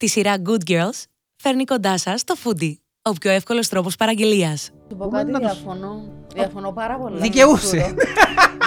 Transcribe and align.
Τη 0.00 0.06
σειρά 0.06 0.42
Good 0.46 0.70
Girls 0.70 1.02
φέρνει 1.36 1.64
κοντά 1.64 1.98
σας 1.98 2.24
το 2.24 2.36
Foodie, 2.44 2.74
ο 3.02 3.12
πιο 3.12 3.30
εύκολος 3.30 3.68
τρόπος 3.68 3.96
παραγγελίας. 3.96 4.70
Του 4.90 4.96
πω 4.96 5.08
κάτι 5.08 5.30
διαφωνώ. 5.38 6.02
Διαφωνώ 6.34 6.72
πάρα 6.72 6.98
πολύ. 6.98 7.18
Δικαιούσε. 7.20 7.94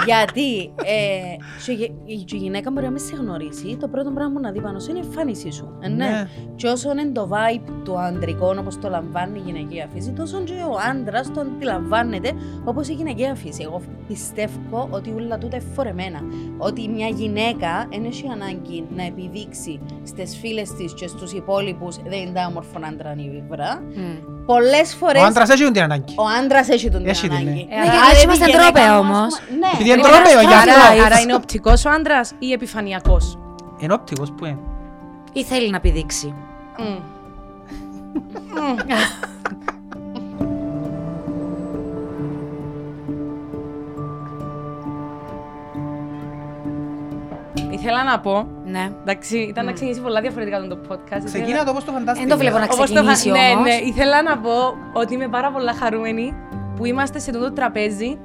Γιατί 0.04 0.62
ε, 0.66 1.36
και 1.64 1.72
η 1.72 1.74
γε- 1.74 2.24
και 2.24 2.36
η 2.36 2.38
γυναίκα 2.38 2.70
μπορεί 2.70 2.84
να 2.86 2.90
μην 2.92 3.00
σε 3.00 3.16
γνωρίσει, 3.16 3.76
το 3.80 3.88
πρώτο 3.88 4.10
πράγμα 4.10 4.32
που 4.34 4.40
να 4.40 4.50
δει 4.52 4.60
πάνω 4.60 4.78
σου 4.78 4.90
είναι 4.90 4.98
η 4.98 5.02
εμφάνισή 5.06 5.50
σου. 5.52 5.72
Ε, 5.80 5.88
ναι. 5.88 5.94
Ναι. 6.06 6.28
Και 6.56 6.66
όσο 6.66 6.90
είναι 6.90 7.04
το 7.12 7.28
vibe 7.32 7.68
του 7.84 7.98
ανδρικού, 7.98 8.46
όπως 8.58 8.78
το 8.78 8.88
λαμβάνει 8.88 9.38
η 9.38 9.42
γυναικεία 9.46 9.88
φύση, 9.94 10.10
τόσο 10.10 10.40
και 10.42 10.52
ο 10.52 10.76
άντρας 10.90 11.32
το 11.32 11.40
αντιλαμβάνεται 11.40 12.32
όπως 12.64 12.88
η 12.88 12.92
γυναικεία 12.92 13.34
φύση. 13.34 13.62
Εγώ 13.62 13.80
πιστεύω 14.08 14.88
ότι 14.90 15.14
όλα 15.18 15.38
τούτα 15.38 15.56
είναι 15.56 15.64
φορεμένα. 15.74 16.20
Ότι 16.58 16.88
μια 16.88 17.08
γυναίκα 17.08 17.86
δεν 17.90 18.04
έχει 18.04 18.24
ανάγκη 18.32 18.84
να 18.96 19.04
επιδείξει 19.04 19.80
στις 20.04 20.36
φίλες 20.36 20.72
της 20.72 20.94
και 20.94 21.06
στους 21.06 21.32
υπόλοιπους 21.32 21.96
δεν 21.96 22.18
είναι 22.20 22.32
τα 22.32 22.46
όμορφο 22.46 22.78
άντρα 22.88 23.14
η 23.16 23.42
βρά. 23.48 23.82
Πολλές 24.46 24.94
φορέ. 24.94 25.18
Ο 25.18 25.24
άντρας 25.24 25.48
έχει 25.48 25.70
την 25.70 25.82
ανάγκη. 25.82 26.13
Ο 26.14 26.24
άντρας 26.42 26.68
έχει 26.68 26.90
τον 26.90 27.00
την 27.00 27.10
Έχει 27.10 27.28
την, 27.28 27.36
ανάγκη. 27.36 27.66
ναι. 27.68 27.74
Ε, 27.76 27.80
Άρα 27.80 27.90
γιατί 27.92 28.14
δεν 28.16 28.22
είμαστε 28.24 28.44
η 28.44 28.50
γυναίκα 28.50 28.62
ντρόπαια 28.70 28.92
μου, 28.92 28.98
ας 29.12 29.18
όμως. 29.18 29.40
πούμε- 29.40 29.58
Ναι. 29.58 29.66
Επειδή 29.74 29.88
είναι 29.88 29.96
Λοιπόν, 29.96 30.10
τρόπαιο, 30.12 30.40
γι' 30.40 30.46
άρα- 30.46 30.56
αυτό. 30.56 30.92
Άρα- 30.92 31.04
Άρα 31.04 31.20
είναι 31.20 31.34
οπτικός 31.34 31.84
ο 31.84 31.90
άντρας 31.90 32.32
ή 32.38 32.52
επιφανειακός; 32.52 33.38
Είναι 33.78 33.92
όπτικος 33.92 34.32
που 34.36 34.44
είναι; 34.44 34.58
Ή 35.32 35.44
θέλει 35.44 35.70
να 35.70 35.80
πηδήξει. 35.80 36.34
Ήθελα 47.70 48.04
να 48.04 48.20
πω. 48.20 48.46
Ναι. 48.74 48.90
Εντάξει, 49.00 49.36
ήταν 49.38 49.64
να 49.64 49.72
ξεκινήσει 49.72 50.00
πολλά 50.00 50.20
διαφορετικά 50.20 50.66
το 50.66 50.78
podcast. 50.88 51.22
Ξεκίνα 51.24 51.64
το 51.64 51.70
όπως 51.70 51.84
το 51.84 51.92
φαντάστηκα. 51.92 52.26
Δεν 52.26 52.28
το 52.28 52.36
βλέπω 52.38 52.58
να 52.58 52.64
Όπως 52.64 52.76
το 52.76 52.82
ξεκινήσει 52.84 53.28
φα- 53.28 53.36
Ναι, 53.38 53.48
όμως. 53.54 53.64
ναι, 53.66 53.74
ήθελα 53.74 54.22
να 54.22 54.38
πω 54.38 54.76
ότι 54.92 55.14
είμαι 55.14 55.28
πάρα 55.28 55.50
πολλά 55.50 55.74
χαρούμενη 55.74 56.34
που 56.76 56.84
είμαστε 56.84 57.18
σε 57.18 57.30
αυτό 57.30 57.42
το 57.42 57.52
τραπέζι 57.52 58.18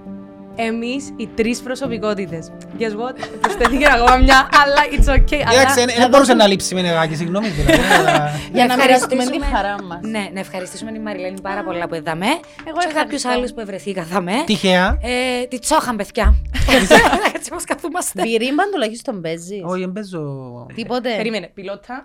εμείς 0.67 1.13
οι 1.17 1.27
τρεις 1.35 1.59
προσωπικότητες. 1.61 2.51
Guess 2.79 2.83
what? 2.83 3.15
Προσθέθηκε 3.41 3.85
ακόμα 3.91 4.17
μια, 4.17 4.49
αλλά 4.63 4.81
it's 4.91 5.09
okay. 5.19 5.41
Εντάξει, 5.51 5.81
αλλά- 5.81 5.93
δεν 5.97 6.09
μπορούσε 6.09 6.33
να 6.33 6.47
λείψει 6.47 6.75
με 6.75 6.81
νεγάκι, 6.81 7.15
συγγνώμη 7.15 7.47
δηλαδή. 7.47 7.81
αλλά- 7.99 8.31
Για 8.53 8.65
να 8.65 8.75
μοιραστούμε 8.75 9.15
τη 9.15 9.15
ευχαριστήσουμε- 9.15 9.45
χαρά 9.55 9.83
μας. 9.83 9.99
Ναι, 10.01 10.29
να 10.33 10.39
ευχαριστήσουμε 10.39 10.91
την 10.91 11.01
Μαριλένη 11.01 11.41
πάρα 11.41 11.63
πολλά 11.63 11.87
που 11.87 11.95
είδαμε. 11.95 12.25
Εγώ 12.25 12.39
και 12.63 12.69
ευχαριστώ. 12.69 12.99
κάποιους 12.99 13.25
άλλους 13.25 13.53
που 13.53 13.59
ευρεθήκαμε. 13.59 14.31
Τυχαία. 14.45 14.97
Ε, 15.01 15.45
τη 15.45 15.59
τσόχαν, 15.59 15.95
παιδιά. 15.95 16.35
Έτσι 17.35 17.51
μας 17.53 17.63
καθούμαστε. 17.63 18.21
Μπυρίμπαν 18.21 18.69
τουλάχιστον 18.71 19.21
παίζεις. 19.21 19.61
Όχι, 19.63 19.79
δεν 19.79 19.91
παίζω 19.91 20.19
Τίποτε. 20.75 21.15
Περίμενε, 21.15 21.51
πιλότα. 21.53 22.03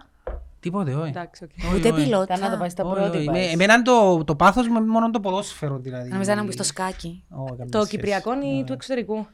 Τίποτε, 0.65 0.95
όχι. 0.95 1.09
Εντάξει, 1.09 1.45
οκ. 1.45 1.51
Όχι, 1.67 1.77
Ούτε 1.77 1.91
όχι. 1.91 2.03
πιλότα. 2.03 2.35
Καλά 2.35 2.47
να 2.47 2.53
το 2.53 2.59
πάει 2.59 2.69
στα 2.69 2.85
Όχι, 2.85 3.01
όχι. 3.01 3.11
πρότυπα. 3.11 3.33
Με- 3.33 3.39
έτσι. 3.39 3.51
Εμένα 3.53 3.83
το, 3.83 4.25
το 4.25 4.37
πάθος 4.37 4.69
μου 4.69 4.77
είναι 4.77 4.87
μόνο 4.87 5.11
το 5.11 5.21
ποδόσφαιρο 5.21 5.79
δηλαδή. 5.79 6.09
Νομίζω 6.09 6.35
να 6.35 6.45
μπει 6.45 6.53
στο 6.53 6.63
σκάκι. 6.63 7.25
Όχι, 7.29 7.49
καμία 7.49 7.67
Το 7.71 7.79
σχέση. 7.79 7.91
κυπριακό 7.97 8.33
ή 8.43 8.47
Ναι. 8.59 8.65
του 8.65 8.73
εξωτερικού. 8.73 9.27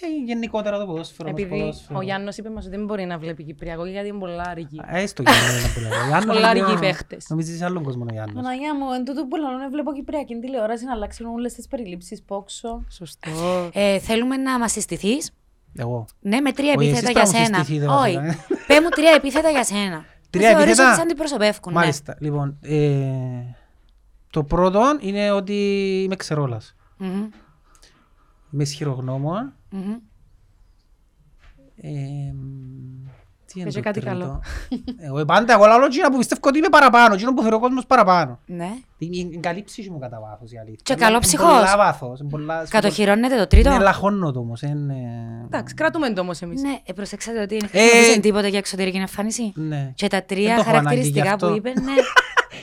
Ε, 0.00 0.06
γενικότερα 0.26 0.78
το 0.78 0.86
ποδόσφαιρο. 0.86 1.30
μας 1.30 1.40
Επειδή 1.40 1.58
ποδόσφαιρο. 1.60 1.98
ο 1.98 2.02
Γιάννος 2.02 2.36
είπε 2.36 2.50
μας 2.50 2.66
ότι 2.66 2.76
δεν 2.76 2.84
μπορεί 2.84 3.04
να 3.04 3.18
βλέπει 3.18 3.44
κυπριακό 3.44 3.86
γιατί 3.86 4.08
είναι 4.08 4.18
πολλά 4.18 4.42
αργή. 4.46 4.80
Ε, 4.86 5.02
Έστω 5.02 5.22
και 5.22 5.30
αν 5.30 5.56
είναι 5.58 5.68
πολλά. 5.74 5.88
Ο 6.02 6.06
Γιάννος 6.08 6.24
Πολλά 6.36 6.38
είναι 6.50 6.60
αργοί 6.60 6.62
πιο- 6.64 6.78
παίχτες. 6.80 7.26
Νομίζεις 7.28 7.58
σε 7.58 7.64
άλλον 7.64 7.82
κόσμος 7.82 8.06
ο 8.10 8.12
Γιάννος. 8.12 8.34
Παναγιά 8.42 8.74
μου, 8.74 8.92
εν 8.92 9.04
τούτο 9.04 9.26
που 9.26 9.36
λέω, 9.36 9.48
βλέπω 9.70 9.92
Κυπριακή 9.92 10.34
τηλεόραση 10.38 10.84
να 10.84 10.92
αλλάξουν 10.92 11.26
όλες 11.26 11.52
τις 11.54 11.68
περιλήψεις 11.68 12.22
πόξο. 12.22 12.84
Σωστό. 12.90 13.30
Ε, 13.72 13.98
θέλουμε 13.98 14.36
να 14.36 14.58
μας 14.58 14.72
συστηθείς. 14.72 15.30
Εγώ. 15.76 16.04
Ναι, 16.20 16.40
με 16.40 16.52
τρία 16.52 16.74
Όχι, 16.78 16.88
επίθετα 16.88 17.20
εσείς 17.20 17.30
για 17.30 17.40
πρέπει 17.40 17.52
να 17.52 17.58
μου 17.58 17.64
σένα. 17.64 17.64
συστηθείτε, 17.64 17.86
Όχι. 17.92 18.16
βασικά. 18.16 18.64
Πε 18.66 18.80
μου 18.80 18.88
τρία 18.88 19.12
επίθετα 19.16 19.50
για 19.50 19.64
σένα. 19.64 20.04
Τρία 20.38 20.48
Θεωρείς 20.48 20.64
επίθετα; 20.66 20.86
ότι 20.88 20.96
σε 20.96 21.02
αντιπροσωπεύκουν. 21.02 21.72
ναι. 21.72 21.78
Μάλιστα. 21.78 22.16
Λοιπόν, 22.20 22.58
ε, 22.60 23.54
το 24.30 24.44
πρώτο 24.44 24.82
είναι 25.00 25.30
ότι 25.30 25.54
είμαι 26.04 26.16
ξερόλας. 26.16 26.74
Μμμ, 26.96 27.28
Είμαι 28.50 28.62
ισχυρογνώμων. 28.62 29.52
μμμ. 29.70 29.92
Ε, 31.76 31.86
τι 31.86 31.88
είναι 31.88 33.13
Πες 33.62 33.74
το 33.74 33.80
κάτι 33.80 34.00
τρίτο; 34.00 34.16
καλό. 34.16 34.42
Εγώ 35.00 35.24
πάντα 35.24 35.52
εγώ 35.52 35.66
λαλώ 35.66 35.84
εκείνα 35.84 36.10
που 36.10 36.16
πιστεύω 36.16 36.40
ότι 36.44 36.58
είμαι 36.58 36.68
παραπάνω, 36.68 37.14
εκείνο 37.14 37.34
που 37.34 37.40
θεωρώ 37.40 37.56
ο 37.56 37.60
κόσμος 37.60 37.86
παραπάνω. 37.86 38.38
Ναι. 38.46 38.70
Είναι 38.98 39.16
είναι 39.16 39.36
καλή 39.40 39.62
ψυχή 39.62 39.90
μου 39.90 39.98
κατά 39.98 40.20
βάθος 40.20 40.52
η 40.52 40.58
αλήθεια. 40.58 40.80
Και 40.82 40.92
Είναι- 40.92 41.02
καλός 41.04 41.16
είναι 41.16 41.26
ψυχός. 41.26 41.52
Πολλά 41.62 41.76
βάθος. 41.76 42.20
είναι 42.20 42.28
πολλά- 42.28 42.66
Κατοχυρώνεται 42.70 43.36
το 43.36 43.46
τρίτο. 43.46 43.70
Είναι 43.70 43.82
λαχώνωτο 43.84 44.40
όμως. 44.40 44.62
είναι- 44.62 44.94
Εντάξει, 45.44 45.74
κρατούμε 45.74 46.12
το 46.12 46.20
όμως 46.20 46.40
εμείς. 46.42 46.62
Ναι, 46.62 46.78
ε, 46.84 46.92
προσέξατε 46.92 47.40
ότι 47.42 47.54
είναι. 47.54 47.68
Ε, 47.72 47.94
Νομίζετε 47.94 48.20
τίποτα 48.20 48.48
για 48.48 48.58
εξωτερική 48.58 48.96
εμφάνιση; 48.96 49.52
Ναι. 49.54 49.92
Και 49.94 50.08
τα 50.08 50.16
Δεν 50.18 50.26
τρία 50.26 50.54
το 50.54 50.60
έχω 50.60 50.70
ανάγκη 50.70 50.78
γι' 50.78 50.84
χαρακτηριστικά 50.88 51.32
αυτό. 51.32 51.48
που 51.48 51.56
είπε, 51.56 51.68
ναι. 51.68 51.92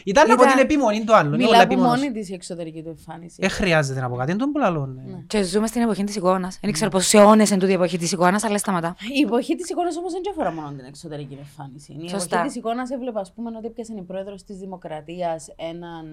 Ήταν 0.05 0.31
από 0.31 0.41
Ήταν- 0.43 0.53
την 0.55 0.63
επιμονή 0.65 1.03
του 1.03 1.15
άλλου. 1.15 1.33
είναι 1.33 1.43
όλα 1.43 1.51
Μιλά 1.51 1.63
από 1.63 1.73
επιμονής. 1.73 2.01
μόνη 2.01 2.11
της 2.13 2.29
η 2.29 2.33
εξωτερική 2.33 2.81
του 2.83 2.89
εμφάνιση. 2.89 3.35
Δεν 3.39 3.49
χρειάζεται 3.49 3.99
να 3.99 4.09
πω 4.09 4.15
κάτι, 4.15 4.27
δεν 4.29 4.37
τον 4.37 4.51
πουλαλώ. 4.51 4.85
ναι. 4.85 5.23
Και 5.27 5.43
ζούμε 5.43 5.67
στην 5.67 5.81
εποχή 5.81 6.03
της 6.03 6.15
εικόνας. 6.15 6.59
Δεν 6.61 6.71
ξέρω 6.71 6.89
πόσοι 6.91 7.17
αιώνες 7.17 7.49
είναι 7.49 7.59
τούτη 7.59 7.71
η 7.71 7.75
εποχή 7.75 7.97
της 7.97 8.11
εικόνας, 8.11 8.43
αλλά 8.43 8.57
σταματά. 8.57 8.95
Η 9.17 9.21
εποχή 9.21 9.55
της 9.55 9.69
εικόνας 9.69 9.97
όμως 9.97 10.11
δεν 10.11 10.21
αφορά 10.29 10.51
μόνο 10.51 10.69
την 10.69 10.85
εξωτερική 10.85 11.33
εμφάνιση. 11.39 11.91
Η 12.01 12.09
Σωστά. 12.09 12.35
εποχή 12.35 12.47
της 12.47 12.55
εικόνας 12.57 12.89
έβλεπα, 12.89 13.19
ας 13.19 13.33
πούμε, 13.33 13.51
ότι 13.57 13.67
έπιασε 13.67 13.93
η 13.97 14.01
πρόεδρος 14.01 14.43
της 14.43 14.57
Δημοκρατίας 14.57 15.47
έναν 15.55 16.05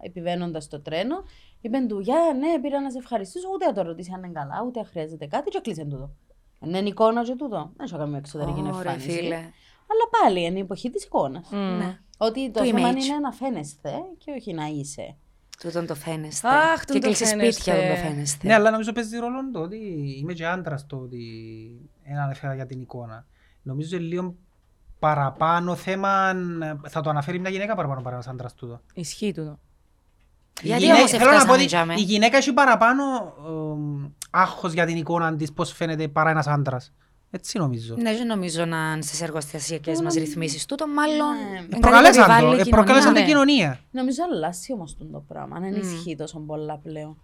επιβαίνοντας 0.00 0.68
το 0.68 0.80
τρένο. 0.80 1.22
Είπε 1.60 1.78
του, 1.88 1.98
Για 2.00 2.14
ναι, 2.38 2.60
πήρα 2.62 2.80
να 2.80 2.90
σε 2.90 2.98
ευχαριστήσω, 2.98 3.48
ούτε 3.54 3.66
να 3.66 3.72
το 3.72 3.82
ρωτήσει 3.82 4.10
αν 4.14 4.22
είναι 4.22 4.32
καλά, 4.32 4.64
ούτε 4.66 4.78
αν 4.80 4.86
χρειάζεται 4.86 5.26
κάτι, 5.26 5.50
και 5.50 5.58
κλείσε 5.62 5.84
τούτο. 5.84 6.10
Είναι 6.64 6.78
εικόνα 6.78 7.22
και 7.24 7.34
τούτο. 7.34 7.70
Δεν 7.76 7.86
έχω 7.86 7.96
καμία 7.98 8.18
εξωτερική 8.18 8.60
Ωραία, 8.60 8.72
εμφάνιση. 8.74 9.10
φίλε. 9.10 9.34
Αλλά 9.92 10.04
πάλι 10.20 10.44
είναι 10.44 10.58
η 10.58 10.60
εποχή 10.60 10.90
της 10.90 11.04
εικόνας. 11.04 11.50
Ναι. 11.50 11.98
Ότι 12.16 12.50
το 12.50 12.58
Το 12.60 12.64
θέμα 12.66 12.78
image. 12.90 12.94
είναι 13.04 13.18
να 13.22 13.32
φαίνεστε 13.32 13.90
και 14.18 14.32
όχι 14.38 14.52
να 14.52 14.66
είσαι. 14.66 15.16
Τούτον 15.60 15.86
το 15.86 15.94
φαίνεστε. 15.94 16.48
Αχ, 16.48 16.84
και 16.84 16.92
τούτο 16.92 17.06
κλείσει 17.06 17.24
φαίνεστε. 17.24 17.52
σπίτια 17.52 17.74
δεν 17.74 17.94
το 17.94 18.08
φαίνεστε. 18.08 18.46
Ναι, 18.46 18.54
αλλά 18.54 18.70
νομίζω 18.70 18.92
παίζει 18.92 19.18
ρόλο 19.18 19.50
το 19.52 19.60
ότι 19.60 19.76
είμαι 20.20 20.32
και 20.32 20.46
άντρας 20.46 20.86
το 20.86 20.96
ότι 20.96 21.20
ένα 22.02 22.22
ανέφερα 22.22 22.54
για 22.54 22.66
την 22.66 22.80
εικόνα. 22.80 23.26
Νομίζω 23.62 23.96
είναι 23.96 24.04
λίγο 24.04 24.34
παραπάνω 24.98 25.74
θέμα, 25.74 26.32
θα 26.88 27.00
το 27.00 27.10
αναφέρει 27.10 27.38
μια 27.38 27.50
γυναίκα 27.50 27.74
παραπάνω 27.74 28.00
παρά 28.00 28.14
ένας 28.14 28.28
άντρας 28.28 28.54
τούτο. 28.54 28.80
Ισχύει 28.94 29.32
τούτο. 29.32 29.58
Η 30.62 30.66
Γιατί 30.66 30.80
γυναίκα- 30.82 30.98
όμως 30.98 31.10
θέλω 31.10 31.24
να 31.24 31.28
πω 31.30 31.34
έφτασαμε 31.34 31.58
ότι 31.58 31.66
τζάμε; 31.66 31.94
η 31.94 32.02
γυναίκα 32.02 32.36
έχει 32.36 32.52
παραπάνω 32.52 33.02
εμ, 33.46 34.08
άγχος 34.30 34.72
για 34.72 34.86
την 34.86 34.96
εικόνα 34.96 35.36
της, 35.36 35.52
πώς 35.52 35.72
φαίνεται 35.72 36.08
παρά 36.08 36.30
ένας 36.30 36.46
άντρας. 36.46 36.92
Έτσι 37.30 37.58
νομίζω. 37.58 37.94
Ναι, 37.98 38.14
δεν 38.16 38.26
νομίζω 38.26 38.64
να 38.64 38.92
είναι 38.92 39.02
στις 39.02 39.20
εργοστασιακές 39.22 40.00
μας 40.00 40.14
ρυθμίσεις 40.14 40.66
τούτο. 40.66 40.86
Μάλλον. 40.88 41.34
Ναι. 41.36 41.48
είναι 41.48 41.58
κάτι 41.58 41.68
που 41.70 41.80
Προκαλέσαν 41.80 42.22
επιβάλλει 42.30 42.50
το, 42.50 42.56
η 42.56 42.60
ε, 42.60 42.70
προκαλέσαν 42.70 43.14
την 43.14 43.24
κοινωνία. 43.24 43.54
κοινωνία. 43.54 43.80
Νομίζω 43.90 44.22
αλλάσει 44.32 44.72
όμως 44.72 44.96
το 45.12 45.24
πράγμα. 45.28 45.60
Δεν 45.60 45.74
ισχύει 45.74 46.16
τόσο 46.16 46.38
πολλά 46.40 46.78
πλέον. 46.78 47.22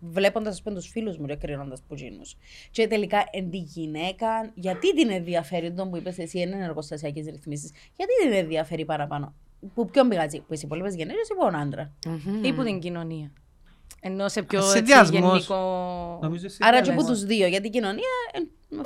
Βλέποντας 0.00 0.62
τους 0.62 0.88
φίλους 0.88 1.18
μου, 1.18 1.26
κρίνοντας 1.40 1.82
που 1.88 1.94
γίνους. 1.94 2.36
Και 2.70 2.86
τελικά 2.86 3.24
εν 3.32 3.50
τη 3.50 3.56
γυναίκα, 3.56 4.50
γιατί 4.54 4.94
την 4.94 5.10
ενδιαφέρει 5.10 5.72
τον 5.72 5.90
που 5.90 5.96
είπες 5.96 6.18
εσύ, 6.18 6.38
είναι 6.40 6.64
εργοστασιακές 6.64 7.26
ρυθμίσεις, 7.26 7.70
γιατί 7.96 8.12
την 8.22 8.32
ενδιαφέρει 8.32 8.84
παραπάνω; 8.84 9.34
Που 9.74 9.86
ποιον 9.90 10.08
πηγάζει, 10.08 10.38
που 10.40 10.54
οι 10.54 10.60
υπόλοιπες 10.62 10.94
γενναίες 10.94 11.28
ή 11.28 11.34
που 11.34 11.44
τον 11.44 11.56
άντρα; 11.56 11.92
Μμμ. 12.06 12.44
Ή 12.44 12.52
που 12.52 12.62
την 12.62 12.80
κοινωνία. 12.80 13.32
Ενώ 14.00 14.28
σε 14.28 14.42
πιο 14.42 14.58
έτσι, 14.58 14.70
Συνδυασμός. 14.70 15.46
γενικό. 15.46 16.18
Νομίζω 16.22 16.48
σε 16.48 16.56
Άρα 16.60 16.76
και 16.76 16.82
διάλογο. 16.82 17.02
από 17.04 17.12
τους 17.12 17.24
δύο, 17.24 17.46
γιατί 17.46 17.66
η 17.66 17.70
κοινωνία. 17.70 18.04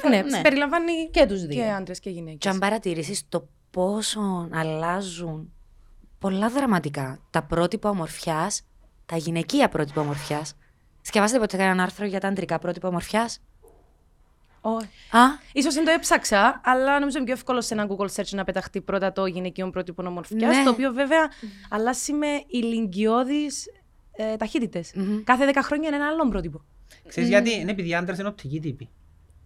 Ε, 0.03 0.09
Ναι, 0.09 0.23
ναι. 0.23 0.41
περιλαμβάνει 0.41 1.09
Και 1.11 1.27
τους 1.27 1.47
δύο. 1.47 1.63
Και 1.63 1.71
άντρες 1.71 2.01
και 2.01 2.11
γυναίκες. 2.11 2.39
Και 2.39 2.49
αν 2.49 2.59
παρατηρήσεις 2.59 3.23
το 3.29 3.49
πόσο 3.71 4.49
αλλάζουν 4.53 5.53
πολλά 6.19 6.49
δραματικά 6.49 7.19
τα 7.31 7.43
πρότυπα 7.43 7.91
ομορφιάς, 7.91 8.63
τα 9.07 9.17
γυναικεία 9.17 9.69
πρότυπα 9.69 10.01
ομορφιάς. 10.01 10.55
Σκεφάσατε 11.01 11.39
ποτέ 11.39 11.57
κανένα 11.57 11.83
άρθρο 11.83 12.07
για 12.07 12.21
τα 12.21 12.29
αντρικά 12.29 12.59
πρότυπα 12.59 12.89
ομορφιάς; 12.89 13.41
Όχι. 14.61 14.87
Α, 15.11 15.21
Ίσως 15.53 15.75
δεν 15.75 15.85
το 15.85 15.91
έψαξα, 15.91 16.61
αλλά 16.65 16.99
νομίζω 16.99 17.17
είναι 17.17 17.27
πιο 17.27 17.35
εύκολο 17.35 17.61
σε 17.61 17.75
ένα 17.75 17.87
Google 17.89 18.09
search 18.15 18.29
να 18.31 18.45
πεταχτεί 18.45 18.81
πρώτα 18.81 19.13
το 19.13 19.27
γυναικείο 19.27 19.71
πρότυπο 19.71 20.07
ομορφιάς. 20.07 20.57
Ναι. 20.57 20.65
Το 20.65 20.71
οποίο 20.71 20.93
βέβαια 20.93 21.31
αλλάζει 21.71 22.13
με 22.13 22.27
ηλικιώδεις 22.47 23.67
ε, 24.17 24.37
ταχύτητες. 24.37 24.93
Μμμ. 24.95 25.23
Κάθε 25.25 25.51
10 25.55 25.59
χρόνια 25.63 25.89
είναι 25.89 25.97
ένα 25.97 26.07
άλλο 26.07 26.29
πρότυπο. 26.29 26.65
Ξέρεις 27.09 27.29
γιατί, 27.29 27.55
είναι 27.55 27.71
επειδή 27.71 27.89
οι 27.89 27.95
άντρες 27.95 28.19
είναι 28.19 28.29
οπτικοί 28.29 28.61
τύποι. 28.61 28.89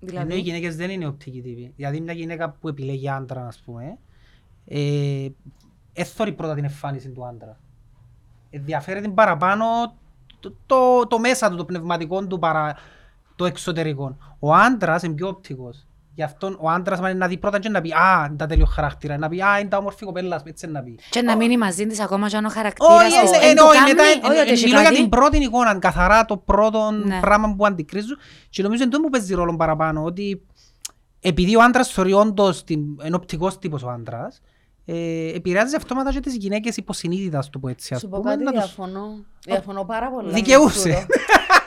Ενώ 0.08 0.20
οι 0.20 0.24
Δηλαδή. 0.24 0.40
γυναίκες 0.40 0.76
δεν 0.76 0.90
είναι 0.90 1.06
οπτικοί 1.06 1.42
τύποι. 1.42 1.72
Δηλαδή 1.76 2.00
μια 2.00 2.12
γυναίκα 2.12 2.50
που 2.50 2.68
επιλέγει 2.68 3.08
άντρα, 3.08 3.46
ας 3.46 3.62
πούμε, 3.64 3.98
ε, 4.64 5.28
εθώρει 5.92 6.32
πρώτα 6.32 6.54
την 6.54 6.64
εμφάνιση 6.64 7.10
του 7.10 7.26
άντρα. 7.26 7.58
Ενδιαφέρει 8.50 9.00
την 9.00 9.14
παραπάνω 9.14 9.64
το, 10.40 10.54
το, 10.66 11.06
το 11.06 11.18
μέσα 11.18 11.50
του, 11.50 11.56
το 11.56 11.64
πνευματικό 11.64 12.26
του 12.26 12.38
παρά 12.38 12.76
το 13.36 13.44
εξωτερικό. 13.44 14.16
Ο 14.38 14.54
άντρας 14.54 15.02
είναι 15.02 15.14
πιο 15.14 15.28
οπτικός. 15.28 15.86
Γι' 16.16 16.22
αυτό 16.22 16.56
ο 16.60 16.70
άντρας 16.70 17.00
μάλλον 17.00 17.16
να 17.18 17.26
δει 17.26 17.38
πρώτα 17.38 17.58
και 17.58 17.68
να 17.68 17.80
πει 17.80 17.92
«Α, 17.92 18.24
είναι 18.28 18.36
τα 18.36 18.46
τέλειος 18.46 18.70
χαρακτήρα», 18.70 19.18
να 19.18 19.28
πει 19.28 19.42
«Α, 19.42 19.58
είναι 19.58 19.68
τα 19.68 19.76
όμορφη 19.76 20.04
κοπέλα», 20.04 20.42
έτσι 20.44 20.66
να 20.66 20.82
πει. 20.82 20.98
και 21.10 21.22
να 21.22 21.36
μείνει 21.36 21.56
μαζί 21.58 21.86
της 21.86 22.00
ακόμα 22.00 22.28
και 22.28 22.36
αν 22.36 22.44
ο 22.44 22.48
χαρακτήρας. 22.48 23.02
Όχι, 23.02 23.14
ε, 23.14 23.46
ε, 23.46 23.50
ε, 23.50 23.60
όχι, 23.60 23.82
μετά, 23.86 24.02
ε, 24.02 24.30
Όχι, 24.30 24.40
ότι 24.40 24.48
ε, 24.48 24.52
έχει 24.52 24.64
μιλώ 24.64 24.80
για 24.80 24.88
κάτι. 24.88 25.00
την 25.00 25.08
πρώτη 25.08 25.36
εικόνα, 25.42 25.78
καθαρά 25.78 26.24
το 26.24 26.36
πρώτο 26.36 26.90
Ναι. 26.90 27.20
πράγμα 27.20 27.54
που 27.56 27.66
αντικρίζουν 27.66 28.16
και 28.50 28.62
νομίζω 28.62 28.82
είναι 28.82 28.92
το 28.92 29.00
που 29.00 29.10
παίζει 29.10 29.34
ρόλο 29.34 29.56
παραπάνω, 29.56 30.02
ότι 30.04 30.42
επειδή 31.20 31.56
ο 31.56 31.62
άντρας 31.62 31.88
θεωρεί 31.88 32.12
όντως 32.12 32.64
την- 32.64 32.84
είναι 33.06 33.16
οπτικός 33.16 33.58
τύπος 33.58 33.82
ο 33.82 33.88
άντρας, 33.88 34.40
ε, 34.84 35.28
επηρεάζει 35.34 35.76
αυτόματα 35.76 36.12
και 36.12 36.20
τις 36.20 36.34
γυναίκες 36.36 36.76
υποσυνείδητας, 36.76 37.38
ας 37.38 37.50
το 37.50 37.58
πω 37.58 37.68
έτσι. 37.68 37.94
ας 37.94 38.00
Σου 38.00 38.08
πω 38.08 38.18
πούμε, 38.18 38.30
κάτι, 38.30 38.44
να 38.44 38.50
τους- 38.52 38.60
διαφωνώ. 38.60 39.24
Διαφωνώ 39.46 39.84
πάρα 39.84 40.10
πολύ. 40.10 40.32
Δικαιούσε. 40.32 41.06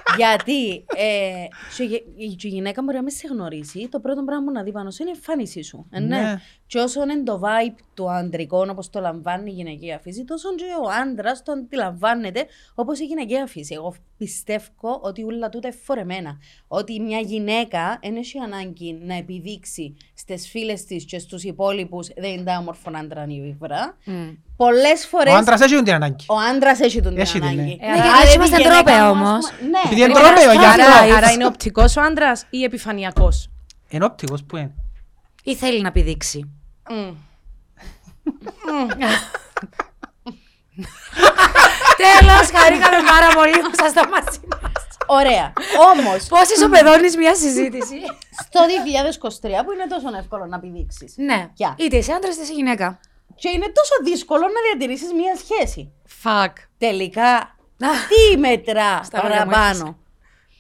με 0.10 0.16
τούτο. 0.16 0.26
Γιατί 0.26 0.86
ε, 0.96 1.46
και 1.78 1.84
η- 1.84 2.04
η 2.18 2.36
και 2.36 2.48
η 2.48 2.50
γυναίκα 2.50 2.82
μπορεί 2.82 2.96
να 2.98 3.04
μην 3.04 3.12
σε 3.14 3.28
γνωρίσει, 3.28 3.88
το 3.92 4.00
πρώτο 4.00 4.24
πράγμα 4.24 4.46
που 4.46 4.52
να 4.52 4.64
δει 4.64 4.72
πάνω 4.72 4.92
σου 4.92 5.02
είναι 5.02 5.12
η 5.12 5.14
εμφάνισή 5.16 5.62
σου. 5.64 5.88
Ε, 5.92 6.00
ναι. 6.00 6.22
Ναι. 6.22 6.42
Και 6.72 6.80
όσο 6.80 7.02
είναι 7.02 7.24
το 7.24 7.42
vibe 7.44 7.76
του 7.94 8.10
ανδρικό, 8.12 8.66
όπως 8.72 8.90
το 8.90 9.00
λαμβάνει 9.00 9.50
η 9.52 9.54
γυναικεία 9.54 10.00
φύση, 10.00 10.26
τόσο 10.26 10.56
και 10.56 10.64
ο 10.86 10.90
άντρας 11.02 11.44
το 11.44 11.52
αντιλαμβάνεται 11.52 12.46
όπως 12.76 13.00
η 13.00 13.06
γυναικεία 13.06 13.46
φύση. 13.48 13.74
Εγώ 13.74 13.96
πιστεύω 14.18 15.00
ότι 15.02 15.24
όλα 15.24 15.50
τούτα 15.50 15.68
είναι 15.68 15.78
φορεμένα. 15.84 16.38
Ότι 16.68 17.00
μια 17.00 17.20
γυναίκα 17.20 18.00
δεν 18.02 18.16
έχει 18.16 18.38
ανάγκη 18.38 19.00
να 19.06 19.14
επιδείξει 19.16 19.96
στι 20.14 20.38
φίλες 20.38 20.86
της 20.86 21.06
και 21.06 21.20
στους 21.20 21.44
υπόλοιπους 21.44 22.08
δεν 22.18 22.30
είναι 22.32 22.58
όμορφο 22.58 22.92
άντρα 22.94 23.26
η 23.30 23.42
βίβρα. 23.42 23.98
Μμ. 24.06 24.30
Πολλές 24.58 25.06
φορές 25.08 25.34
Ο 25.34 25.38
άντρας 25.38 25.62
έχει 25.62 25.84
την 25.84 25.94
ανάγκη. 25.94 26.26
ο 26.28 26.36
άντρας 26.54 26.80
έχει 26.80 27.02
τον 27.02 27.18
Έχει 27.18 27.34
την, 27.40 27.44
ανάγκη. 27.44 27.62
ναι. 27.62 27.72
Ε, 27.88 27.94
γιατί 27.94 28.08
έτσι 28.24 28.36
είμαστε 28.36 28.58
τρόπε 28.58 29.02
όμως. 29.02 29.46
Ναι, 29.62 29.80
Επειδή 29.86 30.02
είναι 30.02 30.08
ναι. 30.08 30.14
τρόπαιο, 30.14 30.52
γι' 30.52 30.66
Άρα, 30.66 30.84
αυτό. 30.86 31.14
άρα 31.16 31.32
είναι 31.32 31.46
οπτικός 31.46 31.96
ο 31.98 32.02
άντρας 32.02 32.46
ή 32.50 32.64
επιφανειακός; 32.64 33.50
Εν 33.90 34.04
όπτικος 34.04 34.44
που 34.44 34.58
είναι. 34.58 34.72
Ή 35.44 35.56
θέλει 35.56 35.82
να 35.82 35.92
πηδήξει. 36.90 37.18
Τέλος, 42.04 42.50
χαρήκαμε 42.52 42.98
πάρα 43.10 43.28
πολύ 43.34 43.52
που 43.52 43.70
ήσασταν 43.74 44.10
μαζί 44.10 44.40
μας. 44.52 44.72
Ωραία. 45.08 45.54
Όμω, 45.94 46.12
Πώς 46.30 46.50
ισοπεδώνεις 46.56 47.16
μια 47.18 47.36
συζήτηση; 47.36 47.96
στο 48.46 48.60
2023 48.66 49.64
που 49.66 49.72
είναι 49.72 49.88
τόσο 49.90 50.18
εύκολο 50.18 50.46
να 50.46 50.60
πηδήξει. 50.60 51.14
ναι, 51.16 51.50
Γεια. 51.54 51.76
είτε 51.78 51.98
είσαι 51.98 52.12
άντρας 52.12 52.34
είτε 52.36 52.44
είσαι 52.44 52.54
γυναίκα. 52.54 53.00
Και 53.36 53.50
είναι 53.50 53.72
τόσο 53.74 53.94
δύσκολο 54.04 54.42
να 54.42 54.60
διατηρήσεις 54.72 55.14
μια 55.14 55.36
σχέση. 55.36 55.92
Fuck. 56.24 56.54
Τελικά, 56.78 57.56
τι 58.10 58.38
μετρά 58.38 59.04
Στα 59.04 59.22
όρια 59.24 59.46
μου 59.46 59.52
παραπάνω. 59.52 59.98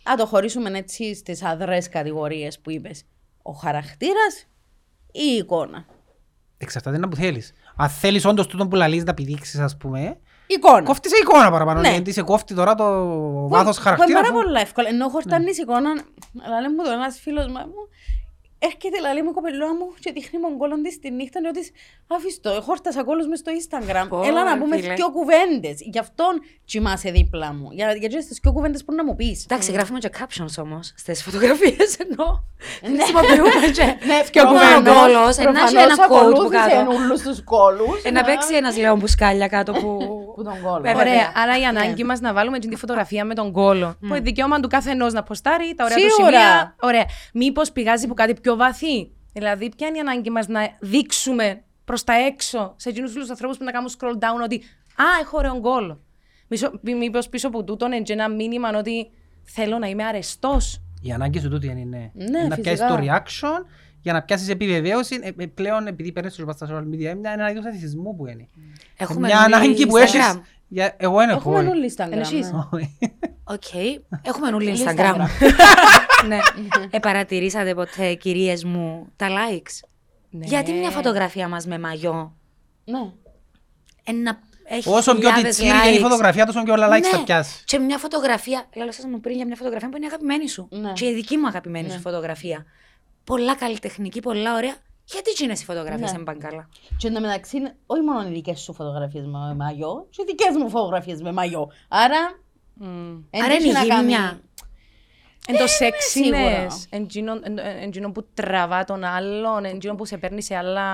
Να 0.04 0.16
το 0.16 0.26
χωρίσουμε 0.26 0.78
έτσι 0.78 1.16
στις 1.16 1.44
αδρές 1.44 1.90
κατηγορίες 1.90 2.60
που 2.60 2.72
είπες. 2.72 3.04
Ο 3.42 3.52
χαρακτήρας 3.52 4.48
ή 5.12 5.22
η 5.34 5.36
εικόνα. 5.38 5.86
Εξαρτάται 6.62 6.98
να 6.98 7.08
που 7.08 7.16
θέλεις. 7.16 7.54
Αν 7.76 7.90
θέλεις 7.90 8.26
όντως 8.26 8.48
τούτο 8.48 8.68
που 8.68 8.76
λαλείς 8.76 9.04
να 9.04 9.14
πηδήξεις, 9.14 9.60
ας 9.60 9.78
πούμε, 9.78 10.18
Εικόνα. 10.48 10.84
κόφτεις 10.84 11.12
εικόνα 11.20 11.52
παραπάνω. 11.52 11.80
Ναι. 11.80 11.90
Γιατί 11.90 12.14
σε 12.14 12.22
κόφτει 12.22 12.54
τώρα 12.56 12.76
το 12.76 12.86
βάθος 13.48 13.76
Που 13.78 13.82
χαρακτήρας. 13.84 14.10
είναι 14.12 14.20
πάρα 14.22 14.34
αφού- 14.34 14.44
πολύ 14.46 14.60
εύκολο. 14.62 14.88
Ενώ 14.88 15.10
χορτάνεις 15.10 15.58
εικόνα, 15.58 15.90
αλλά 16.46 16.60
λέει 16.62 16.70
μου 16.78 16.84
το 16.84 16.92
ένας 16.92 17.20
φίλος 17.20 17.46
μου, 17.48 17.74
έρχεται 18.60 18.98
λέει 19.14 19.22
μου 19.26 19.34
κοπελούα 19.34 19.74
μου 19.80 19.88
και 20.00 20.12
δείχνει 20.12 20.40
μου 20.40 20.58
κόλλον 20.58 20.82
της 20.84 21.00
τη 21.00 21.12
νύχτα 21.12 21.40
ότι 21.50 21.62
αφήστε 22.08 22.50
το, 22.50 22.62
χόρτασα 22.62 23.04
κόλλους 23.04 23.28
μες 23.28 23.40
στο 23.40 23.52
Instagram. 23.60 24.06
Πω, 24.10 24.22
Έλα 24.24 24.44
να 24.44 24.54
ρε 24.54 24.60
πούμε 24.60 24.76
φίλε. 24.78 24.94
δυο 24.94 25.10
κουβέντες. 25.12 25.78
Γι' 25.94 26.00
αυτόν 26.00 26.34
κοιμάσαι 26.66 27.12
δίπλα 27.12 27.54
μου. 27.54 27.68
Για, 27.72 27.94
για 27.94 28.10
τις 28.10 28.40
δυο 28.42 28.52
κουβέντες 28.54 28.84
που 28.84 28.94
να 28.94 29.04
μου 29.04 29.16
πεις. 29.16 29.44
Εντάξει, 29.50 29.72
γράφουμε 29.72 30.00
και 30.00 30.10
captions 30.20 30.56
όμως 30.64 30.94
στις 30.98 31.24
φωτογραφίες 31.24 31.98
ενώ 31.98 32.44
χρησιμοποιούμε 32.98 33.50
και 33.74 33.84
Ναι, 33.84 34.22
και 34.32 34.42
ο 34.42 34.48
προφανώς- 34.48 34.96
κόλος, 34.96 35.38
να 35.38 35.44
έχει 35.44 35.52
προφανώς 35.52 35.74
ένα 35.74 35.96
quote 35.96 36.08
που 36.08 36.16
ακολούθησε 36.16 36.70
κάτω. 36.70 36.92
όλους 36.92 37.22
τους 37.22 37.44
κόλους. 37.44 38.04
Ε, 38.04 38.12
να 38.12 38.24
παίξει 38.24 38.56
ένας 38.56 38.78
λέω 38.78 38.96
μπουσκάλια 38.96 39.48
κάτω 39.48 39.72
που... 39.72 39.98
Που 40.36 40.44
τον 40.44 40.62
κόλλο. 40.64 40.82
Βέβαια. 40.82 40.96
Ωραία, 40.96 41.32
άρα 41.36 41.58
η 41.58 41.60
Ναι. 41.60 41.68
ανάγκη 41.68 42.04
μας 42.04 42.20
να 42.20 42.34
βάλουμε 42.34 42.60
την 42.60 42.70
τη 42.70 42.76
φωτογραφία 42.76 43.26
με 43.26 43.34
τον 43.34 43.52
κόλο. 43.52 43.96
Που 44.00 44.06
είναι 44.06 44.20
δικαίωμα 44.20 44.60
του 44.60 44.68
καθενό 44.68 45.08
να 45.08 45.24
ποστάρει 45.24 45.74
τα 45.76 45.84
ωραία 45.84 45.98
του 45.98 46.04
Σίγουρα. 46.14 46.40
σημεία. 46.40 46.76
Ωραία. 46.82 47.06
Μήπως 47.34 47.72
πηγάζει 47.72 48.06
από 48.06 48.14
κάτι 48.14 48.34
πιο 48.42 48.49
βαθύ. 48.56 49.12
Δηλαδή, 49.34 49.72
ποια 49.78 49.88
είναι 49.88 49.98
η 49.98 50.00
ανάγκη 50.00 50.30
μας 50.30 50.48
να 50.48 50.78
δείξουμε 50.80 51.64
προς 51.86 52.04
τα 52.04 52.14
έξω 52.14 52.74
σε 52.78 52.90
εκείνους 52.90 53.14
τους 53.14 53.30
ανθρώπους 53.30 53.58
που 53.58 53.64
να 53.64 53.72
κάνουν 53.72 53.90
scroll 54.00 54.14
down 54.14 54.44
ότι 54.44 54.64
Α, 54.96 55.04
έχω 55.22 55.38
ωραίο 55.38 55.62
κόλο. 55.62 56.02
Μήπως 56.82 57.30
πίσω 57.30 57.48
από 57.48 57.64
τούτον 57.64 57.92
είναι 57.92 58.02
και 58.02 58.14
ένα 58.14 58.30
μήνυμα 58.30 58.70
ότι 58.78 59.10
θέλω 59.44 59.78
να 59.78 59.88
είμαι 59.88 60.04
αρεστός. 60.04 60.82
Η 61.02 61.12
ανάγκη 61.12 61.40
σου 61.40 61.50
τούτη 61.50 61.68
είναι, 61.68 61.84
ναι. 61.84 62.12
Ναι, 62.14 62.48
να 62.48 62.56
πιάσεις 62.56 62.88
το 62.88 62.96
φυσικά. 62.96 63.24
reaction 63.24 63.66
για 64.02 64.14
να 64.14 64.22
πιάσεις 64.22 64.50
επιβεβαίωση. 64.50 65.20
Ε, 65.22 65.44
ε, 65.44 65.46
πλέον, 65.46 65.88
επειδή 65.88 66.12
παίρνεις 66.12 66.36
το 66.36 66.52
στα 66.52 66.68
social 66.68 66.96
media, 66.96 67.16
είναι 67.16 67.32
ένα 67.32 67.52
είδος 67.52 67.66
εθισμού 67.66 68.16
που 68.16 68.28
είναι. 68.28 68.48
Έχουμε 68.98 69.28
Μια 69.28 69.40
ανάγκη 69.40 69.88
που 69.88 69.96
Instagram. 69.98 70.42
Έχεις... 70.70 70.76
Για, 70.78 70.96
εγώ 70.98 71.18
δεν 71.18 71.30
έχω. 71.30 71.38
Έχουμε 71.52 71.58
όχι. 71.58 71.68
όλοι 71.78 71.94
Instagram. 71.98 72.12
Εννοείς. 72.12 72.52
ναι. 72.52 72.60
Όχι. 72.72 72.98
Οκ. 73.44 73.74
Έχουμε 74.22 74.48
όλοι 74.54 74.74
Instagram. 74.78 75.14
Instagram. 75.16 75.28
ναι. 76.28 76.38
Ε, 76.92 77.00
παρατηρήσατε 77.00 77.74
ποτέ, 77.74 78.14
κυρίες 78.14 78.64
μου, 78.64 79.08
τα 79.16 79.28
likes; 79.28 79.88
Ναι. 80.30 80.46
Γιατί 80.46 80.72
μια 80.72 80.90
φωτογραφία 80.90 81.48
μας 81.48 81.66
με 81.66 81.80
μαγιό; 81.80 82.36
Ναι. 82.86 83.12
ένα, 84.04 84.40
έχει 84.64 84.90
Όσο 84.90 85.12
πιο 85.16 85.30
χιλιάδες 85.30 85.56
τιτσίρι 85.56 85.78
είναι 85.78 85.96
η 85.96 85.98
likes. 85.98 86.02
φωτογραφία, 86.02 86.46
τόσο 86.46 86.64
πιο 86.64 86.74
όλα 86.74 86.88
likes 86.88 87.02
Ναι. 87.02 87.08
θα 87.10 87.24
πιάσει. 87.24 87.64
Και 87.66 87.80
μια 87.80 87.98
φωτογραφία, 87.98 88.66
λέω 88.76 88.92
σας 88.92 89.06
μου 89.06 89.20
πριν 89.20 89.36
για 89.36 89.46
μια 89.46 89.56
φωτογραφία 89.56 89.90
που 89.90 89.96
είναι 89.96 90.06
η 90.06 90.08
αγαπημένη 90.08 90.50
σου. 90.50 90.68
Ναι. 90.72 90.92
Και 90.94 91.06
η 91.06 91.14
δική 91.14 91.38
μου 91.38 91.48
αγαπημένη 91.48 91.90
σου 91.90 92.00
φωτογραφία. 92.00 92.66
Πολλά 93.24 93.56
καλλιτεχνική, 93.56 94.20
πολλά 94.20 94.56
ωραία. 94.56 94.76
Γιατί 95.12 95.34
τι 95.36 95.44
είναι 95.44 95.54
οι 95.54 95.64
φωτογραφίες 95.64 96.12
Ναι. 96.12 96.16
δεν 96.18 96.24
πάνε 96.24 96.38
καλά. 96.40 96.70
Και 96.98 97.08
εν 97.08 97.14
τω 97.14 97.20
μεταξύ, 97.20 97.58
είναι 97.58 97.76
όχι 97.86 98.02
μόνο 98.02 98.28
οι 98.28 98.32
δικές 98.32 98.60
σου 98.60 98.74
φωτογραφίες 98.74 99.26
με 99.26 99.56
μαγιό, 99.56 100.08
και 100.10 100.22
οι 100.22 100.26
δικές 100.28 100.56
μου 100.58 100.70
φωτογραφίες 100.70 101.22
με 101.22 101.32
μαγιό. 101.32 101.72
Άρα. 101.88 102.40
εν 103.30 103.44
Άρα 103.44 103.54
έχει 103.54 103.64
είναι 103.64 103.74
να 103.80 103.84
η 103.86 103.88
κάνει- 103.88 104.00
γύμνια. 104.10 104.42
Εν 105.48 105.58
το 105.58 105.68
σίγουρα. 105.68 106.68
sexiness, 106.68 107.00
εντζίνο 107.82 108.12
που 108.12 108.28
τραβά 108.34 108.84
τον 108.84 109.04
άλλον, 109.04 109.66
εντζίνο 109.66 109.96
που 109.96 110.06
σε 110.06 110.18
παίρνει 110.18 110.42
σε 110.44 110.56
άλλα 110.56 110.86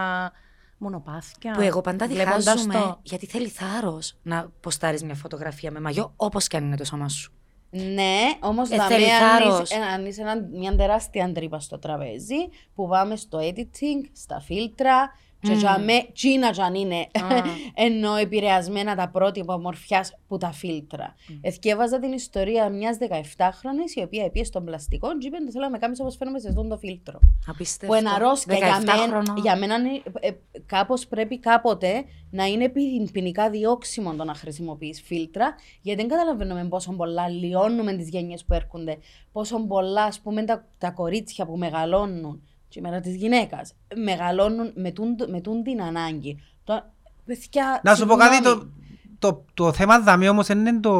μονοπάθια. 0.78 1.52
Που 1.54 1.62
εγώ 1.62 1.82
πάντα 1.82 2.08
Βλέποντας 2.08 2.44
διχάζομαι 2.44 2.74
το. 2.74 3.00
γιατί 3.04 3.26
θέλει 3.26 3.48
θάρρος 3.48 4.16
να 4.22 4.50
ποστάρεις 4.60 5.04
μια 5.04 5.16
φωτογραφία 5.16 5.72
με 5.72 5.80
μαγιό, 5.80 6.14
όπως 6.16 6.48
και 6.48 6.58
αν 6.58 6.64
είναι 6.66 6.78
το 6.78 6.84
σώμα 6.86 7.10
σου. 7.10 7.34
Ναι, 7.70 8.20
όμως 8.40 8.70
Ε, 8.70 8.76
ε, 8.76 8.80
θέλει 8.88 9.12
αν 9.14 9.20
θάρρος. 9.40 9.62
είσαι, 9.62 9.76
αν 9.94 10.06
είσαι 10.06 10.22
ένα- 10.22 10.48
μια 10.52 10.76
τεράστια 10.76 11.32
τρύπα 11.34 11.60
στο 11.60 11.80
τραπέζι 11.80 12.50
που 12.76 12.88
πάμε 12.88 13.16
στο 13.16 13.40
editing, 13.42 14.10
στα 14.14 14.40
φίλτρα, 14.40 15.12
και 15.48 15.54
για 15.54 15.80
με, 15.80 16.08
τσίνα 16.14 16.52
κι 16.52 16.62
αν 16.62 16.74
είναι, 16.76 17.08
ενώ 17.88 18.16
επηρεασμένα 18.16 18.96
τα 18.96 19.10
πρότυπα 19.10 19.54
ομορφιάς 19.54 20.14
που 20.28 20.38
τα 20.38 20.52
φίλτρα. 20.52 21.16
Εθιέβαζα 21.42 22.00
την 22.00 22.12
ιστορία 22.12 22.70
μιας 22.70 22.98
17χρονη 23.10 23.96
η 23.96 24.02
οποία 24.02 24.30
πήγε 24.30 24.44
στον 24.44 24.66
πλαστικό 24.66 25.18
και 25.18 25.28
είπε: 25.28 25.38
Θέλω 25.52 25.64
να 25.64 25.70
με 25.70 25.78
κάνεις 25.78 26.00
όπως 26.00 26.16
φαίνομαι 26.16 26.40
σε 26.40 26.48
αυτόν 26.48 26.70
το 26.70 26.78
φίλτρο. 26.78 27.20
Απίστευτο. 27.48 27.96
Που 27.96 28.02
είναι 28.02 28.10
αρρώστια. 28.10 28.58
Για, 28.58 28.80
17 28.82 28.86
μένα, 28.86 29.08
χρονών. 29.08 29.38
για 29.38 29.58
μένα 29.58 29.76
είναι, 29.76 30.02
ε, 30.20 30.28
ε, 30.28 30.36
κάπως 30.66 31.08
πρέπει 31.08 31.40
κάποτε 31.40 32.06
να 32.30 32.46
είναι 32.46 32.70
ποι- 32.70 33.12
ποινικά 33.12 33.50
διώξιμο 33.50 34.14
το 34.14 34.24
να 34.24 34.34
χρησιμοποιείς 34.34 35.02
φίλτρα, 35.02 35.56
γιατί 35.82 36.02
δεν 36.02 36.10
καταλαβαίνουμε 36.10 36.66
πόσο 36.66 36.92
πολλά 36.92 37.30
λιώνουμε 37.30 37.94
τις 37.94 38.10
γενιές 38.10 38.46
που 38.46 38.54
έρχονται, 38.54 38.98
πόσο 39.32 39.66
πολλά, 39.68 40.04
ας 40.04 40.20
πούμε, 40.20 40.44
τα, 40.44 40.68
τα 40.78 40.92
κορίτσια 40.92 41.46
που 41.46 41.58
μεγαλώνουν, 41.58 42.42
και 42.76 42.82
μέρα 42.82 43.00
της 43.00 43.16
γυναίκας, 43.16 43.74
μεγαλώνουν 43.96 44.72
με 44.76 44.92
τούν, 44.92 45.16
με 45.30 45.42
τούν 45.42 45.64
την 45.64 45.82
ανάγκη. 45.82 46.40
Το, 46.64 46.84
παιδιά, 47.26 47.82
Να 47.84 47.96
σου 47.96 48.06
πω 48.06 48.16
κάτι, 48.16 48.36
συγγνώμη. 48.36 48.72
το, 49.20 49.32
το, 49.32 49.46
το 49.54 49.74
θέμα 49.74 50.00
δαμεί 50.00 50.28
όμως 50.28 50.48
δεν 50.48 50.66
είναι 50.66 50.80
το... 50.80 50.92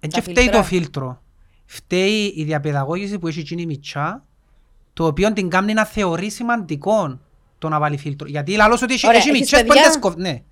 Εν 0.00 0.10
Τα 0.10 0.20
και 0.20 0.20
φταίει 0.20 0.34
φίλτρα. 0.44 0.60
το 0.60 0.62
φίλτρο. 0.66 1.22
Φταίει 1.64 2.32
η 2.36 2.44
διαπαιδαγώγηση 2.44 3.18
που 3.18 3.26
έχει 3.28 3.40
εκείνη 3.40 3.62
η 3.62 3.66
μητσά, 3.66 4.24
το 4.92 5.06
οποίο 5.06 5.32
την 5.32 5.48
κάνει 5.48 5.72
να 5.72 5.84
θεωρεί 5.84 6.30
σημαντικό 6.30 7.20
το 7.58 7.68
να 7.68 7.78
βάλει 7.78 7.96
φίλτρο. 7.96 8.28
Γιατί 8.28 8.56
λαλώς 8.56 8.82
ότι 8.82 8.92
έχει, 8.94 9.06
Ωραία, 9.06 9.18
έχει 9.18 9.28
έχεις 9.28 9.40
μητσές 9.40 9.60
που 9.60 9.66
παιδιά; 9.66 9.82
δεν 9.82 9.92
σκοφ... 9.92 10.14
Ναι, 10.16 10.42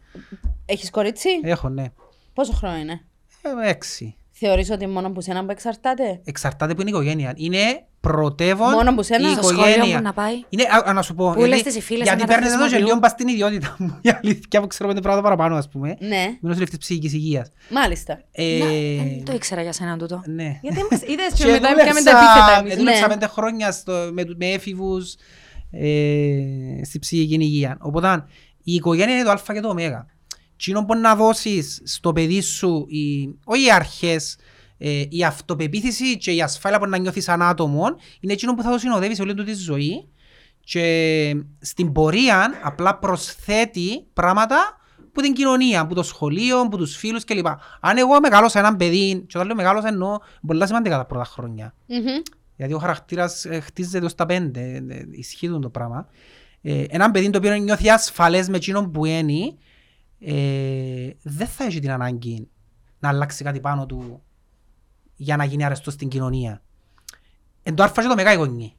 Έχεις 0.67 0.91
κορίτσι, 0.91 1.29
έχω, 1.43 1.69
ναι. 1.69 1.87
πόσο 2.33 2.53
χρόνο 2.53 2.77
είναι; 2.77 3.05
Ε, 3.43 3.69
έξι. 3.69 4.15
Θεωρείς 4.43 4.71
ότι 4.71 4.87
μόνο 4.87 5.11
που 5.11 5.21
σένα 5.21 5.45
που 5.45 5.51
εξαρτάται; 5.51 6.21
Εξαρτάται 6.25 6.75
που 6.75 6.81
είναι 6.81 6.91
η 6.91 6.93
οικογένεια. 6.93 7.33
Είναι 7.37 7.59
πρωτεύον 8.01 8.71
Μόνο 8.71 8.95
που 8.95 9.03
σένα; 9.03 9.29
η 9.29 9.33
Στο 9.33 9.43
σχολείο 9.43 9.69
οικογένεια. 9.69 9.97
που 9.97 10.03
να 10.03 10.13
πάει. 10.13 10.35
Είναι, 10.49 10.63
α, 10.63 10.89
α, 10.91 10.93
να 10.93 11.03
σου 11.03 11.15
πω. 11.15 11.31
Πού 11.33 11.39
λες 11.41 11.49
γιατί- 11.49 11.63
τις 11.63 11.77
οι 11.77 11.81
φίλες 11.81 12.03
Γιατί 12.03 12.21
να 12.21 12.27
τα 12.27 12.33
παίρνετε 12.33 12.53
εδώ 12.55 12.63
και 12.63 12.69
χρησιμοποιούν. 12.69 12.87
λίγο 12.89 13.01
πας 13.01 13.11
στην 13.11 13.29
ιδιότητα 13.29 13.77
μου. 13.79 13.99
Η 14.09 14.11
αλήθεια 14.23 14.61
που 14.61 14.67
ξέρω 14.67 14.89
πέντε 14.89 15.01
πράγματα 15.01 15.29
παραπάνω, 15.29 15.57
ας 15.57 15.69
πούμε. 15.69 15.97
Ναι, 16.01 16.25
Μην 16.27 16.39
νοσηλευτής 16.41 16.79
ψυχικής 16.79 17.13
υγείας. 17.13 17.51
μάλιστα. 17.71 18.21
Ε, 18.33 18.59
Να, 18.59 18.67
δεν 18.67 19.25
το 19.25 19.33
ήξερα 19.33 19.63
για 19.63 19.73
σένα 19.73 19.97
τούτο. 19.97 20.23
Ναι. 20.27 20.59
Γιατί 20.63 20.79
μας 20.91 21.01
είδες 21.11 21.33
και 21.35 21.45
Και 21.45 21.51
μετά 21.51 21.69
πιάμε 21.75 21.83
τα 21.83 21.85
δούλεψα- 21.85 22.11
επίθετα 22.11 22.57
ε, 22.57 22.59
εμείς. 22.61 22.77
Δούλεψα 22.77 23.01
Ναι. 23.01 23.13
πέντε 23.13 23.27
χρόνια 23.27 23.73
στο, 23.73 23.93
με, 24.13 24.23
με 24.37 24.47
έφηβους 24.47 25.15
ε, 25.71 26.85
στη 26.85 26.99
ψυχική 26.99 27.35
υγεία. 27.35 27.77
Οπότε 27.81 28.25
η 28.63 28.73
οικογένεια 28.75 29.15
είναι 29.15 29.25
το 29.25 29.31
α 29.31 29.39
και 29.53 29.61
το 29.61 29.69
ω. 29.69 29.75
Τι 30.65 30.71
είναι 30.71 30.81
μπορεί 30.81 31.01
να 31.01 31.17
δώσεις 31.17 31.81
στο 31.85 32.13
παιδί 32.13 32.41
σου, 32.41 32.87
οι, 32.89 33.35
όχι 33.45 33.65
οι 33.65 33.73
αρχές, 33.73 34.37
ε, 34.79 35.05
η 35.09 35.25
αυτοπεποίθηση 35.25 36.17
και 36.17 36.33
η 36.33 36.43
ασφάλεια 36.43 36.79
που 36.79 36.87
να 36.87 36.99
νιώθεις 36.99 37.25
σαν 37.25 37.43
άτομο, 37.43 37.85
είναι 38.21 38.33
εκείνο 38.33 38.55
που 38.55 38.63
θα 38.63 38.71
το 38.71 38.79
συνοδεύεις 38.79 39.17
σε 39.17 39.23
όλη 39.23 39.35
του 39.35 39.45
τη 39.45 39.55
ζωή 39.55 40.09
και 40.61 41.37
στην 41.61 41.93
πορεία 41.93 42.61
απλά 42.63 42.99
προσθέτει 42.99 44.05
πράγματα 44.13 44.81
που 45.13 45.21
την 45.21 45.33
κοινωνία, 45.33 45.87
που 45.87 45.95
το 45.95 46.03
σχολείο, 46.03 46.69
που 46.69 46.77
τους 46.77 46.97
φίλους 46.97 47.25
κλπ. 47.25 47.47
Αν 47.81 47.99
εγώ 47.99 48.21
μεγάλωσα 48.21 48.59
έναν 48.59 48.77
παιδί, 48.77 49.25
και 49.27 49.37
όταν 49.37 49.47
λέω 49.47 49.57
μεγάλωσα 49.57 49.89
εννοώ 49.89 50.19
πολλά 50.47 50.67
σημαντικά 50.67 50.97
τα 50.97 51.05
πρώτα 51.05 51.25
χρόνια, 51.25 51.75
Μμμ. 51.87 52.23
γιατί 52.57 52.73
ο 52.73 52.79
χαρακτήρας 52.79 53.45
ε, 53.45 53.61
χτίζεται 53.61 54.05
ως 54.05 54.15
τα 54.15 54.27
πέντε, 54.27 54.61
ε, 54.61 54.95
ε, 54.95 55.07
ισχύει 55.11 55.49
το 55.49 55.69
πράγμα. 55.69 56.07
Ε, 56.63 56.85
έναν 56.89 57.11
παιδί 57.11 57.31
το 57.31 57.39
οποίο 57.39 57.55
νιώθει 57.55 57.91
ασφαλές 57.91 58.49
με 58.49 58.57
εκείνον 58.57 58.91
που 58.91 59.05
είναι, 59.05 59.55
ε, 60.21 61.11
δεν 61.23 61.47
θα 61.47 61.65
έχει 61.65 61.81
την 61.81 61.91
ανάγκη 61.91 62.49
να 62.99 63.09
αλλάξει 63.09 63.45
κάτι 63.45 63.61
πάνω 63.61 63.87
του 63.87 64.23
για 65.17 65.37
να 65.37 65.45
γίνει 65.45 65.65
αρεστός 65.65 65.93
στην 65.95 66.09
κοινωνία. 66.09 66.63
Εν 67.63 67.75
το 67.75 67.83
άρφα 67.83 68.03
και 68.03 68.09
το 68.09 68.15
μεγά 68.15 68.33
η 68.33 68.37
γονή. 68.37 68.75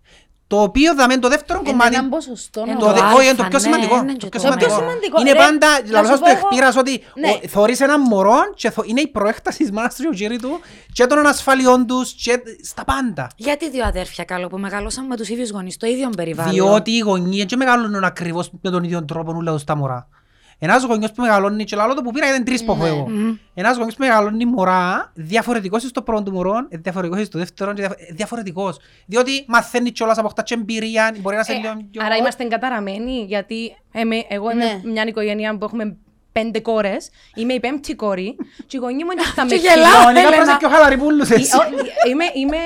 Το 0.47 0.61
οποίο 0.61 0.95
θα 0.95 1.19
το 1.19 1.29
δεύτερο 1.29 1.59
Είναι 1.59 1.69
κομμάτι... 1.69 1.95
έναν 1.95 2.09
ποσοστό 2.09 2.63
Εν 2.67 2.77
Το, 2.77 2.85
να- 2.87 2.93
δε- 2.93 2.99
αλφα, 3.01 3.13
όχι, 3.15 3.25
είναι 3.25 3.35
το 3.35 3.43
πιο 3.43 3.51
ναι, 3.51 3.59
σημαντικό. 3.59 3.95
είναι 3.97 4.11
Το 4.15 4.17
και 4.17 4.29
πιο 4.29 4.29
το- 4.29 4.39
σημαντικό. 4.39 4.69
Το 4.69 4.75
πιο 4.75 4.87
σημαντικό, 4.87 5.21
Είναι 5.21 5.31
ρε, 5.31 5.37
πάντα, 5.37 5.67
να 5.85 5.91
λαλός 5.91 6.09
σου 6.09 6.15
στο 6.15 6.25
πω 6.25 6.31
εγώ- 6.31 6.39
εκπείρας 6.47 6.75
ότι 6.75 6.91
Ναι. 7.19 7.29
ο- 7.29 7.47
θωρείς 7.47 7.79
έναν 7.79 8.01
μωρό 8.01 8.39
και 8.55 8.69
θω- 8.69 8.87
είναι 8.89 9.01
η 9.01 9.07
προέκταση 9.07 9.57
της 9.57 9.71
μάνας 9.71 9.95
του 9.95 10.01
και 10.01 10.07
ο 10.07 10.11
γύρι 10.11 10.37
του 10.39 10.59
και 10.93 11.05
των 11.05 11.17
ανασφαλιών 11.17 11.85
τους 11.87 12.11
και 12.13 12.41
στα 12.63 12.83
πάντα. 12.83 13.27
Γιατί 13.35 13.69
δύο 13.69 13.85
αδέρφια 13.85 14.23
καλό 14.23 14.47
που 14.47 14.57
μεγαλώσαν 14.57 15.05
με 15.05 15.15
τους 15.17 15.29
ίδιους 15.29 15.49
γονείς, 15.51 15.77
το 15.77 15.87
ίδιο 15.87 16.09
περιβάλλον; 16.09 16.53
Διότι 16.53 16.91
οι 16.91 16.99
γονείς 16.99 17.45
δεν 17.45 17.57
μεγαλώνουν 17.57 18.03
ακριβώς 18.03 18.51
με 18.61 18.69
τον 18.71 18.83
ίδιο 18.83 19.05
τρόπο 19.05 19.31
όλα 19.35 19.51
τους 19.53 19.63
τα 19.63 19.75
μωρά. 19.75 20.07
Ένας 20.63 20.83
γονιός 20.83 21.11
που 21.11 21.21
μεγαλώνει 21.21 21.63
και 21.63 21.75
λαλό 21.75 21.93
το 21.93 22.01
που 22.01 22.11
πήρα 22.11 22.29
ήταν 22.29 22.43
τρεις 22.43 22.63
που 22.65 22.71
έχω 22.71 22.83
Ναι. 22.83 22.89
εγώ. 22.89 23.07
Ένας 23.53 23.75
γονιός 23.77 23.95
που 23.95 24.03
μεγαλώνει 24.03 24.45
μωρά, 24.45 25.11
διαφορετικός 25.15 25.81
στο 25.83 26.01
πρώτο 26.01 26.23
του 26.23 26.31
μωρό, 26.31 26.55
ε, 26.69 26.77
διαφορετικός 26.77 27.25
στο 27.25 27.37
δεύτερο, 27.39 27.73
και 27.73 27.81
διαφο- 27.81 27.95
ε, 27.99 28.13
διαφορετικός. 28.13 28.79
Διότι 29.05 29.43
μαθαίνεις 29.47 29.91
κιόλας 29.91 30.17
από 30.17 30.27
αυτά 30.27 30.43
και 30.43 30.53
εμπειρία, 30.53 31.15
μπορεί 31.19 31.35
να 31.35 31.43
σε 31.43 31.51
Ε, 31.51 31.55
λίγο 31.55 31.73
πιο... 31.91 32.01
άρα 32.05 32.15
είμαστε 32.15 32.43
εγκαταραμένοι, 32.43 33.25
γιατί 33.27 33.75
εμέ- 33.91 34.25
εγώ 34.29 34.51
είμαι 34.51 34.65
Ναι. 34.65 34.91
μια 34.91 35.03
οικογένεια 35.07 35.57
που 35.57 35.65
έχουμε 35.65 35.95
πέντε 36.31 36.59
κόρες. 36.59 37.09
Είμαι 37.35 37.53
η 37.53 37.59
πέμπτη 37.59 37.95
κόρη. 37.95 38.35
και 38.67 38.77
οι 38.77 38.79
γονεί 38.79 39.03
μου 39.03 39.11
είναι 39.11 39.21
θα 39.35 39.43
με 39.45 39.49
Και 39.49 39.55
χτυπήσουν. 39.57 39.79
γελάω. 39.81 39.93
Κανονικά 39.93 40.19
Έλενα. 40.19 40.29
πρέπει 40.29 40.45
να 40.45 40.51
είσαι 40.51 40.59
πιο 40.59 40.69
χαλαρή 40.69 40.97
πουλούς 40.97 41.29
Ε, 41.29 41.33
εσύ. 41.35 41.55
ο- 41.57 42.09
είμαι, 42.09 42.25
είμαι, 42.33 42.57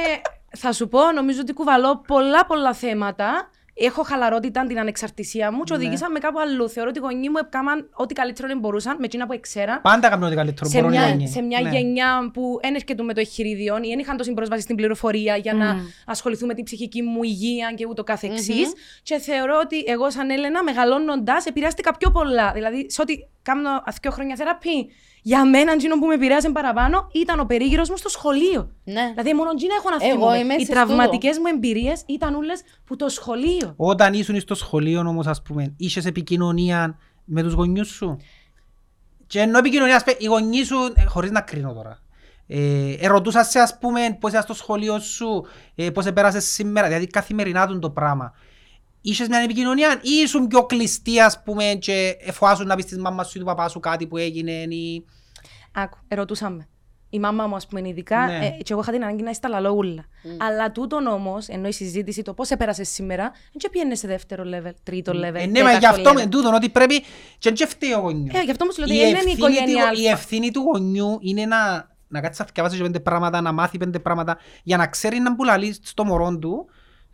θα 0.57 0.71
σου 0.71 0.87
πω, 0.87 1.11
νομίζω 1.11 1.39
ότι 1.41 1.53
κουβαλώ 1.53 2.01
πολλά 2.07 2.45
πολλά 2.45 2.73
θέματα. 2.73 3.49
Έχω 3.77 4.03
χαλαρότητα 4.03 4.65
την 4.67 4.79
ανεξαρτησία 4.79 5.51
μου 5.51 5.63
και 5.63 5.73
Ναι. 5.77 5.77
οδηγήσαν 5.83 6.11
με 6.11 6.19
κάπου 6.19 6.39
αλλού. 6.39 6.69
Θεωρώ 6.69 6.89
ότι 6.89 6.99
οι 6.99 7.01
γονείς 7.01 7.29
μου 7.29 7.35
έκαναν 7.45 7.89
ό,τι 7.93 8.13
καλύτερο 8.13 8.59
μπορούσαν 8.59 8.95
με 8.99 9.05
εκείνα 9.05 9.25
που 9.25 9.33
εξέραν. 9.33 9.81
Πάντα 9.81 10.09
κάνουν 10.09 10.25
ό,τι 10.25 10.35
καλύτερο 10.35 10.69
Σε 10.69 10.77
μπορούν 10.81 10.93
οι 10.93 10.97
μια, 10.97 11.07
γονείς. 11.09 11.31
σε 11.31 11.41
μια 11.41 11.61
Ναι. 11.61 11.69
γενιά 11.69 12.31
που 12.33 12.59
δεν 12.61 12.75
έρχεται 12.75 13.03
με 13.03 13.13
το 13.13 13.19
εγχειρίδιο 13.19 13.77
ή 13.81 13.87
δεν 13.87 13.99
είχαν 13.99 14.17
τόση 14.17 14.33
πρόσβαση 14.33 14.61
στην 14.61 14.75
πληροφορία 14.75 15.35
για 15.35 15.53
να 15.53 15.75
ασχοληθούν 16.05 16.47
με 16.47 16.53
την 16.53 16.63
ψυχική 16.63 17.01
μου 17.01 17.23
υγεία 17.23 17.73
και 17.75 17.85
ούτω 17.89 18.03
καθεξής. 18.03 18.73
Και 19.03 19.17
θεωρώ 19.17 19.59
ότι 19.63 19.83
εγώ, 19.87 20.11
σαν 20.11 20.29
Έλενα, 20.29 20.63
μεγαλώνοντας, 20.63 21.45
επηρεάστηκα 21.45 21.97
πιο 21.97 22.11
πολλά. 22.11 22.51
Δηλαδή, 22.53 22.85
σε 22.89 23.01
ό,τι 23.01 23.13
κάνω 23.41 23.69
δύο 24.01 24.11
χρόνια 24.11 24.35
θεραπεία, 24.35 24.85
για 25.27 25.45
μένα, 25.45 25.71
εκείνο 25.71 25.99
που 25.99 26.05
με 26.05 26.13
επηρέασε 26.13 26.49
παραπάνω 26.49 27.09
ήταν 27.11 27.39
ο 27.39 27.45
περίγυρος 27.45 27.89
μου 27.89 27.97
στο 27.97 28.09
σχολείο. 28.09 28.71
Ναι. 28.83 29.09
Δηλαδή, 29.09 29.33
μόνο 29.33 29.49
εκείνα 29.53 29.73
έχω 29.77 29.89
να 29.89 30.05
Εγώ 30.05 30.13
θυμούμαι. 30.13 30.37
είμαι 30.37 30.53
Οι 30.53 30.65
σε 30.65 30.71
τραυματικές 30.71 31.37
μου 31.37 31.43
εμπειρίες 31.53 32.03
ήταν 32.05 32.35
όλες 32.35 32.61
που 32.85 32.95
το 32.95 33.09
σχολείο. 33.09 33.73
Όταν 33.75 34.13
ήσουν 34.13 34.39
στο 34.39 34.55
σχολείο 34.55 34.99
όμως 34.99 35.27
ας 35.27 35.41
πούμε, 35.41 35.73
είχες 35.77 36.05
επικοινωνία 36.05 36.97
με 37.25 37.43
τους 37.43 37.53
γονιούς 37.53 37.87
σου; 37.87 38.17
Και 39.27 39.39
ενώ 39.39 39.57
επικοινωνίας, 39.57 39.95
ας 39.95 40.03
πούμε, 40.03 40.17
οι 40.19 40.25
γονείς 40.25 40.67
σου, 40.67 40.77
ε, 40.95 41.03
χωρίς 41.05 41.31
να 41.31 41.41
κρίνω 41.41 41.73
τώρα, 41.73 41.99
ε, 42.47 42.93
ερωτούσαν 42.99 43.45
σε 43.45 43.59
ας 43.59 43.77
πούμε 43.79 44.17
πώς 44.19 44.31
είσαι 44.31 44.41
στο 44.41 44.53
σχολείο 44.53 44.99
σου, 44.99 45.45
ε, 45.75 45.89
πώς 45.89 46.05
επέρασες 46.05 46.45
σήμερα, 46.45 46.87
δηλαδή 46.87 47.07
καθημερινά 47.07 47.67
του 47.67 47.79
το 47.79 47.89
πράγμα. 47.89 48.33
Είχες 49.07 49.27
μια 49.27 49.39
επικοινωνία 49.39 49.99
ή 50.01 50.11
ήσουν 50.23 50.47
πιο 50.47 50.65
κλειστή 50.65 51.19
ας 51.19 51.43
πούμε 51.43 51.63
και 51.79 52.15
εφοάσουν 52.19 52.67
να 52.67 52.75
πεις 52.75 52.85
της 52.85 52.97
μάμας 52.97 53.27
σου 53.29 53.37
ή 53.37 53.39
του 53.39 53.45
παπάς 53.45 53.71
σου 53.71 53.79
κάτι 53.79 54.07
που 54.07 54.17
έγινε 54.17 54.51
ή... 54.51 55.05
Άκου, 55.73 55.97
ερωτούσαμε. 56.07 56.67
Η 57.09 57.19
μάμα 57.19 57.47
μου, 57.47 57.55
ας 57.55 57.67
πούμε, 57.67 57.87
ειδικά, 57.87 58.25
Ναι. 58.25 58.45
ε, 58.45 58.49
και 58.63 58.73
εγώ 58.73 58.81
είχα 58.81 58.91
την 58.91 59.03
ανάγκη 59.03 59.23
να 59.23 59.29
είσαι 59.29 59.39
τα 59.39 59.49
λαλόγουλα. 59.49 60.05
Αλλά 60.37 60.71
τούτον 60.71 61.07
όμως, 61.07 61.47
ενώ 61.47 61.67
η 61.67 61.71
συζήτηση, 61.71 62.21
το 62.21 62.33
πώς 62.33 62.49
έπερασε 62.49 62.83
σήμερα, 62.83 63.31
δεν 63.53 63.71
πιένε 63.71 63.95
σε 63.95 64.07
δεύτερο 64.07 64.43
level, 64.43 64.71
τρίτο 64.83 65.11
level. 65.11 65.35
Ε, 65.35 65.45
ναι, 65.45 65.63
μα 65.63 65.71
γι' 65.71 65.75
τέταρτο 65.79 65.87
αυτό 65.87 66.09
level. 66.09 66.13
με 66.13 66.25
τούτον 66.25 66.53
ότι 66.53 66.69
πρέπει 66.69 67.03
και 67.37 67.51
δεν 67.51 67.67
φταίει 67.67 67.91
ο 67.93 67.99
γονιός. 67.99 68.35
Ε, 68.39 68.41
γι' 68.43 68.51
αυτό 68.51 68.63
όμως 68.63 68.77
λέω 68.77 68.85
ότι 68.87 68.95
Η 68.95 68.99
δεν 68.99 69.07
είναι 69.07 69.17
η 69.17 69.21
ευθύνη 69.21 69.33
οικογένεια 69.33 69.89
του- 69.91 70.01
Η 70.01 70.07
Α. 70.07 70.11
ευθύνη 70.11 70.51
του 70.51 70.59
γονιού 70.61 71.17
είναι 71.21 71.45
να, 71.45 71.89
να 72.07 72.21
κάτσεις 72.21 72.39
να 72.39 72.45
διαβάσει 72.53 72.81
πέντε 72.81 72.99
πράγματα, 72.99 73.41
να 73.41 73.51
μάθεις 73.51 73.79
πέντε 73.79 73.99
πράγματα, 73.99 74.37
για 74.63 74.77
να 74.77 74.87
ξέρεις 74.87 75.19
να 75.19 75.33
μπουλαλείς 75.33 75.79
στο 75.83 76.03
μωρό 76.05 76.37
του 76.37 76.65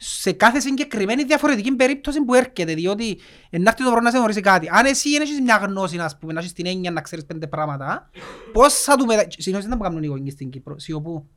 σε 0.03 0.31
κάθε 0.31 0.59
συγκεκριμένη 0.59 1.23
διαφορετική 1.23 1.71
περίπτωση 1.71 2.21
που 2.21 2.33
έρχεται, 2.33 2.73
διότι 2.73 3.19
να 3.51 3.69
έρθει 3.69 3.83
το 3.83 3.89
μωρό 3.89 4.01
να 4.01 4.11
σε 4.11 4.17
γνωρίσει 4.17 4.41
κάτι. 4.41 4.67
Αν 4.71 4.85
εσύ 4.85 5.11
δεν 5.11 5.21
έχεις 5.21 5.41
μια 5.41 5.55
γνώση, 5.55 5.97
ας 5.97 6.17
πούμε, 6.17 6.33
να 6.33 6.39
έχεις 6.39 6.53
την 6.53 6.65
έννοια 6.65 6.91
να 6.91 7.01
ξέρεις 7.01 7.25
πέντε 7.25 7.47
πράγματα, 7.47 8.09
πώς 8.53 8.73
θα 8.73 8.95
του 8.95 9.05
μετα... 9.05 9.25
Συνήθως 9.37 9.65
δεν 9.67 9.77
τα 9.77 9.83
κάνουν 9.83 10.03
οι 10.03 10.07
γονείς 10.07 10.33
στην 10.33 10.49
Κύπρο, 10.49 10.79
σιωπού. 10.79 11.27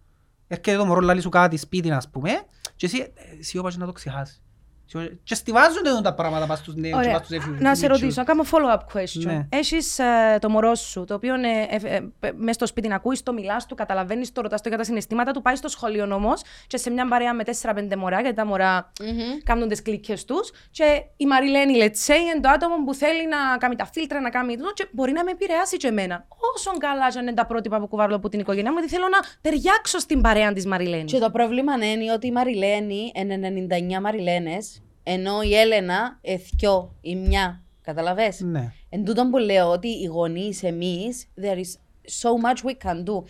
Έρχεται 0.46 0.76
το 0.76 0.84
μωρό, 0.84 1.00
λαλεί 1.00 1.20
σου 1.20 1.28
κάτι 1.28 1.56
σπίτι, 1.56 1.90
ας 1.90 2.10
πούμε, 2.10 2.30
και 2.76 2.86
εσύ 2.86 2.98
ε, 2.98 3.42
σιωπάς 3.42 3.76
να 3.76 3.86
το 3.86 3.92
ξεχάσεις. 3.92 4.42
Σιωπά- 4.86 5.10
Και 5.24 5.34
στιβάζονται 5.34 5.88
εδώ 5.88 6.00
τα 6.00 6.14
πράγματα 6.14 6.46
πας 6.46 6.58
στους 6.58 6.74
νέους 6.74 6.92
και 6.92 6.98
Ωραία. 6.98 7.12
πας 7.12 7.24
στους 7.26 7.36
εφήβους. 7.36 7.60
Να 7.60 7.74
σε 7.74 7.82
μίτσους. 7.86 8.00
ρωτήσω, 8.00 8.20
να 8.20 8.26
κάνω 8.26 8.44
follow-up 8.52 8.98
question. 8.98 9.24
Ναι. 9.24 9.46
Έχεις 9.48 10.00
το 10.40 10.48
μωρό 10.50 10.74
σου, 10.74 11.04
το 11.04 11.14
οποίο 11.14 11.34
μέσα 12.36 12.52
στο 12.52 12.66
σπίτι 12.66 12.88
να 12.88 12.94
ακούεις, 12.94 13.22
το 13.22 13.32
μιλάς 13.32 13.66
του, 13.66 13.74
καταλαβαίνεις 13.74 14.32
το, 14.32 14.40
ρωτάς 14.40 14.60
το 14.60 14.68
για 14.68 14.78
τα 14.78 14.84
συναισθήματα 14.84 15.30
του, 15.32 15.42
πάει 15.42 15.54
στο 15.56 15.68
σχολείο 15.68 16.14
όμως 16.14 16.42
και 16.66 16.76
σε 16.76 16.90
μια 16.90 17.08
παρέα 17.08 17.34
με 17.34 17.42
4-5 17.44 17.96
μωρά, 17.96 18.20
γιατί 18.20 18.36
τα 18.36 18.46
μωρά 18.46 18.92
κάνουν 19.44 19.68
τις 19.68 19.82
κλίκε 19.82 20.14
τους. 20.26 20.50
Και 20.70 21.02
η 21.16 21.26
Μαριλένη, 21.26 21.74
let's 21.80 22.10
say, 22.12 22.16
είναι 22.18 22.40
το 22.40 22.48
άτομο 22.48 22.74
που 22.84 22.94
θέλει 22.94 23.28
να 23.28 23.56
κάνει 23.58 23.76
τα 23.76 23.86
φίλτρα, 23.92 24.20
να 24.20 24.30
κάνει 24.30 24.56
το, 24.56 24.72
και 24.74 24.86
μπορεί 24.92 25.12
να 25.12 25.24
με 25.24 25.30
επηρεάσει 25.30 25.76
και 25.76 25.86
εμένα. 25.86 26.26
Όσο 26.56 26.70
καλά 26.78 27.10
και 27.10 27.18
αν 27.18 27.26
είναι 27.26 27.34
τα 27.36 27.46
πρότυπα 27.46 27.80
που 27.80 27.86
κουβάρω 27.86 28.14
από 28.14 28.28
την 28.28 28.40
οικογένειά 28.40 28.72
μου, 28.72 28.78
γιατί 28.78 28.94
θέλω 28.94 29.08
να 29.08 29.18
ταιριάξω 29.40 29.98
στην 29.98 30.20
παρέα 30.20 30.52
της 30.52 30.66
Μαριλένης. 30.66 31.12
Και 31.12 31.18
το 31.18 31.30
πρόβλημα 31.30 31.72
είναι 31.74 32.12
ότι 32.12 32.26
η 32.26 32.32
Μαριλένη 32.32 33.12
είναι 33.14 33.36
99 33.96 34.00
Μαριλένες, 34.00 34.82
ενώ 35.06 35.42
η 35.42 35.54
Έλενα 35.56 36.18
εθιό, 36.20 36.94
η 37.00 37.16
μια. 37.16 37.62
Καταλαβες; 37.82 38.40
Ναι. 38.40 38.72
Εν 38.88 39.04
τούτον 39.04 39.30
που 39.30 39.38
λέω 39.38 39.70
ότι 39.70 39.88
οι 39.88 40.04
γονείς 40.04 40.62
εμείς, 40.62 41.26
there 41.42 41.56
is 41.56 41.72
so 42.22 42.30
much 42.44 42.68
we 42.70 42.88
can 42.88 42.96
do. 43.04 43.22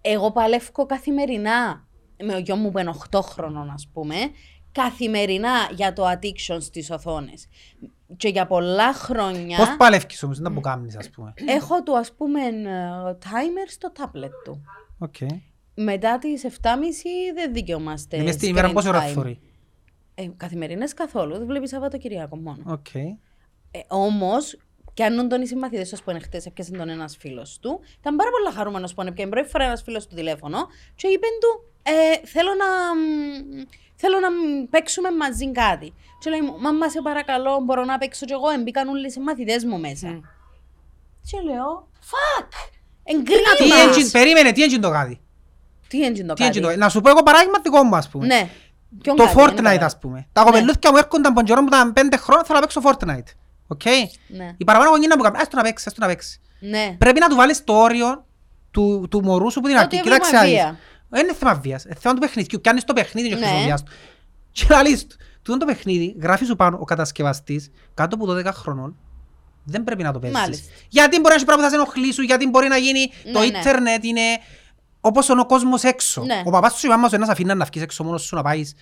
Εγώ 0.00 0.32
παλεύω 0.32 0.86
καθημερινά 0.86 1.86
με 2.24 2.34
ο 2.34 2.38
γιο 2.38 2.56
μου 2.56 2.70
που 2.70 2.78
είναι 2.78 2.92
8 3.10 3.20
χρονών 3.22 3.70
ας 3.70 3.88
πούμε, 3.92 4.14
καθημερινά 4.72 5.50
για 5.74 5.92
το 5.92 6.10
addiction 6.10 6.56
στις 6.60 6.90
οθόνες. 6.90 7.46
Και 8.16 8.28
για 8.28 8.46
πολλά 8.46 8.92
χρόνια 8.94 9.56
Πώς 9.56 9.76
παλεύκεις 9.76 10.22
όμως, 10.22 10.36
δεν 10.36 10.46
τα 10.46 10.52
που 10.52 10.60
κάνεις, 10.60 10.96
ας 10.96 11.10
πούμε. 11.10 11.34
έχω 11.46 11.82
του 11.82 11.96
ας 11.98 12.12
πούμε 12.12 12.40
ε, 12.40 13.16
timer 13.22 13.68
στο 13.68 13.92
tablet 13.98 14.30
του. 14.44 14.62
Οκ. 14.98 15.14
Μετά 15.74 16.18
τις 16.18 16.44
7.30 16.44 16.48
δεν 17.34 17.52
δικαιούμαστε. 17.52 18.16
Δηλαδή 18.16 18.36
στην 18.36 18.48
ημέρα 18.48 18.68
screen 18.68 18.72
πόση 18.72 18.88
ώρα 18.88 19.02
time. 19.14 19.36
Θωρεί. 20.16 20.28
Ε, 20.28 20.34
καθημερινές 20.36 20.94
καθόλου, 20.94 21.36
δεν 21.38 21.46
βλέπεις 21.46 21.70
Σαββατοκυριακό 21.70 22.36
μόνο. 22.36 22.62
Οκ. 22.66 22.94
Ε, 22.94 23.12
Όμως, 23.88 24.56
κι 24.94 25.02
αν 25.02 25.28
τον 25.28 25.42
οι 25.42 25.46
συμμαθητές 25.46 25.88
σας 25.88 26.02
που 26.02 26.10
είναι 26.10 26.20
χτες, 26.20 26.46
έπιασε 26.46 26.70
τον 26.72 26.88
ένας 26.88 27.16
φίλος 27.16 27.58
του, 27.60 27.80
ήταν 28.00 28.16
πάρα 28.16 28.30
πολύ 28.30 28.54
χαρούμενος 28.54 28.94
που 28.94 29.00
έπιασε 29.02 29.30
πρώτη 29.30 29.48
φορά 29.48 29.64
ένας 29.64 29.82
φίλος 29.82 30.06
του 30.06 30.14
τηλέφωνο 30.14 30.66
και 30.94 31.08
είπε 31.08 31.26
του, 31.40 31.72
ε, 31.82 32.26
θέλω 32.26 32.50
να. 32.54 32.94
μ, 32.94 33.64
Θέλω 34.04 34.18
να 34.20 34.30
μ, 34.30 34.64
παίξουμε 34.70 35.10
μαζί 35.10 35.52
κάτι. 35.52 35.94
Και 36.18 36.30
λέει 36.30 36.40
μου, 36.40 36.58
Μαμά, 36.60 36.90
σε 36.90 37.00
παρακαλώ, 37.02 37.60
μπορώ 37.64 37.84
να 37.84 37.98
παίξω 37.98 38.26
κι 38.26 38.32
εγώ. 38.32 38.48
Εμπήκαν 38.48 38.88
όλοι 38.88 39.06
οι 39.06 39.10
συμμαθητές 39.10 39.64
μου 39.64 39.78
μέσα. 39.80 40.20
Και 41.30 41.40
λέω, 41.44 41.88
Fuck! 42.00 42.48
Τι 43.04 43.12
Εγκρίνα! 43.14 43.92
engine, 43.92 44.08
περίμενε, 44.12 44.52
τι 44.52 44.62
engine 44.64 44.80
το 44.80 44.90
κάτι; 44.90 45.20
Τι 45.88 46.04
έγινε 46.04 46.26
το 46.26 46.34
Τι 46.34 46.44
engine 46.46 46.60
το 46.60 46.66
κάτι. 46.66 46.78
Να 46.78 46.88
σου 46.88 47.00
πω 47.00 47.10
εγώ 47.10 47.22
παράδειγμα 47.22 47.58
δικό 47.62 47.82
μου, 47.82 47.96
ας 47.96 48.08
πούμε. 48.08 48.26
Ναι. 48.26 48.50
Ποιον 49.00 49.16
Το 49.16 49.22
κάτι, 49.24 49.34
δεν 49.36 49.44
Fortnite, 49.44 49.48
καταλαβαίνω. 49.54 49.84
ας 49.86 49.98
πούμε. 49.98 50.26
Τα 50.32 50.42
κοπελούθια 50.42 50.90
μου 50.90 50.96
έρχονταν 50.96 51.32
από 51.32 51.42
καιρό 51.42 51.60
που 51.60 51.66
ήταν 51.66 51.92
πέντε 51.92 52.16
χρόνια, 52.16 52.44
θέλω 52.46 52.58
να 52.58 52.66
παίξω 52.66 52.80
Fortnite. 52.84 53.34
Οκ; 53.66 53.82
Ναι. 54.28 54.54
Η 54.56 54.64
παραπάνω 54.64 54.90
γονιοί 54.90 55.06
να 55.06 55.16
μου 55.16 55.22
κάνουν, 55.22 55.40
ας 55.40 55.48
το 55.48 55.56
να 55.56 55.62
παίξεις, 55.62 55.86
ας 55.86 55.94
το 55.94 56.00
να 56.00 56.06
παίξεις. 56.06 56.40
Ναι. 56.60 56.94
Πρέπει 56.98 57.20
να 57.20 57.28
του 57.28 57.34
βάλεις 57.36 57.64
το 57.64 57.72
όριο 57.72 58.26
του, 58.70 59.06
του 59.10 59.22
μωρού 59.24 59.50
σου 59.50 59.60
που 59.60 59.66
την 59.66 59.76
Ότι 59.76 59.84
αρχή. 59.84 59.96
έβλεπα 59.96 60.16
Κοίταξε 60.16 60.36
να 60.36 60.42
δεις. 60.42 60.52
βία. 60.52 60.78
Δεν 61.08 61.24
είναι 61.24 61.34
θέμα 61.34 61.54
βίας, 61.54 61.84
είναι 61.84 61.94
θέμα 62.00 62.14
του 62.14 62.20
παιχνιδιού. 62.20 62.60
Πιάνεις 62.60 62.84
το 62.84 62.92
παιχνίδι 62.92 63.28
και 63.28 63.34
Ναι. 63.34 63.40
χρησιμοποιάς 63.40 63.82
το. 63.82 63.90
Και 64.52 64.66
λαλείς 64.70 65.06
του, 65.06 65.16
τούτο 65.42 65.58
το 65.58 65.64
παιχνίδι 65.64 66.16
γράφει 66.22 66.44
σου 66.44 66.56
πάνω 66.56 66.78
ο 66.80 66.84
κατασκευαστής 66.84 67.70
κάτω 67.94 68.14
από 68.14 68.26
12 68.26 68.52
χρονών 68.52 68.96
δεν 69.64 69.84
πρέπει 69.84 70.02
να 70.02 70.12
το 70.12 70.18
παίζεις. 70.18 70.38
Μάλιστα. 70.38 70.72
Γιατί 70.88 71.16
μπορεί 71.16 71.28
να 71.28 71.34
έχει 71.34 71.44
πράγματα 71.44 71.68
που 71.68 71.74
θα 71.74 71.82
σε 71.84 71.90
ενοχλήσουν, 71.96 72.24
γιατί 72.24 72.48
μπορεί 72.48 72.68
να 72.68 72.76
γίνει 72.76 73.12
το 73.32 73.38
Ναι, 73.38 73.46
ναι. 73.46 73.58
ίντερνετ 73.58 74.04
είναι 74.04 74.20
όπως 75.04 75.28
είναι 75.28 75.40
ο 75.40 75.46
κόσμος 75.46 75.82
έξω. 75.82 76.22
Ναι. 76.24 76.42
Ο 76.44 76.50
παπάς 76.50 76.72
σου 76.72 76.86
ή 76.86 76.88
η 76.92 76.94
μάμα 76.94 77.08
σου 77.08 77.14
ένας 77.14 77.28
αφήνει 77.28 77.54
να 77.54 77.64
βγεις 77.64 77.82
έξω 77.82 78.04
μόνος 78.04 78.22
σου 78.22 78.36
να 78.36 78.42
πάεις 78.42 78.74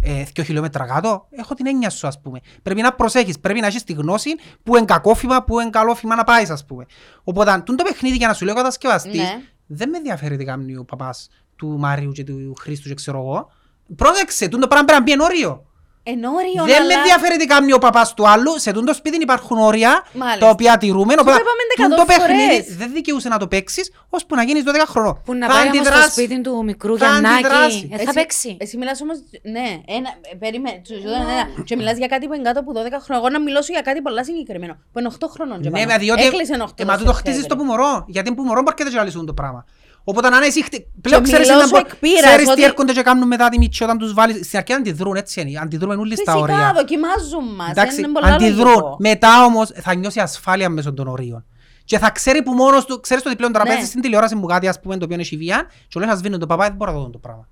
ε, 0.00 0.22
δύο 0.34 0.44
χιλιόμετρα 0.44 0.86
κάτω. 0.86 1.26
Έχω 1.30 1.54
την 1.54 1.66
έννοια 1.66 1.90
σου 1.90 2.06
ας 2.06 2.20
πούμε. 2.20 2.40
Πρέπει 2.62 2.80
να 2.80 2.92
προσέχεις, 2.92 3.38
πρέπει 3.40 3.60
να 3.60 3.66
έχεις 3.66 3.84
τη 3.84 3.92
γνώση 3.92 4.30
που 4.62 4.76
είναι 4.76 4.84
κακόφημα, 4.84 5.44
που 5.44 5.60
είναι 5.60 5.70
καλό 5.70 5.94
φήμα 5.94 6.14
να 6.14 6.24
πάεις 6.24 6.50
ας 6.50 6.64
πούμε. 6.64 6.86
Οπότε 7.24 7.50
αν 7.50 7.64
το 7.64 7.74
παιχνίδι 7.74 8.16
για 8.16 8.28
να 8.28 8.32
σου 8.34 8.44
λέει 8.44 8.54
ο 8.54 8.56
κατασκευαστής 8.56 9.20
Ναι. 9.20 9.40
δεν 9.66 9.88
με 9.88 9.96
ενδιαφέρει 9.96 10.36
τι 10.36 10.44
κάνει 10.44 10.76
ο 10.76 10.84
παπάς 10.84 11.28
του 11.56 11.78
Μάριου 11.78 12.12
και 12.12 12.24
του 12.24 12.54
Χρήστου 12.60 12.88
και 12.88 12.94
ξέρω 12.94 13.18
εγώ. 13.18 13.50
Πρόσεξε, 13.96 14.48
τούτο 14.48 14.66
πράγμα 14.68 14.84
πρέπει 14.86 14.98
να 15.00 15.04
μπει 15.04 15.12
εν 15.12 15.20
όριο. 15.20 15.66
Εν 16.12 16.24
όριο, 16.24 16.62
Δεν 16.64 16.66
με 16.66 16.74
αλλά- 16.74 16.94
ενδιαφέρει 16.98 17.36
τι 17.36 17.46
κάνει 17.46 17.72
ο 17.72 17.78
παπάς 17.78 18.14
του 18.14 18.28
άλλου, 18.28 18.52
σε 18.58 18.72
τούτο 18.72 18.94
σπίτι 18.94 19.16
υπάρχουν 19.22 19.58
όρια 19.58 19.92
Μάλιστα. 20.12 20.40
τα 20.44 20.48
οποία 20.50 20.78
τηρούμε. 20.78 21.12
Σου 21.12 21.18
Οπότε 21.20 21.36
το 21.36 21.42
είπαμε 21.44 21.62
τούτο 21.76 21.88
δεκατό 21.88 22.04
παιχνίδι 22.12 22.62
φορές. 22.62 22.76
δεν 22.76 22.92
δικαιούσε 22.92 23.28
να 23.28 23.38
το 23.38 23.46
παίξεις 23.48 23.92
ώσπου 24.08 24.34
να 24.34 24.42
γίνεις 24.42 24.62
12 24.64 24.86
χρονών. 24.86 25.20
Που 25.24 25.34
να 25.34 25.46
Θα 25.46 25.52
πάει 25.52 25.62
όμως 25.62 25.76
στο 25.76 25.88
αντιδράσεις. 25.88 26.12
σπίτι 26.24 26.40
του 26.40 26.64
μικρού 26.64 26.98
Θα 26.98 27.06
Γιαννάκη. 27.06 27.34
αντιδράσεις. 27.34 27.82
Ε, 27.82 27.96
θα 27.96 28.02
Εσύ- 28.02 28.12
παίξει. 28.14 28.56
Εσύ 28.60 28.76
μιλάς 28.76 29.00
όμως, 29.00 29.16
ναι, 29.54 29.66
ένα, 29.98 30.08
ε, 30.32 30.34
περίμενε, 30.42 30.80
σου- 30.86 30.94
σου 30.94 31.00
δίνω 31.00 31.28
ένα. 31.36 31.44
και 31.68 31.76
μιλάς 31.76 31.96
για 31.98 32.06
κάτι 32.06 32.26
που 32.26 32.34
είναι 32.34 32.42
κάτω 32.48 32.60
από 32.60 32.72
12 32.72 32.98
χρόνια. 33.04 33.22
Εγώ 33.24 33.28
να 33.36 33.40
μιλώσω 33.46 33.72
για 33.72 33.80
κάτι 33.88 34.00
πολλά 34.02 34.24
συγκεκριμένο, 34.24 34.74
που 34.92 34.98
είναι 34.98 35.08
8 35.08 35.26
χρονών 35.34 35.58
και 35.62 35.68
Ναι, 35.70 35.78
πάνω. 35.78 35.90
μα 35.92 35.98
διότι 35.98 36.22
Έκλεισε 36.26 36.54
8 36.68 36.82
ε, 36.82 36.84
μα 36.84 36.96
τούτο 36.98 37.12
χτίζεις 37.12 37.46
το 37.46 37.56
που 37.56 37.64
μωρό. 37.64 38.04
Γιατί 38.08 38.34
που 38.34 38.42
μωρό 38.42 38.60
μπορείτε 38.62 38.90
να 38.90 39.04
λύσουν 39.04 39.26
το 39.26 39.34
πράγμα. 39.34 39.64
Οπότε 40.10 40.28
να 40.28 40.36
είναι 40.36 40.46
εσύ 40.46 40.62
χτε- 40.64 40.86
πλέον 41.00 41.22
Και 41.22 41.28
ξέρεις, 41.30 41.48
μιλώ 41.48 41.60
να 41.60 41.66
σου 41.66 41.70
μπο- 41.70 41.78
εκ 41.78 41.96
πείρας 41.96 42.20
ξέρεις 42.24 42.44
τι 42.44 42.50
ότι- 42.50 42.62
έρχονται 42.64 42.92
και 42.92 43.02
κάνουν 43.02 43.26
μετά 43.26 43.48
τη 43.48 43.58
μίτσι 43.58 43.82
όταν 43.84 43.98
τους 43.98 44.12
βάλεις. 44.12 44.46
Στην 44.46 44.58
αρχή 44.58 44.72
αντιδρούν 44.72 45.16
έτσι 45.16 45.40
είναι. 45.40 45.58
Αντιδρούμε 45.62 45.94
όλοι 45.94 46.16
στα 46.16 46.32
Φυσικά, 46.32 46.42
όρια. 46.54 46.72
δοκιμάζουν 46.76 47.54
μας. 47.56 47.70
Εντάξει, 47.70 47.98
είναι 48.00 48.08
πολλά 48.08 48.26
αντιδρούν. 48.34 48.64
λογικό. 48.66 48.96
Μετά 48.98 49.44
όμως 49.44 49.70
θα 49.74 49.94
νιώσει 49.94 50.20
ασφάλεια 50.20 50.68
μέσω 50.68 50.92
των 50.92 51.06
ορίων. 51.08 51.44
Και 51.84 51.98
θα 51.98 52.10
ξέρει 52.10 52.42
που 52.42 52.52
μόνος 52.52 52.84
του, 52.84 53.00
ξέρεις 53.00 53.26
ότι 53.26 53.36
πλέον 53.36 53.52
τώρα 53.52 53.64
Ναι. 53.64 53.70
παίζεις 53.70 53.88
στην 53.88 54.00
τηλεόραση 54.00 54.34
μου 54.34 54.46
κάτι 54.46 54.68
ας 54.68 54.80
πούμε 54.80 54.96
το 54.96 55.04
οποίο 55.04 55.16
είναι 55.20 55.38
βία 55.44 55.66
και 55.88 55.98
λέει 56.00 56.08
να 56.08 56.14
σβήνουν 56.14 56.38
το 56.38 56.46
παπά, 56.46 56.64
δεν 56.64 56.74
μπορώ 56.76 56.90
να 56.92 56.96
το 56.98 57.02
δω 57.04 57.10
το 57.10 57.18
πράγμα. 57.18 57.48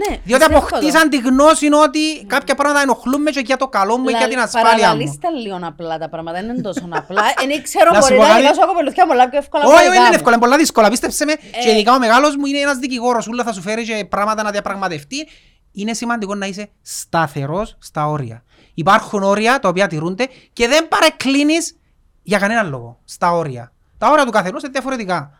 Ναι, 0.00 0.16
Διότι 0.24 0.44
πιστεύω 0.44 0.60
το. 0.60 0.66
αποκτήσαν 0.66 1.08
τη 1.08 1.16
γνώση 1.18 1.66
ότι 1.84 2.24
κάποια 2.26 2.54
πράγματα 2.54 2.80
ενοχλούν 2.80 3.22
με 3.22 3.30
και 3.30 3.40
για 3.44 3.56
το 3.56 3.68
καλό 3.68 3.98
μου 3.98 4.08
ή 4.08 4.12
για 4.12 4.28
την 4.28 4.38
ασφάλεια 4.38 4.70
μου. 4.72 4.78
Παραλαλείς 4.80 5.18
τα 5.20 5.30
λίγο 5.30 5.58
απλά 5.62 5.98
τα 5.98 6.08
πράγματα, 6.08 6.40
δεν 6.40 6.48
είναι 6.48 6.60
τόσο 6.60 6.88
απλά. 6.90 7.22
Δεν 7.48 7.62
ξέρω, 7.62 7.90
Να 7.92 8.00
σου 8.00 8.08
μπορεί 8.08 8.16
πω 8.16 8.22
να 8.22 8.28
κάτι. 8.28 8.40
διαβάσω 8.40 8.66
κοπελούθια 8.66 9.06
πολλά 9.06 9.28
πιο 9.28 9.38
εύκολα. 9.38 9.62
από 9.64 9.72
Όχι, 9.72 9.82
τα 9.84 9.84
δεν 9.84 9.92
δικά 9.92 10.02
είναι 10.02 10.10
μου. 10.10 10.16
εύκολο, 10.18 10.34
είναι 10.34 10.44
πολλά 10.44 10.56
δύσκολα. 10.56 10.88
Πίστεψε 10.90 11.24
με, 11.24 11.32
και 11.34 11.68
Ε. 11.68 11.72
ειδικά 11.72 11.94
ο 11.94 11.98
μεγάλος 11.98 12.36
μου 12.36 12.46
είναι 12.46 12.58
ένας 12.58 12.76
δικηγόρος, 12.78 13.26
ούλα 13.26 13.44
θα 13.44 13.52
σου 13.52 13.60
φέρει 13.62 13.84
και 13.84 14.04
πράγματα 14.04 14.42
να 14.42 14.50
διαπραγματευτεί. 14.50 15.28
Είναι 15.72 15.92
σημαντικό 15.94 16.34
να 16.34 16.46
είσαι 16.46 16.68
σταθερός 16.82 17.76
στα 17.80 18.08
όρια. 18.08 18.42
Υπάρχουν 18.74 19.22
όρια 19.22 19.58
τα 19.58 19.68
οποία 19.68 19.86
τηρούνται 19.86 20.28
και 20.52 20.68
δεν 20.68 20.88
παρεκκλίνεις 20.88 21.76
για 22.22 22.38
κανέναν 22.38 22.68
λόγο 22.68 22.98
στα 23.04 23.32
όρια. 23.32 23.72
Τα 23.98 24.08
όρια 24.10 24.24
του 24.24 24.30
καθενός 24.30 24.62
είναι 24.62 24.70
διαφορετικά. 24.72 25.30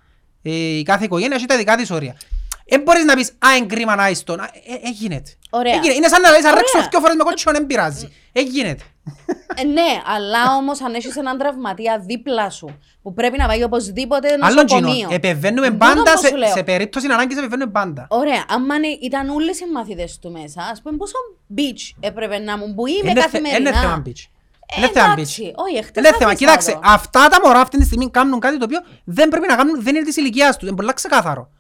Ε, 0.43 0.51
η 0.51 0.83
κάθε 0.83 1.05
οικογένεια 1.05 1.37
έχει 1.37 1.47
τα 1.47 1.57
δικά 1.57 1.77
της 1.77 1.91
όρια. 1.91 2.17
Δεν 2.69 2.83
μπορείς 2.83 3.05
να 3.05 3.15
πεις 3.15 3.29
«Α, 3.31 3.57
είναι 3.57 3.67
κρίμα 3.67 3.95
να 3.95 4.09
είσαι 4.09 4.25
τον». 4.25 4.41
Ε, 4.41 4.45
ε, 4.85 4.91
γίνεται. 4.91 5.31
Ωραία. 5.51 5.73
Ε, 5.73 5.77
γίνεται. 5.77 5.95
Είναι 5.95 6.09
σαν 6.09 6.21
να 6.21 6.31
λες 6.31 6.39
«Αν 6.45 6.45
Ωραία. 6.51 6.55
ρέξω 6.73 6.89
δυο 6.91 7.01
φορές 7.01 7.17
με 7.17 7.23
κότσιο, 7.23 7.53
δεν 7.53 7.67
πειράζει». 7.67 8.09
Ε, 8.33 8.41
γίνεται. 8.41 8.83
Ε, 9.55 9.65
ναι, 9.65 10.01
αλλά 10.15 10.55
όμως 10.57 10.81
αν 10.83 10.95
έχεις 10.95 11.17
έναν 11.17 11.39
τραυματία 11.39 12.03
δίπλα 12.07 12.51
σου 12.51 12.79
που 13.03 13.15
πρέπει 13.15 13.39
να 13.39 13.47
πάει 13.47 13.63
οπωσδήποτε 13.63 14.29
Άλλον 14.41 14.65
νοσοκομείο. 14.65 14.95
κοινό. 14.95 15.09
Επεβαίνουμε 15.15 15.67
Τούτο 15.67 15.79
πάντα 15.79 16.13
που 16.13 16.19
σε, 16.19 16.27
σου 16.27 16.37
λέω. 16.37 16.49
σε 16.49 16.63
περίπτωση 16.63 17.07
ανάγκης 17.07 17.37
επεβαίνουμε 17.39 17.71
πάντα. 17.71 18.07
Ωραία, 18.11 18.45
άμα 18.49 18.75
είναι- 18.75 18.99
ήταν 19.01 19.29
όλες 19.29 19.61
οι 19.61 19.65
μαθητές 19.73 20.19
του 20.19 20.31
μέσα, 20.31 20.63
ας 20.73 20.83
πούμε, 20.83 20.97
πόσο 20.97 21.15
beach 21.57 21.97
έπρεπε 22.01 22.39
να 22.39 22.59
μου 22.59 22.75
που 22.75 22.87
είμαι 22.87 23.11
Είναι 23.11 23.21
θε- 23.21 23.23
καθημερινά; 23.23 23.69
Είναι 23.71 23.79
θέμα 23.79 24.03
beach. 24.07 24.25
Ε, 24.77 24.79
Είναι 24.79 24.89
θέμα 24.93 25.13
εντάξει, 25.13 25.53
beach. 25.57 25.63
όχι, 25.65 25.77
εχθές 25.77 25.97
Είναι 26.05 26.17
θέμα. 26.19 26.31
άφησα 26.31 26.35
Κοίταξε, 26.47 26.73
το. 26.73 26.81
αυτά 26.83 27.29
τα 27.29 27.39
μωρά 27.45 27.61
αυτή 27.61 27.79
τη 27.79 27.85
στιγμή 27.85 28.11
κάνουν 28.11 28.41
κάτι 28.41 28.59
το 28.59 28.65
οποίο 28.65 28.79
δεν 29.05 29.29
πρέπει 29.29 29.47
να 29.47 29.57
κάνουν, 29.57 29.83
δεν 29.83 29.95
είναι 29.95 30.05
της 30.05 30.17
ηλικίας 30.17 30.57
τους. 30.57 30.69
Είναι 30.69 30.77
πολλά 30.77 30.93
ξεκάθαρο. 30.93 31.51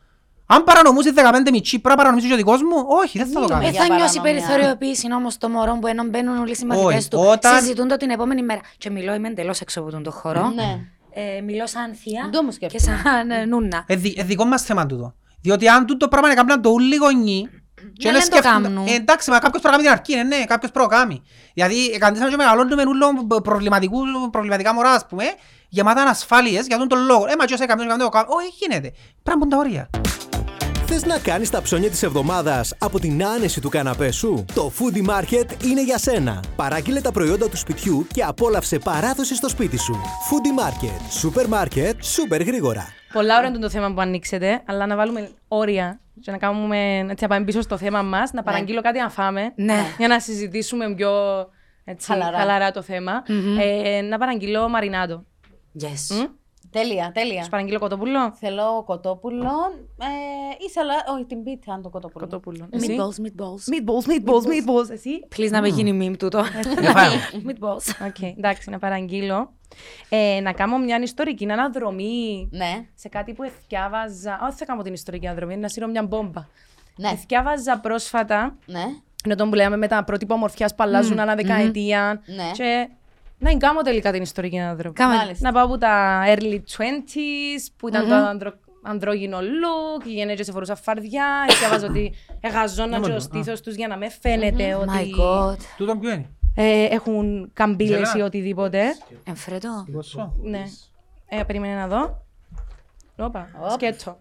Αν 0.47 0.65
παρανομούσε 0.65 1.13
15 1.17 1.21
μητσί, 1.53 1.71
πρέπει 1.79 1.89
να 1.89 1.95
παρανομήσει 1.97 2.27
και 2.29 2.33
ο 2.33 2.37
δικός 2.37 2.63
μου, 2.63 2.85
όχι, 2.89 3.19
δεν 3.19 3.27
θα 3.27 3.33
το 3.33 3.39
Μιλούμε 3.41 3.55
κάνω. 3.55 3.67
Ε, 3.67 3.71
για 3.71 3.81
θα 3.85 3.95
νιώσει 3.95 4.17
παρανομιά. 4.17 4.47
περιθωριοποίηση 4.47 5.13
όμως 5.13 5.39
το 5.39 5.49
μωρό 5.49 5.79
που 5.81 5.87
ενώ 5.87 6.05
μπαίνουν 6.05 6.39
όλοι 6.39 6.51
οι 6.51 6.55
συμμαθητές 6.55 6.95
Όχι, 6.95 7.09
του. 7.09 7.19
όταν- 7.31 7.59
Συζητούν 7.61 7.89
το 7.89 7.97
την 7.97 8.11
επόμενη 8.11 8.43
μέρα. 8.43 8.61
Και 8.79 8.91
μιλώ, 8.91 9.15
είμαι 9.15 9.29
εντελώς 9.29 9.61
έξω 9.61 9.81
από 9.81 9.91
τον 9.91 10.03
το 10.03 10.11
χώρο. 10.11 10.53
Ναι. 10.55 10.79
Ε, 11.11 11.41
μιλώ 11.41 11.67
σαν 11.67 11.95
θεία 11.95 12.21
Δεν 12.23 12.31
το 12.31 12.43
μου 12.43 12.49
και 12.59 12.69
σκέφτομαι. 12.69 13.01
σαν 13.05 13.31
ε, 13.31 13.45
νούνα. 13.45 13.85
Ε, 13.87 13.97
δι- 13.97 14.19
ε, 14.19 14.23
δικό 14.23 14.45
μας 14.45 14.63
θέμα 14.63 14.87
τούτο. 14.87 15.15
Διότι 15.41 15.69
αν 15.69 15.87
τούτο 15.87 16.09
πράγμα 16.09 16.27
είναι 16.29 16.37
κάποιο 16.37 16.61
το 16.61 16.69
ούλοι 16.71 16.97
γονεί, 16.97 17.49
και 17.99 18.11
Ναι, 18.11 18.13
δεν 18.13 18.21
δεν 18.21 18.31
το 18.31 18.37
σκέφτονται- 18.37 18.65
κάνουν. 18.75 18.87
Ε, 18.87 18.95
εντάξει, 18.95 19.31
μα 19.31 19.39
κάποιος 19.39 19.63
πρέπει 19.63 19.77
να 19.77 19.83
κάνει 19.83 19.83
την 19.83 20.15
αρκή, 20.17 20.29
ναι, 20.29 20.37
ναι, 20.37 20.45
κάποιος 20.45 20.71
πρέπει 20.71 20.89
να 20.91 20.97
κάνει. 20.97 21.23
Δηλαδή, 21.55 21.87
εκαντήσαμε 21.95 22.31
και 22.31 22.37
μεγαλώνουμε 22.37 22.83
ούλο 22.87 23.41
προβληματικού- 23.43 24.31
προβληματικά 24.31 24.75
μωρά, 24.75 24.91
ας 24.93 25.07
πούμε, 25.07 25.25
γεμάτα 25.69 26.01
ανασφάλειες 26.03 26.67
για 26.67 26.79
τον 26.79 26.89
τον 26.89 27.05
λόγο. 27.05 27.27
Ε, 27.27 27.33
μα 27.39 27.45
και 27.45 27.55
όσοι 27.55 27.67
κάποιος 27.67 27.87
κάνει 27.87 28.03
το 28.03 28.09
κάνω, 28.09 28.27
όχι, 28.29 28.49
γίνεται. 28.61 28.89
Πρέπει 29.23 29.29
να 29.31 29.37
μπουν 29.37 29.49
τα 29.49 29.57
όρια. 29.57 29.91
Θες 30.89 31.05
να 31.05 31.19
κάνεις 31.19 31.51
τα 31.51 31.63
ψώνια 31.63 31.91
της 31.91 32.03
εβδομάδας 32.03 32.75
από 32.79 33.01
την 33.01 33.25
άνεση 33.25 33.61
του 33.61 33.69
καναπέ 33.69 34.11
σου; 34.11 34.45
Το 34.55 34.73
Foodie 34.79 35.09
Market 35.11 35.65
είναι 35.65 35.85
για 35.85 35.99
σένα. 35.99 36.43
Παράγγειλε 36.57 37.01
τα 37.01 37.13
προϊόντα 37.13 37.49
του 37.49 37.57
σπιτιού 37.57 38.07
και 38.15 38.23
απόλαυσε 38.23 38.79
παράδοση 38.79 39.35
στο 39.35 39.49
σπίτι 39.49 39.79
σου. 39.79 39.93
Foodie 39.95 40.61
Market. 40.63 41.01
Σούπερ 41.11 41.49
μάρκετ, 41.49 42.03
σούπερ 42.05 42.43
γρήγορα. 42.43 42.87
Πολλά 43.13 43.37
ωραία 43.37 43.49
είναι 43.49 43.59
το 43.59 43.71
θέμα 43.71 43.93
που 43.95 44.01
ανοίξετε, 44.01 44.63
αλλά 44.67 44.87
να 44.87 44.97
βάλουμε 44.97 45.31
όρια 45.49 46.01
και 46.21 46.31
να 46.31 46.37
κάνουμε 46.39 46.99
έτσι 46.99 47.23
να 47.25 47.29
πάμε 47.29 47.45
πίσω 47.45 47.61
στο 47.61 47.77
θέμα 47.77 48.03
μας, 48.03 48.33
να 48.33 48.43
παραγγείλω 48.43 48.81
κάτι 48.81 48.99
να 48.99 49.11
φάμε. 49.11 49.53
Ναι. 49.57 49.85
Για 49.99 50.09
να 50.09 50.21
συζητήσουμε 50.21 50.95
πιο 50.95 51.11
έτσι, 51.85 52.07
Χαλαρά. 52.07 52.39
χαλαρά. 52.39 52.71
το 52.71 52.83
θεμα 52.83 53.23
Ε, 53.61 54.01
να 54.01 54.19
παραγγείλω 54.19 54.69
μαρινάντο. 54.69 55.25
Yes. 55.83 56.15
Μμ; 56.17 56.25
Τέλεια, 56.81 57.11
τέλεια. 57.15 57.43
Σου 57.43 57.49
παραγγείλω 57.51 57.79
κοτόπουλο. 57.79 58.33
Θέλω 58.41 58.83
κοτόπουλο 58.87 59.51
ε, 60.01 60.65
ή 60.67 60.71
σαλά... 60.71 60.95
Όχι, 61.15 61.25
την 61.25 61.43
πίτα, 61.43 61.73
αν 61.73 61.83
το 61.83 61.89
κοτόπουλο. 61.89 62.25
Κοτόπουλο. 62.25 62.69
Εσύ; 62.71 62.87
Meatballs, 62.99 63.23
meatballs. 63.27 63.63
Meatballs, 63.73 64.07
meatballs, 64.11 64.47
meatballs. 64.53 64.91
Εσύ. 64.91 65.11
Please 65.37 65.51
να 65.51 65.61
με 65.61 65.69
γίνει 65.69 66.09
meme 66.11 66.17
τούτο. 66.19 66.45
Για 66.81 66.91
φάω. 66.91 67.13
Meatballs. 67.47 68.07
Οκ, 68.07 68.23
εντάξει, 68.39 68.71
να 68.71 68.79
παραγγείλω. 68.79 69.53
Ε, 70.09 70.41
να 70.41 70.53
κάνω 70.53 70.79
μια 70.79 70.99
ιστορική 71.03 71.51
αναδρομή 71.51 72.49
Ναι, 72.53 72.87
σε 72.95 73.09
κάτι 73.09 73.33
που 73.33 73.43
εθιάβαζα. 73.43 74.41
Όχι, 74.43 74.57
θα 74.57 74.65
κάνω 74.65 74.83
την 74.83 74.93
ιστορική 74.93 75.27
αναδρομή, 75.27 75.57
να 75.57 75.69
σύρω 75.69 75.87
μια 75.87 76.03
μπόμπα. 76.03 76.45
ναι, 76.97 77.09
Εθιάβαζα 77.09 77.79
πρόσφατα 77.81 78.57
ναι. 78.67 78.85
Είναι 79.25 79.35
το 79.35 79.49
που 79.49 79.55
λέμε 79.55 79.77
με 79.77 79.89
τα 79.89 80.05
πρότυπα 80.05 80.35
ομορφιάς 80.35 80.75
που 80.75 80.83
αλλάζουν 80.83 81.19
ανά 81.19 81.35
δεκαετία. 81.35 82.23
Ναι. 82.27 82.51
Και 82.53 82.89
να 83.39 83.57
κάνω 83.57 83.81
τελικά 83.83 84.13
την 84.13 84.23
ιστορική 84.23 84.59
αναδρομή. 84.59 84.95
Κάμε. 84.95 85.15
Μάλιστα. 85.15 85.47
Να 85.51 85.55
πάω 85.55 85.65
από 85.65 85.79
τα 85.79 86.23
early 86.35 86.61
20s 86.77 87.67
που 87.77 87.89
ήταν 87.89 88.09
το 88.09 88.15
ανδρο... 88.15 88.53
ανδρόγυνο 88.83 89.39
look, 89.39 90.07
οι 90.07 90.13
γενέτρες 90.13 90.51
φορούσα 90.53 90.75
φαρδιά, 90.77 91.27
διαβάζω 91.59 91.87
ότι 91.87 92.13
εγαζώναν 92.41 93.03
και 93.03 93.11
ο 93.11 93.21
στήθος 93.21 93.61
τους 93.61 93.75
για 93.75 93.89
να 93.89 93.97
με 93.97 94.09
φαίνεται 94.11 94.77
My 94.77 94.81
ότι 94.81 95.15
god. 95.21 95.57
Τούτο 95.77 95.97
ποιο 95.97 96.11
είναι; 96.11 96.31
ε, 96.55 96.85
έχουν 96.85 97.51
καμπύλες 97.53 98.09
Ζελά. 98.09 98.13
ή 98.17 98.27
οτιδήποτε. 98.27 98.83
Εμφρέτο. 99.25 99.85
Δικό 99.87 100.03
σου. 100.03 100.33
ναι. 100.43 100.63
Ε, 101.29 101.43
περίμενε 101.43 101.75
να 101.75 101.87
δω. 101.87 102.25
Όπα, 103.17 103.49
Οπ. 103.61 103.71
σκέτσο. 103.71 104.19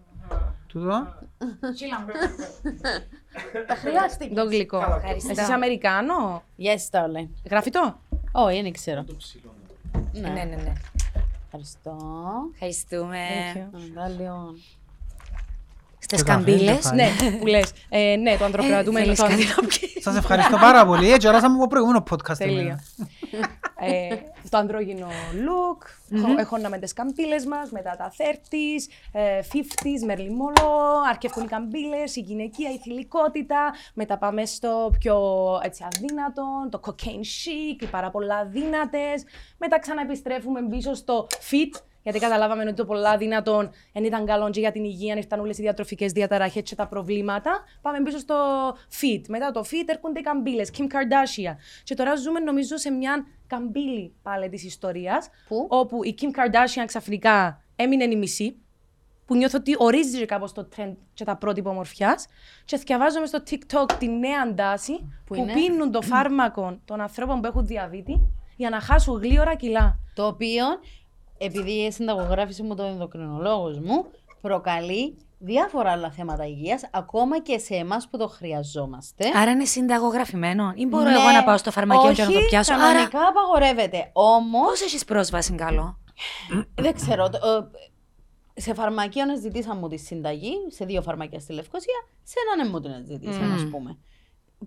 Τούτο. 0.66 1.14
Τα 3.66 3.74
χρειάστηκε. 3.74 4.34
Το 4.34 4.44
γλυκό. 4.44 4.76
Ευχαριστώ. 4.76 5.30
Εσύ 5.30 5.42
είσαι 5.42 5.52
Αμερικάνο; 5.52 6.42
Yes, 6.58 6.86
τα 6.90 7.02
όλα. 7.02 7.28
Γράφει 7.50 7.70
το. 7.70 8.00
Όχι, 8.38 8.62
δεν 8.62 8.72
ξέρω. 8.72 9.04
Ναι, 10.12 10.28
ναι, 10.28 10.44
ναι. 10.44 10.72
Ευχαριστώ. 11.44 11.96
Ευχαριστούμε. 12.52 13.18
Thank 13.54 13.56
you. 13.56 13.80
Να 13.94 14.08
λίγο. 14.08 14.54
Στι 16.06 16.16
Και 16.16 16.22
καφέ, 16.22 16.32
καμπύλες; 16.32 16.78
καφέ. 16.82 16.94
Ναι, 16.94 17.08
που 17.38 17.46
λες. 17.46 17.72
Ε, 17.88 18.16
ναι, 18.16 18.36
το 18.36 18.44
ανδροκρατούμενο. 18.44 19.04
Θέλεις 19.04 19.18
το 19.20 19.26
κάτι 19.26 19.42
ανδρο- 19.42 19.56
να 19.60 19.66
πεις; 19.66 20.02
Σας 20.02 20.16
ευχαριστώ 20.16 20.56
πάρα 20.56 20.86
πολύ. 20.86 21.12
Έτσι, 21.12 21.28
οράσαμε 21.28 21.54
από 21.56 21.66
προηγούμενο 21.66 22.04
podcast. 22.10 22.36
Τέλεια. 22.36 22.60
εμένα. 22.60 22.80
ε, 23.80 24.16
το 24.50 24.58
ανδρόγυνο 24.58 25.06
look, 25.32 25.82
mm-hmm. 25.84 26.38
έχοναμε 26.38 26.78
τις 26.78 26.92
καμπύλες 26.92 27.46
μας, 27.46 27.70
μετά 27.70 27.96
τα 27.98 28.12
30s, 28.18 28.92
ε, 29.12 29.40
50s, 29.52 30.10
Merlin 30.10 30.36
Monroe, 30.40 31.08
αρκεύκουν 31.10 31.42
οι 31.42 31.46
καμπύλες, 31.46 32.16
η 32.16 32.20
γυναικεία, 32.20 32.70
η 32.70 32.78
θηλυκότητα, 32.78 33.72
μετά 33.94 34.18
πάμε 34.18 34.44
στο 34.44 34.90
πιο 34.98 35.16
έτσι 35.62 35.84
αδύνατο, 35.92 36.42
το 36.70 36.80
cocaine 36.86 37.24
chic, 37.24 37.82
οι 37.82 37.86
πάρα 37.86 38.10
πολλά 38.10 38.36
αδύνατες, 38.36 39.24
μετά 39.58 39.78
ξαναεπιστρέφουμε 39.78 40.60
πίσω 40.68 40.94
στο 40.94 41.26
fit, 41.50 41.80
γιατί 42.06 42.20
καταλάβαμε 42.20 42.62
ότι 42.62 42.72
το 42.72 42.84
πολλά 42.84 43.16
δυνατόν 43.16 43.70
δεν 43.92 44.04
ήταν 44.04 44.26
καλό 44.26 44.50
και 44.50 44.60
για 44.60 44.72
την 44.72 44.84
υγεία, 44.84 45.16
ήρθαν 45.16 45.40
όλες 45.40 45.58
οι 45.58 45.62
διατροφικές 45.62 46.12
διαταραχές 46.12 46.62
και 46.62 46.74
τα 46.74 46.86
προβλήματα. 46.86 47.64
Πάμε 47.82 48.02
πίσω 48.02 48.18
στο 48.18 48.36
fit. 49.00 49.20
Μετά 49.28 49.50
το 49.50 49.60
fit 49.60 49.84
έρχονται 49.86 50.18
οι 50.18 50.22
καμπύλες, 50.22 50.70
Kim 50.76 50.82
Kardashian. 50.82 51.56
Και 51.84 51.94
τώρα 51.94 52.16
ζούμε 52.16 52.40
νομίζω 52.40 52.76
σε 52.76 52.90
μια 52.90 53.26
καμπύλη 53.46 54.14
πάλι 54.22 54.48
της 54.48 54.64
ιστορίας. 54.64 55.28
Πού; 55.48 55.66
Όπου 55.68 56.04
η 56.04 56.14
Kim 56.20 56.24
Kardashian 56.24 56.84
ξαφνικά 56.86 57.62
έμεινε 57.76 58.04
η 58.04 58.16
μισή. 58.16 58.56
Που 59.26 59.36
νιώθω 59.36 59.58
ότι 59.58 59.74
ορίζει 59.78 60.18
και 60.18 60.26
κάπως 60.26 60.52
το 60.52 60.68
trend 60.76 60.94
και 61.14 61.24
τα 61.24 61.36
πρότυπα 61.36 61.70
ομορφιάς. 61.70 62.26
Και 62.64 62.76
διαβάζουμε 62.76 63.26
στο 63.26 63.42
TikTok 63.50 63.92
τη 63.98 64.08
νέα 64.08 64.54
τάση 64.54 65.12
που, 65.24 65.34
είναι; 65.34 65.52
πίνουν 65.52 65.90
το 65.90 66.02
φάρμακο 66.02 66.78
των 66.84 67.00
ανθρώπων 67.00 67.40
που 67.40 67.46
έχουν 67.46 67.66
διαβήτη 67.66 68.20
για 68.56 68.70
να 68.70 68.80
χάσουν 68.80 69.20
γλύωρα 69.22 69.54
κιλά. 69.54 69.98
Το 70.14 70.26
οποίο, 70.26 70.64
επειδή 71.38 71.92
συνταγογράφησε 71.92 72.62
μου 72.62 72.74
το 72.74 72.82
ενδοκρινολόγο 72.82 73.68
μου, 73.84 74.04
προκαλεί 74.40 75.16
διάφορα 75.38 75.90
άλλα 75.90 76.10
θέματα 76.10 76.46
υγείας, 76.46 76.82
ακόμα 76.92 77.40
και 77.40 77.58
σε 77.58 77.74
εμάς 77.74 78.08
που 78.08 78.18
το 78.18 78.28
χρειαζόμαστε. 78.28 79.24
Άρα 79.34 79.50
είναι 79.50 79.64
συνταγογραφημένο; 79.64 80.72
Ή 80.76 80.86
μπορώ 80.86 81.04
Ναι, 81.04 81.14
εγώ 81.14 81.30
να 81.30 81.44
πάω 81.44 81.56
στο 81.56 81.70
φαρμακείο 81.70 82.12
και 82.12 82.22
να 82.22 82.30
το 82.30 82.38
όχι, 82.38 82.46
πιάσω; 82.46 82.74
Άρα, 82.74 82.82
κανονικά 82.82 83.18
απαγορεύεται. 83.28 84.10
Όμως, 84.12 84.68
πώς 84.68 84.80
έχεις 84.82 85.04
πρόσβαση, 85.04 85.54
καλό. 85.54 85.98
δεν 86.74 86.94
ξέρω, 86.94 87.28
το- 87.30 87.38
ε, 87.46 88.60
σε 88.60 88.74
φαρμακείο 88.74 89.24
να 89.24 89.34
ζητήσαν 89.34 89.78
μου 89.78 89.88
τη 89.88 89.96
συνταγή, 89.96 90.52
σε 90.68 90.84
δύο 90.84 91.02
φαρμακεία 91.02 91.40
στη 91.40 91.52
Λευκοσία, 91.52 92.08
σε 92.22 92.34
έναν 92.46 92.70
δεν 92.70 92.72
μου 92.74 92.80
την 92.96 93.06
ζητήσαν, 93.06 93.52
ας 93.52 93.66
πούμε. 93.70 93.98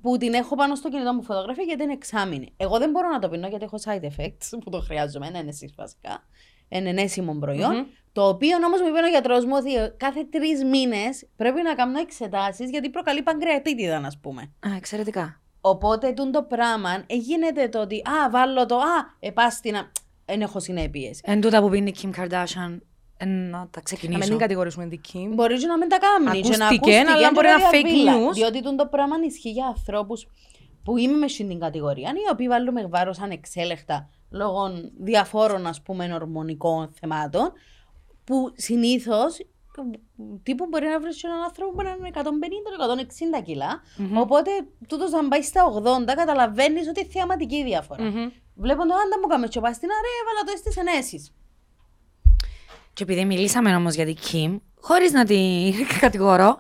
που 0.02 0.18
την 0.18 0.34
έχω 0.34 0.56
πάνω 0.56 0.76
στο 0.76 0.90
κινητό 0.90 1.14
μου 1.14 1.24
φωτογραφία 1.24 1.64
γιατί 1.64 1.84
είναι 1.84 1.94
εξάμεινη. 1.94 2.54
Εγώ 2.58 2.78
δεν 2.78 2.90
μπορώ 2.90 3.10
να 3.10 3.20
το 3.20 3.30
πίνω 3.30 3.48
γιατί 3.48 3.64
έχω 3.64 3.78
side 3.86 4.04
effects 4.04 4.60
που 4.64 4.70
το 4.70 4.80
χρειάζομαι, 4.82 5.28
είναι 5.28 5.38
ενέσεις 5.38 5.74
βασικά. 5.78 6.24
Είναι 6.70 6.90
ενέσιμο 6.90 7.34
προϊόν. 7.34 7.76
Μμμ. 7.76 7.86
Το 8.14 8.28
οποίο 8.28 8.58
όμως 8.66 8.82
μου 8.82 8.88
είπε 8.88 8.98
ο 9.06 9.10
γιατρός 9.10 9.46
μου 9.46 9.52
ότι 9.58 9.94
κάθε 9.98 10.24
τρεις 10.30 10.64
μήνες 10.64 11.28
πρέπει 11.36 11.62
να 11.62 11.74
κάνω 11.74 12.00
εξετάσεις 12.00 12.70
γιατί 12.70 12.90
προκαλεί 12.90 13.22
παγκρεατίτιδα, 13.24 13.98
α 13.98 14.12
πούμε. 14.22 14.42
Α, 14.42 14.76
εξαιρετικά. 14.78 15.42
Οπότε 15.62 16.12
τούν 16.12 16.32
το 16.32 16.44
πράγμα 16.44 17.04
ε, 17.08 17.16
γίνεται 17.16 17.70
το 17.70 17.82
ότι 17.82 17.96
Α, 17.96 18.30
βάλω 18.30 18.66
το 18.66 18.76
Α, 18.78 19.16
επάστηνα. 19.20 19.92
Δεν 20.26 20.42
έχω 20.42 20.60
συνέπειες. 20.60 21.20
Εν 21.24 21.42
τούτα 21.42 21.62
που 21.62 21.70
πίνει 21.70 21.90
η 21.90 21.96
Kim 22.02 22.20
Kardashian, 22.20 22.78
εν 23.18 23.30
να 23.30 23.52
τα 23.52 23.58
Να 23.58 23.70
μην 23.76 23.84
ξεκινήσω. 23.84 24.30
την 24.30 24.38
κατηγορήσουμε 24.38 24.86
την 24.88 25.02
Kim. 25.14 25.28
Μπορείς 25.34 25.62
και 25.62 25.68
να 25.68 25.78
μην 25.78 25.90
τα 25.90 25.98
κάνεις. 25.98 26.50
και 26.50 26.58
να 26.58 26.66
Ακούστηκε, 26.66 26.96
ακούστηκε 26.98 27.12
αλλά 27.12 27.28
και 27.28 27.34
μπορεί 27.34 27.48
να 27.48 27.70
fake 27.70 27.84
διαβίλα. 27.84 28.14
news. 28.30 28.34
Διότι 28.34 28.62
τούν 28.64 28.78
το 28.78 28.86
πράγμα 28.86 29.16
ισχύει 29.28 29.50
για 29.52 29.66
ανθρώπους 29.66 30.28
που 30.84 30.98
είμαι 30.98 31.18
μες 31.18 31.32
στην 31.32 31.60
κατηγορία, 31.60 32.10
οι 32.10 32.32
οποίοι 32.32 32.48
βάλουμε 32.48 32.88
βάρος 32.88 33.20
ανεξέλεκτα 33.20 34.10
λόγω 34.30 34.72
διαφόρων 35.00 35.68
ας 35.68 35.82
πούμε 35.82 36.14
ορμονικών 36.14 36.90
θεμάτων, 37.00 37.52
που 38.24 38.52
συνήθως 38.56 39.38
τύπου 40.44 40.66
μπορεί 40.70 40.88
να 40.88 41.00
βρεις 41.00 41.24
έναν 41.24 41.42
άνθρωπο 41.42 41.72
που 41.72 41.82
να 41.82 41.90
είναι 41.90 42.10
150-160 43.40 43.44
κιλά. 43.44 43.82
Οπότε 44.16 44.52
τούτος 44.88 45.14
αν 45.14 45.28
πάει 45.28 45.42
στα 45.42 45.64
80, 46.06 46.16
καταλαβαίνεις 46.16 46.88
ότι 46.88 47.00
είναι 47.00 47.10
θεαματική 47.10 47.64
διαφορά. 47.64 48.04
Μμμ. 48.04 48.30
Βλέπω 48.56 48.86
το 48.86 48.94
άντα 48.94 49.20
μου 49.22 49.28
κάμε 49.28 49.48
τσοπά 49.48 49.74
στην 49.74 49.90
αρέα, 49.92 50.18
έβαλα 50.22 50.44
το 50.46 50.58
στι 50.58 50.80
ενέσεις. 50.80 51.34
Και 52.94 53.04
επειδή 53.04 53.26
μιλήσαμε 53.26 53.76
όμως 53.76 53.94
για 53.94 54.06
την 54.06 54.18
Kim, 54.32 54.60
χωρίς 54.80 55.12
να 55.12 55.26
την 55.26 55.74
κατηγορώ, 56.02 56.60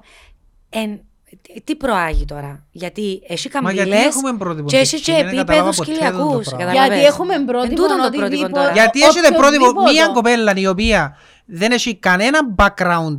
εν, 0.69 1.01
τι- 1.41 1.61
τι 1.61 1.75
προάγει 1.75 2.25
τώρα; 2.25 2.65
Γιατί 2.71 3.21
έχει 3.27 3.49
Μα 3.61 3.71
γιατί 3.71 3.89
καμπύλες 3.89 4.15
έχουμε 4.15 4.33
πρότυπο 4.37 4.67
και 4.67 4.83
στην 4.85 4.97
έχει 4.97 5.05
και 5.05 5.11
Kim, 5.11 5.25
δεν 5.25 5.35
καταλάβα 5.35 5.69
επίπεδου 5.69 5.75
ποτέ 5.75 5.91
αυτό 6.07 6.23
το 6.23 6.41
χιλιακού. 6.41 6.57
πράγμα. 6.57 6.71
Γιατί 6.85 7.05
έχουμε 7.05 7.39
πρότυπο 7.45 7.75
τούτο 7.81 7.97
το 7.97 8.05
ότι 8.05 8.17
πρότυπο 8.17 8.41
δίπο- 8.45 8.57
τώρα. 8.59 8.71
Γιατί 8.71 9.01
έχετε 9.01 9.31
πρότυπο 9.31 9.65
οποιοδήποτε. 9.67 9.91
μία 9.91 10.07
κοπέλα 10.07 10.53
η 10.55 10.67
οποία 10.67 11.17
δεν 11.45 11.71
έχει 11.71 11.95
κανένα 11.95 12.39
background 12.55 13.17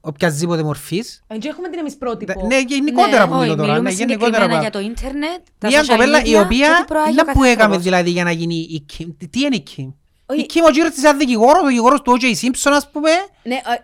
οποιασδήποτε 0.00 0.62
μορφής. 0.62 1.22
Εν 1.26 1.38
και 1.40 1.48
έχουμε 1.48 1.68
την 1.68 1.78
εμείς 1.78 1.96
πρότυπο. 1.96 2.46
Ναι, 2.46 2.58
γενικότερα 2.66 3.26
που 3.26 3.32
Όχι, 3.32 3.42
μιλώ 3.42 3.54
τώρα. 3.56 3.68
μιλούμε 3.68 3.88
Ναι, 3.90 3.94
γενικότερα 3.96 4.34
συγκεκριμένα 4.34 4.36
πράγμα. 4.46 4.60
για 4.60 4.70
το 4.70 4.78
ίντερνετ, 4.80 5.40
τα 5.58 5.68
Μια 5.68 5.82
social 5.82 5.86
κοπέλα 5.88 6.20
media 6.20 6.24
η 6.26 6.30
και 6.30 6.38
οποία 6.38 6.68
τι 6.78 6.84
προάγει 6.84 7.10
ο 7.10 7.14
δεν 7.14 7.24
κάθε 7.24 7.38
που 7.38 7.44
έκαμε 7.44 7.62
άνθρωπος. 7.62 7.82
δηλαδή 7.84 8.10
για 8.10 8.24
να 8.24 8.30
γίνει 8.30 8.54
η 8.54 8.86
Kim. 8.92 9.06
Τι- 9.18 9.28
Τι 9.28 9.40
είναι 9.40 9.56
η 9.56 9.62
Kim; 9.76 9.92
Όχι. 10.26 10.40
Η 10.40 10.46
Kim 10.54 10.62
ο 10.68 10.70
κύριος 10.70 10.90
της 10.90 10.98
ήταν 11.02 11.18
δικηγόρος, 11.18 11.62
ο 11.62 11.66
δικηγόρος 11.66 12.02
του 12.02 12.12
O.J. 12.20 12.24
Simpson 12.24 12.72
ας 12.74 12.90
πούμε 12.90 13.10
Ναι, 13.42 13.54
ε, 13.54 13.58
εν 13.58 13.82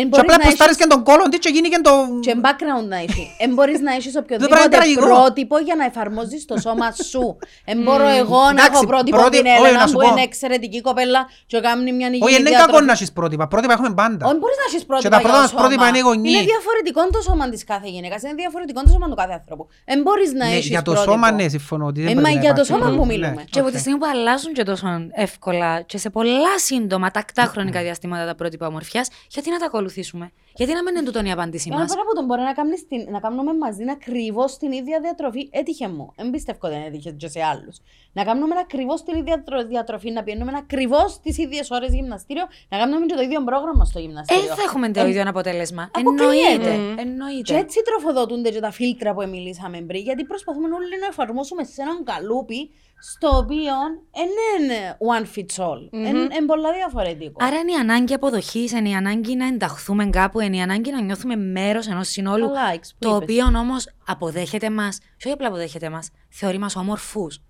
και 0.00 0.06
μπορείς 0.10 0.24
απλά 0.24 0.36
να 0.36 0.42
προστάρεις 0.46 0.74
έχεις- 0.74 0.82
και 0.86 0.92
τον 0.94 1.00
κόλλον 1.08 1.28
της 1.30 1.38
και 1.44 1.50
γίνει 1.56 1.68
και 1.74 1.80
το... 1.86 1.92
Και 2.26 2.34
background 2.44 2.86
να 2.92 2.96
έχει. 3.06 3.24
Εν 3.44 3.50
μπορείς 3.54 3.80
να 3.86 3.92
έχεις 3.98 4.12
πράγμα 4.12 4.28
είναι 4.28 4.44
οποιοδήποτε 4.46 4.68
τραγικό. 4.76 5.04
πρότυπο 5.08 5.56
για 5.68 5.74
να 5.80 5.84
εφαρμόζεις 5.90 6.42
το 6.50 6.56
σώμα 6.66 6.88
σου. 7.10 7.24
Εν 7.72 7.78
μπορώ 7.84 8.06
εγώ 8.22 8.40
να 8.42 8.50
Εντάξει, 8.50 8.70
έχω 8.78 8.86
πρότυπο 8.92 9.16
πρώτη- 9.20 9.36
την 9.42 9.46
όχι, 9.52 9.58
Έλενα 9.60 9.78
να 9.82 9.86
σου 9.90 9.96
που 9.96 10.04
πω. 10.04 10.10
είναι 10.10 10.22
εξαιρετική 10.30 10.80
κοπέλα 10.88 11.20
και 11.50 11.56
κάνει 11.66 11.92
μια 11.98 12.08
υγιεινή 12.08 12.24
Όχι, 12.26 12.34
είναι 12.40 12.48
διατροφή. 12.48 12.72
κακό 12.72 12.84
να 12.88 12.92
έχεις 12.96 13.10
πρότυπα. 13.18 13.44
Πρότυπα 13.52 13.72
έχουμε 13.76 13.92
πάντα. 14.00 14.22
Όχι, 14.28 14.38
μπορείς 14.42 14.56
να 14.62 14.66
έχεις 14.70 14.82
πρότυπα 14.90 15.10
τα 15.14 15.18
για 15.20 15.24
πρώτα 15.26 15.36
το 15.36 15.42
μας 15.46 15.52
πρότυπα 15.60 15.84
σώμα. 15.84 15.88
είναι 15.88 15.98
οι 16.02 16.06
γονείς. 16.08 16.32
Είναι 16.34 16.44
διαφορετικό 16.52 17.00
το 17.16 17.20
σώμα 17.28 17.44
της 17.52 17.60
κάθε 17.72 17.88
γυναίκας, 17.94 18.18
είναι 18.22 18.34
διαφορετικό 18.42 18.78
το 18.86 18.90
σώμα 18.94 19.06
του 19.10 19.16
κάθε 19.22 19.32
ανθρώπου. 19.40 19.64
Εν 19.92 19.98
μπορείς 20.04 20.30
να 20.40 20.44
Ναι, 20.46 20.54
έχεις 20.56 20.68
Για 20.74 20.82
το 20.82 20.90
πρότυπο. 20.92 21.12
σώμα 21.12 21.26
ναι, 21.38 21.46
συμφωνώ 21.56 21.84
ότι 21.92 22.00
δεν 22.04 22.10
Ε, 22.10 22.12
πρέπει 22.14 22.26
μα 22.28 22.34
να 22.34 22.40
για 22.40 22.52
το 22.54 22.60
υπάρξει. 22.62 22.72
σώμα 22.72 22.86
Ναι, 22.90 22.96
που 22.98 23.04
ναι, 23.06 23.12
μιλούμε. 23.12 23.42
Και 23.52 23.58
από 23.58 23.68
οκ. 23.68 23.74
τη 23.74 23.80
στιγμή 23.82 23.98
που 24.00 24.06
αλλάζουν 24.12 24.52
και 24.58 24.64
τόσο 24.70 24.86
εύκολα 25.26 25.70
και 25.90 25.98
σε 25.98 26.08
πολλά 26.16 26.52
σύντομα, 26.68 27.10
τακτά 27.10 27.42
χρονικά 27.52 27.80
διαστήματα 27.86 28.24
τα 28.30 28.34
πρότυπα 28.34 28.66
ομορφιάς, 28.66 29.06
γιατί 29.34 29.50
να 29.50 29.58
τα 29.58 29.68
ακολουθήσουμε. 29.88 30.30
Γιατί 30.56 30.72
να 30.72 30.82
μην 30.82 30.94
είναι 30.96 31.04
τούτον 31.04 31.24
η 31.26 31.32
απάντησή 31.32 31.68
Ένα 31.72 31.78
μας; 31.78 31.86
πράγμα 31.92 32.04
που 32.10 32.14
τον 32.14 32.24
μπορεί 32.24 32.42
να, 32.42 32.52
κάνεις 32.52 32.86
την, 32.88 33.06
να 33.10 33.20
κάνουμε 33.20 33.52
μαζί 33.54 33.84
ακριβώς 33.90 34.56
την 34.56 34.72
ίδια 34.72 35.00
διατροφή. 35.00 35.48
Έτυχε 35.52 35.88
μου. 35.88 36.12
Δεν 36.16 36.30
πιστεύω 36.30 36.68
δεν 36.68 36.82
έτυχε 36.82 37.10
και 37.10 37.28
σε 37.28 37.40
άλλους. 37.42 37.76
Να 38.12 38.24
κάνουμε 38.24 38.54
ακριβώς 38.60 39.02
την 39.02 39.18
ίδια 39.18 39.42
τρο- 39.42 39.66
διατροφή, 39.66 40.10
να 40.10 40.22
πηγαίνουμε 40.22 40.52
ακριβώς 40.56 41.20
τις 41.20 41.38
ίδιες 41.38 41.70
ώρες 41.70 41.92
γυμναστήριο, 41.94 42.44
να 42.68 42.78
κάνουμε 42.78 43.06
και 43.06 43.14
το 43.14 43.22
ίδιο 43.22 43.44
πρόγραμμα 43.44 43.84
στο 43.84 43.98
Ε, 43.98 44.02
γυμναστήριο. 44.02 44.42
θα 44.54 44.62
έχουμε 44.66 44.90
το 44.90 45.00
Ε, 45.00 45.08
ίδιο 45.08 45.22
αποτέλεσμα. 45.26 45.90
αποκλείεται. 45.94 46.70
Εννοείται. 46.72 46.94
Και 46.94 47.00
Εννοείται. 47.02 47.56
έτσι 47.56 47.78
τροφοδοτούνται 47.88 48.50
και 48.50 48.60
τα 48.60 48.70
φίλτρα 48.70 49.14
που 49.14 49.28
μιλήσαμε 49.28 49.80
πριν, 49.80 50.02
γιατί 50.02 50.24
προσπαθούμε 50.24 50.66
όλοι 50.74 50.98
να 51.00 51.06
εφαρμόσουμε 51.06 51.64
σε 51.64 51.82
έναν 51.82 52.04
καλούπι 52.04 52.70
στο 53.12 53.28
οποίο 53.36 53.72
δεν 54.12 54.64
είναι 54.64 54.96
one 54.98 55.36
fits 55.36 55.64
all. 55.64 55.88
Είναι 55.92 56.44
πολλά 56.46 56.72
διαφορετικό. 56.72 57.44
Άρα 57.44 57.58
είναι 57.58 57.72
η 57.72 57.74
ανάγκη 57.74 58.14
αποδοχής, 58.14 58.72
είναι 58.72 58.88
η 58.88 58.94
ανάγκη 58.94 59.36
να 59.36 59.46
ενταχθούμε 59.46 60.06
κάπου, 60.06 60.40
είναι 60.40 60.56
η 60.56 60.60
ανάγκη 60.60 60.90
να 60.90 61.00
νιώθουμε 61.00 61.36
μέρος 61.36 61.86
ενός 61.86 62.08
συνόλου. 62.08 62.46
Καλά, 62.46 62.72
εξ 62.72 62.90
που 62.92 62.96
Το 62.98 63.08
είπες. 63.08 63.22
οποίο 63.22 63.58
όμως 63.58 63.88
αποδέχεται 64.06 64.70
μας, 64.70 64.98
όχι 65.24 65.34
απλά 65.34 65.46
αποδέχεται 65.46 65.90
μας, 65.90 66.10
θεωρεί 66.28 66.58
μας 66.58 66.76
όμορφους. 66.76 67.42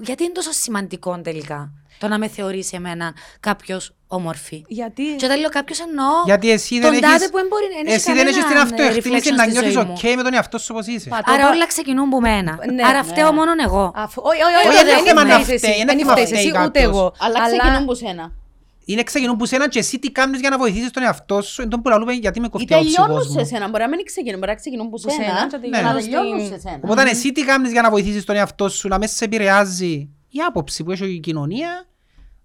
Γιατί 0.00 0.22
είναι 0.24 0.32
τόσο 0.32 0.52
σημαντικό 0.52 1.20
τελικά 1.20 1.72
το 1.98 2.08
να 2.08 2.18
με 2.18 2.28
θεωρήσει 2.28 2.76
εμένα 2.76 3.14
κάποιος 3.40 3.94
όμορφη. 4.16 4.64
Γιατί... 4.68 5.02
Και 5.16 5.26
όταν 5.26 5.38
λέω 5.40 5.48
κάποιος 5.48 5.78
εννοώ. 5.80 6.06
Γιατί 6.24 6.50
εσύ 6.50 6.80
τον 6.80 6.90
δεν 6.90 7.00
τάδε 7.00 7.14
έχεις, 7.14 7.30
που 7.30 7.36
δεν 7.36 7.46
μπορεί 7.50 7.66
να 7.86 7.92
εσύ 7.94 8.12
δεν 8.12 8.26
έχεις 8.26 8.34
την 8.36 8.42
κανέναν, 8.42 8.66
ε, 8.66 8.70
αυτοεκτίμηση 8.70 9.28
reflection 9.30 9.36
να 9.36 9.42
στη 9.42 9.52
νιώθεις 9.52 9.72
ζωή 9.72 9.84
μου. 9.84 9.96
ok 9.96 10.04
με 10.16 10.22
τον 10.22 10.34
εαυτό 10.34 10.58
σου 10.58 10.70
όπως 10.74 10.86
είσαι. 10.86 11.08
Πα- 11.08 11.16
το 11.26 11.32
Άρα 11.32 11.42
είπα- 11.42 11.50
όλα 11.54 11.66
ξεκινούν 11.66 12.06
από 12.06 12.20
μένα. 12.20 12.52
Ναι, 12.74 12.82
Άρα 12.90 13.02
ναι. 13.02 13.08
φταίω 13.10 13.32
μόνο 13.32 13.50
εγώ. 13.66 13.92
Αφού- 13.94 14.24
Όχι, 14.30 14.42
όχι, 14.46 14.54
όχι, 14.60 14.68
Όχι, 14.76 14.84
δεν 14.84 14.98
είναι 14.98 15.08
θέμα 15.08 15.24
να 15.24 15.38
φταίεις 15.38 15.58
φταίει, 15.60 15.70
εσύ, 15.70 15.80
είναι 15.80 15.90
δεν 15.92 15.98
θέμα 16.00 16.12
φταίεις 16.12 16.28
φταίει 16.28 16.40
εσύ, 16.40 16.48
ούτε 16.48 16.58
κάποιος. 16.58 16.84
εγώ. 16.84 17.04
Αλλά 17.24 17.38
ξεκινούν 17.48 17.84
που 17.86 17.94
σένα. 17.94 18.24
Είναι 18.84 19.02
ξεκινούν 19.02 19.36
που 19.36 19.46
σένα 19.46 19.68
και 19.68 19.78
εσύ 19.78 19.98
τι 19.98 20.10
κάνεις 20.10 20.40
για 20.40 20.50
να 20.50 20.58
βοηθήσεις 20.58 20.90
τον 20.90 21.02
εαυτό 21.02 21.42
σου. 21.42 21.62
Εντός 21.62 21.80
που 21.82 21.88
λαλούμε 21.88 22.12
γιατί 22.12 22.40
με 22.40 22.46
Ή 22.46 22.50
κοφτεί 22.50 22.74
ο 22.74 22.78
τελειώνουν 22.78 23.22
σε 23.22 23.28
ψυχός 23.28 23.48
σένα. 23.48 23.68
Μπορεί 23.68 23.82
να 23.82 23.88
μην 23.88 24.04
ξεκινούν, 24.04 24.38
μπορεί 24.38 24.50
να 24.50 24.56
ξεκινούν 24.58 24.90
που 24.90 25.00
Που 25.00 25.10
σένα. 25.10 25.24
σένα, 25.24 25.46
και 25.50 25.56
Ναι. 25.68 25.80
Να 25.80 25.94
τελειώνουν 25.94 26.02
τελειώνουν 26.02 26.38
στην- 26.46 26.60
σε 26.60 26.68
σένα. 26.68 26.80
Οπότε 26.84 27.10
εσύ 27.10 27.32
τι 27.32 27.42
κάνεις 27.44 27.70
για 27.72 27.82
να 27.82 27.90
βοηθήσεις 27.90 28.24
τον 28.24 28.36
εαυτό 28.36 28.68
σου 28.68 28.88
να 28.88 28.98
μέσα 28.98 29.14
σε 29.16 29.24
επηρεάζει 29.24 30.08
η 30.28 30.38
άποψη 30.48 30.84
που 30.84 30.90
έχει 30.92 31.04
η 31.14 31.20
κοινωνία. 31.20 31.84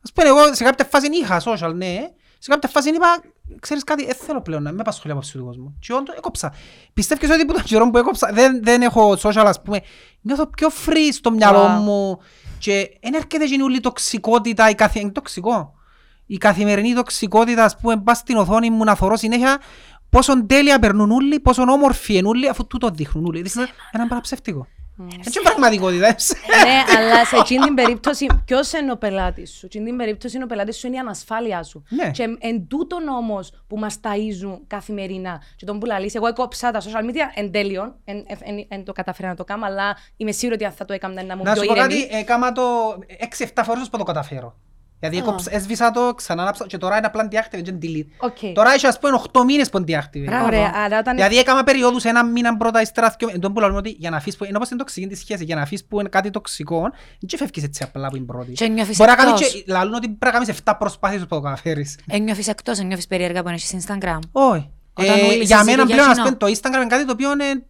Ας 0.06 0.12
πούμε 0.14 0.28
εγώ 0.28 0.54
σε 0.54 0.64
κάποια 0.64 0.86
φάση 0.86 1.08
είχα 1.22 1.42
social, 1.46 1.74
ναι. 1.76 1.98
Σε 2.40 2.52
κάποια 2.52 2.70
φάση 2.70 2.90
είπα, 2.90 3.22
ξέρεις 3.60 3.84
κάτι, 3.84 4.06
δεν 4.06 4.16
θέλω 4.16 4.42
πλέον 4.42 4.64
να 4.64 4.72
με 4.72 4.82
απασχολεί 4.82 5.10
η 5.10 5.12
άποψη 5.12 5.38
του 5.38 5.46
κόσμου. 5.46 5.78
Και 5.80 5.94
όντως 5.94 6.16
έκοψα. 6.16 6.54
Πιστεύεις 6.94 7.30
ότι 7.30 7.42
από 7.42 7.54
τον 7.54 7.64
καιρό 7.64 7.90
που 7.90 7.98
έκοψα, 7.98 8.30
δεν, 8.34 8.64
δεν 8.64 8.82
έχω 8.82 9.18
social 9.22 9.44
ας 9.46 9.62
πούμε, 9.62 9.82
νιώθω 10.22 10.48
πιο 10.48 10.70
free 10.86 11.10
στο 11.12 11.32
μυαλό 11.32 11.66
Wow. 11.66 11.80
μου 11.82 12.20
και 12.60 12.98
δεν 13.02 13.14
έρχεται 13.14 13.46
και 13.46 13.62
όλη 13.62 13.76
η 13.76 13.80
τοξικότητα, 13.80 14.70
η 14.70 14.76
καθη... 14.76 15.00
είναι 15.00 15.12
τοξικό. 15.12 15.74
Η 16.26 16.38
καθημερινή 16.38 16.94
τοξικότητα, 16.94 17.64
ας 17.64 17.78
πούμε, 17.78 17.98
πας 17.98 18.18
στην 18.18 18.38
οθόνη 18.38 18.70
μου 18.70 18.84
να 18.84 18.96
θωρώ 18.96 19.16
συνέχεια 19.16 19.62
πόσο 20.10 20.46
τέλεια 20.46 20.80
περνούν 20.80 21.12
όλοι, 21.12 21.40
πόσο 21.40 21.62
όμορφοι 21.62 22.18
είναι 22.18 22.28
όλοι, 22.28 22.50
αφού 22.50 22.68
τούτο 22.68 22.90
δείχνουν 22.90 23.26
όλοι. 23.26 23.42
Δείχνουν 23.42 23.68
έναν 23.92 24.08
παραψεύτικο. 24.08 24.68
Έτσι 25.18 25.40
είναι 25.40 25.50
πραγματικότητα. 25.50 26.08
ε. 26.08 26.14
Ναι, 26.64 26.98
αλλά 26.98 27.26
σε 27.26 27.36
εκείνη 27.36 27.66
την 27.66 27.74
περίπτωση, 27.74 28.28
ποιος 28.46 28.74
είναι 28.74 28.92
ο 28.92 28.98
πελάτης 28.98 29.50
σου; 29.52 29.58
Σε 29.58 29.66
εκείνη 29.66 29.86
την 29.86 29.98
περίπτωση, 29.98 30.44
ο 30.44 30.46
πελάτης 30.46 30.78
σου 30.78 30.88
είναι 30.88 30.96
η 30.96 31.00
ανασφάλειά 31.00 31.64
σου. 31.64 31.84
Ναι. 31.90 32.12
Και 32.12 32.24
εν 32.40 32.68
τούτον 32.68 33.08
όμως 33.08 33.64
που 33.68 33.78
μας 33.78 34.00
ταΐζουν 34.04 34.58
καθημερινά. 34.68 35.42
Και 35.56 35.66
τον 35.66 35.80
που 35.80 35.86
λαλείς, 35.86 36.16
εγώ 36.16 36.28
έκοψα 36.28 36.72
τα 36.72 36.82
social 36.82 37.04
media 37.10 37.32
εν 37.36 37.52
τέλειον, 37.52 37.96
εν, 38.06 38.24
εν, 38.28 38.66
εν 38.68 38.84
το 38.84 38.92
καταφέρω 38.92 39.28
να 39.30 39.36
το 39.36 39.44
κάνω, 39.44 39.66
αλλά 39.66 39.98
είμαι 40.18 40.32
σίγουρη 40.32 40.56
ότι 40.56 40.66
αν 40.66 40.72
θα 40.72 40.86
το 40.86 40.94
έκανα 40.94 41.14
να 41.14 41.34
ήμουν 41.34 41.46
Να 41.46 41.54
πιο 41.54 41.62
σου 41.62 41.68
πω 41.68 41.74
ήρεμη. 41.76 41.94
κάτι, 42.02 42.16
έκανα 42.18 42.52
το 42.52 42.64
6-7 43.38 43.62
φορές 43.64 43.90
που 43.90 43.98
το 43.98 44.04
καταφέρω. 44.04 44.56
Δηλαδή 45.00 45.18
έκοψα- 45.18 45.54
έσβησα 45.56 45.92
το, 45.92 46.14
ξανά 46.16 46.42
ανάψα 46.42 46.66
και 46.68 46.78
τώρα 46.78 46.98
είναι 46.98 47.06
απλά 47.06 47.28
deactivate 47.32 47.62
και 47.64 47.74
delete. 47.82 48.06
Οκ. 48.18 48.38
Τώρα 48.54 48.74
έχει 48.74 48.88
ας 48.88 49.00
πούμε 49.00 49.20
8 49.34 49.44
μήνες 49.46 49.70
που 49.70 49.78
είναι 49.78 49.86
deactivate. 50.00 50.24
Μπράβο. 50.26 50.46
Ωραία, 50.46 50.72
άρα 50.76 50.98
όταν. 51.00 51.16
Δηλαδή 51.16 51.38
έκανα 51.38 51.64
περιόδους 51.64 52.04
ένα 52.04 52.24
μήνα 52.26 52.58
πρώτα 52.58 52.82
ύστερα 52.82 53.14
και 53.18 53.26
εντός 53.34 53.52
που 53.54 53.60
λέμε 53.60 53.76
ότι 53.78 53.90
για 54.00 54.10
να 54.10 54.18
αφήσεις 54.18 54.38
που 54.38 54.44
είναι 54.46 54.56
όπως 54.58 54.70
είναι 54.70 54.80
τοξική 54.80 55.08
τη 55.08 55.16
σχέση, 55.16 55.44
για 55.44 55.56
να 55.56 55.62
αφήσεις 55.62 55.86
που 55.86 56.00
είναι 56.00 56.10
κάτι 56.10 56.30
τοξικό, 56.30 56.82
δεν 57.20 57.40
φεύγεις 57.40 57.64
έτσι 57.64 57.84
απλά 57.84 58.08
που 58.10 58.16
είναι 58.16 58.26
πρώτη. 58.26 58.52
Και 58.52 58.68
νιώθεις 58.68 58.98
Μπορεί 58.98 59.10
να 59.10 59.16
κάνεις 59.16 59.34
εκτός. 59.42 59.54
και 59.54 59.64
λαλούν 59.72 59.94
ότι 59.94 60.08
πρέπει 60.10 60.26
να 60.26 60.32
κάνεις 60.32 60.48
7 60.64 60.76
προσπάθειες 60.80 61.22
που 61.22 61.28
το 61.28 61.40
καταφέρεις. 61.40 61.98
Ένιωθεις 62.10 62.48
εκτός, 62.48 62.80
ένιωθεις 62.80 63.08
περίεργα 63.08 63.44
που 63.44 63.50
έχεις 63.50 63.86
Instagram. 63.88 64.20
Όχι. 64.32 64.70
Όταν 64.94 65.18
Ε, 65.18 65.22
όλοι 65.22 65.34
για 65.44 65.58
συζητούν 65.58 65.66
μένα 65.66 65.84
για 65.84 65.96
πλέον 65.96 66.10
ας 66.10 66.16
κοινό. 66.18 66.26
πούμε, 66.26 66.36
το 66.38 66.60
Instagram 66.60 66.76
είναι 66.76 66.88
κάτι 66.88 67.06
το 67.06 67.12
οποίο 67.12 67.32
είναι 67.32 67.64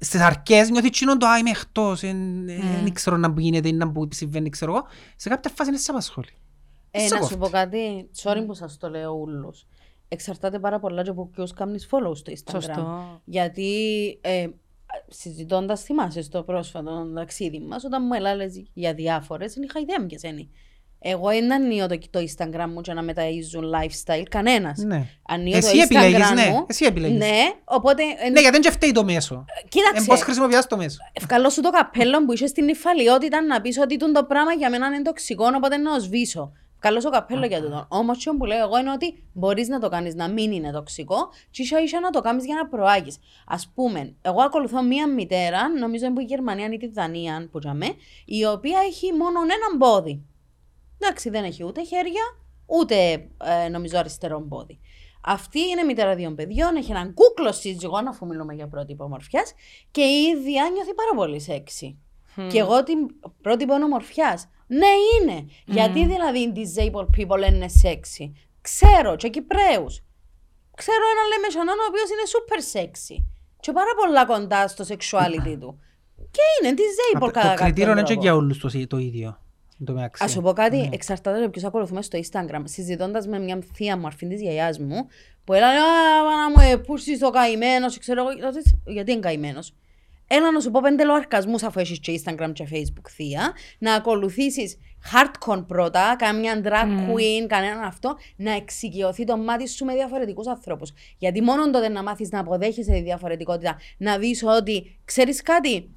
στις 0.00 0.20
αρχές 0.20 0.70
νιώθει 0.70 0.90
τσίνο 0.90 1.16
το 1.16 1.26
«Α, 1.26 1.38
είμαι 1.38 1.50
εκτός, 1.50 2.02
εν- 2.02 2.46
δεν 2.82 2.92
ξέρω 2.92 3.16
να 3.16 3.32
που 3.32 3.40
γίνεται 3.40 3.68
ή 3.68 3.72
να 3.72 3.92
που 3.92 4.08
συμβαίνει, 4.10 4.48
ξέρω 4.50 4.72
εγώ». 4.74 4.86
Σε 5.16 5.28
κάποια 5.28 5.50
φάση 5.54 5.68
είναι 5.70 5.78
σε 5.78 5.90
απασχόλη. 5.90 6.28
Ε, 6.90 6.98
Σε 6.98 7.14
να 7.14 7.20
κόφτει. 7.20 7.32
σου 7.34 7.38
πω 7.40 7.48
κάτι, 7.48 8.08
sorry 8.22 8.42
που 8.46 8.54
σας 8.54 8.76
το 8.78 8.88
λέω 8.90 9.12
ούλους. 9.12 9.66
Εξαρτάται 10.08 10.58
πάρα 10.58 10.78
πολλά 10.80 11.02
και 11.02 11.10
από 11.10 11.26
ποιους 11.26 11.52
κάνεις 11.52 11.88
follow 11.90 12.16
στο 12.16 12.32
Instagram. 12.32 12.50
Σωστό. 12.52 13.20
Γιατί 13.24 13.72
ε, 14.20 14.48
συζητώντας, 15.08 15.82
θυμάσαι 15.82 16.22
στο 16.22 16.42
πρόσφατο 16.42 17.10
ταξίδι 17.14 17.60
μας, 17.60 17.84
όταν 17.84 18.02
μου 18.06 18.12
έλαλες 18.14 18.64
για 18.72 18.94
διάφορες, 18.94 19.54
είναι 19.56 19.66
χαϊδέμ 19.72 20.06
και 20.06 20.18
σένη. 20.18 20.50
Εγώ 21.00 21.28
δεν 21.28 21.52
ανοίγω 21.52 21.86
το, 21.86 21.98
το 22.10 22.20
Instagram 22.20 22.66
μου 22.74 22.80
και 22.80 22.92
να 22.92 23.04
μεταΐζουν 23.04 23.64
lifestyle, 23.76 24.22
κανένας. 24.30 24.78
Ναι. 24.78 25.06
Ανοίγω 25.28 25.56
Εσύ 25.56 25.76
το 25.76 25.82
επιλέγεις, 25.82 26.18
Instagram 26.18 26.34
ναι. 26.34 26.50
μου. 26.50 26.64
Εσύ 26.68 26.84
επιλέγεις. 26.84 27.18
Ναι, 27.18 27.42
οπότε... 27.64 28.02
ε, 28.18 28.28
Ναι, 28.28 28.40
γιατί 28.40 28.58
δεν 28.60 28.72
φταίει 28.72 28.92
το 28.92 29.04
μέσο. 29.04 29.34
Εν 29.34 29.68
Κοίταξε, 29.68 30.06
πώς 30.06 30.22
χρησιμοποιάς 30.22 30.66
το 30.66 30.76
μέσο. 30.76 30.98
ευκαλώ 31.12 31.50
σου 31.50 31.60
το 31.60 31.70
καπέλο 31.70 32.24
που 32.24 32.32
είσαι 32.32 32.46
στην 32.46 32.68
υφαλιότητα 32.68 33.42
να 33.42 33.60
πεις 33.60 33.78
ότι 33.78 33.96
τούν 33.96 34.12
το 34.12 34.24
πράγμα 34.24 34.52
για 34.52 34.70
μένα 34.70 34.86
είναι 34.86 35.02
τοξικό, 35.02 35.44
οπότε 35.56 35.76
να 35.76 35.94
το 35.94 36.00
σβήσω. 36.00 36.52
Καλό 36.80 37.02
ο 37.06 37.10
καπέλο 37.10 37.46
για 37.46 37.60
τούτο. 37.60 37.86
Όμως, 37.88 38.18
τι 38.18 38.30
που 38.36 38.44
λέω 38.44 38.58
εγώ 38.58 38.78
είναι 38.78 38.90
ότι 38.90 39.22
μπορείς 39.32 39.68
να 39.68 39.78
το 39.78 39.88
κάνεις 39.88 40.14
να 40.14 40.28
μην 40.28 40.52
είναι 40.52 40.70
τοξικό, 40.70 41.16
και 41.50 41.62
ίσα 41.62 41.82
ίσα 41.82 42.00
να 42.00 42.10
το 42.10 42.20
κάνεις 42.20 42.44
για 42.44 42.54
να 42.54 42.68
προάγεις. 42.68 43.16
Α 43.46 43.56
πούμε, 43.74 44.14
εγώ 44.22 44.42
ακολουθώ 44.42 44.82
μία 44.82 45.08
μητέρα, 45.08 45.68
νομίζω 45.78 46.04
είναι 46.04 46.14
που 46.14 46.20
η 46.20 46.24
Γερμανία 46.24 46.68
ή 46.72 46.76
τη 46.76 46.88
Δανία, 46.88 47.48
που 47.52 47.58
τζαμέ, 47.58 47.86
η 48.24 48.44
οποία 48.44 48.78
έχει 48.86 49.12
μόνο 49.12 49.38
έναν 49.40 49.78
πόδι. 49.78 50.22
Εντάξει, 51.00 51.30
δεν 51.30 51.44
έχει 51.44 51.64
ούτε 51.64 51.84
χέρια, 51.84 52.22
ούτε 52.66 52.94
ε, 53.44 53.68
νομίζω 53.68 53.98
αριστερό 53.98 54.40
πόδι. 54.40 54.78
Αυτή 55.24 55.60
είναι 55.60 55.82
μητέρα 55.82 56.14
δύο 56.14 56.34
παιδιών, 56.34 56.76
έχει 56.76 56.90
έναν 56.90 57.14
κούκλο 57.14 57.52
σύζυγο, 57.52 57.96
αφού 58.08 58.26
μιλούμε 58.26 58.54
για 58.54 58.68
πρότυπο 58.68 59.04
ομορφιά, 59.04 59.42
και 59.90 60.02
η 60.02 60.22
ίδια 60.22 60.70
νιώθει 60.72 60.94
πάρα 60.94 61.14
πολύ 61.16 61.42
σεξy. 61.48 61.96
Και 62.50 62.58
εγώ 62.58 62.82
την 62.82 62.98
πρότυπο 63.42 63.74
ομορφιά. 63.74 64.40
Ναι, 64.66 64.86
είναι. 65.14 65.46
Γιατί 65.64 66.06
δηλαδή 66.06 66.38
οι 66.38 66.52
disabled 66.56 67.08
people 67.16 67.52
είναι 67.52 67.66
sexy. 67.82 68.32
Ξέρω, 68.60 69.16
και 69.16 69.28
Κυπρέους. 69.28 70.02
Ξέρω 70.74 71.02
έναν 71.14 71.26
λεμεσονόν 71.32 71.78
ο 71.78 71.86
οποίος 71.88 72.08
είναι 72.10 72.26
super 72.34 72.60
sexy. 72.74 73.24
Και 73.60 73.72
πάρα 73.72 73.90
πολλά 73.96 74.26
κοντά 74.26 74.68
στο 74.68 74.84
sexuality 74.88 75.56
του. 75.60 75.78
Και 76.16 76.42
είναι 76.62 76.74
disabled 76.78 77.20
Το 77.20 77.30
κατά 77.30 77.54
κριτήριο 77.54 77.86
κάποιον 77.86 77.90
είναι 77.90 78.02
και 78.02 78.06
τρόπο. 78.06 78.22
για 78.22 78.34
όλους 78.34 78.58
το, 78.58 78.86
το 78.86 78.96
ίδιο. 78.98 79.38
Εν 79.80 79.86
τω 79.86 79.92
μεταξύ. 79.92 80.24
Α 80.24 80.28
σου 80.28 80.40
πω 80.40 80.52
κάτι, 80.52 80.76
Ναι. 80.76 80.88
εξαρτάται 80.92 81.38
από 81.42 81.50
ποιου 81.50 81.66
ακολουθούμε 81.66 82.02
στο 82.02 82.18
Instagram. 82.18 82.60
Συζητώντας 82.64 83.26
με 83.26 83.38
μια 83.38 83.58
θεία 83.74 83.96
μου, 83.96 84.06
αρφή 84.06 84.26
της 84.26 84.40
γιαγιάς 84.40 84.78
μου, 84.78 85.06
που 85.44 85.52
έλεγε 85.52 85.66
Α, 85.78 86.24
μάνα 86.24 86.50
μου, 86.56 86.72
ε, 86.72 86.76
πού 86.76 86.94
είσαι 86.96 87.26
ο 87.26 87.30
καημένος, 87.30 87.98
ξέρω 87.98 88.20
εγώ. 88.20 88.30
Λέω, 88.38 88.50
«Τι- 88.50 88.92
Γιατί 88.92 89.10
είναι 89.12 89.20
καημένος. 89.20 89.72
Έλα 90.30 90.52
να 90.52 90.60
σου 90.60 90.70
πω 90.70 90.80
πέντε 90.82 91.04
λοαρκασμούς 91.04 91.62
αφού 91.62 91.80
έχεις 91.80 91.98
και 92.00 92.20
Instagram 92.24 92.50
και 92.52 92.68
Facebook 92.72 93.08
θεία, 93.08 93.52
να 93.78 93.94
ακολουθήσεις 93.94 94.76
hardcore 95.12 95.64
πρώτα, 95.66 96.14
καμιά 96.18 96.60
drag 96.64 97.10
queen, 97.10 97.46
κανέναν 97.46 97.82
αυτό, 97.82 98.16
να 98.36 98.52
εξοικειωθεί 98.52 99.24
το 99.24 99.36
μάτι 99.36 99.68
σου 99.68 99.84
με 99.84 99.94
διαφορετικούς 99.94 100.46
ανθρώπους. 100.46 100.92
Γιατί 101.18 101.42
μόνο 101.42 101.70
τότε 101.70 101.88
να 101.88 102.02
μάθεις 102.02 102.30
να 102.30 102.40
αποδέχεσαι 102.40 102.92
τη 102.92 103.00
διαφορετικότητα, 103.02 103.76
να 103.98 104.18
δεις 104.18 104.42
ότι 104.46 104.98
ξέρεις 105.04 105.42
κάτι, 105.42 105.92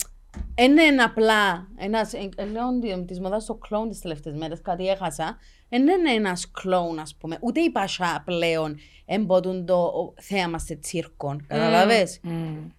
δεν 0.56 0.72
είναι 0.78 1.04
απλά 1.04 1.68
ένας, 1.78 2.14
ε, 2.14 2.30
ε, 2.36 2.46
λέω 2.46 3.04
της 3.06 3.20
μοδά 3.20 3.40
στο 3.40 3.56
κλόουν 3.56 3.90
τις 3.90 4.00
τελευταίες 4.00 4.36
μέρες, 4.36 4.62
κάτι 4.62 4.88
έχασα. 4.88 5.38
Δεν 5.70 5.82
είναι 5.88 6.12
ένας 6.12 6.52
κλόουν, 6.52 7.00
ας 7.00 7.16
πούμε. 7.16 7.38
Ούτε 7.42 7.60
η 7.60 7.70
Πασά 7.72 8.22
πλέον 8.26 8.76
εμποτούν 9.06 9.66
το 9.66 9.76
ο, 9.84 10.14
θέαμα 10.22 10.60
σε 10.60 10.76
τσίρκο. 10.76 11.36
Καταλαβέ. 11.48 12.08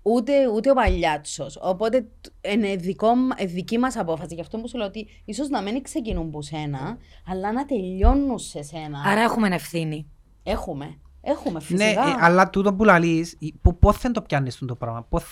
Ούτε, 0.03 0.33
ούτε 0.55 0.71
ο 0.71 0.75
παλιάτσος. 0.75 1.59
Οπότε 1.63 2.01
τ- 2.21 2.53
είναι 2.53 2.77
δικό, 2.77 3.15
μ- 3.15 3.31
ε, 3.41 3.45
δική 3.45 3.79
μας 3.79 3.97
απόφαση. 3.97 4.35
Γι' 4.35 4.41
αυτό 4.41 4.59
που 4.59 4.69
σου 4.69 4.77
λέω 4.77 4.87
ότι 4.87 5.07
ίσως 5.25 5.49
να 5.49 5.63
μην 5.63 5.83
ξεκινούν 5.83 6.31
που 6.31 6.43
σένα, 6.43 6.97
αλλά 7.27 7.53
να 7.53 7.65
τελειώνουν 7.65 8.39
σε 8.39 8.63
σένα. 8.63 9.03
Άρα 9.07 9.21
έχουμε 9.21 9.49
ευθύνη. 9.55 10.11
Έχουμε. 10.43 10.97
Έχουμε 11.25 11.53
Ναι, 11.53 11.65
φυσικά. 11.65 12.03
ε, 12.07 12.15
αλλά 12.21 12.51
τούτο 12.51 12.75
που 12.75 12.85
λαλείς, 12.85 13.33
ε, 13.33 13.47
πο- 13.63 13.73
πώς 13.75 13.99
δεν 13.99 14.13
το 14.13 14.23
πιάνεις 14.23 14.59
το 14.67 14.75
πράγμα; 14.77 15.03
Πώς 15.09 15.23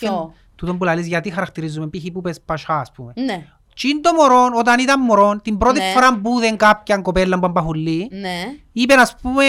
δεν- 0.66 0.66
Ποιο; 0.66 0.66
Τούτο 0.66 0.74
που 0.74 0.84
λαλείς, 0.84 1.06
γιατί 1.06 1.30
χαρακτηρίζουμε 1.30 1.86
π.χ. 1.88 2.04
που 2.12 2.20
πες 2.20 2.40
πασά, 2.40 2.78
ας 2.80 2.92
πούμε. 2.92 3.12
Ναι, 3.16 3.46
Τι 3.80 3.88
είναι 3.88 4.00
το 4.00 4.12
μωρό, 4.12 4.50
όταν 4.54 4.78
ήταν 4.78 5.00
μωρό, 5.00 5.40
την 5.42 5.58
πρώτη 5.58 5.78
Ναι. 5.78 5.90
φορά 5.94 6.18
που 6.20 6.38
είδε 6.40 6.56
κάποια 6.56 6.96
κοπέλα 6.96 7.38
που 7.38 7.46
αμπαχουλεί, 7.46 8.08
ναι. 8.12 8.42
είπε, 8.72 8.94
ας 8.94 9.16
πούμε, 9.22 9.44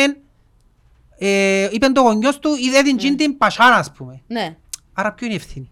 ε, 1.17 1.67
είπε 1.71 1.87
το 1.87 2.01
γονιός 2.01 2.39
του, 2.39 2.49
είδε 2.55 2.81
την 2.81 2.97
τζιν 2.97 3.17
την 3.17 3.37
πασά, 3.37 3.63
ας 3.63 3.91
πούμε. 3.91 4.21
ναι. 4.27 4.55
Άρα 4.93 5.13
ποιο 5.13 5.25
είναι 5.25 5.35
η 5.35 5.37
ευθύνη; 5.37 5.71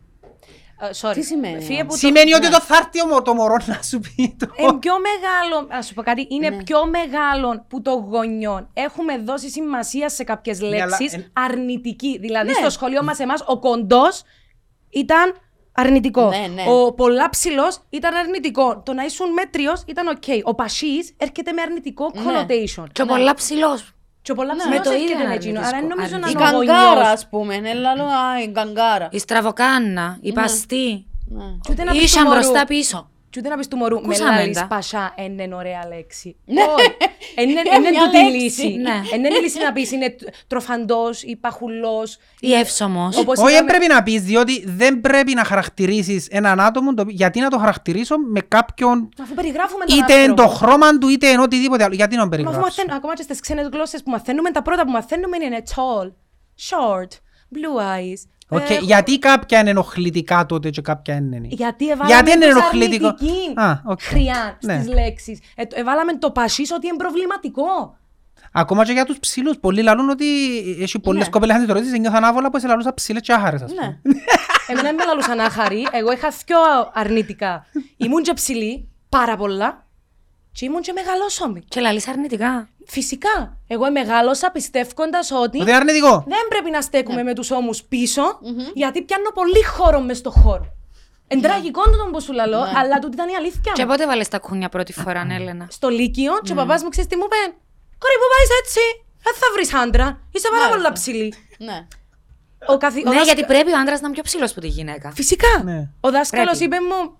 Ε, 0.82 0.90
sorry. 1.02 1.14
Τι 1.14 1.22
σημαίνει 1.24 1.62
Φύγε 1.64 1.74
όμως; 1.82 1.86
που 1.86 1.92
το- 1.92 1.98
Σημαίνει 1.98 2.34
ότι 2.34 2.48
ναι. 2.48 2.54
το 2.54 2.60
θα 2.62 2.76
έρθει 2.76 3.02
ο 3.02 3.06
μω- 3.06 3.22
το 3.22 3.34
μωρό 3.34 3.56
να 3.66 3.82
σου 3.82 4.00
πει 4.00 4.36
το. 4.40 4.48
Είναι 4.58 4.74
πιο 4.80 4.94
μεγάλο, 5.10 5.68
να 5.70 5.82
σου 5.82 5.94
πω 5.94 6.02
κάτι, 6.02 6.28
είναι 6.30 6.50
Ναι. 6.50 6.64
πιο 6.64 6.80
μεγάλο 6.86 7.66
που 7.68 7.82
το 7.82 7.92
γονιό. 7.92 8.70
Έχουμε 8.74 9.18
δώσει 9.18 9.50
σημασία 9.50 10.10
σε 10.10 10.24
κάποιες 10.24 10.60
Ναι, 10.60 10.68
αλλά 10.68 10.86
λέξεις 11.00 11.14
εν- 11.14 11.30
αρνητική. 11.34 12.18
Δηλαδή, 12.20 12.48
Ναι. 12.48 12.54
στο 12.54 12.70
σχολείο 12.70 13.04
μας, 13.04 13.20
εμάς, 13.20 13.44
ο 13.48 13.60
κοντός 13.60 14.22
ήταν 14.90 15.36
αρνητικό. 15.72 16.30
Ναι, 16.30 16.48
ναι. 16.54 16.64
Ο 16.72 16.94
πολλά 16.94 17.30
ψηλός 17.30 17.80
ήταν 17.90 18.16
αρνητικό. 18.16 18.82
Το 18.86 18.94
να 18.94 19.04
ήσουν 19.04 19.34
μέτριος 19.34 19.84
ήταν 19.88 20.08
οκ. 20.08 20.24
Ο 20.44 20.54
πασίς 20.56 21.14
έρχεται 21.18 21.52
με 21.52 21.62
αρνητικό 21.62 22.12
Ναι. 22.14 22.22
connotation. 22.22 22.86
Και 22.92 23.02
ο 23.02 23.06
πολλά 23.06 23.34
ψηλός. 23.34 23.92
Και 24.22 24.32
ο 24.32 24.36
πολλά 24.36 24.56
Με 24.56 24.60
ψηλός 24.62 24.82
το 24.88 24.92
ίδιο 24.92 25.02
έρχεται 25.04 25.20
είναι 25.20 25.28
με 25.30 25.36
εκείνο. 25.36 25.60
Άρα 25.60 25.68
αρνητικό. 25.68 25.88
δεν 25.88 25.98
νομίζω 25.98 26.18
να 26.18 26.28
Η 26.28 26.32
είναι 26.36 26.44
ο 26.44 26.60
καγκάρα, 26.66 26.90
γονιός. 26.94 27.08
ας 27.14 27.28
πούμε. 27.30 27.58
Ναι, 27.58 27.74
λαλό, 27.74 28.04
α, 28.04 28.42
η 28.44 28.48
καγκάρα. 28.52 29.08
Η 29.12 29.20
στραβοκάννα, 29.20 30.18
η 30.22 30.32
παστή. 30.34 31.06
Ναι. 31.32 31.44
Και 31.62 31.72
ούτε 31.72 31.84
να 31.84 31.92
πεις 31.92 32.00
του 32.00 32.06
Ήσαν 32.06 32.24
μωρού- 32.24 32.40
μπροστά 32.40 32.66
πίσω. 32.66 33.10
Και 33.30 33.40
ούτε 33.40 33.50
να 33.50 33.58
πεις 33.58 33.68
του 33.68 33.78
μωρού, 33.78 33.96
με 33.96 34.02
Ακούσαμε 34.06 34.36
λάλης 34.40 34.58
τα. 34.58 34.68
πασά, 34.68 35.14
είναι 35.18 35.56
ωραία 35.56 35.88
λέξη. 35.88 36.36
Ναι. 36.46 36.62
Όχι. 36.62 36.96
Είναι 37.36 37.52
Είναι 37.52 37.62
είναι 37.76 37.90
μια 37.90 38.04
τούτη 38.04 38.18
η 38.18 38.22
λέξη. 38.22 38.38
λύση. 38.38 38.68
Ναι. 38.68 39.02
Είναι 39.16 39.28
η 39.28 39.42
λύση 39.42 39.60
να 39.64 39.74
πεις 39.74 39.92
είναι 39.92 40.16
τροφαντός 40.48 41.24
ή 41.24 41.36
παχουλός. 41.36 42.18
Ή 42.40 42.54
εύσωμος. 42.54 43.18
Όπως 43.18 43.38
Όχι, 43.40 43.46
δεν 43.48 43.54
είπαμε- 43.56 43.70
πρέπει 43.70 43.94
να 43.94 44.04
πεις, 44.04 44.22
διότι 44.22 44.64
δεν 44.68 45.02
πρέπει 45.02 45.34
να 45.34 45.44
χαρακτηρίσεις 45.44 46.28
έναν 46.30 46.60
άτομο, 46.60 46.94
το- 46.94 47.06
γιατί 47.08 47.40
να 47.40 47.50
το 47.50 47.58
χαρακτηρίσω 47.58 48.16
με 48.18 48.42
κάποιον, 48.42 49.10
Μα 49.18 49.24
Αφού 49.24 49.34
περιγράφουμε 49.34 49.86
τον 49.86 49.98
είτε 49.98 50.14
εν 50.14 50.30
άνθρωπο. 50.30 50.42
το 50.42 50.48
χρώμα 50.56 50.98
του, 50.98 51.08
είτε 51.10 51.30
εν 51.30 51.40
οτιδήποτε 51.40 51.84
άλλο. 51.84 51.96
Γιατί 51.96 52.16
να 52.16 52.22
τον 52.22 52.30
Μα 52.30 52.36
αφού 52.36 52.44
περιγράψω. 52.44 52.60
μαθαίνουμε, 52.70 52.96
ακόμα 52.96 53.14
και 53.16 53.22
στις 53.24 53.40
ξένες 53.40 53.68
γλώσσες 53.72 54.04
που 54.04 54.10
μαθαίνουμε, 54.12 54.52
τα 54.52 54.62
πρώτα 54.62 54.84
που 54.86 54.92
μαθαίνουμε 54.92 55.38
είναι 55.44 55.64
tall, 55.76 56.08
short, 56.70 57.12
blue 57.56 57.78
eyes. 57.96 58.20
Οκ, 58.52 58.70
ε, 58.70 58.78
γιατί 58.82 59.20
κάποια 59.20 59.60
είναι 59.60 59.70
ενοχλητικά 59.70 60.46
τότε 60.46 60.70
και 60.70 60.82
κάποια 60.82 61.16
είναι. 61.16 61.42
Γιατί 61.44 61.90
εβάλαμε 61.90 62.14
Γιατί 62.14 62.32
είναι 62.32 62.46
τους 62.46 62.56
ενοχλητικό; 62.56 63.08
αρνητική 63.08 63.60
Α, 63.60 63.82
οκ. 63.86 64.02
χροιά 64.02 64.58
Ναι. 64.64 64.74
στις 64.82 64.94
λέξεις. 64.94 65.40
Ε, 65.56 65.66
το- 65.66 65.76
εβάλαμε 65.80 66.18
το 66.18 66.32
πασύς 66.32 66.72
ότι 66.72 66.88
είναι 66.88 66.96
προβληματικό. 66.98 67.98
Ακόμα 68.52 68.86
και 68.86 68.92
για 68.92 69.06
τους 69.06 69.20
ψηλούς. 69.20 69.58
Πολλοί 69.60 69.82
λαλούν 69.82 70.10
ότι 70.10 70.26
έχει 70.82 71.00
πολλές 71.00 71.24
Ναι. 71.24 71.30
κοπέλες 71.30 71.56
αν 71.56 71.66
τις 71.66 71.74
ρωτήσεις, 71.74 72.00
νιώθαν 72.00 72.24
άβολα 72.24 72.50
που 72.50 72.60
σε 72.60 72.68
λαλούν 72.68 72.84
σαν 72.84 72.94
ψηλές 72.94 73.22
και 73.22 73.34
άχαρες, 73.34 73.62
ας 73.62 73.72
πούμε. 73.74 74.00
Ναι. 74.02 74.14
Εμένα 74.68 74.88
δεν 74.88 74.96
με 74.96 75.06
λαλούσαν 75.06 75.40
άχαρη. 75.40 75.88
Εγώ 75.92 76.12
είχα 76.12 76.28
πιο 76.46 76.58
αρνητικά. 76.94 77.66
Ήμουν 77.98 78.22
και 78.24 78.34
ψηλή, 78.34 78.90
πάρα 79.10 79.38
πολλά. 79.38 79.88
Και 80.52 80.66
ήμουν 80.66 80.82
και 80.82 80.92
μεγαλόσωμη. 80.94 81.62
Και 81.68 81.80
λαλείς 81.80 82.08
αρνητικά. 82.08 82.70
Φυσικά. 82.86 83.58
Εγώ 83.68 83.92
μεγάλωσα 83.92 84.52
πιστεύοντα 84.52 85.20
ότι 85.20 85.36
Ότι 85.44 85.58
είναι 85.58 85.76
αρνητικό. 85.76 86.24
δεν 86.28 86.48
πρέπει 86.50 86.70
να 86.70 86.82
στέκουμε 86.82 87.24
με 87.24 87.34
τους 87.34 87.52
ώμους 87.52 87.84
πίσω, 87.84 88.40
γιατί 88.74 89.02
πιάνω 89.02 89.30
πολύ 89.34 89.64
χώρο 89.64 90.00
μες 90.02 90.18
στο 90.18 90.30
χώρο. 90.32 90.74
Εν 91.28 91.42
τραγικό 91.42 91.82
το 91.84 91.98
τον 91.98 92.12
που 92.12 92.22
σου 92.22 92.34
λαλώ, 92.34 92.60
αλλά 92.76 93.00
τούτη 93.00 93.14
ήταν 93.16 93.30
η 93.30 93.36
αλήθεια. 93.36 93.72
Και 93.76 93.82
μου. 93.82 93.88
πότε 93.90 94.06
βάλες 94.06 94.28
τα 94.28 94.40
κούνια 94.40 94.70
πρώτη 94.70 94.94
φορά, 94.94 95.28
Έλενα; 95.32 95.68
Στο 95.70 95.90
Λύκειο, 95.90 96.40
και 96.44 96.52
ο 96.52 96.56
παπάς 96.56 96.84
μου 96.84 96.90
ξέρεις 96.90 97.10
τι 97.10 97.16
μου 97.16 97.24
είπε; 97.26 97.56
Κόρη, 97.98 98.14
πού 98.22 98.28
πάεις 98.36 98.50
έτσι; 98.64 98.80
Δεν 99.24 99.34
θα 99.34 99.48
βρεις 99.54 99.74
άντρα. 99.74 100.20
Είσαι 100.32 100.48
πάρα 100.50 100.62
Μάλιστα. 100.62 100.82
πολύ 100.82 100.94
ψηλή. 100.94 101.34
Ναι. 101.58 101.88
Ο 102.68 102.78
καθη... 102.78 103.00
ο 103.00 103.02
Ναι, 103.04 103.10
δάσκα- 103.10 103.24
γιατί 103.24 103.46
πρέπει 103.46 103.72
ο 103.72 103.78
άντρας 103.80 104.00
να 104.02 104.06
είναι 104.08 104.14
πιο 104.16 104.24
ψηλός 104.24 104.54
που 104.54 104.60
τη 104.60 104.68
γυναίκα. 104.68 105.12
Φυσικά. 105.12 105.62
Ναι. 105.64 105.90
Ο 106.02 106.12
δάσκαλος 106.12 106.58
Πρέπει. 106.58 106.64
είπε 106.76 106.76
μου, 106.90 107.16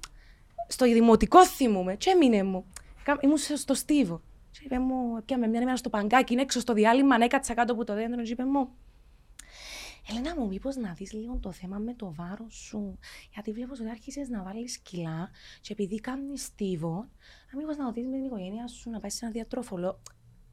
στο 0.68 0.86
δημοτικό 0.86 1.46
θυμούμαι, 1.46 1.96
και 1.96 2.10
έμεινε 2.10 2.44
μου. 2.44 2.66
Κα- 3.04 3.18
Ήμουν 3.22 3.38
στο 3.38 3.74
στίβο. 3.74 4.22
Και 4.52 4.60
είπε 4.64 4.80
μου, 4.80 5.24
πιάμε 5.26 5.48
μια 5.48 5.62
ημέρα 5.62 5.78
στο 5.78 5.90
παγκάκι, 5.90 6.34
είναι 6.34 6.42
έξω 6.42 6.60
στο 6.60 6.74
διάλειμμα, 6.74 7.16
ανέκατσα 7.16 7.54
κάτω 7.54 7.74
από 7.74 7.84
το 7.84 7.94
δέντρο. 7.94 8.22
Και 8.24 8.32
είπε 8.32 8.46
μου, 8.46 8.70
Ελένα 10.12 10.36
μου, 10.36 10.48
μήπως 10.48 10.76
να 10.76 10.94
δεις 10.94 11.12
λίγο 11.14 11.38
το 11.42 11.52
θέμα 11.52 11.78
με 11.78 11.94
το 11.94 12.14
βάρος 12.16 12.56
σου; 12.56 13.00
Γιατί 13.34 13.52
βλέπω 13.52 13.72
ότι 13.74 13.90
άρχισες 13.90 14.30
να 14.30 14.44
βάλεις 14.44 14.78
κιλά 14.78 15.30
και 15.62 15.74
επειδή 15.74 16.00
κάνεις 16.02 16.44
στίβο, 16.44 17.08
να 17.52 17.58
μήπως 17.60 17.78
να 17.78 17.86
το 17.86 17.92
δεις 17.92 18.06
με 18.06 18.12
την 18.16 18.26
οικογένεια 18.26 18.68
σου, 18.68 18.90
να 18.90 19.00
πάει 19.00 19.10
σε 19.10 19.20
ένα 19.26 19.34
διατροφολό. 19.34 20.00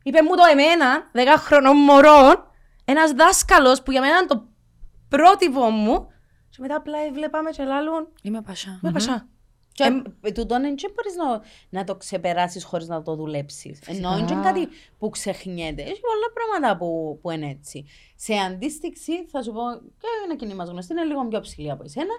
Είπε 0.02 0.22
μου 0.22 0.35
το 0.37 0.42
εμένα, 0.52 1.11
10 1.12 1.18
χρονών 1.38 1.76
μωρών, 1.76 2.50
ένας 2.85 3.12
δάσκαλος 3.12 3.82
που 3.82 3.90
για 3.90 4.00
μένα 4.00 4.16
είναι 4.18 4.26
το 4.26 4.48
πρότυπο 5.09 5.70
μου 5.70 6.06
και 6.50 6.56
μετά 6.61 6.76
απλά 6.76 6.98
βλέπαμε 7.12 7.50
και 7.50 7.64
λάλλον, 7.64 8.09
Είμαι 8.22 8.42
πασά. 8.42 8.78
με 8.82 8.90
πασά. 8.92 9.28
Και 9.77 9.85
Εμ- 9.85 10.07
ε, 10.21 10.33
τούτον 10.33 10.61
δεν 10.61 10.75
μπορείς 10.95 11.15
να, 11.17 11.41
να 11.79 11.85
το 11.85 11.95
ξεπεράσεις 11.95 12.65
χωρίς 12.65 12.89
να 12.89 13.03
το 13.03 13.15
δουλέψεις. 13.15 13.81
Ενώ 13.87 14.17
είναι 14.17 14.27
και 14.27 14.35
κάτι 14.43 14.69
που 14.99 15.11
ξεχνιέται. 15.11 15.83
Έχει 15.83 16.01
πολλά 16.01 16.29
πράγματα 16.35 16.77
που, 16.77 17.19
που 17.23 17.31
είναι 17.31 17.51
έτσι. 17.51 17.87
Σε 18.17 18.35
αντίστοιξη 18.35 19.27
θα 19.27 19.43
σου 19.43 19.53
πω 19.53 19.61
και 19.99 20.07
είναι 20.25 20.37
κοινή 20.37 20.55
μας 20.55 20.69
γνωστή, 20.69 20.93
είναι 20.93 21.05
λίγο 21.05 21.29
πιο 21.29 21.41
ψηλή 21.41 21.71
από 21.71 21.83
εσένα, 21.85 22.15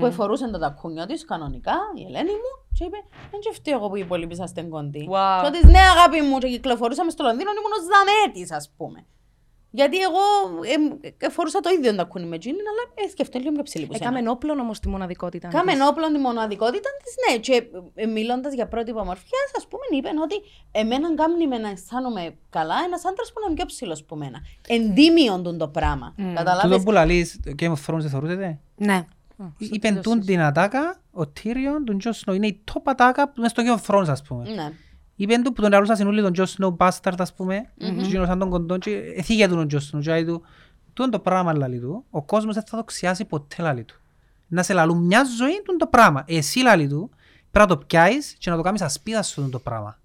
που 0.00 0.06
εφορούσε 0.06 0.50
το 0.50 0.58
τακούνιο 0.58 1.06
της 1.06 1.24
κανονικά, 1.24 1.76
η 1.94 2.04
Ελένη 2.04 2.30
μου, 2.30 2.52
και 2.78 2.84
είπε 2.84 2.96
«Δεν 3.30 3.40
και 3.40 3.50
φταίω 3.52 3.76
εγώ 3.78 3.88
που 3.88 3.96
οι 3.96 4.00
υπόλοιποι 4.04 4.32
είσαστε 4.32 4.62
κοντοί». 4.62 5.08
Wow. 5.12 5.40
Και 5.40 5.46
ότι 5.46 5.66
«Ναι 5.66 5.78
αγάπη 5.78 6.20
μου» 6.20 6.38
και 6.38 6.48
κυκλοφορούσαμε 6.48 7.10
στο 7.10 7.22
Λονδίνο, 7.22 7.50
ήμουν 7.50 7.72
ως 7.78 7.86
δαμέτης 7.92 8.52
ας 8.52 8.72
πούμε. 8.76 9.06
Γιατί 9.74 9.98
εγώ 9.98 10.24
ε, 10.62 11.26
ε, 11.26 11.28
φορούσα 11.28 11.60
το 11.60 11.70
ίδιο 11.70 11.94
τακούνι 11.94 12.26
με 12.26 12.38
τζίνιν, 12.38 12.60
αλλά 12.70 13.06
ε, 13.06 13.10
σκεφτώ 13.10 13.38
λίγο 13.38 13.52
πιο 13.52 13.62
ψηλή 13.62 13.86
που 13.86 13.92
σένα. 13.92 14.08
Έκαμε 14.08 14.30
όπλον 14.30 14.58
όμως 14.58 14.80
τη 14.80 14.88
μοναδικότητα. 14.88 15.48
Κάμε 15.48 15.72
της. 15.72 15.80
όπλον 15.88 16.12
τη 16.12 16.18
μοναδικότητα 16.18 16.88
της, 17.02 17.14
ναι. 17.24 17.38
Και 17.38 17.64
ε, 17.94 18.06
μιλώντα 18.06 18.48
για 18.48 18.66
πρότυπο 18.66 19.00
ομορφιάς, 19.00 19.50
ας 19.56 19.66
πούμε, 19.66 19.82
είπε 19.90 20.08
ότι 20.22 20.34
εμένα 20.70 21.14
κάνει 21.14 21.46
με 21.46 21.58
να 21.58 21.68
αισθάνομαι 21.68 22.34
καλά 22.50 22.74
ένας 22.86 23.04
άντρας 23.04 23.32
που 23.32 23.40
είναι 23.46 23.54
πιο 23.54 23.64
ψηλός 23.64 24.00
από 24.00 24.16
μένα. 24.16 24.38
Εντίμιον 24.68 25.42
του 25.42 25.56
το 25.56 25.68
πράγμα. 25.68 26.14
Τούτο 26.16 26.32
Καταλάβεις; 26.34 26.82
που 26.82 26.92
λαλείς, 26.92 27.40
Game 27.58 27.72
of 27.72 27.84
Thrones 27.86 27.98
δεν 28.00 28.10
θεωρούσετε; 28.10 28.58
Ναι. 28.76 29.06
Είπεν 29.58 30.02
τούν 30.02 30.20
την 30.20 30.40
ατάκα, 30.40 31.00
ο 31.10 31.20
Tyrion, 31.20 31.82
τον 31.84 31.98
Jon 32.04 32.10
Snow. 32.10 32.34
Είναι 32.34 32.46
η 32.46 32.64
top 32.72 32.82
ατάκα 32.84 33.32
μες 33.36 33.50
στο 33.50 33.62
Game 33.66 33.80
of 33.80 33.94
Thrones, 33.94 34.08
ας 34.08 34.22
πούμε. 34.22 34.50
Ναι. 34.50 34.72
Είπεν 35.16 35.42
του 35.42 35.52
που 35.52 35.62
τον 35.62 35.74
αρούσαν 35.74 36.06
όλοι 36.06 36.22
τον 36.22 36.32
Jon 36.36 36.44
Snow 36.44 36.76
Bastard, 36.76 37.14
ας 37.18 37.34
πούμε, 37.34 37.70
και 37.76 37.86
εκείνος 37.86 38.26
σαν 38.26 38.38
τον 38.38 38.50
κοντόν 38.50 38.78
και 38.78 38.90
εθίγε 39.16 39.48
του 39.48 39.54
τον 39.54 39.66
Jon 39.70 39.76
Snow 39.76 40.00
και 40.02 40.10
λέει 40.10 40.24
του, 40.24 40.42
τούτο 40.92 41.10
το 41.10 41.18
πράγμα 41.18 41.52
λαλεί 41.52 41.80
του, 41.80 42.04
ο 42.10 42.22
κόσμος 42.22 42.54
δεν 42.54 42.64
θα 42.66 42.76
το 42.76 42.84
ξιάσει 42.84 43.24
ποτέ 43.24 43.62
λαλεί 43.62 43.84
του. 43.84 44.00
Να 44.48 44.62
σε 44.62 44.72
λαλούν 44.72 44.98
μια 44.98 45.24
ζωή 45.38 45.62
τούτο 45.64 45.76
το 45.76 45.86
πράγμα. 45.86 46.24
Εσύ 46.26 46.58
λαλεί 46.58 46.88
του, 46.88 47.10
πρέπει 47.50 47.68
να 47.70 47.76
το 47.76 47.84
πιάσεις 47.86 48.34
και 48.38 48.50
να 48.50 48.56
το 48.56 48.62
κάνεις 48.62 48.82
ασπίδα 48.82 49.22
σου 49.22 49.34
τούτο 49.34 49.50
το 49.50 49.58
πράγμα. 49.58 49.98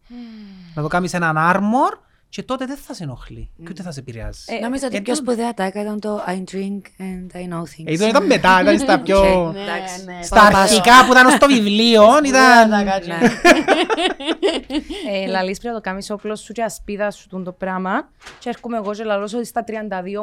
Να 0.76 0.82
το 0.82 0.88
κάνεις 0.88 1.14
έναν 1.14 1.36
armor 1.38 2.07
και 2.38 2.44
τότε 2.44 2.66
δεν 2.66 2.78
θα 2.78 2.94
σε 2.94 3.04
ενοχλεί 3.04 3.50
και 3.58 3.68
ούτε 3.70 3.82
θα 3.84 3.92
σε 3.92 4.00
επηρεάζει. 4.00 4.40
Ε, 4.46 4.60
Νομίζω 4.60 4.86
ότι 4.86 4.96
ε, 4.96 5.00
η 5.00 5.02
πιο 5.02 5.14
το- 5.14 5.20
σπουδαία 5.20 5.54
ατάκα 5.54 5.82
ήταν 5.82 6.00
το 6.00 6.24
I 6.28 6.44
drink 6.56 6.82
and 7.00 7.36
I 7.38 7.54
know 7.54 7.62
things. 7.62 7.86
Ε, 7.86 7.92
ήταν- 7.94 8.10
ήταν 8.10 8.26
μετά, 8.26 8.62
ήταν 8.62 8.80
στα 8.80 9.00
πιο... 9.00 9.20
Οκ. 9.48 9.54
Ναι, 9.54 9.62
Εντάξει. 9.62 10.04
ναι. 10.06 10.20
Στα 10.24 10.42
αρχικά 10.42 11.06
που 11.06 11.12
ήταν 11.12 11.30
στο 11.32 11.48
βιβλίο 11.48 12.04
ήταν... 12.26 12.70
τα 12.70 12.84
κάτω. 12.84 13.08
Ναι. 13.08 13.18
Ε, 15.12 15.26
λαλείς 15.28 15.60
πρέπει 15.60 15.74
να 15.76 15.82
το 15.82 15.90
κάνεις 15.90 16.10
όπλο 16.10 16.40
σου 16.40 16.54
και 16.54 16.64
ασπίδα 16.64 17.12
σου 17.12 17.28
τούτο 17.28 17.44
το 17.44 17.52
πράγμα 17.52 18.10
και 18.40 18.50
έρχομαι 18.50 18.78
εγώ 18.78 18.94
και 18.94 19.04
λαλώ 19.04 19.24
ότι 19.36 19.46
στα 19.46 19.64
32 19.68 19.72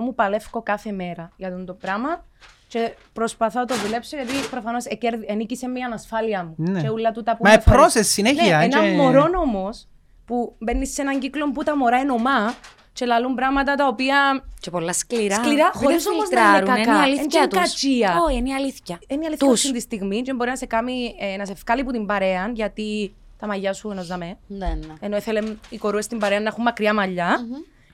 μου 0.01 0.15
παλεύω 0.15 0.63
κάθε 0.63 0.93
μέρα 0.93 1.31
για 1.37 1.51
τούτο 1.51 1.65
το 1.65 1.75
πράγμα 1.75 2.25
και 2.69 2.95
προσπαθώ 3.13 3.59
να 3.59 3.65
το 3.67 3.75
δουλέψω 3.77 4.17
γιατί 4.17 4.33
προφανώς 4.51 4.85
εκέρδη- 4.85 5.31
ενίκησε 5.31 5.69
μια 5.69 5.87
ανασφάλεια 5.87 6.45
μου 6.45 6.55
Ναι. 6.71 6.81
και 6.83 6.89
όλα 6.89 7.13
τούτα 7.13 7.37
που 7.37 7.43
Μα 7.45 7.51
με 7.51 7.57
ε, 7.57 7.61
φορεί- 7.61 7.81
process 7.85 8.01
συνέχεια, 8.05 8.57
Ναι, 8.59 8.65
ένα 8.65 8.81
και- 8.81 8.91
μωρό 8.97 9.27
όμως 9.43 9.87
που 10.25 10.57
μπαίνεις 10.59 10.93
σε 10.93 11.03
έναν 11.03 11.19
κύκλο 11.21 11.51
που 11.53 11.63
τα 11.63 11.77
μωρά 11.77 11.99
είναι 11.99 12.13
ομά 12.13 12.55
και 12.93 13.07
λαλούν 13.07 13.35
πράγματα 13.35 13.75
τα 13.75 13.87
οποία 13.87 14.45
Και 14.61 14.71
πολλά 14.71 14.93
σκληρά. 14.93 15.35
Σκληρά, 15.35 15.71
Δεν 15.73 15.83
χωρίς 15.83 16.05
τα 16.05 16.11
όμως 16.11 16.29
να 16.31 16.41
είναι 16.41 16.51
φιλτράρουν, 16.57 16.69
κακά. 16.69 16.81
Είναι 16.83 16.91
η 16.91 16.99
Εν 16.99 17.03
αλήθεια 17.03 17.41
και 17.43 17.49
τους. 17.49 17.59
κατσία. 17.59 18.17
Όχι, 18.27 18.37
είναι 18.37 18.49
η 18.49 18.53
αλήθεια. 18.55 18.99
είναι 19.09 19.23
η 19.23 19.27
αλήθεια 19.27 19.49
Τους. 19.49 19.61
αυτή 19.65 19.73
τη 19.73 19.81
στιγμή 19.81 20.23
και 20.23 20.33
μπορεί 20.35 20.51
να 20.51 20.57
σε 20.57 20.67
κάνει 20.67 21.15
ε, 21.21 21.37
να 21.37 21.45
σε 21.45 21.55
βγάλει 21.65 21.81
από 21.81 21.91
την 21.93 22.07
παρέα 22.07 22.51
γιατί 22.55 23.15
τα 23.39 23.47
μαλλιά 23.47 23.73
σου 23.73 23.91
ενός 23.91 24.07
δαμέ. 24.07 24.39
Ναι, 24.47 24.67
ναι. 24.67 24.95
Ενώ 25.01 25.17
ήθελε 25.17 25.57
οι 25.69 25.77
κορούες 25.77 26.05
στην 26.05 26.19
παρέα 26.19 26.41
να 26.41 26.49
έχουν 26.49 26.63
μακριά 26.63 26.95
μαλλιά. 26.95 27.39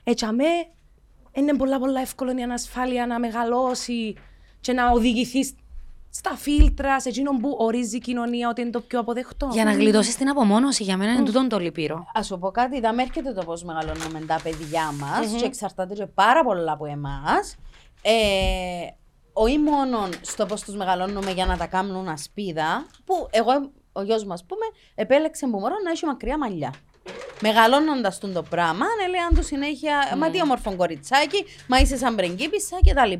Έτσι 0.03 0.25
αμέ, 0.25 0.43
είναι 1.31 1.55
πολλά 1.55 1.79
πολλά 1.79 2.01
εύκολο 2.01 2.37
η 2.37 2.41
ανασφάλεια 2.41 3.05
να 3.07 3.19
μεγαλώσει 3.19 4.15
και 4.61 4.73
να 4.73 4.89
οδηγηθείς 4.91 5.53
στα 6.13 6.35
φίλτρα, 6.35 6.99
σε 6.99 7.09
εκείνον 7.09 7.37
που 7.37 7.55
ορίζει 7.59 7.95
η 7.95 7.99
κοινωνία 7.99 8.49
ότι 8.49 8.61
είναι 8.61 8.69
το 8.69 8.81
πιο 8.81 8.99
αποδεκτό. 8.99 9.49
Για 9.51 9.63
να 9.63 9.71
γλιτώσεις 9.71 10.15
την 10.15 10.29
απομόνωση, 10.29 10.83
για 10.83 10.97
μένα 10.97 11.11
είναι 11.11 11.23
τούτον 11.23 11.49
το 11.49 11.59
λυπηρό. 11.59 12.05
Α 12.19 12.23
σου 12.23 12.39
πω 12.39 12.51
κάτι, 12.51 12.79
δεν 12.79 12.99
έρχεται 12.99 13.33
το 13.33 13.43
πώς 13.45 13.63
μεγαλώνουμε 13.63 14.19
τα 14.27 14.39
παιδιά 14.43 14.91
μας 14.99 15.31
και 15.39 15.45
εξαρτάται 15.45 15.93
και 15.93 16.05
πάρα 16.05 16.43
πολλά 16.43 16.71
από 16.71 16.85
εμάς. 16.85 17.55
Ε, 18.01 18.11
όχι 19.33 19.57
μόνο 19.57 20.09
στο 20.21 20.45
πώς 20.45 20.61
τους 20.61 20.75
μεγαλώνουμε 20.75 21.31
για 21.31 21.45
να 21.45 21.57
τα 21.57 21.65
κάνουν 21.65 22.07
ασπίδα, 22.07 22.85
που 23.05 23.27
εγώ, 23.31 23.71
ο 23.91 24.01
γιος 24.01 24.25
μα, 24.25 24.35
πούμε, 24.47 24.65
επέλεξε 24.95 25.47
που 25.47 25.59
μωρό 25.59 25.75
να 25.83 25.91
έχει 25.91 26.05
μακριά 26.05 26.37
μαλλιά. 26.37 26.73
Μεγαλώνοντας 27.41 28.17
τον 28.17 28.33
το 28.33 28.43
πράγμα, 28.43 28.85
έλεγαν 29.07 29.35
του 29.35 29.43
συνέχεια, 29.43 30.15
Μα 30.17 30.29
τι 30.29 30.41
όμορφο 30.41 30.75
κοριτσάκι, 30.75 31.45
μα 31.67 31.79
είσαι 31.79 31.97
σαν 31.97 32.15
πριγκίπισσα 32.15 32.77
κτλ. 32.85 33.13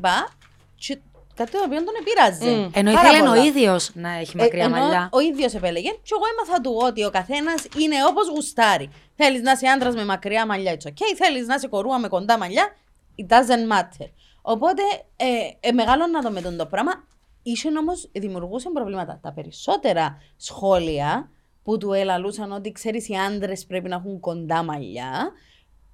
Και 0.74 0.98
κάτι 1.34 1.50
το 1.50 1.58
οποίο 1.66 1.84
τον 1.84 1.94
επήραζε. 2.00 2.70
Ενώ 2.72 2.92
Πάρα 2.92 3.08
ήθελε 3.08 3.28
ο 3.28 3.30
πολλά. 3.32 3.44
ίδιος 3.44 3.90
να 3.94 4.10
έχει 4.12 4.36
μακριά 4.36 4.62
Ε, 4.62 4.66
ενώ 4.66 4.76
μαλλιά. 4.76 5.08
Ο 5.12 5.20
ίδιος 5.20 5.54
επέλεγε. 5.54 5.90
Και 5.90 6.12
εγώ 6.16 6.22
έμαθα 6.32 6.60
του 6.60 6.80
ότι 6.82 7.04
ο 7.04 7.10
καθένας 7.10 7.64
είναι 7.78 7.96
όπως 8.08 8.28
γουστάρει. 8.28 8.90
Θέλεις 9.16 9.40
να 9.42 9.52
είσαι 9.52 9.66
άντρας 9.66 9.94
με 9.94 10.04
μακριά 10.04 10.46
μαλλιά, 10.46 10.76
it's 10.76 10.88
okay. 10.88 11.14
Θέλεις 11.16 11.46
να 11.46 11.54
είσαι 11.54 11.68
κορούα 11.68 11.98
με 11.98 12.08
κοντά 12.08 12.38
μαλλιά, 12.38 12.74
it 13.16 13.32
doesn't 13.32 13.72
matter. 13.72 14.08
Οπότε 14.42 14.82
ε, 15.16 15.26
ε, 15.68 15.72
μεγάλωνα 15.72 16.22
το 16.22 16.30
με 16.30 16.40
τον 16.40 16.56
το 16.56 16.66
πράγμα. 16.66 17.04
Είχε 17.42 17.68
όμως 17.68 18.08
δημιουργούσε 18.12 18.70
προβλήματα. 18.70 19.18
Τα 19.22 19.32
περισσότερα 19.32 20.18
σχόλια 20.36 21.30
που 21.62 21.78
του 21.78 21.92
ελαλούσαν 21.92 22.52
ότι 22.52 22.72
ξέρεις 22.72 23.08
οι 23.08 23.14
άντρες 23.14 23.66
πρέπει 23.66 23.88
να 23.88 23.94
έχουν 23.94 24.20
κοντά 24.20 24.62
μαλλιά, 24.62 25.32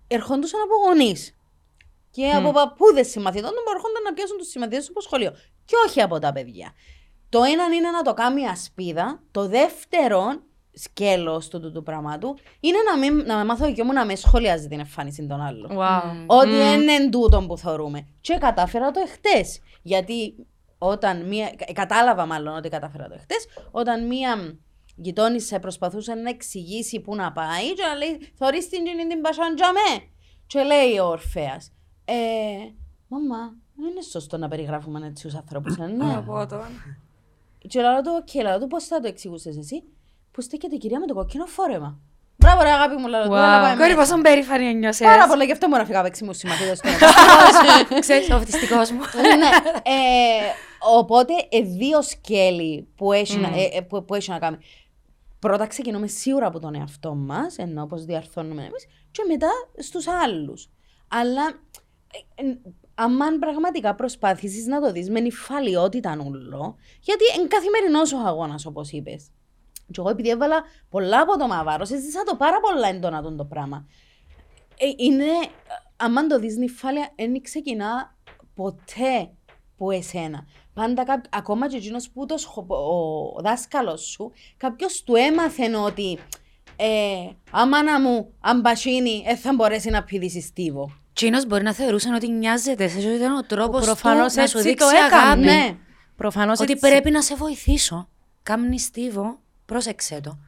ερχόντουσαν 0.08 0.60
από 0.60 0.74
γονείς. 0.86 1.37
Και 2.18 2.30
από 2.30 2.52
παππούδε 2.52 3.02
συμμαθητών 3.02 3.50
του 3.50 3.62
που 3.64 3.70
έρχονταν 3.74 4.02
να 4.02 4.12
πιάσουν 4.12 4.36
τους 4.36 4.48
συμμαθητές 4.48 4.84
του 4.84 4.90
από 4.90 5.00
σχολείο. 5.00 5.30
Και 5.64 5.74
όχι 5.86 6.00
από 6.00 6.18
τα 6.18 6.32
παιδιά. 6.32 6.72
Το 7.28 7.42
ένα 7.42 7.64
είναι 7.64 7.90
να 7.90 8.02
το 8.02 8.14
κάνει 8.14 8.46
ασπίδα. 8.46 9.22
Το 9.30 9.48
δεύτερο 9.48 10.42
σκέλος 10.72 11.48
του 11.48 11.60
του, 11.60 11.72
του 11.72 11.82
πράγματου 11.82 12.36
είναι 12.60 12.76
να, 12.90 12.98
μην, 12.98 13.26
να 13.26 13.36
με 13.36 13.44
μάθω 13.44 13.72
και 13.72 13.84
μου 13.84 13.92
να 13.92 14.04
με 14.04 14.14
σχολιάζει 14.14 14.68
την 14.68 14.78
εμφάνιση 14.78 15.26
των 15.26 15.40
άλλων. 15.40 15.70
Wow. 15.78 16.02
Ότι 16.26 16.50
είναι 16.50 16.92
εν 16.92 17.10
τούτον 17.10 17.46
που 17.46 17.58
θεωρούμε. 17.58 18.06
Και 18.20 18.36
κατάφερα 18.40 18.90
το 18.90 19.00
εχθές. 19.00 19.60
Γιατί 19.82 20.34
όταν 20.78 21.26
μία. 21.26 21.52
ε, 21.56 21.72
Κατάλαβα 21.72 22.26
μάλλον 22.26 22.56
ότι 22.56 22.68
κατάφερα 22.68 23.08
το 23.08 23.14
εχθές. 23.14 23.46
Όταν 23.70 24.06
μία 24.06 24.58
γειτόνισσα 24.96 25.58
προσπαθούσε 25.58 26.14
να 26.14 26.28
εξηγήσει 26.28 27.00
πού 27.00 27.14
να 27.14 27.32
πάει, 27.32 27.74
και 27.74 27.82
να 27.88 27.94
λέει: 27.94 28.32
Θωρείς 28.34 28.68
την 28.68 28.84
τζινή 28.84 29.06
την 29.06 29.20
πασαντζαμέ. 29.20 29.92
Και 30.46 30.62
λέει 30.62 30.98
ο 30.98 31.06
Ορφέα. 31.06 31.60
Ε, 32.12 32.72
μαμά, 33.08 33.54
δεν 33.74 33.90
είναι 33.90 34.02
σωστό 34.02 34.36
να 34.36 34.48
περιγράφουμε 34.48 35.06
έτσι 35.06 35.28
τους 35.28 35.36
ανθρώπους. 35.36 35.76
Ε, 35.76 35.86
ναι. 35.86 36.22
Και 37.68 37.80
λέω 37.80 38.00
του, 38.00 38.22
οκ, 38.22 38.42
λέω 38.42 38.58
του, 38.58 38.66
πώς 38.66 38.84
θα 38.84 39.00
το 39.00 39.08
εξηγούσες 39.08 39.56
εσύ, 39.56 39.82
που 40.30 40.40
στέκεται 40.40 40.74
η 40.74 40.78
κυρία 40.78 41.00
με 41.00 41.06
το 41.06 41.14
κόκκινο 41.14 41.46
φόρεμα. 41.46 41.98
Μπράβο 42.36 42.62
ρε 42.62 42.70
αγάπη 42.70 42.94
μου, 42.96 43.08
λέω 43.08 43.22
του, 43.22 43.28
Wow. 43.30 43.32
έλα 43.34 43.60
πάμε 43.60 43.76
Κόρη, 43.76 43.94
μέσα. 43.94 44.10
πόσο 44.12 44.22
περήφανη 44.22 44.74
νιώσες. 44.74 45.06
Πάρα 45.06 45.26
πολλά, 45.26 45.44
γι' 45.44 45.52
αυτό 45.52 45.68
μου 45.68 45.76
να 45.76 45.84
φύγα 45.84 46.02
παίξει 46.02 46.24
μου 46.24 46.32
συμμαθήτες 46.32 46.80
του. 46.80 46.88
Ξέρεις, 48.00 48.30
ο 48.30 48.34
αυτιστικός 48.34 48.90
μου. 48.90 48.98
ναι. 49.38 49.46
Ε, 49.82 50.52
οπότε, 50.96 51.32
ε, 51.48 51.60
δύο 51.60 52.02
σκέλη 52.02 52.88
που 52.96 53.12
έχει, 53.12 53.38
να, 53.38 53.48
ε, 53.48 53.68
ε, 53.72 53.80
που, 53.80 54.04
που 54.04 54.14
έχει 54.14 54.30
να 54.30 54.38
κάνει. 54.38 54.56
Πρώτα 55.38 55.66
ξεκινούμε 55.66 56.06
σίγουρα 56.06 56.46
από 56.46 56.58
τον 56.60 56.74
εαυτό 56.74 57.14
μας, 57.14 57.56
ενώ 57.56 57.86
πώς 57.86 57.96
διορθώνουμε 57.96 58.60
εμείς, 58.62 58.86
και 59.10 59.22
μετά 59.28 59.48
στους 59.78 60.06
άλλους. 60.06 60.70
Αλλά, 61.08 61.42
ε, 62.34 62.42
ε, 62.42 62.58
αμάν 62.94 63.38
πραγματικά 63.38 63.94
προσπάθησεις 63.94 64.66
να 64.66 64.80
το 64.80 64.92
δεις 64.92 65.10
με 65.10 65.20
νυφαλιότητα 65.20 66.14
νουλό, 66.16 66.76
γιατί 67.00 67.24
είναι 67.38 67.46
καθημερινός 67.48 68.12
ο 68.12 68.18
αγώνας, 68.18 68.66
όπως 68.66 68.90
είπες. 68.90 69.30
Και 69.90 70.00
εγώ 70.00 70.08
επειδή 70.08 70.28
έβαλα 70.28 70.62
πολλά 70.88 71.20
από 71.20 71.38
το 71.38 71.46
μαβάρο, 71.46 71.84
συζήτησα 71.84 72.22
το 72.22 72.36
πάρα 72.36 72.60
πολλά 72.60 72.88
έντονα 72.88 73.22
τον 73.22 73.36
το 73.36 73.44
πράγμα. 73.44 73.86
Ε, 74.78 74.86
είναι, 74.96 75.24
αν 75.96 76.28
το 76.28 76.38
δεις 76.38 76.56
νυφάλια, 76.56 77.12
δεν 77.16 77.42
ξεκινά 77.42 78.16
ποτέ 78.54 79.30
που 79.76 79.90
εσένα. 79.90 80.46
Πάντα, 80.74 81.04
κάπο- 81.04 81.36
ακόμα 81.36 81.68
και 81.68 81.76
εκείνος 81.76 82.10
που 82.10 82.26
το 82.26 82.36
σχο- 82.38 82.66
ο 83.36 83.40
δάσκαλος 83.42 84.00
σου, 84.02 84.32
κάποιος 84.56 85.02
του 85.02 85.14
έμαθε 85.14 85.76
ότι 85.76 86.18
ε, 86.80 87.30
άμα 87.50 87.82
να 87.82 88.00
μου, 88.00 88.32
αν 88.40 88.60
πασίνει, 88.60 89.22
δεν 89.26 89.36
θα 89.36 89.54
μπορέσει 89.54 89.90
να 89.90 90.02
πηδήσεις 90.04 90.44
στίβο. 90.44 90.90
Τσίνος 91.12 91.46
μπορεί 91.46 91.62
να 91.62 91.72
θεωρούσαν 91.72 92.14
ότι 92.14 92.28
νοιάζεται 92.30 92.88
σε 92.88 92.98
ότι 92.98 93.06
ήταν 93.06 93.36
ο 93.36 93.42
τρόπος 93.42 93.80
του 93.80 93.86
προφανώς 93.86 94.34
να 94.34 94.46
σου 94.46 94.58
έτσι 94.58 94.68
δείξει 94.68 94.88
το 94.88 94.96
έκανε. 95.06 95.22
αγάπη. 95.22 95.40
Ναι. 95.40 95.76
Προφανώς 96.16 96.60
Ότι 96.60 96.72
έτσι. 96.72 96.88
πρέπει 96.88 97.10
να 97.10 97.22
σε 97.22 97.34
βοηθήσω. 97.34 98.08
Κάμνη 98.42 98.78
στίβο, 98.78 99.38
πρόσεξε 99.66 100.20
το. 100.22 100.38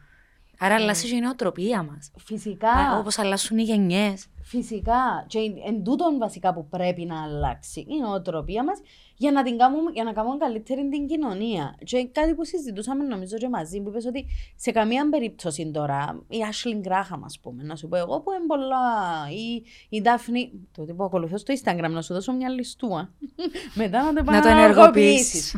Άρα 0.59 0.75
αλλάζει 0.75 1.09
και 1.09 1.15
η 1.17 1.21
νοοτροπία 1.21 1.83
μας. 1.83 2.11
Φυσικά. 2.25 2.71
Α, 2.71 2.99
Όπως 2.99 3.19
αλλάσουν 3.19 3.59
οι 3.59 3.63
γενιές. 3.63 4.27
Φυσικά. 4.43 5.25
Και 5.27 5.39
εν, 5.39 5.53
εν 5.67 5.85
τούτον 5.85 6.19
βασικά 6.19 6.55
που 6.55 6.69
πρέπει 6.69 7.05
να 7.05 7.23
αλλάξει 7.23 7.81
η 7.81 8.01
νοοτροπία 8.01 8.65
μας 8.65 8.79
για 9.21 9.33
να, 9.33 9.43
την 9.43 9.59
κάνουμε, 9.59 9.91
για 9.95 10.05
να 10.05 10.13
κάνουμε 10.13 10.37
καλύτερη 10.37 10.89
την 10.89 11.07
κοινωνία. 11.07 11.75
Και 11.85 12.09
κάτι 12.13 12.35
που 12.35 12.45
συζητούσαμε 12.45 13.05
νομίζω 13.05 13.37
και 13.37 13.49
μαζί 13.49 13.81
που 13.81 13.89
είπες 13.89 14.07
ότι 14.07 14.27
σε 14.57 14.71
καμία 14.71 15.09
περίπτωση 15.11 15.71
τώρα 15.71 16.23
η 16.29 16.37
Ashley 16.51 16.89
Graham 16.89 17.21
ας 17.25 17.39
πούμε 17.43 17.63
να 17.63 17.77
σου 17.77 17.89
πω 17.89 17.97
εγώ 17.97 18.21
που 18.21 18.33
είναι 18.33 18.47
πολλά 18.47 18.89
ή 19.31 19.63
η 19.97 20.03
Daphne 20.05 20.59
το 20.73 20.85
τι 20.85 20.93
που 20.93 21.05
ακολουθώ 21.05 21.39
στο 21.39 21.55
Instagram 21.55 21.91
να 21.91 22.03
σου 22.03 22.15
δώσω 22.15 22.33
μια 22.33 22.49
λιστούα 22.49 23.13
μετά 23.81 24.13
να 24.13 24.25
το 24.25 24.31
Να 24.31 24.43
το 24.43 24.49
ενεργοποιήσεις. 24.49 25.57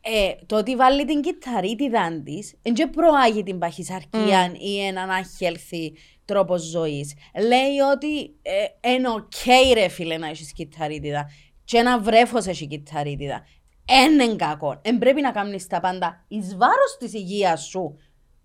Ε, 0.00 0.44
το 0.46 0.56
ότι 0.56 0.76
βγάλλει 0.76 1.04
την 1.04 1.20
κυτταρίτιδα 1.20 2.22
της, 2.24 2.38
δεν 2.62 2.74
και 2.74 2.86
προάγει 2.86 3.42
την 3.42 3.58
παχυσαρκία 3.58 4.52
ή 4.58 4.86
έναν 4.86 5.10
unhealthy 5.10 5.92
τρόπος 6.24 6.62
ζωής. 6.62 7.14
Λέει 7.34 7.78
ότι 7.94 8.34
ε, 8.42 8.90
είναι 8.92 9.08
οκ, 9.08 9.74
ρε 9.74 9.88
φίλε, 9.88 10.16
να 10.16 10.28
έχεις 10.28 10.52
κυτταρίτιδα. 10.52 11.30
Και 11.70 11.76
ένα 11.78 11.98
βρέφος 12.00 12.46
έχει 12.46 12.66
κυτταρίτιδα. 12.66 13.42
Εν 13.84 14.12
είναι 14.20 14.36
κακό. 14.36 14.78
Εν 14.82 14.98
πρέπει 14.98 15.20
να 15.20 15.30
κάνεις 15.30 15.66
τα 15.66 15.80
πάντα 15.80 16.24
εις 16.28 16.56
βάρος 16.56 16.96
της 16.98 17.12
υγείας 17.12 17.62
σου 17.66 17.96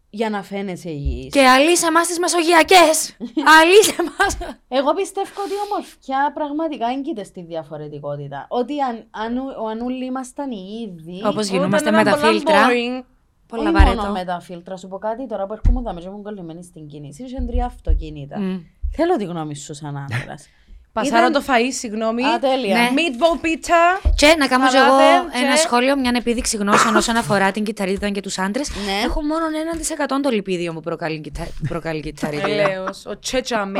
για 0.10 0.30
να 0.30 0.44
φαίνεσαι 0.44 0.90
υγιής. 0.90 1.32
Και 1.34 1.48
αλύσε 1.48 1.86
εμάς 1.86 2.08
τις 2.08 2.20
μεσογειακές. 2.20 3.16
αλύσε 3.60 3.96
εμάς. 4.00 4.38
Εγώ 4.68 4.94
πιστεύω 4.94 5.42
ότι 5.46 5.52
η 5.54 5.62
ομορφιά 5.72 6.32
πραγματικά 6.34 6.88
έγκυται 6.88 7.24
στη 7.24 7.42
διαφορετικότητα. 7.42 8.46
Ότι 8.50 8.80
αν, 8.82 9.08
αν, 9.12 9.38
ο- 9.38 9.68
αν 9.68 9.82
όλοι 9.82 10.06
ήμασταν 10.06 10.52
οι 10.52 10.88
ίδιοι. 10.88 11.18
Όπως 11.26 11.46
Όταν 11.48 11.58
γινόμαστε 11.58 11.90
ήταν 11.90 12.04
με 12.04 12.12
τα 12.12 12.18
πολλά 12.18 12.32
φίλτρα. 12.32 12.68
boring. 12.68 13.04
Πολλά 13.48 13.64
όχι 13.64 13.72
μόνο 13.72 13.86
βαρετό. 13.96 14.12
με 14.12 14.24
τα 14.26 14.40
φίλτρα, 14.40 14.78
σου 14.78 14.88
πω 14.88 14.98
κάτι 14.98 15.28
τώρα 15.28 15.46
που 15.46 15.54
έρχομαι 15.54 15.80
εδώ 15.90 16.00
και 16.00 16.08
ήμουν 16.08 16.24
κολλημένη 16.24 16.64
στην 16.64 16.88
κίνηση. 16.88 17.24
Είχε 17.24 17.42
τρία 17.48 17.66
αυτοκίνητα. 17.66 18.40
Μμ. 18.40 18.60
Θέλω 18.96 19.16
τη 19.16 19.24
γνώμη 19.24 19.56
σου 19.56 19.74
σαν 19.74 19.98
άντρα. 19.98 20.36
Πασάρω 20.94 21.28
Ήταν- 21.28 21.32
το 21.46 21.54
φαΐ, 21.54 21.72
συγγνώμη. 21.78 22.24
Α, 22.24 22.40
τέλεια. 22.40 22.76
Ναι. 22.78 22.90
Meatball 22.96 23.46
pizza. 23.46 24.10
Και 24.16 24.36
να 24.38 24.48
κάνω 24.48 24.68
κι 24.68 24.76
Χαλάτε 24.78 25.04
εγώ 25.16 25.24
και- 25.30 25.38
ένα 25.46 25.56
σχόλιο, 25.56 25.98
μια 25.98 26.12
επίδειξη 26.16 26.58
γνώσεων 26.58 26.96
όσον 26.96 27.16
αφορά 27.16 27.52
την 27.52 27.64
κυταρίτιδα 27.64 28.10
και 28.10 28.22
τους 28.22 28.38
άντρες. 28.38 28.70
Ναι. 28.86 29.06
Έχω 29.06 29.22
μόνο 29.22 29.46
1% 29.50 30.20
το 30.22 30.30
λιπίδιο 30.30 30.74
που 30.74 30.80
προκαλεί, 30.80 31.22
κιτα... 31.22 31.44
που 31.44 31.68
προκαλεί 31.68 32.02
κυταρίτιδα. 32.02 32.48
Ελέος. 32.48 33.06
Ο 33.06 33.20
τσέτσαμε. 33.20 33.80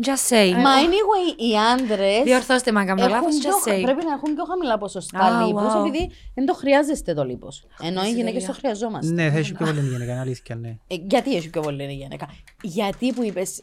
Just 0.00 0.32
saying. 0.32 0.54
Μα 0.54 0.70
anyway, 0.82 1.40
οι 1.40 1.56
άντρες. 1.72 2.22
Διορθώστε 2.24 2.72
με 2.72 2.80
αν 2.80 2.86
κάνω 2.86 3.08
λάθος, 3.08 3.34
just 3.42 3.68
saying. 3.68 3.82
πρέπει 3.82 4.04
να 4.04 4.12
έχουν 4.12 4.34
πιο 4.34 4.44
χαμηλά 4.44 4.78
ποσοστά 4.78 5.18
Α, 5.18 5.46
λίπους, 5.46 5.72
wow. 5.74 5.86
επειδή 5.86 6.10
δεν 6.34 6.46
το 6.46 6.54
χρειάζεστε 6.54 7.14
το 7.14 7.24
λίπος. 7.24 7.66
Ενώ 7.82 8.00
οι 8.00 8.06
Είσαι 8.06 8.16
γυναίκες 8.16 8.32
τέλεια. 8.32 8.46
το 8.46 8.52
χρειαζόμαστε. 8.52 9.12
Ναι, 9.12 9.30
θα 9.30 9.38
έχει 9.38 9.52
πιο 9.52 9.66
πολύ 9.66 9.80
γυναίκα, 9.80 10.12
είναι 10.12 10.20
αλήθεια, 10.20 10.54
ναι. 10.54 10.68
Ε, 10.86 10.94
γιατί 11.10 11.36
έχει 11.36 11.50
πιο 11.50 11.60
πολύ 11.60 11.82
η 11.84 11.94
γυναίκα. 11.94 12.28
Γιατί 12.62 13.12
που 13.12 13.22
είπες, 13.22 13.62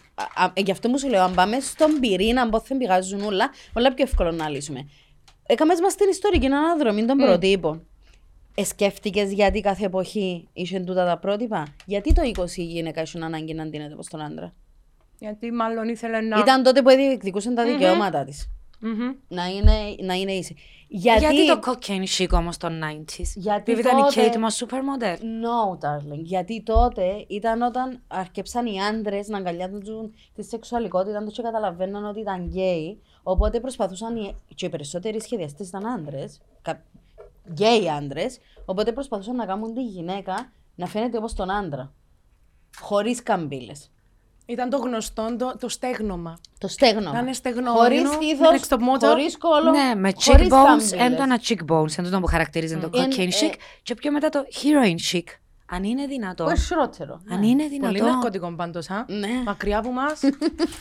γι' 0.55 0.71
αυτό 0.71 0.89
μου 0.89 0.97
σου 0.97 1.07
λέω, 1.09 1.23
αν 1.23 1.33
πάμε 1.33 1.59
στον 1.59 1.99
πυρήνα, 1.99 2.41
αν 2.41 2.61
δεν 2.67 2.77
πηγάζουν 2.77 3.21
όλα, 3.21 3.49
όλα 3.73 3.93
πιο 3.93 4.03
εύκολο 4.03 4.31
να 4.31 4.49
λύσουμε. 4.49 4.87
Έκαμε 5.45 5.73
μας 5.83 5.95
την 5.95 6.09
ιστορική 6.09 6.45
αναδρομή 6.45 7.05
των 7.05 7.17
προτύπων. 7.17 7.87
Ε, 8.55 8.63
σκέφτηκες 8.63 9.31
γιατί 9.31 9.61
κάθε 9.61 9.85
εποχή 9.85 10.47
είχε 10.53 10.79
τούτα 10.79 11.05
τα 11.05 11.17
πρότυπα; 11.17 11.67
Γιατί 11.85 12.13
το 12.13 12.21
20 12.35 12.57
η 12.57 12.63
γυναίκα 12.63 13.01
είχε 13.01 13.19
ανάγκη 13.23 13.53
να 13.53 13.65
ντύνεται 13.65 13.93
όπως 13.93 14.07
τον 14.07 14.21
άντρα; 14.21 14.53
Γιατί 15.19 15.51
μάλλον 15.51 15.87
ήθελε 15.87 16.21
να... 16.21 16.39
Ήταν 16.39 16.63
τότε 16.63 16.81
που 16.81 16.89
διεκδικούσαν 16.89 17.55
τα 17.55 17.65
δικαιώματα 17.65 18.23
της. 18.23 18.49
Μμμ. 18.81 19.11
Να 19.27 19.45
είναι, 19.45 19.95
να 20.01 20.13
είναι 20.13 20.31
ίση. 20.31 20.55
Γιατί, 20.87 21.19
Γιατί 21.19 21.47
το 21.47 21.59
cocaine 21.65 22.17
chic 22.17 22.29
όμως 22.31 22.57
των 22.57 22.81
90s. 22.83 23.23
Γιατί 23.35 23.71
Επειδή 23.71 23.87
ήταν 23.87 23.97
η 23.97 24.01
τότε- 24.01 24.29
Kate 24.33 24.37
μας 24.37 24.63
supermodel. 24.65 25.15
No, 25.15 25.77
darling. 25.85 26.19
Γιατί 26.21 26.63
τότε 26.63 27.25
ήταν 27.27 27.61
όταν 27.61 28.01
αρκεψαν 28.07 28.65
οι 28.65 28.81
άντρες 28.81 29.27
να 29.27 29.37
αγκαλιάζουν 29.37 30.13
τη 30.35 30.43
σεξουαλικότητα 30.43 31.23
τους 31.23 31.33
και 31.33 31.41
καταλαβαίναν 31.41 32.05
ότι 32.05 32.19
ήταν 32.19 32.45
γκέι. 32.47 33.01
Οπότε 33.23 33.59
προσπαθούσαν. 33.59 34.15
Οι... 34.15 34.35
και 34.55 34.65
οι 34.65 34.69
περισσότεροι 34.69 35.21
σχεδιαστές 35.21 35.67
ήταν 35.67 35.87
άντρες. 35.87 36.39
Κα... 36.61 36.83
γκέι 37.51 37.89
άντρες. 37.89 38.39
Οπότε 38.65 38.91
προσπαθούσαν 38.91 39.35
να 39.35 39.45
κάνουν 39.45 39.73
τη 39.73 39.83
γυναίκα 39.83 40.51
να 40.75 40.85
φαίνεται 40.85 41.17
όπως 41.17 41.33
τον 41.33 41.51
άντρα. 41.51 41.93
Χωρίς 42.79 43.23
καμπύλες. 43.23 43.91
Ήταν 44.49 44.69
το 44.69 44.77
γνωστό 44.77 45.35
το, 45.37 45.55
το 45.59 45.69
στέγνωμα. 45.69 46.39
Το 46.57 46.67
στέγνωμα. 46.67 47.11
Να 47.11 47.19
είναι 47.19 47.33
στεγνό, 47.33 47.71
Χωρίς 47.71 48.01
you 48.01 48.05
know, 48.05 48.13
στήθος, 48.13 48.51
με 48.51 48.59
next 48.59 48.67
top 48.73 48.77
model. 48.77 49.07
χωρίς 49.09 49.37
κώλο. 49.37 49.71
Ναι, 49.71 49.95
με 49.95 50.11
χωρίς 50.21 50.47
cheekbones, 50.47 50.49
καμπύλες. 50.65 50.91
έντονα 50.91 51.39
cheekbones, 51.47 51.97
εν 51.97 52.03
τούτο 52.03 52.19
που 52.19 52.25
χαρακτηρίζει 52.25 52.77
το 52.77 52.89
Ε, 52.93 53.03
cocaine 53.05 53.17
ε, 53.19 53.25
chic. 53.27 53.53
Και 53.83 53.93
πιο 53.95 54.11
μετά 54.11 54.29
το 54.29 54.39
heroin 54.53 55.15
chic. 55.15 55.23
Αν 55.65 55.83
είναι 55.83 56.05
δυνατό. 56.05 56.43
Πώς 56.43 56.65
χειρότερο. 56.65 57.21
Αν 57.29 57.43
είναι 57.43 57.63
Πολύ 57.63 57.77
δυνατό. 57.79 58.03
ναρκωτικό 58.05 58.51
πάντως, 58.55 58.89
α. 58.89 59.05
Ναι. 59.07 59.41
Μακριά 59.45 59.77
από 59.77 59.91
μας. 59.91 60.19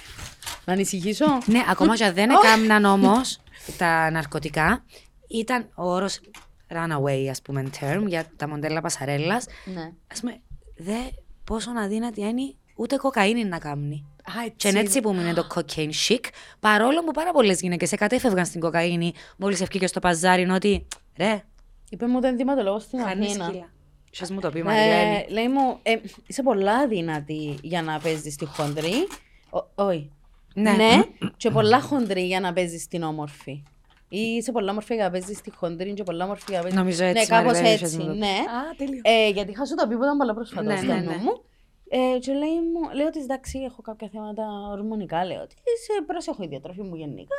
Να 0.65 0.73
ανησυχήσω. 0.73 1.27
Ναι, 1.47 1.63
ακόμα 1.71 1.97
και 1.97 2.05
αν 2.05 2.15
δεν 2.15 2.31
έκαναν 2.43 2.85
όμως 2.85 3.41
τα 3.79 4.11
ναρκωτικά, 4.11 4.85
ήταν 5.29 5.69
ο 5.75 5.93
όρος 5.93 6.21
runaway, 6.69 7.27
ας 7.31 7.43
πούμε, 7.43 7.71
term 7.81 8.03
για 8.07 8.25
τα 8.37 8.49
μοντέλα 8.49 8.81
πασαρέλας. 8.81 9.47
ναι. 9.75 9.81
Α 9.83 10.21
πούμε, 10.21 10.41
δε 10.77 10.97
πόσο 11.45 11.71
αδύνατη 11.79 12.21
είναι 12.21 12.55
ούτε 12.79 12.97
κοκαίνη 12.97 13.45
να 13.45 13.59
κάνει. 13.59 14.05
Α, 14.25 14.43
έτσι. 14.45 14.55
Και 14.57 14.69
είναι 14.69 14.79
έτσι 14.81 15.01
που 15.01 15.11
είναι 15.13 15.33
το 15.35 15.47
cocaine 15.55 15.91
chic, 16.09 16.21
παρόλο 16.61 17.05
που 17.05 17.11
πάρα 17.11 17.33
πολλές 17.33 17.61
γυναίκες 17.61 17.93
εκατέφευγαν 17.93 18.45
στην 18.47 18.61
κοκαίνη 18.61 19.13
μόλις 19.37 19.61
ευκήκε 19.61 19.87
στο 19.87 20.01
παζάρι, 20.01 20.43
είναι 20.43 20.53
ότι 20.55 20.87
ρε, 21.17 21.43
Είπε 21.91 22.07
μου 22.07 22.21
τον 22.21 22.37
δηματολόγο 22.37 22.79
στην 22.79 23.01
χάνεις 23.01 23.29
Αθήνα. 23.31 23.45
σκύλα. 23.45 23.71
Σα 24.11 24.33
μου 24.35 24.41
το 24.41 24.51
πει, 24.51 24.63
Μαριλένη. 24.63 25.17
Ε, 25.29 25.33
λέει 25.33 25.49
μου, 25.49 25.79
ε, 25.83 25.95
είσαι 26.27 26.43
πολλά 26.43 26.87
δυνατή 26.89 27.59
για 27.63 27.83
να 27.83 27.99
παίζεις 27.99 28.33
στη 28.35 28.45
χοντρή. 28.47 29.07
Ο- 29.51 29.83
Όχι. 29.85 30.11
Ναι. 30.55 30.71
Ναι. 30.73 31.03
και 31.37 31.51
πολλά 31.51 31.81
χοντρή 31.81 32.27
για 32.27 32.41
να 32.41 32.53
παίζεις 32.53 32.83
στην 32.83 33.03
όμορφη. 33.03 33.63
Ή 34.09 34.19
είσαι 34.21 34.53
πολλά 34.53 34.71
όμορφη 34.71 34.95
για 34.95 35.05
να 35.05 35.11
παίζεις 35.11 35.39
στη 35.39 35.51
χοντρή 35.57 35.93
και 35.95 36.03
πολλά 36.03 36.25
όμορφη 36.25 36.45
για 36.49 36.57
να 36.57 36.63
παίζει. 36.63 36.77
Νομίζω 36.79 37.05
έτσι, 37.05 37.21
Ναι, 37.21 37.37
κάπως 37.37 37.53
Μαριλένη, 37.53 37.73
έτσι. 37.75 37.85
θες 37.85 37.95
να 37.97 38.05
το 38.05 38.11
πεις. 38.11 38.19
Ναι. 38.21 38.27
Α, 38.27 38.75
τέλειο. 38.77 39.01
Ε, 39.03 39.29
γιατί 39.29 39.51
είχα 39.51 39.67
σου 39.67 39.75
τα 39.75 39.89
πει 39.89 39.97
που 39.97 40.03
ήταν 40.03 40.17
πολλά 40.17 40.35
πρόσφατα 40.35 40.63
Ναι, 40.73 40.77
στο 40.77 40.87
ναι, 40.87 40.95
νου 40.95 41.11
ναι. 41.11 41.17
μου. 41.17 41.43
Ε, 41.91 42.19
και 42.19 42.33
λέει 42.33 42.55
μου, 42.73 42.95
λέω 42.95 43.07
ότι 43.07 43.19
εντάξει, 43.21 43.59
έχω 43.59 43.83
κάποια 43.83 44.09
θέματα 44.13 44.45
ορμονικά. 44.71 45.25
Λέω 45.25 45.43
ότι 45.43 45.55
σε 45.55 46.03
προσέχω 46.07 46.43
η 46.43 46.47
διατροφή 46.47 46.83
μου 46.83 46.95
γενικά. 46.97 47.35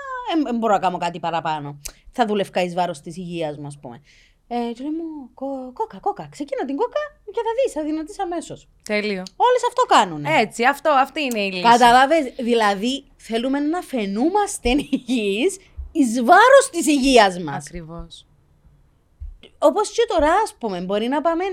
Ε, 0.50 0.54
μπορώ 0.54 0.74
να 0.74 0.80
κάνω 0.80 0.98
κάτι 0.98 1.20
παραπάνω. 1.20 1.80
Θα 2.12 2.26
δουλευκά 2.26 2.62
εις 2.62 2.74
βάρος 2.74 3.02
της 3.02 3.18
υγείας 3.18 3.58
μου, 3.58 3.68
ας 3.68 3.80
πούμε. 3.80 4.02
Ε, 4.48 4.56
και 4.74 4.82
λέει 4.84 4.92
μου, 4.92 5.30
«Κο- 5.34 5.72
κόκα, 5.74 6.00
κόκα. 6.00 6.28
Ξεκίνα 6.32 6.66
την 6.66 6.76
κόκα 6.76 7.00
και 7.26 7.42
θα 7.44 7.52
δεις, 7.64 7.74
θα 7.74 7.84
δυνατείς 7.84 8.20
αμέσως. 8.20 8.68
Τέλειο. 8.84 9.24
Όλες 9.36 9.64
αυτό 9.68 9.82
κάνουν. 9.88 10.26
Έτσι, 10.26 10.64
αυτό, 10.66 10.90
αυτή 10.90 11.22
είναι 11.22 11.40
η 11.40 11.52
λύση. 11.52 11.62
Καταλάβες, 11.64 12.34
δηλαδή 12.40 13.04
θέλουμε 13.18 13.60
να 13.60 13.82
φαινούμαστε 13.82 14.70
υγιείς 14.70 15.58
εις 15.92 16.24
βάρος 16.24 16.70
της 16.72 16.88
υγείας 16.88 17.40
μας. 17.40 17.66
Ακριβώς. 17.68 18.26
Όπως 19.58 19.92
και 19.92 20.06
τώρα, 20.08 20.32
ας 20.44 20.54
πούμε, 20.60 20.82
μπορεί 20.82 21.08
να 21.08 21.22
πάμε... 21.22 21.44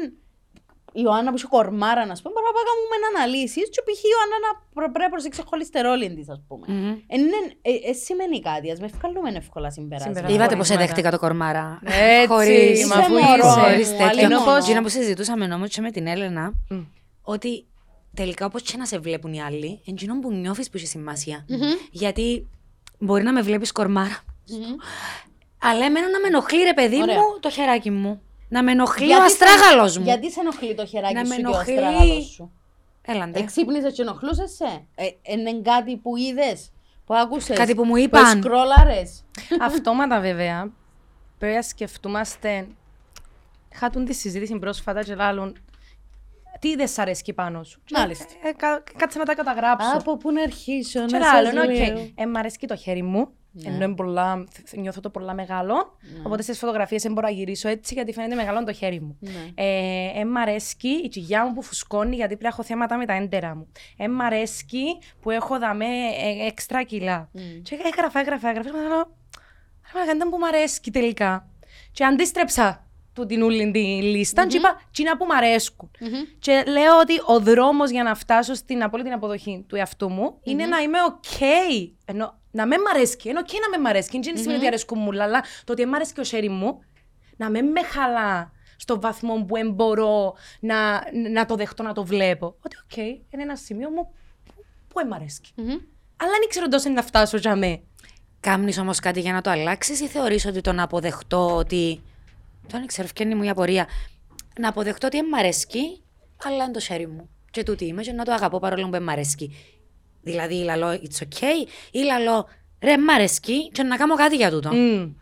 Η 0.98 1.00
Ιωάννα 1.04 1.28
που 1.32 1.36
είχε 1.40 1.48
κορμάρα, 1.56 2.02
να 2.10 2.14
πούμε, 2.22 2.30
μπορεί 2.34 2.46
να 2.48 2.52
πάμε 2.56 2.66
να 2.68 2.70
κάνουμε 2.70 2.96
αναλύσεις 3.10 3.66
και 3.74 3.80
π.χ. 3.86 4.00
η 4.06 4.08
Ιωάννα 4.14 4.36
να 4.46 4.50
προ- 4.76 4.90
πρέπει 4.94 5.06
να 5.08 5.12
προσέξει 5.14 5.40
χολυστερόλιν 5.50 6.12
της, 6.18 6.26
ας 6.34 6.40
πούμε. 6.48 6.64
Μμμ. 6.74 6.92
Ε, 7.14 7.16
ναι, 7.30 7.40
ε, 7.70 7.72
ε, 7.90 7.92
σημαίνει 8.06 8.36
κάτι, 8.48 8.66
ας 8.74 8.78
με 8.84 8.88
βγάλουμε 8.96 9.28
εύκολα 9.42 9.68
συμπεράσματα. 9.76 10.18
Συμπεράσματα. 10.18 10.34
Είδατε 10.36 10.54
πώ 10.60 10.64
Χωρίς 10.66 10.76
εδέχτηκα 10.78 11.10
το 11.14 11.18
κορμάρα. 11.24 11.66
Έτσι, 11.84 12.26
Χωρίς- 12.32 12.86
μα 12.90 12.94
αφού 13.02 13.12
μωρό 13.12 13.44
είσαι. 13.46 13.46
μου, 13.46 13.64
Χωρίς 13.64 13.88
τέτοιο. 13.90 14.06
αλληνός. 14.12 14.62
Τζίνα 14.64 14.80
που 14.84 14.88
συζητούσαμε 14.96 15.44
όμως 15.58 15.68
και 15.74 15.80
με 15.86 15.90
την 15.96 16.04
Έλενα, 16.14 16.44
Μμ. 16.70 16.80
ότι 17.34 17.66
τελικά 18.14 18.44
όπως 18.46 18.62
και 18.62 18.76
να 18.76 18.86
σε 18.86 18.98
βλέπουν 18.98 19.32
οι 19.32 19.40
άλλοι, 19.42 19.70
εντζήνων 19.86 20.20
που 20.20 20.32
νιώθεις 20.32 20.66
που 20.70 20.76
έχει 20.76 20.86
σημασία. 20.86 21.44
Γιατί 21.90 22.46
μπορεί 22.98 23.22
να 23.22 23.32
με 23.32 23.40
βλέπεις 23.42 23.72
κορμάρα. 23.72 24.18
Αλλά 25.62 25.84
εμένα 25.84 26.10
να 26.10 26.20
με 26.20 26.26
ενοχλεί, 26.26 26.62
ρε 26.62 26.74
παιδί 26.74 27.00
Ωραία. 27.02 27.14
μου, 27.14 27.22
το 27.40 27.50
χεράκι 27.50 27.90
μου. 27.90 28.20
Να 28.48 28.62
με 28.62 28.72
ενοχλεί 28.72 29.04
ο 29.04 29.06
Γιατί 29.06 29.30
σε- 29.30 29.44
αστράγαλος 29.44 29.98
μου. 29.98 30.04
Γιατί 30.04 30.32
σε 30.32 30.40
ενοχλεί 30.40 30.74
το 30.74 30.86
χεράκι 30.86 31.14
Να 31.14 31.24
σου 31.24 31.28
με 31.28 31.36
και 31.36 31.46
ο 31.46 31.48
ενοχλεί. 31.50 31.74
αστράγαλος 31.78 32.24
σου; 32.24 32.52
Έλαντε. 33.02 33.38
Εξύπνησες 33.38 33.92
και 33.94 34.02
ενοχλούσες 34.02 34.50
σε; 34.54 34.86
Ε, 34.94 35.06
είναι 35.22 35.60
κάτι 35.60 35.96
που 35.96 36.16
είδες, 36.16 36.72
που 37.06 37.14
άκουσες. 37.14 37.56
Κάτι 37.56 37.74
που 37.74 37.84
μου 37.84 37.90
Που 37.90 37.96
είπαν. 37.96 38.42
σκρόλαρες. 38.42 39.24
Αυτόματα 39.60 40.20
βέβαια, 40.20 40.72
πρέπει 41.38 41.54
να 41.54 41.62
σκεφτούμαστε. 41.62 42.66
Χάτουν 43.74 44.04
τη 44.04 44.14
συζήτηση 44.14 44.58
πρόσφατα 44.58 45.02
και 45.02 45.14
λάλλον. 45.14 45.56
Τι 46.60 46.76
δεν 46.76 46.88
σ' 46.88 46.98
αρέσει 46.98 47.32
πάνω 47.32 47.62
σου; 47.64 47.82
Μάλιστα. 47.92 48.24
Ε, 48.42 48.52
κα- 48.52 48.82
κάτσε 48.96 49.18
να 49.18 49.24
τα 49.24 49.34
καταγράψω. 49.34 49.90
Από 49.98 50.16
πού 50.16 50.32
να 50.32 50.42
αρχίσω, 50.42 51.04
Και 51.06 51.16
να 51.18 51.24
σας 51.24 51.42
λάλλον, 51.42 51.70
οκ. 51.70 51.76
λέω. 51.76 52.10
Ε, 52.14 52.26
μ' 52.26 52.36
αρέσει 52.36 52.56
και 52.58 52.66
το 52.66 52.76
χέρι 52.76 53.02
μου. 53.02 53.28
Ενώ 53.64 53.84
είναι 53.84 53.94
πολλά, 53.94 54.44
θ- 54.64 54.76
νιώθω 54.76 55.00
το 55.00 55.10
πολλά 55.10 55.34
μεγάλο. 55.34 55.74
Οπότε 56.24 56.42
στις 56.42 56.58
φωτογραφίες 56.58 57.02
δεν 57.02 57.12
μπορώ 57.12 57.26
να 57.26 57.32
γυρίσω 57.32 57.68
έτσι 57.68 57.94
γιατί 57.94 58.12
φαίνεται 58.12 58.34
μεγάλο 58.34 58.64
το 58.64 58.72
χέρι 58.72 59.00
μου. 59.00 59.16
Ναι. 59.20 59.30
Ε, 59.54 60.20
ε, 60.20 60.24
μ' 60.24 60.36
αρέσει 60.36 60.76
η 61.04 61.08
τσιγιά 61.08 61.46
μου 61.46 61.52
που 61.52 61.62
φουσκώνει 61.62 62.14
γιατί 62.16 62.28
πρέπει 62.28 62.42
να 62.42 62.48
έχω 62.48 62.62
θέματα 62.62 62.96
με 62.96 63.06
τα 63.06 63.12
έντερα 63.12 63.54
μου. 63.54 63.68
Ε, 63.96 64.08
μ' 64.08 64.20
αρέσει 64.20 64.64
που 65.20 65.30
έχω 65.30 65.58
δαμέ 65.58 65.84
ε, 65.84 66.46
έξτρα 66.46 66.82
κιλά. 66.82 67.28
Και 67.62 67.78
έγραφα, 67.92 68.20
έγραφα, 68.20 68.48
έγραφα. 68.48 68.70
Και 68.70 68.76
λέω, 68.76 68.88
«Ρε 68.88 69.92
μαλάκα, 69.94 70.14
ήταν 70.14 70.30
που 70.30 70.38
μ' 70.38 70.44
αρέσει 70.44 70.80
τελικά. 70.92 71.48
Και 71.92 72.04
αντίστρεψα 72.04 72.85
του 73.16 73.26
την 73.26 73.42
όλη 73.42 73.70
τη 73.70 73.78
λίστα 74.02 74.46
και 74.46 74.56
είπα 74.56 74.80
«Τσίνα 74.92 75.16
που 75.16 75.24
μ' 75.26 75.32
αρέσκουν». 75.32 75.90
Και 76.38 76.64
λέω 76.66 76.98
ότι 77.00 77.12
ο 77.26 77.40
δρόμος 77.40 77.90
για 77.90 78.02
να 78.02 78.14
φτάσω 78.14 78.54
στην 78.54 78.82
απόλυτη 78.82 79.10
αποδοχή 79.10 79.64
του 79.68 79.76
εαυτού 79.76 80.08
μου 80.10 80.38
είναι 80.42 80.66
να 80.66 80.78
είμαι 80.78 80.98
ok. 81.08 81.40
Ενώ 82.04 82.38
να 82.50 82.66
με 82.66 82.76
μ' 82.78 82.88
αρέσει, 82.94 83.16
είναι 83.24 83.40
ok 83.46 83.52
να 83.70 83.78
με 83.78 83.82
μ' 83.82 83.86
αρέσει. 83.86 84.08
Δεν 84.12 84.36
σημαίνει 84.36 84.56
ότι 84.56 84.66
αρέσκουν 84.66 84.98
μου, 84.98 85.22
αλλά 85.22 85.42
το 85.64 85.72
ότι 85.72 85.86
μ' 85.86 85.94
αρέσει 85.94 86.12
και 86.12 86.20
ο 86.20 86.24
χέρι 86.24 86.48
μου, 86.48 86.78
να 87.36 87.50
με 87.50 87.62
με 87.62 87.82
χαλά 87.82 88.52
στο 88.76 89.00
βαθμό 89.00 89.34
που 89.44 89.54
δεν 89.54 89.70
μπορώ 89.72 90.34
να, 90.60 91.02
να 91.30 91.46
το 91.46 91.54
δεχτώ 91.54 91.82
να 91.82 91.92
το 91.92 92.04
βλέπω. 92.04 92.56
Ότι 92.64 92.76
οκ, 92.84 92.96
είναι 92.96 93.42
ένα 93.42 93.56
σημείο 93.56 93.90
μου 93.90 94.08
που- 94.44 94.64
που 94.88 94.94
δεν 94.98 95.06
μ' 95.06 95.12
αρέσει. 95.12 95.40
Αλλά 96.16 96.30
δεν 96.40 96.48
ξέρω 96.48 96.68
τόσο 96.68 96.88
να 96.88 97.02
φτάσω 97.02 97.36
για 97.36 97.56
με. 97.56 97.80
Κάμνεις 98.40 98.78
όμως 98.78 98.98
κάτι 99.00 99.20
για 99.20 99.32
να 99.32 99.40
το 99.40 99.50
αλλάξεις 99.50 100.00
ή 100.00 100.06
θεωρείς 100.06 100.46
ότι 100.46 100.60
το 100.60 100.72
να 100.72 100.82
αποδεχτώ 100.82 101.56
ότι. 101.56 102.02
Δεν 102.70 102.86
ξέρω, 102.86 103.08
φτιάχνει 103.08 103.34
μου 103.34 103.42
η 103.42 103.48
απορία. 103.48 103.86
Να 104.60 104.68
αποδεχτώ 104.68 105.06
ότι 105.06 105.16
δεν 105.16 105.26
μ' 105.28 105.34
αρέσκει, 105.34 106.02
αλλά 106.44 106.64
είναι 106.64 106.72
το 106.72 106.80
χέρι 106.80 107.06
μου. 107.06 107.28
Και 107.50 107.62
τούτη 107.62 107.84
είμαι, 107.84 108.02
και 108.02 108.12
να 108.12 108.24
το 108.24 108.32
αγαπώ 108.32 108.58
παρόλο 108.58 108.84
που 108.84 108.90
δεν 108.90 109.02
μ' 109.02 109.08
αρέσκει. 109.08 109.56
Δηλαδή, 110.22 110.54
λαλό, 110.54 110.88
it's 110.92 111.22
okay, 111.22 111.68
ή 111.90 111.98
λαλό, 111.98 112.46
ρε, 112.82 112.96
μ' 112.98 113.10
αρέσκει, 113.10 113.68
και 113.70 113.82
να 113.82 113.96
κάνω 113.96 114.14
κάτι 114.14 114.36
για 114.36 114.50
τούτο. 114.50 114.68
Μμ. 114.74 115.12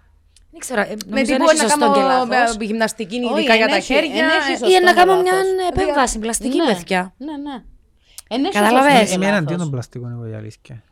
Δεν 0.51 0.59
ξέρω, 0.61 0.80
ε, 0.80 0.84
Με 0.84 0.95
νομίζω 1.07 1.22
τι 1.24 1.30
δεν 1.30 1.38
μπορεί 1.40 1.57
έχει 1.57 1.62
να 1.64 1.68
σωστό 1.70 1.92
και 1.92 2.01
κάνω 2.01 2.24
λάθος. 2.32 2.57
ε, 2.61 2.64
γυμναστική, 2.64 3.16
Όχι, 3.16 3.32
ειδικά 3.38 3.55
για 3.55 3.64
εν 3.64 3.70
τα 3.70 3.76
έχει- 3.76 3.92
χέρια. 3.95 4.24
εν 4.24 4.28
έχει 4.28 4.51
ε, 4.53 4.57
σωστό 4.57 4.70
Ή 4.76 4.80
να 4.84 4.88
και 4.92 4.95
κάνω 4.99 5.12
λάθος. 5.14 5.30
μια 5.32 5.66
επέμβαση 5.72 6.18
πλαστική, 6.18 6.57
Ναι. 6.57 6.66
παιδιά. 6.74 7.14
Ναι, 7.18 7.36
ναι. 7.36 7.62
Εν 8.28 8.45
έχει 8.45 8.53
Καταλαβες. 8.53 8.92
σωστό 8.92 9.05
και 9.07 9.12
Είμαι 9.14 9.24
λάθος. 9.24 9.36
εναντίον 9.38 9.59
των 9.59 9.70
πλαστικών 9.70 10.11
εγώ 10.12 10.26
η 10.26 10.34
αλήθεια. 10.34 10.82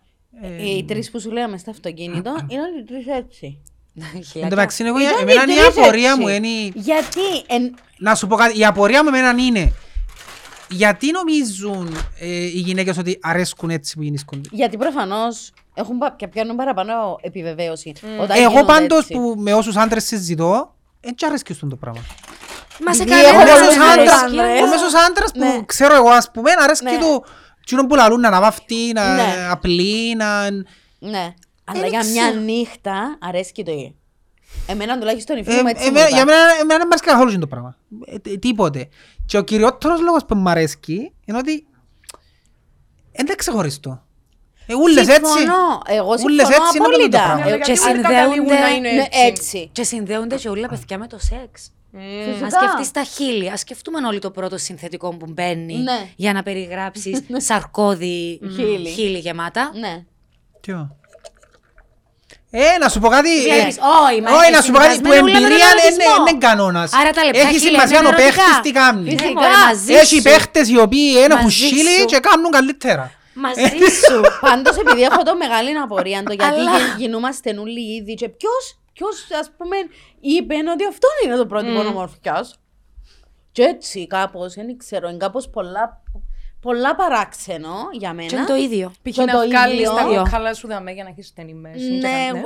Ε, 0.43 0.69
Οι 0.77 0.85
τρεις 0.85 1.11
που 1.11 1.21
σου 1.21 1.31
λέμε 1.31 1.57
στο 1.59 1.71
αυτοκίνητο 1.71 2.31
είναι 2.49 2.61
όλοι 2.63 2.79
οι 2.81 2.85
τρεις 2.85 3.07
έτσι. 3.07 3.63
Εν 4.35 4.41
τω 4.41 4.49
μεταξύ, 4.49 4.85
εγώ- 4.85 4.99
Ήταν 5.01 5.19
εμένα 5.21 5.41
οι 5.41 5.53
η 5.53 5.57
τρεις 5.57 5.67
απορία 5.79 6.09
έτσι. 6.11 6.21
μου 6.21 6.29
είναι... 6.29 6.49
Γιατί 6.75 7.21
εν, 7.47 7.75
Να 7.99 8.15
σου 8.15 8.27
πω 8.27 8.37
κάτι, 8.37 8.59
η 8.59 8.65
απορία 8.65 9.03
μου 9.03 9.09
εμένα 9.09 9.43
είναι 9.43 9.73
γιατί 10.69 11.11
νομίζουν 11.11 11.97
ε, 12.19 12.27
οι 12.37 12.47
γυναίκες 12.59 12.99
ότι 12.99 13.19
αρέσκουν 13.23 13.71
έτσι 13.71 13.97
που 13.97 14.03
γίνησκονται. 14.03 14.49
Γιατί 14.53 14.77
προφανώς 14.77 15.51
έχουν 15.75 15.99
πα- 15.99 16.15
και 16.19 16.29
πιάνουν 16.29 16.57
παραπάνω 16.57 16.93
επιβεβαίωση. 17.21 17.93
όταν 18.21 18.37
Εγώ 18.39 18.49
γίνονται 18.49 18.67
πάντως 18.73 18.99
έτσι. 18.99 19.13
που 19.13 19.35
με 19.39 19.55
όσους 19.55 19.77
άντρες 19.77 20.05
συζητώ, 20.05 20.75
έτσι 21.01 21.27
αρέσκει 21.27 21.53
στον 21.53 21.69
το 21.69 21.77
πράγμα. 21.77 22.01
Μα 22.87 22.93
σε 22.95 23.03
Επειδή 23.03 23.21
κανένα 23.21 23.29
έχω 23.39 23.43
Ο 23.43 23.45
πολλούς 23.55 23.61
μέσος 23.61 23.75
δεν 23.77 23.89
άντρες. 23.91 24.13
άντρας, 24.13 24.23
αρέσκει. 24.23 24.41
άντρες. 24.41 24.63
ο 24.63 24.67
μέσος 24.67 24.95
άντρας 25.09 25.33
που 25.33 25.39
Ναι. 25.39 25.63
ξέρω 25.67 25.95
εγώ 25.95 26.09
ας 26.09 26.31
πούμε, 26.31 26.51
αρέσκει 26.63 26.85
Ναι. 26.85 26.99
του 26.99 27.25
εκείνον 27.61 27.87
που 27.87 27.95
λαλούν 27.95 28.21
να 28.21 28.29
αναβαφτεί, 28.29 28.93
να 28.95 29.15
Ναι. 29.15 29.47
απλή, 29.51 30.15
να... 30.17 30.51
Ναι. 30.99 31.35
Αλλά 31.65 31.81
Δεν 31.81 31.89
για 31.91 32.01
ξέρω. 32.01 32.15
μια 32.15 32.41
νύχτα 32.41 33.19
αρέσκει 33.21 33.63
το 33.65 33.71
ή. 33.73 33.95
Εμένα 34.67 34.99
τουλάχιστον 34.99 35.37
η 35.37 35.41
Ε, 35.41 35.43
φίλη 35.43 35.63
μου 35.63 35.69
έτσι 35.69 35.83
μου 35.83 35.89
εμένα- 35.89 36.07
είπα. 36.09 36.17
Για 36.17 36.25
μένα 36.25 36.39
εμένα 36.61 36.79
δεν 36.79 36.87
μ' 36.87 36.91
αρέσει 36.93 37.05
καθόλου 37.05 37.39
το 37.39 37.47
πράγμα. 37.47 37.77
Ε, 38.07 38.19
τ- 38.19 38.39
Τίποτε. 38.41 38.89
Και 39.27 39.39
ο 39.39 39.43
κυριότερος 39.43 40.01
λόγος 40.01 40.25
που 40.27 40.35
μ' 40.37 40.49
αρέσκει 40.49 41.13
είναι 41.25 41.39
ότι 41.39 41.67
δεν 43.13 43.27
είναι 43.27 43.35
ξεχωριστό. 43.35 44.03
Ε, 44.67 44.75
Ούλες 44.75 45.09
έτσι. 45.09 45.31
Συμφωνώ. 45.33 45.81
Εγώ 45.87 46.15
Ούλες 46.23 46.47
συμφωνώ 46.47 46.65
έτσι 46.65 46.77
είναι 46.77 46.87
όλο 46.87 46.97
το 46.97 47.03
απόλυτα. 47.05 47.19
πράγμα. 47.23 47.45
Ε, 47.45 47.47
Γιατί 47.49 47.63
και 47.63 47.71
όλοι 47.71 47.79
συνδέονται- 47.81 48.09
καταλήγουν 48.09 48.47
να 48.61 48.69
είναι 48.69 48.91
ναι, 48.91 49.01
έτσι. 49.03 49.19
έτσι. 49.27 49.69
Και 49.73 49.83
συνδέονται 49.85 50.37
και 50.37 50.49
όλα 50.49 50.69
παιδιά 50.69 50.99
με 50.99 51.07
το 51.07 51.19
σεξ. 51.19 51.71
Φυσικά. 52.25 52.47
Α 52.47 52.51
σκεφτείς 52.51 52.91
τα 52.91 53.03
χείλη, 53.05 53.51
ας 53.51 53.61
σκεφτούμε 53.61 54.07
όλοι 54.07 54.19
το 54.19 54.31
πρώτο 54.31 54.59
συνθετικό 54.59 55.17
που 55.17 55.27
μπαίνει 55.33 55.77
Ναι. 55.77 56.07
για 56.17 56.33
να 56.33 56.43
περιγράψεις 56.43 57.23
σαρκώδη 57.49 58.41
Χείλη. 58.57 58.89
χείλη 58.89 59.19
γεμάτα. 59.19 59.71
Ναι. 59.75 60.05
Ποιο; 60.61 60.97
Ε, 62.55 62.79
να 62.81 62.89
σου 62.89 63.01
πω 63.01 63.09
κάτι. 63.09 63.33
ε, 63.39 63.43
Βλέπεις, 63.55 63.77
όχι, 64.07 64.21
μα 64.23 64.31
Όχι, 64.37 64.47
είναι 64.49 64.57
να 64.57 64.63
σου 64.63 64.73
πω 64.73 64.79
κάτι 64.79 65.01
που 65.01 65.13
συνδυασμένο 65.13 65.25
όλα 65.27 65.39
με 65.39 65.47
εμπειρία 65.47 65.67
τον 65.69 65.79
είναι- 65.79 66.05
ερωτισμό. 66.05 66.15
είναι 66.29 66.39
κανόνας. 66.47 66.89
Άρα 67.01 67.11
τα 67.17 67.25
λεπτά 67.25 67.39
Έχει 67.41 67.49
χείλη 67.59 67.61
σημασία 67.71 67.99
είναι 67.99 68.09
ο 68.09 68.17
παίχτης 68.21 68.45
ερωτικά. 68.45 68.61
τι 68.67 68.71
κάνεις. 68.81 69.07
Φυσικά. 69.13 69.29
Ναι, 69.29 69.35
μωρέ, 69.41 69.57
μαζί 69.67 69.93
Έχει 70.03 70.17
σου. 70.17 70.23
παίχτες 70.29 70.67
οι 70.73 70.79
οποίοι 70.87 71.09
είναι 71.23 71.35
Μαζί 71.35 71.45
χουσίλοι 71.45 71.95
σου. 72.01 72.05
και 72.13 72.19
κάνουν 72.29 72.51
καλύτερα. 72.57 73.05
Μαζί 73.45 73.79
σου. 74.05 74.17
Πάντως, 74.49 74.75
επειδή 74.83 75.03
έχω 75.11 75.23
το 75.29 75.35
μεγάλη 75.43 75.71
απορία 75.87 76.19
το 76.29 76.33
γιατί 76.33 76.59
Αλλά- 76.61 76.79
γι- 76.79 76.95
γινούμαστε 77.03 77.49
όλοι 77.65 77.83
ήδη 77.99 78.15
και 78.21 78.29
ποιο, 78.39 78.53
ποιος, 78.97 79.15
ας 79.43 79.49
πούμε, 79.57 79.77
είπε 80.21 80.55
ότι 80.75 80.85
αυτό 80.93 81.09
είναι 81.25 81.37
το 81.43 81.47
πρότυπο 81.47 81.81
mm. 81.83 81.87
ομορφιάς. 81.93 82.47
Και 83.53 83.63
έτσι 83.63 84.07
κάπως, 84.07 84.55
δεν 84.55 84.77
ξέρω, 84.83 85.09
είναι 85.09 85.23
κάπως 85.27 85.45
πολλά, 85.57 86.03
πολλά 86.63 86.95
παράξενο 86.95 87.75
για 87.93 88.13
μένα. 88.13 88.29
Και 88.29 88.37
είναι 88.37 88.45
το 88.45 88.55
ίδιο. 88.57 88.89
Π.χ. 89.03 89.15
Και 89.15 89.25
να 89.25 89.33
το 89.33 89.47
βγάλεις 89.49 89.75
ίδιο. 89.79 89.95
τα 89.95 90.03
κόκκαλα 90.03 90.55
σου 90.55 90.67
δαμέ 90.69 90.93
για 90.93 91.03
να 91.05 91.09
έχεις 91.09 91.27
στενή 91.27 91.55
μέση. 91.55 91.89
και 91.89 91.95
Ναι, 92.07 92.27
κάτι, 92.33 92.39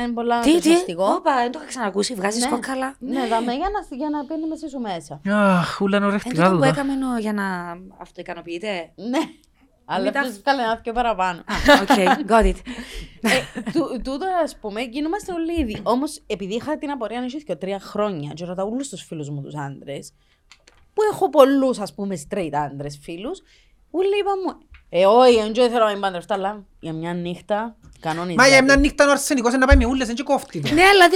ε, 0.00 0.02
είναι 0.04 0.12
πολλά 0.12 0.40
Τι, 0.40 0.48
τι, 0.48 0.54
ενθουσιαστικό. 0.54 1.04
όπα, 1.04 1.34
δεν 1.36 1.50
το 1.52 1.58
είχα 1.58 1.68
ξανακούσει, 1.68 2.14
βγάζεις 2.14 2.44
Ναι. 2.44 2.50
κόκκαλα. 2.50 2.94
Ναι, 2.98 3.26
δαμέ 3.26 3.52
για 3.54 3.68
να, 3.90 3.96
για 3.96 4.10
να 4.10 4.24
παίρνει 4.24 4.46
μέσα 4.46 4.68
σου 4.68 4.78
μέσα. 4.78 5.20
Αχ, 5.58 5.80
ούλα 5.80 5.96
είναι 5.96 6.06
Είναι 6.06 6.14
ορεκτικά 6.14 6.34
τούτο 6.42 6.48
που 6.50 6.54
τούτα. 6.56 6.66
έκαμε 6.68 6.94
νο- 6.94 7.18
για 7.18 7.32
να 7.32 7.44
αυτοικανοποιείτε. 8.00 8.90
Ναι. 8.94 9.18
Αλλά 9.86 10.10
τα- 10.10 10.20
αυτός 10.20 10.38
βγάλε 10.40 10.62
ένα 10.62 10.76
πιο 10.82 10.92
παραπάνω. 10.92 11.38
Α, 11.38 11.54
οκ, 11.82 11.88
got 12.28 12.44
it. 12.44 12.56
Ε, 13.20 13.30
του- 13.72 14.00
Τούτο, 14.04 14.26
ας 14.44 14.56
πούμε, 14.60 14.80
γινόμαστε 14.82 15.32
όλοι 15.32 15.60
ήδη. 15.60 15.80
Όμως, 15.82 16.22
επειδή 16.26 16.54
είχα 16.54 16.78
την 16.78 16.90
απορία 16.90 17.20
να 17.20 17.26
και 17.26 17.54
τρία 17.56 17.80
χρόνια, 17.80 18.30
και 18.34 18.44
ρωτάω 18.44 18.68
όλους 18.68 18.88
τους 18.88 19.02
φίλους 19.02 19.30
μου 19.30 19.42
τους 19.42 19.54
άντρες, 19.54 20.12
που 20.94 21.02
έχω 21.12 21.30
πολλούς, 21.30 21.78
ας 21.78 21.94
πούμε, 21.94 22.18
straight 22.28 22.50
άντρες 22.52 22.98
φίλους, 23.02 23.42
όλοι 23.90 24.18
είπαν 24.20 24.34
μου, 24.46 24.58
Ε, 24.96 25.06
όχι, 25.06 25.34
δεν 25.54 25.70
θέλω 25.70 25.84
να 25.84 25.90
μην 25.90 26.00
παντρευτώ, 26.00 26.34
αλλά 26.34 26.64
για 26.80 26.92
μια 26.92 27.12
νύχτα 27.14 27.76
κανόνιζα. 28.00 28.34
Μα 28.42 28.46
για 28.48 28.62
μια 28.64 28.76
νύχτα 28.76 29.06
ο 29.08 29.10
αρσενικός 29.10 29.50
είναι 29.52 29.60
να 29.60 29.66
πάει 29.66 29.76
με 29.76 29.86
ούλες, 29.86 30.06
δεν 30.06 30.16
και 30.16 30.22
κόφτει 30.22 30.60
το. 30.60 30.74
Ναι, 30.74 30.82
αλλά 30.82 31.04
αλλά 31.04 31.08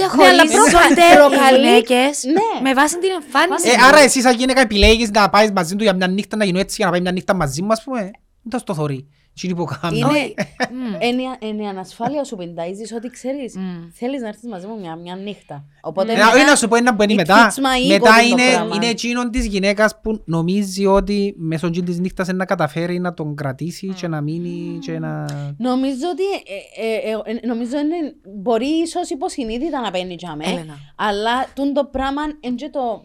διαχωρίζονται 0.45 1.01
οι 1.11 1.15
προκαλεί- 1.15 1.65
γυναίκες 1.65 2.23
Ναι. 2.23 2.61
με 2.61 2.73
βάση 2.73 2.97
την 2.99 3.09
εμφάνιση. 3.11 3.69
Ε, 3.69 3.73
άρα 3.87 3.99
εσύ 3.99 4.21
σαν 4.21 4.35
γυναίκα 4.35 4.61
επιλέγεις 4.61 5.11
να 5.11 5.29
πάεις 5.29 5.51
μαζί 5.51 5.75
του 5.75 5.83
για 5.83 5.93
μια 5.93 6.07
νύχτα 6.07 6.37
να 6.37 6.45
γίνω 6.45 6.59
έτσι 6.59 6.75
για 6.77 6.85
να 6.85 6.91
πάει 6.91 7.01
μια 7.01 7.11
νύχτα 7.11 7.33
μαζί 7.35 7.61
μου, 7.61 7.71
ας 7.71 7.83
πούμε. 7.83 7.99
Δεν 8.01 8.49
το 8.49 8.57
στο 8.57 8.73
θωρεί. 8.73 9.07
Τι 9.39 9.47
είναι 9.47 9.55
που 9.55 9.65
κάνω. 9.81 9.95
Είναι, 9.97 10.33
Μμ. 10.71 11.01
είναι, 11.01 11.23
είναι 11.39 11.63
η 11.63 11.67
ανασφάλεια 11.67 12.23
σου 12.23 12.35
πενταίζεις 12.35 12.93
ότι 12.93 13.09
ξέρεις, 13.09 13.55
Μμ. 13.57 13.89
θέλεις 13.93 14.21
να 14.21 14.27
έρθεις 14.27 14.49
μαζί 14.49 14.67
μου 14.67 14.79
μια, 14.79 14.95
μια 14.95 15.15
νύχτα. 15.15 15.65
Οπότε 15.81 16.11
Ε, 16.11 16.15
μετά- 16.15 16.27
όχι 16.33 16.45
να 16.45 16.55
σου 16.55 16.67
πω 16.67 16.75
ένα 16.75 16.95
που 16.95 17.03
είναι 17.03 17.13
it 17.13 17.15
μετά. 17.15 17.51
fits 17.51 17.57
my 17.57 17.85
ego 17.85 17.87
Μετά 17.99 18.09
το 18.19 18.25
είναι, 18.29 18.51
πράγμα. 18.53 18.75
είναι 18.75 18.85
εκείνον 18.85 19.31
της 19.31 19.45
γυναίκας 19.45 19.99
που 20.01 20.21
νομίζει 20.25 20.85
ότι 20.85 21.33
μέσω 21.37 21.67
εκείνης 21.67 21.89
της 21.89 21.99
νύχτας 21.99 22.27
είναι 22.27 22.37
να 22.37 22.45
καταφέρει 22.45 22.99
να 22.99 23.13
τον 23.13 23.35
κρατήσει 23.35 23.87
και 23.87 24.07
να 24.07 24.21
μείνει 24.21 24.77
και 24.79 24.99
να... 24.99 25.25
Νομίζω 25.57 26.05
ότι 26.11 26.23
ε, 26.23 26.87
ε, 26.87 27.11
ε, 27.31 27.37
ε, 27.43 27.47
νομίζω 27.47 27.77
είναι, 27.79 27.95
μπορεί 28.41 28.65
ίσως 28.67 29.09
υποσυνείδητα 29.09 29.79
να 29.81 29.91
παίρνει 29.91 30.15
για 30.19 30.35
μέ, 30.35 30.45
Έλενα. 30.45 30.77
αλλά 30.95 31.45
τούν 31.55 31.73
το 31.73 31.85
πράγμα 31.85 32.21
είναι 32.39 32.55
και 32.55 32.69
το... 32.69 33.03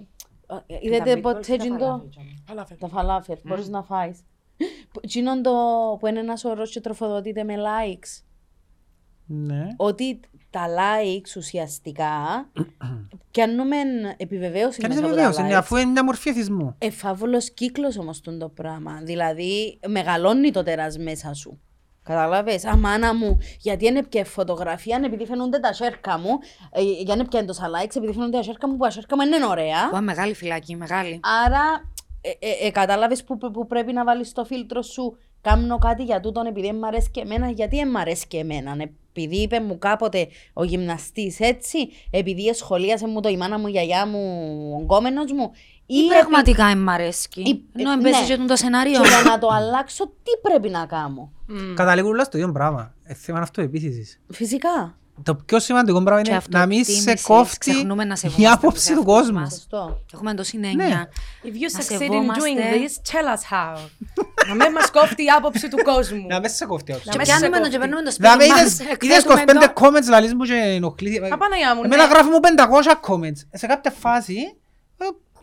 ε, 0.66 0.74
Είδατε 0.80 1.16
ποτέ 1.16 1.56
τζιν 1.56 1.78
το... 1.78 2.08
Τα 2.78 2.88
φαλάφελ, 2.88 3.36
μπορείς 3.44 3.68
να 3.68 3.82
φάεις. 3.82 4.18
Τζινόν 5.06 5.42
το 5.42 5.52
που 6.00 6.06
είναι 6.06 6.18
ένας 6.18 6.44
όρος 6.44 6.70
και 6.70 6.80
τροφοδοτείται 6.80 7.44
με 7.44 7.54
likes. 7.56 8.22
Ναι. 9.26 9.66
Ότι 9.76 10.20
τα 10.50 10.66
likes 10.68 11.36
ουσιαστικά 11.36 12.10
πιάνουμε 13.30 13.76
επιβεβαίωση 14.16 14.78
Και 14.80 14.86
είναι 14.86 14.94
μέσα 14.94 15.06
από 15.06 15.14
βεβαίως, 15.16 15.36
τα 15.36 15.42
είναι 15.44 15.54
likes. 15.54 15.58
αφού 15.58 15.76
είναι 15.76 15.90
μια 15.90 16.04
μορφή 16.04 16.28
εθισμού. 16.28 16.74
Εφάβολος 16.78 17.50
κύκλος 17.50 17.98
όμως 17.98 18.20
τούν 18.20 18.38
το 18.38 18.48
πράγμα. 18.48 19.00
Δηλαδή 19.02 19.78
μεγαλώνει 19.86 20.50
το 20.50 20.62
τέρας 20.62 20.98
μέσα 20.98 21.32
σου. 21.34 21.58
Καταλάβες, 22.02 22.64
αμάνα 22.64 23.14
μου, 23.14 23.38
γιατί 23.60 23.86
είναι 23.86 24.02
πια 24.02 24.24
φωτογραφία, 24.24 25.00
επειδή 25.04 25.26
φαίνονται 25.26 25.58
τα 25.58 25.72
σέρκα 25.72 26.18
μου, 26.18 26.38
ε, 26.70 26.82
για 26.82 27.16
να 27.16 27.24
πιάνει 27.24 27.46
τόσα 27.46 27.66
likes, 27.68 27.96
επειδή 27.96 28.12
φαίνονται 28.12 28.36
τα 28.36 28.42
σέρκα 28.42 28.68
μου, 28.68 28.76
που 28.76 28.84
τα 28.84 28.90
σέρκα 28.90 29.16
μου 29.16 29.22
είναι 29.22 29.46
ωραία. 29.46 29.90
Ω, 29.94 30.00
μεγάλη 30.00 30.34
φυλακή, 30.34 30.76
μεγάλη. 30.76 31.20
Άρα, 31.44 31.92
ε, 32.26 32.46
ε, 32.48 32.66
ε, 32.66 32.70
κατάλαβες 32.70 33.24
που, 33.24 33.38
που 33.38 33.66
πρέπει 33.66 33.92
να 33.92 34.04
βάλεις 34.04 34.32
το 34.32 34.44
φίλτρο 34.44 34.82
σου, 34.82 35.16
κάνω 35.40 35.78
κάτι 35.78 36.02
για 36.02 36.20
τούτον 36.20 36.46
επειδή 36.46 36.66
δεν 36.66 36.76
μ' 36.76 36.84
αρέσει 36.84 37.10
και 37.10 37.20
εμένα, 37.20 37.50
γιατί 37.50 37.76
δεν 37.76 37.88
μ' 37.90 37.96
αρέσει 37.96 38.26
και 38.26 38.38
εμένα. 38.38 38.76
Επειδή 39.12 39.36
είπε 39.36 39.60
μου 39.60 39.78
κάποτε 39.78 40.28
ο 40.52 40.64
γυμναστής 40.64 41.40
έτσι, 41.40 41.88
επειδή 42.10 42.54
σχολίασε 42.54 43.06
μου 43.06 43.20
το 43.20 43.28
η 43.28 43.36
μάνα 43.36 43.58
μου, 43.58 43.66
η 43.66 43.70
γιαγιά 43.70 44.06
μου, 44.06 44.20
ο 44.78 44.82
γκόμενος 44.82 45.32
μου, 45.32 45.50
Ή 45.86 45.96
ή 45.96 46.08
πραγματικά 46.08 46.66
εμ' 46.66 46.90
αρέσκει. 46.90 47.40
Ή- 47.40 47.64
Ενώ 47.80 47.90
ε, 47.90 47.94
εμπέσει 47.94 48.20
ναι. 48.20 48.36
και 48.36 48.44
το 48.44 48.56
σενάριο. 48.56 49.00
και 49.02 49.08
για 49.08 49.30
να 49.30 49.38
το 49.38 49.48
αλλάξω, 49.48 50.06
τι 50.06 50.30
πρέπει 50.42 50.68
να 50.68 50.86
κάνω; 50.86 51.32
Καταλήγουν 51.74 52.10
όλα 52.10 52.24
στο 52.24 52.38
ίδιο 52.38 52.52
πράγμα. 52.52 52.94
Ε, 53.02 53.14
θέμα 53.14 53.38
αυτοεπίθεσης. 53.38 54.20
Φυσικά. 54.32 54.98
Το 55.22 55.34
πιο 55.34 55.58
σημαντικό 55.60 56.02
πράγμα 56.02 56.22
Και 56.22 56.30
είναι 56.30 56.40
να 56.48 56.66
μην 56.66 56.84
σε 56.84 56.90
αυτοεκτίμηση, 56.92 57.24
κόφτει 57.26 57.70
ξεχνούμε 57.70 58.04
να 58.04 58.12
η 58.12 58.16
σεβόμαστε 58.16 58.52
άποψη 58.52 58.88
τους 58.88 58.96
του 58.98 59.04
κόσμου. 59.04 59.38
εαυτούς 59.38 59.58
Σωστό. 59.58 60.00
Έχουμε 60.14 60.34
τόση 60.34 60.56
Ναι. 60.58 60.68
έννοια. 60.68 61.08
If 61.44 61.46
you 61.46 61.50
Να 61.72 61.78
succeed 61.80 61.94
in 61.94 61.98
σεβόμαστε. 61.98 62.42
doing 62.42 62.58
this, 62.74 62.92
tell 63.12 63.26
us 63.36 63.42
how. 63.54 63.78
Να 64.48 64.54
μην 64.54 64.72
μας 64.72 64.90
κόφτει 64.90 65.22
η 65.22 65.26
άποψη 65.36 65.68
του 65.68 65.82
κόσμου. 65.84 66.26
Να 66.28 66.40
μην 66.40 66.50
σε 66.50 66.64
κόφτει 66.66 66.90
η 66.90 66.94
άποψη. 66.94 67.10
Και 67.10 67.16
με 67.18 67.22
πιάνουμε 67.22 67.46
το 67.48 67.56
κόφτει. 67.58 67.70
και 67.72 67.78
παίρνουμε 67.78 68.02
το 68.02 68.10
Δηλαδή 68.16 68.44
σπίτι 68.44 68.60
είδες- 68.60 68.78
μας. 68.80 68.96
είδες 69.02 69.16
εκθέτουμε 69.18 69.42
25 69.60 69.72
το- 69.74 69.86
comments 69.86 70.08
λαλείς 70.08 70.34
μου 70.34 70.44
και 70.44 70.54
ενοχλείς. 70.54 71.18
Απαναγιά 71.32 71.74
μου, 71.74 71.80
Εμένα 71.84 72.06
ναι. 72.06 72.12
γράφει 72.12 72.28
μου 72.28 72.40
500 72.40 73.00
comments. 73.08 73.40
Σε 73.52 73.66
κάποια 73.66 73.90
φάση, 73.90 74.36
ε, 74.36 74.42
είχες 74.44 74.52
τίποτα, 74.52 74.63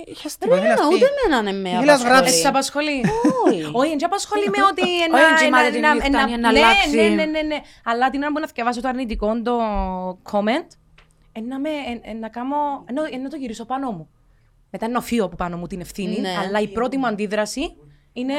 Ρε, 0.08 0.12
ήθελα 0.56 0.76
να 0.76 0.88
ούτε 0.88 0.98
πει. 0.98 1.04
εμένα 1.26 1.42
ναι 1.42 1.52
με 1.62 1.70
Ήθελα 1.70 1.86
να 1.86 1.92
απασχολεί. 1.94 2.14
γράψεις. 2.14 2.40
Σε 2.40 2.48
απασχολεί. 2.48 3.02
Όχι. 3.46 3.70
Όχι, 3.74 3.90
δεν 3.90 4.06
απασχολεί 4.06 4.50
με 4.50 4.64
ότι 4.72 4.82
Όχι, 4.82 5.02
ένα... 5.04 5.20
εν 5.30 5.36
τζιμάται 5.36 5.70
τη 5.70 5.78
ένα- 5.78 5.94
νύχτα, 5.94 6.08
ένα- 6.08 6.22
είναι 6.28 6.38
να 6.38 6.52
ναι, 6.52 6.60
αλλάξει. 6.60 6.96
Ναι, 6.96 7.08
ναι, 7.08 7.26
ναι, 7.26 7.42
ναι. 7.42 7.58
Αλλά 7.84 8.10
την 8.10 8.22
ώρα 8.22 8.32
που 8.32 8.40
να 8.40 8.48
διαβάσω 8.54 8.82
το 8.82 8.88
αρνητικό 8.88 9.42
το 9.42 9.58
comment, 10.32 10.68
εν 11.32 11.48
να, 11.48 11.60
με, 11.60 11.70
εν, 11.70 12.00
εν 12.04 12.20
να, 12.20 12.30
κάνω, 12.30 12.56
ενώ, 12.86 13.02
εν 13.12 13.22
να 13.22 13.30
το 13.30 13.36
γυρίσω 13.36 13.66
πάνω 13.66 13.92
μου. 13.92 14.10
Μετά 14.70 14.88
να 14.88 15.02
φύγω 15.02 15.26
από 15.26 15.36
πάνω 15.36 15.58
μου 15.58 15.68
την 15.68 15.80
ευθύνη, 15.82 16.20
Ναι. 16.20 16.36
αλλά 16.38 16.60
η 16.60 16.68
πρώτη 16.68 16.98
μου 16.98 17.08
αντίδραση 17.08 17.76
είναι 18.14 18.34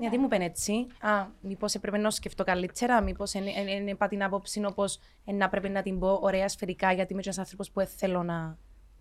γιατί 0.00 0.18
μου 0.18 0.24
είπε 0.24 0.44
έτσι. 0.44 0.72
Α, 1.00 1.26
μήπως 1.40 1.74
έπρεπε 1.74 1.98
να 1.98 2.10
σκεφτώ 2.10 2.44
καλύτερα, 2.44 3.00
μήπως 3.02 3.32
είναι 3.34 3.94
πά 3.94 4.08
την 4.08 4.22
άποψη 4.24 4.64
όπως 4.64 4.98
να 5.24 5.48
πρέπει 5.48 5.68
να 5.68 5.82
την 5.82 5.98
πω 5.98 6.18
ωραία 6.22 6.48
σφαιρικά, 6.48 6.92
γιατί 6.92 7.12
είμαι 7.12 7.22
ένας 7.24 7.38
άνθρωπος 7.38 7.70
που 7.70 7.80
θέλω 7.96 8.22
να 8.22 8.56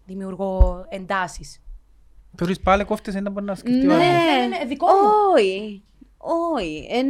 δημιουργώ 0.05 0.85
εντάσεις. 0.89 1.61
Θεωρείς 2.37 2.59
πάλι 2.59 2.83
κόφτες 2.83 3.15
ένα 3.15 3.29
μπορεί 3.29 3.45
να 3.45 3.55
σκεφτεί 3.55 3.79
ο 3.81 3.83
Ναι, 3.85 3.93
άλλος; 3.93 4.05
ναι, 4.05 4.57
ναι, 4.57 4.65
δικό 4.65 4.85
μου. 4.87 5.09
Όχι. 5.35 5.83
Όχι. 6.57 6.87
Εν 6.91 7.07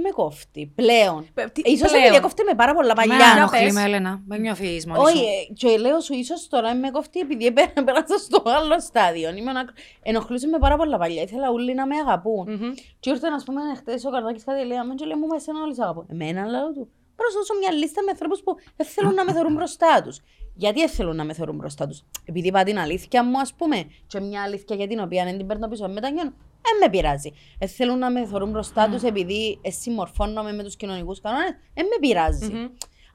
με 0.00 0.08
κόφτει. 0.14 0.72
Πλέον. 0.74 1.26
Πε- 1.34 1.50
τι- 1.52 1.60
Ίσως 1.70 1.90
πλέον. 1.92 2.12
με 2.12 2.18
κόφτει 2.20 2.42
με 2.44 2.54
πάρα 2.54 2.74
πολλά 2.74 2.88
Με 2.88 2.94
παλιά. 3.06 3.26
ενοχλεί 3.36 3.62
πες. 3.64 3.72
με 3.72 3.82
Έλενα. 3.82 4.22
Με 4.26 4.38
νιώθεις 4.38 4.86
μόνη 4.86 4.98
Όχι, 5.00 5.16
σου. 5.16 5.22
ε, 5.24 5.52
και 5.52 5.76
λέω 5.78 6.00
σου 6.00 6.14
ίσως 6.14 6.48
τώρα 6.48 6.74
με 6.74 6.90
κόφτει 6.90 7.20
επειδή 7.20 7.52
πέρα- 7.52 7.72
πέρασα 7.86 8.18
στο 8.18 8.42
άλλο 8.44 8.80
στάδιο. 8.80 9.28
Ήμουν 9.36 9.56
ακ- 9.56 9.76
Ενοχλούσε 10.02 10.46
με 10.46 10.58
πάρα 10.58 10.76
πολλά 10.76 10.98
παλιά. 10.98 11.22
Ήθελα 11.22 11.50
όλοι 11.50 11.74
να 11.74 11.86
με 11.86 11.94
αγαπούν. 11.96 12.50
Μμμ. 12.50 12.72
Και 13.00 13.10
ήρθε 13.10 13.28
να 13.28 13.36
πούμε 13.44 13.60
χτες 13.76 14.04
ο 14.04 14.10
Καρδάκης 14.10 14.44
κάτι 14.44 14.64
λέει 14.66 14.78
«Αμέ, 14.78 14.94
και 14.94 15.04
λέει 15.04 15.18
μου 15.20 15.26
με 15.26 15.36
εσένα 15.36 15.62
όλοι 15.62 15.74
σε 15.74 15.82
αγαπούν. 15.82 16.06
Εμένα 16.10 16.46
λέω 16.46 16.72
του. 16.72 16.88
Πρέπει 17.16 17.32
να 17.34 17.40
σου 17.40 17.46
δώσω 17.46 17.54
μια 17.60 17.72
λίστα 17.72 18.02
με 18.02 18.10
ανθρώπους 18.10 18.40
που 18.44 18.56
δεν 18.76 18.86
θέλουν 18.86 19.14
να 19.14 19.24
με 19.24 19.32
θεωρούν 19.36 19.52
μπροστά 19.54 20.02
τους. 20.04 20.16
Γιατί 20.58 20.78
δεν 20.80 20.88
θέλουν 20.88 21.16
να 21.16 21.24
με 21.24 21.32
θεωρούν 21.32 21.56
μπροστά 21.56 21.86
τους. 21.86 22.02
Επειδή 22.24 22.48
είπα 22.48 22.62
την 22.62 22.78
αλήθεια 22.78 23.24
μου 23.24 23.40
ας 23.40 23.54
πούμε 23.54 23.84
και 24.06 24.20
μια 24.20 24.42
αλήθεια 24.42 24.76
για 24.76 24.86
την 24.86 24.98
οποία 25.00 25.24
δεν 25.24 25.36
την 25.36 25.46
παίρνω 25.46 25.68
πίσω, 25.68 25.84
δεν 25.84 25.92
μετανιώνω. 25.92 26.32
Δεν 26.62 26.76
με 26.80 26.88
πειράζει. 26.90 27.32
Δεν 27.58 27.68
θέλουν 27.68 27.98
να 27.98 28.10
με 28.10 28.26
θεωρούν 28.26 28.50
μπροστά 28.50 28.88
τους 28.88 29.02
επειδή 29.02 29.58
εσύ 29.62 29.80
συμμορφώνομαι 29.80 30.52
με 30.52 30.62
τους 30.62 30.76
κοινωνικούς 30.76 31.20
κανόνες. 31.20 31.50
Δεν 31.74 31.84
με 31.84 31.96
πειράζει. 32.00 32.46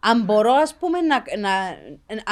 Αν 0.05 0.23
μπορώ, 0.23 0.53
ας 0.53 0.75
πούμε, 0.75 1.01
να, 1.01 1.23
να, 1.39 1.51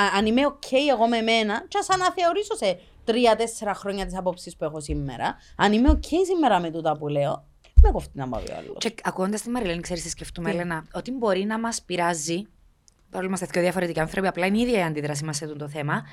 α- 0.01 0.18
αν 0.18 0.26
είμαι 0.26 0.45
οκ 0.45 0.72
εγώ 0.89 1.07
με 1.07 1.18
εμένα, 1.18 1.66
και 1.68 1.78
ας 1.78 1.89
αναθεωρήσω 1.89 2.55
σε 2.55 2.80
τρία-τέσσερα 3.03 3.74
χρόνια 3.74 4.05
τη 4.05 4.16
άποψη 4.16 4.55
που 4.57 4.64
έχω 4.64 4.80
σήμερα, 4.80 5.36
αν 5.55 5.74
είμαι 5.74 5.89
οκ 5.89 6.03
σήμερα 6.26 6.59
με 6.59 6.72
τούτα 6.72 6.97
που 6.97 7.07
λέω, 7.07 7.45
με 7.82 7.91
κοφτεί 7.91 8.18
να 8.18 8.30
πάω 8.30 8.41
άλλο. 8.57 8.76
Και 8.78 8.93
ακούγοντας 9.03 9.41
τη 9.41 9.49
Μαριλένη, 9.49 9.82
ξέρεις 9.82 10.03
τι 10.03 10.09
σκεφτούμε, 10.09 10.49
Έλενα, 10.49 10.86
ότι 10.93 11.12
μπορεί 11.12 11.43
να 11.45 11.59
μας 11.59 11.82
πειράζει. 11.82 12.43
Παρόλο 13.12 13.30
που 13.30 13.36
είμαστε 13.38 13.45
δύο 13.51 13.62
διαφορετικοί 13.62 13.99
άνθρωποι, 13.99 14.28
απλά 14.28 14.45
είναι 14.45 14.57
η 14.57 14.62
ίδια 14.62 14.80
η 14.80 14.84
αντίδραση 14.84 15.24
μας 15.24 15.38
σε 15.38 15.45
αυτό 15.45 15.57
το 15.57 15.68
θέμα. 15.68 16.03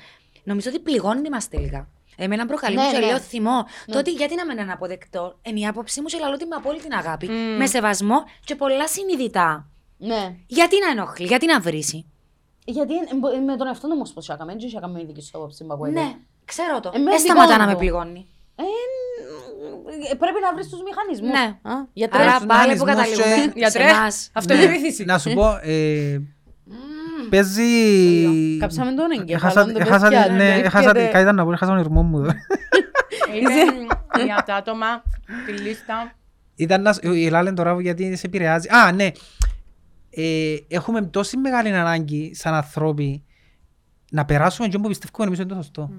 Νομίζω 0.43 0.69
ότι 0.69 0.79
πληγώνει 0.79 1.29
μας 1.29 1.47
τελικά. 1.49 1.87
Εμένα 2.17 2.45
προκαλεί 2.45 2.75
Ναι, 2.75 2.81
μου 2.83 2.91
και 2.91 2.97
ναι. 2.97 3.05
λέω 3.05 3.19
θυμό. 3.19 3.65
Το 3.85 3.97
ότι 3.97 4.11
γιατί 4.11 4.35
να 4.35 4.45
με 4.45 4.61
είναι 4.61 4.71
αποδεκτό, 4.71 5.39
είναι 5.41 5.59
η 5.59 5.67
άποψή 5.67 6.01
μου 6.01 6.07
και 6.07 6.17
λαλώ 6.21 6.33
ότι 6.33 6.45
με 6.45 6.55
απόλυτη 6.55 6.87
αγάπη, 6.97 7.27
με 7.57 7.65
σεβασμό 7.65 8.23
και 8.43 8.55
πολλά 8.55 8.87
συνειδητά. 8.87 9.67
Ναι. 9.97 10.35
Γιατί 10.47 10.75
να 10.85 10.91
ενοχλεί, 10.91 11.25
γιατί 11.25 11.45
να 11.45 11.59
βρίσει. 11.59 12.05
Γιατί 12.65 12.93
ε, 12.93 13.15
μπο- 13.15 13.41
με 13.45 13.55
τον 13.57 13.67
εαυτό 13.67 13.87
του 13.87 13.93
όμω 13.95 14.03
πώ 14.13 14.33
έκαμε, 14.33 14.55
δεν 14.55 14.67
είχα 14.67 14.79
κάνει 14.79 15.03
δική 15.05 15.21
σου 15.21 15.31
άποψη 15.33 15.63
που 15.65 15.73
ακούγεται. 15.73 15.99
Ναι, 16.01 16.15
ξέρω 16.45 16.79
το. 16.79 16.91
Εμένα 16.93 17.09
Δεν 17.11 17.19
σταματά 17.19 17.45
δικό 17.47 17.57
να 17.59 17.65
με 17.65 17.71
μου. 17.71 17.77
πληγώνει. 17.79 18.27
Ε, 18.55 18.63
ε, 20.11 20.13
πρέπει 20.15 20.39
να 20.41 20.53
βρεις 20.53 20.69
τους 20.69 20.79
μηχανισμούς. 20.81 21.29
Ναι. 21.31 21.57
γιατί 21.93 22.17
Άρα 22.17 22.37
τους 22.37 22.45
πάλι 22.45 22.75
που 22.75 22.83
μηχανισμούς 22.85 23.17
καταλήγουμε 23.19 23.35
και- 23.45 23.51
σε 23.51 23.53
Γιατρέ, 23.55 23.83
εμάς. 23.89 24.29
αυτό 24.33 24.53
Ναι. 24.53 24.61
είναι 24.63 24.71
επίθεση. 24.73 25.03
Να 25.05 25.17
σου 25.19 25.33
πω, 25.33 25.59
ε, 25.61 26.21
παίζει... 27.29 27.63
Κάψαμε 28.59 28.91
τον 28.93 29.11
εγκέφαλο, 29.11 29.51
Έχασα- 29.51 29.71
το 29.73 29.79
έχασα- 29.79 30.07
παιδιά, 30.09 30.27
ναι, 30.29 30.35
ναι, 30.37 30.49
έχασα- 30.55 30.89
έρχεται. 30.89 31.11
κάτι 31.11 31.23
ήταν 31.23 31.35
να 31.35 31.43
πω, 31.45 31.51
έχασα 31.51 31.71
τον 31.71 31.79
ηρμό 31.81 32.03
μου. 32.03 32.17
εδώ. 32.19 32.29
Είπε 33.39 34.23
για 34.25 34.43
τα 34.45 34.55
άτομα, 34.55 35.03
τη 35.45 35.51
λίστα. 35.51 36.13
Ήταν 36.55 36.81
να, 36.81 36.93
σου- 36.93 37.13
η 37.13 37.29
Λάλεν 37.29 37.55
τώρα 37.55 37.81
γιατί 37.81 38.15
σε 38.15 38.25
επηρεάζει. 38.25 38.69
Α, 38.69 38.91
ναι. 38.91 39.11
Ε, 40.09 40.55
έχουμε 40.67 41.01
τόση 41.01 41.37
μεγάλη 41.37 41.69
ανάγκη 41.69 42.35
σαν 42.35 42.53
ανθρώποι 42.53 43.23
να 44.11 44.25
περάσουμε 44.25 44.67
και 44.67 44.77
που 44.77 44.87
πιστεύουμε 44.87 45.25
εμείς 45.27 45.39
είναι 45.39 45.47
το 45.47 45.55
σωστό. 45.55 45.89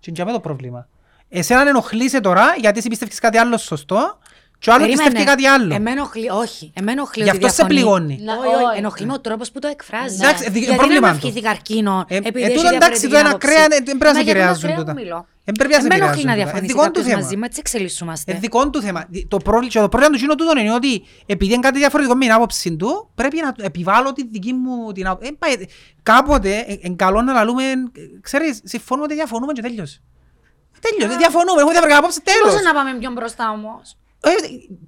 Και 0.00 0.06
είναι 0.06 0.16
και 0.16 0.22
αυτό 0.22 0.34
το 0.34 0.40
πρόβλημα. 0.40 0.88
Εσένα 1.28 1.68
ενοχλείσαι 1.68 2.20
τώρα 2.20 2.44
γιατί 2.60 2.78
εσύ 2.78 2.88
πιστεύεις 2.88 3.18
κάτι 3.18 3.38
άλλο 3.38 3.56
σωστό 3.58 4.18
και 4.62 4.70
ο 4.70 4.72
άλλος 4.74 4.86
Περίμενε. 4.86 5.08
πιστεύει 5.10 5.30
κάτι 5.32 5.46
άλλο. 5.46 5.74
Εμένα 5.74 5.90
ενοχλεί, 6.00 6.28
όχι. 6.30 6.72
Εμένα 6.74 6.92
ενοχλεί 6.98 7.22
Γι' 7.22 7.28
ότι 7.28 7.36
αυτό 7.44 7.48
σε 7.48 7.54
διαφωνεί. 7.54 7.74
πληγώνει. 7.80 8.14
Να- 8.26 8.32
Όχι, 8.38 8.46
όχι, 8.54 8.64
όχι. 8.64 8.78
ενοχλεί 8.78 9.06
με 9.06 9.12
ο 9.12 9.20
τρόπος 9.20 9.50
που 9.52 9.58
το 9.58 9.68
εκφράζει. 9.68 10.14
Εντάξει, 10.20 10.50
δι- 10.50 10.62
γιατί 10.62 10.76
πρόβλημα 10.76 11.06
να 11.06 11.12
με 11.12 11.18
του. 11.20 11.26
ευχηθεί 11.26 11.40
καρκίνο, 11.48 12.04
Ε, 12.08 12.16
επειδή 12.16 12.42
ε, 12.42 12.46
έχει 12.46 12.54
τούτο 12.56 12.68
εντάξει, 12.68 13.02
το 13.02 13.08
διαφορετική 13.08 13.16
ένα 13.16 13.28
άποψη. 13.28 13.46
κρέα, 13.48 13.64
ε, 13.64 13.82
δεν 13.88 13.96
πρέπει 14.00 14.04
να 14.04 14.12
Μα 14.12 14.14
σε 14.18 14.22
για 14.22 14.32
τον 14.32 14.40
επηρεάζουν 14.42 14.64
ακραίο 14.70 14.80
τούτα. 14.84 14.92
μου 14.94 15.00
μιλώ. 15.02 15.20
Δεν 15.46 15.54
πρέπει 15.58 15.72
να 15.76 15.80
σε 15.80 15.86
Εμένα 15.86 16.04
ενοχλεί 16.04 16.24
να 16.24 16.32
επηρεάζουν 16.32 16.32
τούτα. 16.32 16.42
διαφωνήσει 16.42 16.70
Ε, 16.70 16.74
δικό 16.74 16.84
του 16.86 16.92
κάποιος 16.92 17.06
θέμα. 17.10 17.20
μαζί 17.22 17.34
μου, 17.38 17.44
έτσι 17.48 17.58
εξελισσούμαστε. 17.64 18.28
Ε, 18.32 18.38
δικό 18.46 18.60
του 18.72 18.80
θέμα. 18.86 19.00
Το 19.34 19.38
πρόβλημα, 19.46 19.70
και 19.74 19.80
το 19.86 19.90
πρόβλημα 19.94 20.12
του 20.14 20.20
κοινού 20.22 20.34
τούτον 20.40 20.56
είναι 20.62 20.74
ότι 20.80 20.92
επειδή 21.34 21.52
είναι 21.54 21.64
κάτι 21.68 21.78
διαφορετικό 21.84 22.14
με 22.18 22.24
την 22.26 22.32
άποψη 22.38 22.68
του, 22.80 22.90
πρέπει 23.20 23.36
να 23.46 23.50
του 23.54 23.62
επιβάλλω 23.70 24.08
τη 24.16 24.22
δική 24.34 24.52
μου 24.62 24.92
την 24.96 25.04
άποψη. 25.10 25.28
Ε, 25.32 25.36
πάει- 25.42 25.60
κάποτε 26.10 26.52
ε, 26.70 26.76
είναι 26.86 26.96
καλό 27.04 27.18
να 27.22 27.32
λαλούμε, 27.38 27.64
ε, 27.70 27.76
ξέρεις, 28.26 28.60
συμφωνούμε 28.72 29.06
ότι 29.08 29.14
διαφωνούμε 29.20 29.52
και 29.56 29.62
τέλειωσε. 29.66 29.96
Τέλειωσε, 30.86 31.16
διαφωνούμε, 31.24 31.58
έχουμε 31.60 31.72
διαφορετικά 31.76 31.98
άποψη, 32.02 32.20
τέλος. 32.30 32.52
Πώς 32.54 32.62
να 32.68 32.72
πάμε 32.74 32.90
πιο 32.98 33.10
μπροστά 33.10 33.50
όμως; 33.50 33.96
Ε, 34.24 34.30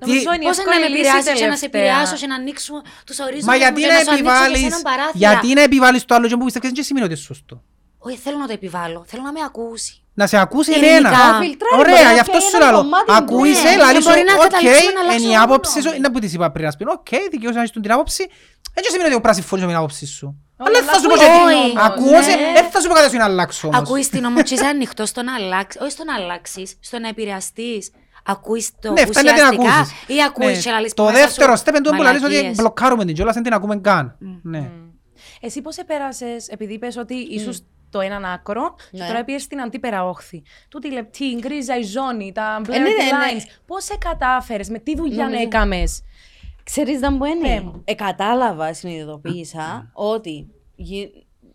Νομίζω 0.01 0.21
τι- 0.31 0.35
είναι 0.37 0.45
η 0.45 0.49
Πώς 0.49 0.57
να 0.59 0.65
με 0.65 0.71
εύκολη 0.71 0.89
λύση 0.95 1.01
επηρεάσει 1.01 1.33
και 1.41 1.47
να 1.47 1.57
σε 1.57 1.69
τελευταία. 1.69 1.81
επηρεάσω 1.81 2.17
και 2.21 2.27
να 2.33 2.35
ανοίξουμε 2.41 2.81
τους 3.07 3.19
ορίζοντες 3.25 3.45
Μα 3.49 3.53
μου 3.53 3.59
γιατί 3.65 3.81
και 3.81 3.87
να 3.87 3.93
να 3.93 4.01
σου 4.05 4.11
ανοίξω 4.11 4.25
και 4.25 4.31
επιβάλλεις, 4.31 4.63
εσένα 4.67 4.83
παράθυρα; 4.91 5.19
γιατί 5.25 5.47
να 5.59 5.63
επιβάλλεις 5.69 6.03
το 6.09 6.15
άλλο 6.17 6.27
και 6.31 6.37
που 6.39 6.45
πιστεύεις 6.49 6.73
και 6.77 6.83
σημαίνει 6.89 7.05
ότι 7.09 7.15
είναι 7.15 7.23
σωστό; 7.31 7.55
Όχι, 8.07 8.17
θέλω 8.25 8.39
να 8.45 8.47
το 8.51 8.55
επιβάλλω. 8.61 9.01
Θέλω 9.11 9.23
να 9.29 9.33
με 9.37 9.41
ακούσει. 9.51 9.93
Να 10.21 10.27
σε 10.33 10.37
ακούσει 10.47 10.71
Ειρηνικά. 10.71 10.97
εμένα. 10.97 11.11
Να 11.11 11.39
φιλτράρει, 11.45 11.75
μπορεί 11.77 11.91
Ωραία, 11.93 12.05
να 12.09 12.13
γι' 12.17 12.25
αυτό 12.27 12.33
πιάνει 12.39 12.51
σου 12.51 12.57
ένα 12.61 12.71
λέω. 12.71 12.81
κομμάτι, 12.81 13.09
Ακούεις 13.21 13.57
ναι. 13.63 13.69
σε, 13.71 13.77
λαλή 13.83 13.95
Και 13.97 14.03
σου, 14.03 14.09
μπορεί 14.09 14.23
να 14.31 14.35
οκ, 14.35 14.41
καταλήξουμε 14.47 14.93
να 14.97 15.01
αλλάξουμε 15.05 15.25
είναι 15.29 15.33
η 15.39 15.43
άποψη 15.47 15.73
γνώμη. 15.79 15.85
σου, 15.89 15.91
είναι 15.99 16.09
που 16.13 16.19
της 16.25 16.33
είπα 16.37 16.47
πριν, 16.55 16.67
ας 16.71 16.77
πει, 16.79 16.85
οκ, 16.97 17.11
δικαιώσαι 17.35 17.59
να 17.61 17.63
έχεις 17.65 17.75
την 17.87 17.93
άποψη, 17.97 18.23
έτσι 18.79 18.89
σημαίνει 18.93 19.07
ότι 19.09 19.15
εγώ 19.17 19.23
πρέπει 19.25 19.35
να 19.37 19.41
συμφωνήσω 19.41 19.67
με 19.69 19.73
την 19.75 19.81
άποψη 19.83 20.05
σου. 20.17 20.27
Αλλά 20.59 20.71
δεν 20.79 20.85
θα 20.91 20.95
σου 21.01 21.07
πω 21.11 21.15
ακούει 21.15 21.25
και- 21.25 21.31
την 21.71 21.79
όμως, 21.79 21.87
Ακούω 21.89 22.19
σε- 22.29 22.37
ναι. 22.37 22.53
δεν 22.57 22.65
θα 22.73 22.79
σου 22.81 22.89
πω 22.89 22.95
κάτι 22.99 23.07
να 23.07 23.13
σου 23.15 23.19
να 23.25 23.25
αλλάξω 23.31 23.65
όμως. 23.69 23.81
Ακούεις 23.81 24.07
την 24.15 24.25
όμως 24.31 24.43
και 24.43 24.55
είσαι 24.55 24.67
ανοιχτός 24.75 25.09
στο 25.09 25.23
να 25.29 25.35
αλλάξει. 25.35 25.79
Όχι 25.83 25.91
στο 25.97 26.05
να 26.05 26.15
αλλάξεις, 26.15 26.69
στο 26.89 26.97
να 26.99 27.09
επηρεαστείς. 27.09 27.85
Ακούει 28.27 28.65
το 28.81 28.93
Ναι, 28.93 29.07
φτάνει 29.07 29.27
να 29.29 29.35
την 29.35 29.43
ουσιαστικά 29.45 29.73
ακούσεις. 29.75 29.93
ή 30.07 30.23
ακούει 30.23 30.47
Ναι. 30.47 30.59
και 30.59 30.71
λαλείς 30.71 30.95
Το 30.95 31.03
που 31.05 31.11
μέσα 31.11 31.25
δεύτερο 31.25 31.51
σου 31.51 31.57
στέπ 31.59 31.75
είναι 31.75 31.85
το 31.85 31.91
που 31.97 32.03
λαλείς 32.03 32.23
ότι 32.23 32.31
μαλακίες. 32.33 32.57
μπλοκάρουμε 32.57 33.05
την 33.05 33.15
κιόλας, 33.15 33.35
δεν 33.35 33.43
την 33.43 33.53
ακούμε 33.53 33.77
καν. 33.77 34.17
Ναι. 34.43 34.71
Εσύ 35.41 35.61
πώς 35.63 35.77
επέρασες, 35.77 36.49
επειδή 36.49 36.73
είπες 36.73 36.97
ότι 36.97 37.15
ήσουν 37.15 37.53
στο 37.53 38.01
έναν 38.01 38.25
άκρο 38.25 38.75
και 38.91 38.99
Ναι. 39.03 39.07
τώρα 39.07 39.25
πήγες 39.25 39.43
στην 39.43 39.61
αντίπερα 39.61 40.05
όχθη. 40.09 40.43
Τούτη 40.69 40.89
η 40.89 40.91
λεπτή, 40.91 41.25
η 41.25 41.37
γκρίζα, 41.41 41.79
η 41.79 41.83
ζώνη, 41.83 42.33
τα 42.33 42.61
blurred 42.61 42.69
ναι, 42.69 42.79
ναι, 42.79 42.85
ναι. 42.85 43.39
lines. 43.39 43.61
Πώς 43.67 43.85
σε 43.85 43.97
κατάφερες, 43.99 44.69
με 44.69 44.79
τι 44.79 44.97
δουλειά 44.97 45.25
Νομίζω- 45.25 45.43
έκαμες; 45.43 46.03
Ξέρεις 46.65 47.01
να 47.01 47.11
μου 47.13 47.19
Πέ 47.19 47.29
είναι. 47.29 47.61
μου. 47.61 47.83
Ε, 47.85 47.95
κατάλαβα, 47.95 48.75
συνειδητοποίησα 48.75 49.91
ότι 49.93 50.47
γι- 50.75 51.11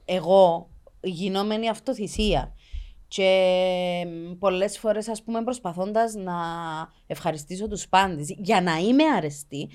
εγώ 0.05 0.69
γινόμενη 1.01 1.69
αυτοθυσία 1.69 2.53
και 3.09 4.05
μ, 4.07 4.37
πολλές 4.37 4.77
φορές 4.77 5.07
ας 5.07 5.23
πούμε 5.23 5.43
προσπαθώντας 5.43 6.13
να 6.13 6.33
ευχαριστήσω 7.07 7.67
τους 7.67 7.87
πάντες 7.87 8.35
για 8.37 8.61
να 8.61 8.77
είμαι 8.77 9.03
αρεστή 9.03 9.69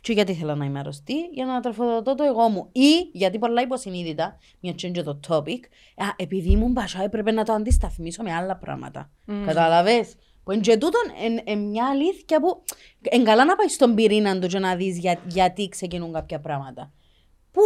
και 0.00 0.12
γιατί 0.12 0.34
θέλω 0.34 0.54
να 0.54 0.64
είμαι 0.64 0.78
αρρωστή, 0.78 1.20
για 1.32 1.44
να 1.44 1.60
τροφοδοτώ 1.60 2.14
το 2.14 2.24
εγώ 2.24 2.48
μου. 2.48 2.68
Ή 2.72 3.10
γιατί 3.12 3.38
πολλά 3.38 3.62
υποσυνείδητα, 3.62 4.38
μια 4.60 4.74
change 4.82 5.02
το 5.04 5.20
topic, 5.28 5.60
α, 5.96 6.06
επειδή 6.16 6.50
ήμουν 6.50 6.72
μπασά 6.72 7.02
έπρεπε 7.02 7.30
να 7.30 7.44
το 7.44 7.52
αντισταθμίσω 7.52 8.22
με 8.22 8.32
άλλα 8.32 8.56
πράγματα. 8.56 9.10
Καταλαβες. 9.46 10.14
Που 10.44 10.50
εν 10.50 10.60
και 10.60 10.76
τούτον 10.76 11.02
εν, 11.24 11.40
εν 11.44 11.58
μια 11.58 11.88
αλήθεια 11.88 12.40
που 12.40 12.62
εν 13.02 13.24
καλά 13.24 13.44
να 13.44 13.56
πάει 13.56 13.68
στον 13.68 13.94
πυρήνα 13.94 14.38
του 14.38 14.46
και 14.46 14.58
να 14.58 14.76
δεις 14.76 14.98
για, 14.98 15.20
γιατί 15.26 15.68
ξεκινούν 15.68 16.12
κάποια 16.12 16.40
πράγματα. 16.40 16.92
Που 17.50 17.62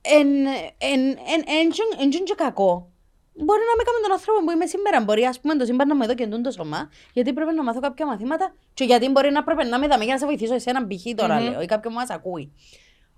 εν, 0.00 0.28
εν, 0.28 0.46
εν, 0.78 1.00
εν, 1.08 1.44
εν, 1.46 1.72
εν, 1.98 2.10
εν 2.12 2.24
και 2.24 2.34
κακό. 2.36 2.91
Μπορεί 3.34 3.60
να 3.70 3.76
με 3.76 3.82
κάνει 3.82 3.98
τον 4.02 4.12
άνθρωπο 4.12 4.44
που 4.44 4.50
είμαι 4.50 4.66
σήμερα. 4.66 5.00
Μπορεί 5.04 5.24
ας 5.24 5.40
πούμε 5.40 5.56
το 5.56 5.64
σύμπαν 5.64 5.88
να 5.88 5.94
μου 5.94 6.02
εδώ 6.02 6.14
και 6.14 6.26
το 6.26 6.50
σώμα, 6.50 6.90
γιατί 7.12 7.32
πρέπει 7.32 7.54
να 7.54 7.62
μάθω 7.62 7.80
κάποια 7.80 8.06
μαθήματα 8.06 8.54
και 8.74 8.84
γιατί 8.84 9.08
μπορεί 9.08 9.30
να 9.30 9.42
πρέπει 9.44 9.64
να 9.64 9.78
με 9.78 9.86
δαμε 9.86 10.04
για 10.04 10.12
να 10.12 10.18
σε 10.18 10.26
βοηθήσω 10.26 10.54
εσένα 10.54 10.86
π.χ. 10.86 11.14
τώρα 11.16 11.40
λέω 11.40 11.60
ή 11.60 11.66
κάποιον 11.66 11.92
που 11.92 11.98
μας 11.98 12.10
ακούει. 12.10 12.52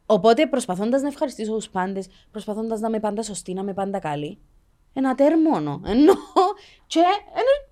Οπότε 0.07 0.47
προσπαθώντας 0.47 1.03
να 1.03 1.09
ευχαριστήσω 1.09 1.55
τους 1.55 1.69
πάντες, 1.69 2.09
προσπαθώντας 2.31 2.81
να 2.81 2.89
είμαι 2.89 3.01
πάντα 3.01 3.23
σωστή, 3.23 3.53
να 3.53 3.61
είμαι 3.61 3.75
πάντα 3.75 3.99
καλή, 3.99 4.39
ένα 4.93 5.15
τέρ 5.15 5.39
μόνο. 5.39 5.81
Ενώ 5.85 6.13
και 6.87 6.99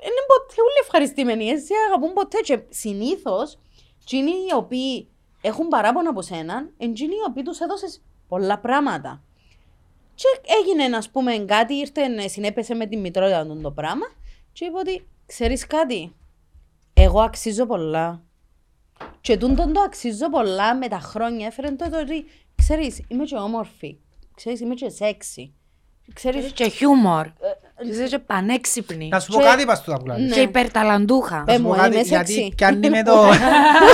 είναι 0.07 0.23
ποτέ 0.27 0.61
όλοι 0.61 0.79
ευχαριστημένοι, 0.83 1.49
έτσι 1.49 1.73
αγαπούν 1.89 2.13
ποτέ 2.13 2.39
και 2.41 2.61
συνήθως 2.69 3.59
εκείνοι 4.03 4.31
οι 4.31 4.55
οποίοι 4.55 5.09
έχουν 5.41 5.69
παράπονα 5.69 6.11
από 6.11 6.23
σένα, 6.23 6.55
είναι 6.77 6.91
εκείνοι 6.91 7.15
οι 7.15 7.25
οποίοι 7.29 7.43
τους 7.43 7.61
έδωσες 7.61 8.03
πολλά 8.29 8.59
πράγματα. 8.59 9.23
Και 10.15 10.53
έγινε, 10.63 10.97
ας 10.97 11.11
πούμε, 11.11 11.37
κάτι, 11.39 11.75
ήρθε, 11.75 12.29
συνέπεσε 12.29 12.75
με 12.75 12.87
τη 12.87 12.97
μητρότητα 12.97 13.47
του 13.47 13.61
το 13.63 13.71
πράγμα 13.71 14.07
και 14.53 14.65
είπε 14.65 14.79
ότι, 14.79 15.07
ξέρεις 15.27 15.67
κάτι, 15.67 16.13
εγώ 16.95 17.21
αξίζω 17.21 17.67
πολλά. 17.67 18.23
Και 19.21 19.37
τούτον 19.37 19.73
το 19.73 19.81
αξίζω 19.81 20.31
πολλά 20.31 20.75
με 20.77 20.89
τα 20.89 20.99
χρόνια 20.99 21.47
έφερε 21.47 21.71
το 21.71 21.85
ότι, 22.01 22.25
ξέρεις, 22.57 23.01
είμαι 23.09 23.25
και 23.25 23.37
όμορφη, 23.37 23.97
ξέρεις, 24.35 24.61
είμαι 24.61 24.75
και 24.75 24.89
σεξι. 24.89 25.53
Ξέρεις, 26.15 26.45
Είσαι 26.45 26.53
και 26.55 26.69
χιούμορ. 26.69 27.27
Είσαι 27.91 28.05
και 28.07 28.19
πανέξυπνη. 28.19 29.09
Να 29.09 29.21
σου 29.21 29.33
πω 29.33 29.39
Και- 29.39 29.45
κάτι 29.45 29.65
πας 29.65 29.83
του 29.83 29.97
πουλάλης. 30.01 30.29
Ναι. 30.29 30.35
Και 30.35 30.41
υπερταλαντούχα. 30.41 31.43
Πες 31.47 31.55
Να 31.55 31.61
σου 31.61 31.63
μου, 31.63 31.69
πω 31.75 31.81
κάτι, 31.81 31.95
είμαι 31.95 32.01
γιατί 32.03 32.33
σεξι. 32.33 32.53
πιάνει 32.57 32.91
με 32.91 33.03
το... 33.03 33.29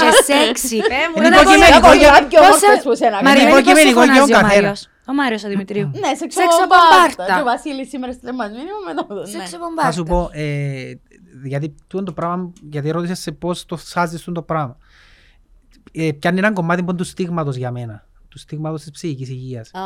Και 0.01 0.33
σεξι. 0.33 0.77
Είναι 0.77 0.87
Δεν 0.89 1.13
μπορεί- 1.15 1.35
υποκειμενικό 1.35 1.87
Έχω 1.87 1.95
για- 1.95 2.27
πιο 2.29 2.41
όμορφες 2.41 2.83
που 2.83 2.95
σένα. 2.95 3.23
Μαριλένα, 3.23 3.51
Είναι 3.51 3.63
πώς 3.63 3.79
σε 3.79 3.89
υποκειμενικό 3.89 4.25
για 4.27 4.37
φωνάζει 4.39 4.83
ο 5.09 5.13
ο 5.13 5.15
καθένα. 5.15 5.23
Μάριος. 5.23 5.45
Ο 5.45 5.45
Μάριος 5.45 5.45
ο 5.45 5.49
Δημητρίου. 5.49 5.87
Ναι, 5.87 6.15
σεξο 6.15 6.41
Σεξο 6.41 6.59
μπομπάρτα. 6.61 6.87
μπομπάρτα. 7.17 7.35
Και 7.35 7.41
ο 7.41 7.45
Βασίλης 7.45 7.89
σήμερα 7.89 8.13
στείλε 8.13 8.33
μας 8.33 8.51
μήνυμα 8.51 8.79
με 8.87 8.95
το... 8.95 9.15
ναι. 9.15 9.27
Σεξο 9.27 9.59
Θα 9.77 9.93
σου 9.93 10.03
μπομπάρτα. 10.03 10.03
πω, 10.05 10.31
ε, 10.33 10.93
γιατί 11.45 11.75
τούτο 11.87 12.03
το 12.05 12.13
πράγμα, 12.13 12.53
γιατί 12.71 12.91
ρώτησες 12.91 13.19
σε 13.19 13.33
πώς 13.33 13.65
το 13.67 13.77
σάζεις 13.77 14.21
τούτο 14.23 14.33
το 14.41 14.43
πράγμα. 14.43 14.77
Ε, 15.93 16.13
πιάνει 16.13 16.39
έναν 16.39 16.55
κομμάτι 16.55 16.83
που 16.83 16.89
είναι 16.91 16.99
του 16.99 17.05
στίγματος 17.05 17.57
για 17.57 17.71
μένα. 17.71 18.07
Του 18.29 18.39
στίγματος 18.39 18.81
της 18.83 18.91
ψυχικής 18.91 19.29
υγείας. 19.29 19.71
Α, 19.75 19.81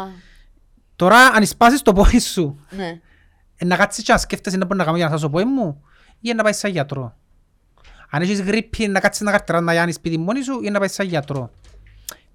Τώρα, 0.97 1.19
αν 1.19 1.47
σπάσεις 1.47 1.83
το 1.83 1.93
πόδι 1.93 2.21
σου, 2.21 2.61
ναι. 2.71 3.01
ε, 3.57 3.65
να 3.65 3.77
κάτσεις 3.77 4.05
και 4.05 4.13
να 4.13 4.19
σκέφτεσαι 4.19 4.57
να 4.57 4.65
μπορεί 4.65 4.79
να 4.79 4.85
κάνω 4.85 4.97
για 4.97 5.05
να 5.07 5.11
σάσω 5.11 5.29
πόδι 5.31 5.45
μου 5.45 5.83
ή 6.21 6.33
να 6.33 6.43
πάεις 6.43 6.57
σαν 6.57 6.71
γιατρό. 6.71 7.17
Αν 8.11 8.23
έχεις 8.23 8.41
γρήπη, 8.43 8.89
να 8.89 9.01
κάτσεις 9.01 9.23
να 9.23 9.31
καρτεράς 9.31 9.63
να 9.63 9.73
γιάνεις 9.73 9.95
σπίτι 9.95 10.19
μόνη 10.19 10.43
σου 10.43 10.61
ή 10.63 10.71
να 10.71 10.79
πάεις 10.79 10.93
σαν 10.93 11.07
γιατρό. 11.07 11.51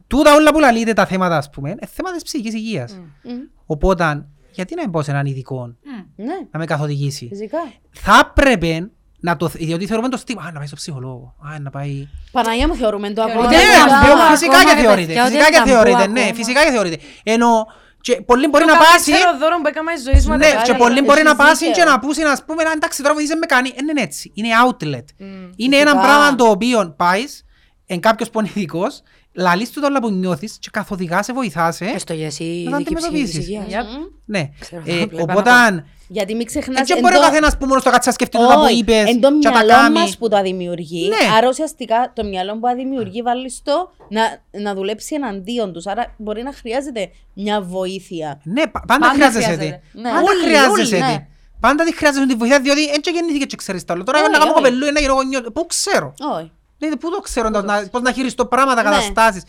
Τούτα 0.08 0.34
όλα 0.34 0.52
που 0.54 0.60
λαλείτε 0.60 0.94
τα 0.94 1.06
θέματα, 1.06 1.38
ας 1.38 1.50
πούμε, 1.50 1.70
είναι 1.70 1.90
θέματα 1.94 2.16
της 2.16 2.24
ψυχικής 2.24 2.54
υγείας. 2.54 3.00
Μμ. 3.24 3.32
Οπότε, 3.66 4.26
γιατί 4.52 4.76
να 4.76 4.88
μπω 4.88 5.02
σε 5.02 5.12
έναν 5.12 5.26
ειδικό 5.26 5.76
Ναι, 6.16 6.34
να 6.52 6.60
με 6.60 6.66
καθοδηγήσει; 6.66 7.28
φυσικά. 7.30 7.58
Θα 7.92 8.30
έπρεπε 8.30 8.90
να 9.20 9.38
το... 9.38 9.48
διότι 9.48 9.86
θεωρούμε 9.86 10.10
το 10.10 10.18
στίγμα. 10.18 10.42
Α, 10.42 10.52
να 10.52 10.58
πάει 10.58 10.68
στο 10.68 10.76
ψυχολόγο. 10.76 11.36
Α, 11.40 11.60
να 11.60 11.70
πάει... 11.70 12.08
Παναγία 12.32 12.68
μου 12.68 12.76
θεωρούμε 12.76 13.10
το 13.10 13.22
ακόμα. 13.22 13.48
Ναι, 13.48 13.56
είναι 13.56 13.64
ναι, 13.64 13.90
ταμπού 13.90 14.22
ναι, 14.22 14.30
φυσικά 14.30 14.58
ακόμα, 14.58 14.74
και 14.74 14.82
ρε 14.82 14.88
θεωρείται. 14.88 15.06
παιδιά, 15.08 15.24
ότι 15.26 15.32
Φυσικά 15.32 15.48
είναι 15.48 15.58
και 15.58 15.64
ταμπού 15.64 15.72
θεωρείται. 15.72 16.08
Ναι, 16.08 16.20
ακόμα. 16.20 16.36
φυσικά 16.36 16.66
και 16.66 16.72
θεωρείται. 16.72 16.98
Ενώ 17.24 17.66
και 18.02 18.22
πολλοί 18.22 18.48
μπορεί 18.48 18.66
Το 18.66 18.72
να 18.72 18.78
πάσει... 18.78 19.12
καλύτερο 19.12 19.38
δώρο 19.38 19.56
που 19.62 19.68
έκανα 19.68 19.92
στη 19.96 20.04
ζωή 20.10 20.20
μου. 20.28 20.38
Ναι, 20.38 20.48
ήταν 20.48 20.64
και 20.64 20.72
το 20.72 20.78
πολλοί 20.78 21.02
μπορεί 21.02 21.24
να 21.24 21.30
έχεις 21.30 21.44
πάσει 21.44 21.66
δίκαιο. 21.66 21.84
και 21.84 21.90
να 21.90 22.00
πούσει 22.00 22.22
να 22.22 22.34
πούμε 22.46 22.64
«Α, 22.64 22.72
εντάξει 22.76 23.02
τώρα 23.02 23.14
βοηθήσε 23.14 23.36
με 23.36 23.46
κάνει. 23.46 23.70
Δεν 23.76 23.88
είναι 23.88 24.02
έτσι. 24.02 24.32
Είναι 24.36 24.50
outlet. 24.66 25.08
Είναι 25.56 25.76
Φυσικά. 25.76 25.78
ένα 25.78 25.94
πράγμα 26.06 26.36
το 26.36 26.46
οποίο 26.46 26.94
πάεις 26.98 27.46
εν 27.86 28.00
κάποιος 28.00 28.30
που 28.30 28.40
είναι 28.40 28.50
ειδικός, 28.54 29.02
λαλείς 29.38 29.72
του 29.72 29.82
όλα 29.86 30.00
που 30.02 30.12
νιώθεις 30.12 30.58
και 30.60 30.70
καθοδηγάς 30.72 31.26
σε 31.26 31.34
βοηθάς, 31.34 31.82
ε. 31.82 31.86
Και 31.86 32.00
στο 32.00 32.14
γεσί 32.14 32.62
Να 32.66 32.72
τα 32.72 32.78
δική 32.78 32.94
ψυχής 32.94 33.08
αντιμετωπίσεις. 33.10 33.48
υγείας. 33.48 33.66
Yep. 33.70 34.12
Ναι. 34.26 34.50
Ξέρω, 34.60 34.82
Ε, 34.86 34.92
βλέπω 34.94 35.26
πάνω 35.26 35.40
Οπότε, 35.40 35.50
κάτω. 35.50 35.84
Γιατί 36.10 36.36
μην 36.36 36.46
ξεχνάς... 36.46 36.80
έτσι 36.80 36.94
εν 36.94 37.00
μπορεί 37.02 37.16
ο 37.16 37.18
το- 37.20 37.24
καθένας 37.26 37.58
που 37.58 37.66
μόνος 37.66 37.84
το 37.84 37.90
κάτσει 37.90 38.08
να 38.08 38.14
σκεφτεί 38.14 38.38
το 38.38 38.44
που 38.44 38.60
Όχι, 38.62 38.78
είπες 38.78 39.10
εν 39.10 39.20
το 39.22 39.30
και 39.40 39.48
τα 39.50 39.52
μυαλό 39.52 39.68
κάνει. 39.72 40.00
μας 40.00 40.18
που 40.18 40.30
το 40.30 40.42
δημιουργεί. 40.42 41.08
Ναι. 41.08 41.36
Άρα 41.38 41.48
ουσιαστικά 41.48 42.12
το 42.16 42.24
μυαλό 42.26 42.58
που 42.58 42.68
δημιουργεί 42.76 43.22
βάλεις 43.22 43.62
το 43.64 43.92
να, 44.10 44.22
να 44.62 44.74
δουλέψει 44.74 45.16
εναντίον 45.16 45.74
τους. 45.74 45.86
Άρα 45.88 46.14
μπορεί 46.18 46.44
να 46.44 46.54
χρειάζεται 46.54 47.10
μια 47.34 47.62
βοήθεια. 47.62 48.40
Ναι, 48.44 48.62
πα- 48.68 48.84
πάντα 48.88 49.00
Πάντα 49.00 49.14
χρειάζεσαι 49.14 49.44
χρειάζεται. 49.44 49.82
τη. 49.94 50.00
Ναι. 50.02 50.10
Πάντα 50.10 50.22
Όλοι, 50.30 50.44
χρειάζεσαι 50.44 50.72
όλοι, 50.96 51.04
τη. 51.06 51.12
ναι. 51.12 51.28
Πάντα 51.60 51.84
τη 51.84 51.96
χρειάζεσαι 51.96 52.28
τη 52.28 52.36
βοήθεια, 52.36 52.60
διότι 52.60 52.86
δεν 52.90 53.02
και 53.02 53.12
γεννήθηκε 53.14 53.46
και 53.46 53.56
ξέρεις 53.56 53.86
τα 53.86 53.94
όλα. 53.94 54.04
Τώρα 54.04 54.20
Όχι, 54.20 54.32
να 54.32 54.38
κάνω 54.38 54.52
όχι. 54.52 54.62
κοπελού, 54.62 54.92
να 54.92 55.00
γίνω 55.00 55.14
γονιό, 55.14 55.42
πού 55.42 55.66
ξέρω. 55.66 56.14
Όχι. 56.38 56.52
Δηλαδή, 56.78 56.98
πού 56.98 57.10
το 57.10 57.20
ξέρω, 57.20 57.50
να- 57.50 57.62
να- 57.62 57.88
πώς 57.92 58.02
να 58.02 58.12
χειριστώ 58.12 58.46
πράγματα, 58.46 58.84
Ναι. 58.84 58.90
καταστάσεις. 58.90 59.44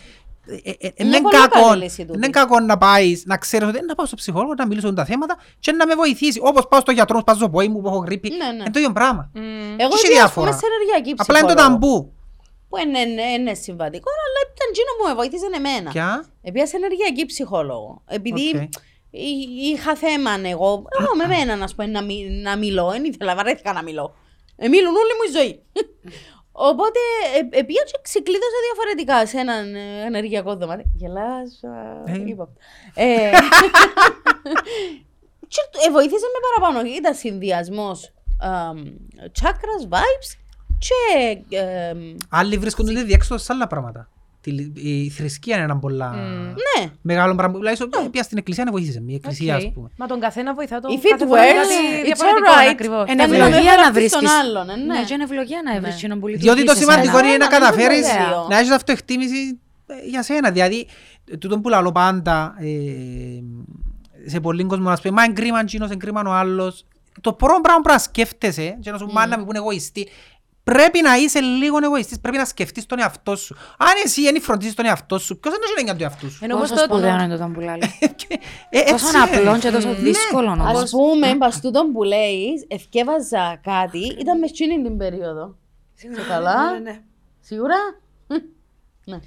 Ε, 0.47 0.55
ε, 0.71 0.75
ε, 0.81 0.91
Είναι 0.97 1.17
Είναι 1.17 1.21
πολύ 1.21 1.37
κακό, 1.37 1.69
καλή 1.69 1.83
λύση 1.83 2.05
τούτη. 2.05 2.17
είναι 2.19 2.29
κακό 2.29 2.61
να 2.61 2.79
πάεις, 2.79 3.23
να 3.27 3.37
ξέρεις 3.37 3.69
ότι 3.69 3.79
«Ε, 3.79 3.83
να 3.83 3.95
πάω 3.95 4.07
στο 4.07 4.17
ψυχολόγο, 4.17 4.55
να 4.55 4.67
μιλήσω 4.67 4.87
για 4.87 4.97
τα 4.97 5.05
θέματα 5.05 5.37
και 5.61 5.73
να 5.73 5.87
με 5.87 5.95
βοηθήσει. 5.95 6.41
Όπως 6.43 6.69
πάω 6.69 6.81
στο 6.81 6.93
γιατρό, 6.93 7.23
πάω 7.23 7.37
στο 7.37 7.51
πόη 7.51 7.69
μου 7.69 7.81
που 7.81 7.89
έχω 7.89 7.97
γρήπη. 7.99 8.29
Ναι, 8.31 8.37
ναι. 8.47 8.53
Είναι 8.53 8.71
το 8.71 8.79
ίδιο 8.79 8.93
πράγμα. 8.93 9.31
Εγώ 9.35 9.43
έχει 9.43 9.81
ήμουν, 9.83 9.93
ας 9.95 10.01
διάφορα. 10.09 10.47
πούμε 10.47 10.59
σε 10.61 10.67
ενεργειακή 10.73 11.15
Απλά 11.23 11.39
είναι 11.39 11.49
το 11.49 11.55
ψυχολόγο, 11.55 11.79
ταμπού. 11.81 12.13
Που 12.69 12.77
είναι, 12.77 12.99
είναι, 13.01 13.23
είναι 13.23 13.55
συμβατικό, 13.55 14.11
αλλά 14.25 14.39
ήταν 14.53 14.67
εκείνο 14.73 14.91
που 14.99 15.05
με 15.09 15.15
βοήθησε 15.15 15.47
εμένα. 15.57 15.91
Ποια; 15.91 16.25
Επειδή 16.43 16.67
σε 16.67 16.77
ενεργειακή 16.77 17.27
ψυχολόγο. 17.27 18.03
Επειδή 18.07 18.47
Οκ. 18.57 18.63
εί- 19.11 19.49
είχα 19.73 19.95
θέμα 19.97 20.31
εγώ, 20.55 20.69
εγώ 20.99 21.13
με 21.21 21.27
μένα 21.35 21.57
να, 21.57 21.67
πούμε, 21.77 21.87
να, 21.87 22.03
μι- 22.03 22.31
να 22.43 22.57
μιλώ, 22.57 22.91
δεν 22.91 23.05
ήθελα, 23.05 23.35
βαρέθηκα 23.35 23.73
να 23.73 23.83
μιλώ. 23.83 24.15
Ε, 24.57 24.69
μίλουν 24.69 24.95
όλη 25.03 25.13
μου 25.19 25.25
η 25.29 25.33
ζωή. 25.39 25.53
Οπότε 26.61 26.99
ε, 27.37 27.59
ε, 27.59 27.63
πήγα 27.63 27.83
και 27.83 27.99
ξεκλείδωσα 28.03 28.59
διαφορετικά 28.67 29.27
σε 29.27 29.39
έναν 29.39 29.75
ε, 29.75 30.05
ενεργειακό 30.07 30.57
δωμάτιο. 30.57 30.85
Γελάς, 30.95 31.61
α, 31.65 32.13
Ε. 32.13 32.23
είπα. 32.27 32.49
Ε, 32.95 33.31
και 35.53 35.61
ε, 35.87 35.91
βοήθησε 35.91 36.27
με 36.35 36.41
παραπάνω. 36.47 36.89
Ήταν 36.97 37.15
συνδυασμός 37.15 38.13
chakras, 39.41 39.89
vibes 39.91 40.37
και 40.79 41.39
ε, 41.57 41.95
Άλλοι 42.29 42.59
βρίσκονται 42.59 43.03
διέξοδο 43.03 43.41
σε 43.41 43.53
άλλα 43.53 43.67
πράγματα. 43.67 44.09
Τη- 44.41 44.73
Η 44.75 45.09
θρησκεία 45.11 45.55
είναι 45.55 45.65
ένα 45.65 45.77
πολλά 45.79 46.11
ναι. 46.15 46.87
μεγάλο 47.03 47.35
πράγμα. 47.35 47.59
Δηλαδή, 47.59 48.09
πια 48.11 48.23
στην 48.23 48.39
εκκλησία 48.39 48.65
να 48.65 48.71
βοήθησε. 48.71 49.01
Μια 49.01 49.15
εκκλησία, 49.15 49.55
Οκ. 49.57 49.61
ας 49.63 49.73
πούμε. 49.75 49.89
Μα 49.97 50.07
τον 50.07 50.21
καθένα 50.21 50.55
βοηθά 50.55 50.81
τον 50.81 50.91
If 50.97 50.99
it 51.05 51.09
κάθε 51.11 51.27
φορά 51.27 51.43
works, 51.43 51.47
κάτι 51.47 51.75
it's 52.01 52.05
διαφορετικό, 52.05 52.53
alright. 52.53 52.71
ακριβώς. 52.71 53.05
Είναι 53.09 53.17
Κάνει 53.23 53.33
να 53.33 53.39
με 53.39 53.45
ευλογία 53.45 53.71
να 53.71 53.77
χαρακτείς 53.83 54.11
τον 54.13 54.21
βρίσκεις. 54.21 54.41
άλλον, 54.41 54.71
ε, 54.71 54.77
ναι. 54.77 54.85
Ναι, 54.99 55.05
και 55.05 55.15
είναι 55.15 55.23
ευλογία 55.23 55.61
να 55.65 55.81
βρεις 55.81 55.95
εκείνον 55.95 56.19
που 56.21 56.27
Διότι 56.27 56.43
λειτουργεί 56.45 56.65
το 56.65 56.73
σε 56.73 56.79
σημαντικό 56.79 57.17
σένα. 57.17 57.29
είναι 57.29 57.37
να 57.37 57.45
Ένα, 57.45 57.51
μην 57.51 57.59
το 57.61 57.65
καταφέρεις 57.65 58.07
λέω. 58.29 58.47
να 58.51 58.59
έχεις 58.59 58.71
αυτοεκτίμηση 58.71 59.59
ε, 59.87 59.95
για 60.09 60.23
σένα. 60.23 60.51
Δηλαδή, 60.51 60.87
τούτο 61.39 61.61
που 61.61 61.69
λαλώ 61.69 61.93
πάντα 61.93 62.55
ε, 62.59 62.69
σε 64.31 64.41
πολλοί 64.41 64.65
κόσμο, 64.65 64.89
ας 64.91 65.01
πούμε, 65.01 65.15
μα 65.15 65.23
εγκρίμαν 65.25 65.61
εκείνος, 65.65 65.91
εγκρίμαν 65.91 66.27
ο 66.27 66.33
άλλος. 66.33 66.85
Το 67.21 67.33
πρώτο 67.33 67.61
πράγμα 67.61 67.81
που 67.83 67.91
να 67.93 67.99
σκέφτεσαι, 67.99 68.79
και 68.81 68.91
να 68.91 68.99
σου 68.99 69.09
μάνα 69.13 69.37
που 69.37 69.45
είναι 69.49 69.59
εγωιστή, 69.59 70.09
πρέπει 70.73 71.01
να 71.03 71.17
είσαι 71.17 71.41
λίγο 71.41 71.77
εγωιστής, 71.83 72.21
πρέπει 72.21 72.37
να 72.37 72.45
σκεφτείς 72.45 72.87
τον 72.87 72.99
εαυτό 73.01 73.37
σου. 73.37 73.57
Αν 73.79 73.89
εσύ 74.05 74.23
δεν 74.23 74.41
φροντίζεις 74.41 74.75
τον 74.75 74.87
εαυτό 74.87 75.19
σου, 75.19 75.39
ποιος 75.39 75.55
δεν 75.55 75.63
έχει 75.77 75.85
για 75.85 75.93
τον 75.93 76.03
εαυτό 76.03 76.29
σου; 76.31 76.39
Ενώ 76.45 76.55
όμως 76.55 76.69
Πόσο 76.69 76.81
το- 76.87 76.93
σπουδαίο 76.95 77.15
είναι 77.15 77.29
το 77.29 77.39
ταμπουλάλι. 77.39 77.83
Ε, 78.71 78.79
έτσι 78.79 78.93
Τόσο 78.93 79.09
είναι. 79.09 79.39
απλό 79.39 79.59
και 79.59 79.71
τόσο 79.71 79.95
δύσκολο 79.95 80.51
Ας 80.51 80.59
όμως. 80.77 80.91
πούμε, 80.91 81.35
πας 81.39 81.61
τούτον 81.61 81.93
που 81.93 82.03
λέεις, 82.03 82.65
ευκέβαζα 82.69 83.61
κάτι, 83.63 84.17
ήταν 84.21 84.39
μες 84.39 84.51
εκείνη 84.51 84.83
την 84.83 84.97
περίοδο. 84.97 85.57
Σε 85.95 86.09
καλά; 86.29 86.55
Σίγουρα; 87.41 87.77
Ναι. 89.05 89.19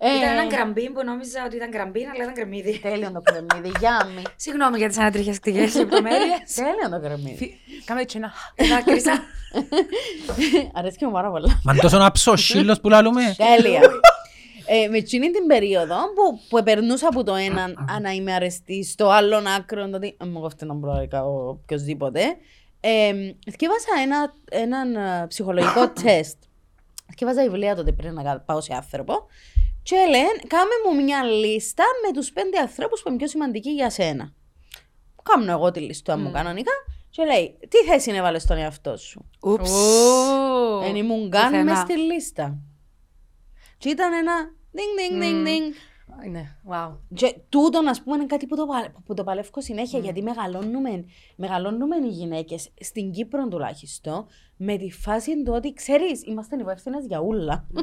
Ε, 0.00 0.16
Ήταν 0.16 0.32
ένα 0.32 0.44
γκραμπίν 0.46 0.92
που 0.92 1.04
νόμιζα 1.04 1.44
ότι 1.46 1.56
ήταν 1.56 1.68
γκραμπίν, 1.70 2.08
αλλά 2.08 2.22
ήταν 2.22 2.34
κρεμμύδι. 2.34 2.78
Τέλειο 2.78 3.10
το 3.12 3.20
κρεμμύδι, 3.20 3.72
γιάμι. 3.80 4.22
Συγγνώμη 4.36 4.78
για 4.78 4.88
τις 4.88 4.98
ανατριχιαστικές 4.98 5.74
λεπτομέρειες. 5.74 6.52
Τέλειο 6.54 6.88
το 6.90 7.00
κρεμμύδι. 7.06 7.36
Φι- 7.36 7.84
Κάμε 7.84 8.00
έτσι 8.00 8.16
ένα... 8.16 8.32
Δάκρυσα. 8.68 9.12
Αρέσκει 10.78 11.04
μου 11.04 11.12
πάρα 11.12 11.30
πολλά. 11.30 11.60
Μα 11.64 11.72
είναι 11.72 11.80
τόσο 11.82 11.96
ένα 11.96 12.10
ψωσύλλος 12.12 12.80
που 12.80 12.88
λαλούμε. 12.88 13.34
Τέλεια. 13.56 13.80
Ε, 14.66 14.88
με 14.88 14.96
εκείνη 14.96 15.30
την 15.30 15.46
περίοδο 15.46 15.94
που, 15.96 16.40
που 16.48 16.62
περνούσα 16.62 17.08
από 17.08 17.22
το 17.24 17.34
έναν 17.34 17.70
«Α, 17.94 18.00
να 18.00 18.10
είμαι 18.10 18.32
αρεστή 18.32 18.84
στο 18.84 19.08
άλλον 19.08 19.46
άκρο, 19.46 19.88
τότε 19.88 20.06
«Α, 20.06 20.26
μου 20.26 20.40
κόφτε 20.40 20.64
να 20.64 20.74
μπροϊκά 20.74 21.24
οποιοδήποτε. 21.26 22.20
Ε, 22.80 23.12
θυκεύασα 23.50 23.88
ένα, 24.02 24.34
έναν 24.50 24.94
ε, 24.96 25.26
ψυχολογικό 25.28 25.88
τεστ. 26.02 26.36
Θυκεύαζα 27.08 27.42
βιβλία 27.42 27.74
τότε 27.74 27.92
πριν 27.92 28.14
να 28.14 28.22
κα- 28.22 28.42
πάω 28.46 28.60
σε 28.60 28.74
άνθρωπο. 28.74 29.26
Και 29.88 29.96
λένε, 29.96 30.38
κάμε 30.46 30.70
μου 30.84 31.04
μια 31.04 31.22
λίστα 31.22 31.84
με 32.06 32.12
τους 32.12 32.32
πέντε 32.32 32.58
ανθρώπους 32.58 33.02
που 33.02 33.08
είναι 33.08 33.18
πιο 33.18 33.26
σημαντικοί 33.26 33.70
για 33.70 33.90
σένα. 33.90 34.32
Κάνω 35.22 35.50
εγώ 35.50 35.70
τη 35.70 35.80
λίστα 35.80 36.18
μου 36.18 36.30
κανονικά 36.30 36.72
και 37.10 37.24
λέει, 37.24 37.58
τι 37.68 37.76
θέση 37.76 38.10
έβαλες 38.10 38.42
στον 38.42 38.56
εαυτό 38.56 38.96
σου; 38.96 39.28
Ούψ. 39.40 39.70
Δεν 40.80 40.96
ήμουν 40.96 41.30
καν 41.30 41.44
πουθενά. 41.44 41.64
μες 41.72 41.78
στη 41.78 41.96
λίστα. 41.96 42.58
Και 43.78 43.88
ήταν 43.88 44.12
ένα 44.12 44.32
ding 44.74 45.12
ding 45.12 45.22
ding 45.22 45.46
ding. 45.46 45.72
Ναι, 46.30 46.56
wow. 46.70 46.96
Και 47.14 47.34
τούτο, 47.48 47.82
ας 47.88 48.02
πούμε, 48.02 48.16
είναι 48.16 48.26
κάτι 48.26 48.46
που 48.46 48.56
το, 48.56 48.66
παλε- 48.66 48.90
που 49.04 49.14
το 49.14 49.24
παλεύω 49.24 49.60
συνέχεια, 49.60 49.98
γιατί 49.98 50.22
μεγαλώνουμε, 50.22 51.04
μεγαλώνουμε 51.36 51.96
οι 51.96 52.08
γυναίκες 52.08 52.70
στην 52.80 53.10
Κύπρο 53.10 53.48
τουλάχιστον 53.48 54.26
με 54.56 54.76
τη 54.76 54.90
φάση 54.90 55.42
του 55.42 55.52
ότι 55.52 55.72
ξέρεις, 55.72 56.22
είμαστε 56.26 56.56
υπεύθυνες 56.56 57.06
για 57.06 57.18
ούλα. 57.20 57.66
Ε, 57.76 57.80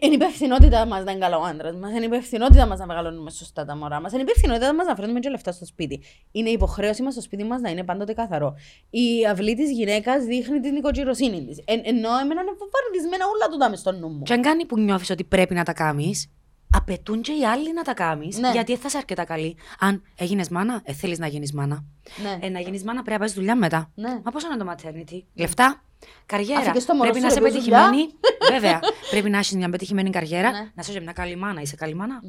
είναι 0.00 0.14
υπευθυνότητα 0.14 0.86
μας 0.86 1.04
να 1.04 1.10
είναι 1.10 1.20
καλά 1.20 1.38
ο 1.38 1.42
άντρας 1.42 1.74
μας. 1.76 1.90
Είναι 1.90 2.04
υπευθυνότητα 2.04 2.66
μας 2.66 2.78
να 2.78 2.86
μεγαλώνουμε 2.86 3.30
σωστά 3.30 3.64
τα 3.64 3.76
μωρά 3.76 4.00
μας. 4.00 4.12
Είναι 4.12 4.22
υπευθυνότητα 4.22 4.74
μας 4.74 4.86
να 4.86 4.94
φέρνουμε 4.94 5.20
και 5.20 5.28
λεφτά 5.28 5.52
στο 5.52 5.66
σπίτι. 5.66 6.02
Είναι 6.32 6.50
υποχρέωση 6.50 7.02
μας 7.02 7.12
στο 7.12 7.22
σπίτι 7.22 7.44
μας 7.44 7.60
να 7.60 7.70
είναι 7.70 7.84
πάντοτε 7.84 8.12
καθαρό. 8.12 8.54
Η 8.90 9.26
αυλή 9.30 9.54
της 9.54 9.70
γυναίκας 9.70 10.24
δείχνει 10.24 10.60
την 10.60 10.72
νοικοκυροσύνη 10.72 11.44
της. 11.44 11.58
Ε, 11.58 11.72
ενώ 11.72 12.08
εμένα 12.22 12.40
είναι 12.40 12.52
βαρδισμένα 12.72 13.24
όλα 13.34 13.48
τούτα 13.50 13.70
μες 13.70 13.78
στο 13.78 13.92
νου 13.92 14.08
μου. 14.08 14.22
Και 14.22 14.32
αν 14.32 14.42
κάνει 14.42 14.64
που 14.66 14.78
νιώθεις 14.78 15.10
ότι 15.10 15.24
πρέπει 15.24 15.54
να 15.54 15.64
τα 15.64 15.72
κάνεις, 15.72 16.30
απαιτούν 16.74 17.20
και 17.22 17.32
οι 17.32 17.44
άλλοι 17.46 17.72
να 17.72 17.82
τα 17.82 17.94
κάνεις, 17.94 18.38
Ναι. 18.38 18.50
γιατί 18.50 18.72
δεν 18.72 18.80
θα 18.80 18.88
είσαι 18.88 18.96
αρκετά 18.96 19.24
καλή. 19.24 19.56
Αν 19.78 20.02
έγινες 20.16 20.48
μάνα, 20.48 20.80
ε, 20.84 20.92
θέλεις 20.92 21.18
να 21.18 21.26
γίνεις 21.26 21.52
μάνα. 21.52 21.84
Ναι. 22.22 22.46
Ε, 22.46 22.48
να 22.50 22.60
γίνεις 22.60 22.84
μάνα 22.84 23.02
πρέπει 23.02 23.18
να 23.20 23.26
πας 23.26 23.34
δουλειά 23.34 23.56
μετά. 23.56 23.90
Ναι. 23.94 24.20
Μα 24.24 24.30
πόσο 24.30 24.46
είναι 24.52 24.64
το 24.64 24.70
maternity; 24.76 25.22
Λεφτά, 25.34 25.82
καριέρα. 26.26 26.60
Αφήκες 26.60 26.84
το 26.84 26.94
μωρό 26.94 27.10
πρέπει 27.10 27.18
σου 27.18 27.26
να 27.26 27.30
είσαι 27.32 27.40
να 27.40 27.46
πεις 27.54 27.62
δουλειά. 27.64 27.78
πετυχημένη. 27.90 28.12
Βέβαια. 28.50 28.80
πρέπει 29.10 29.30
να 29.30 29.38
έχεις 29.38 29.52
μια 29.52 29.68
πετυχημένη 29.68 30.10
καριέρα, 30.10 30.50
Ναι. 30.50 30.58
να 30.58 30.70
είσαι 30.80 30.92
και 30.92 31.00
μια 31.00 31.12
καλή 31.12 31.36
μάνα. 31.36 31.60
Είσαι 31.60 31.76
καλή 31.76 31.94
μάνα; 31.94 32.20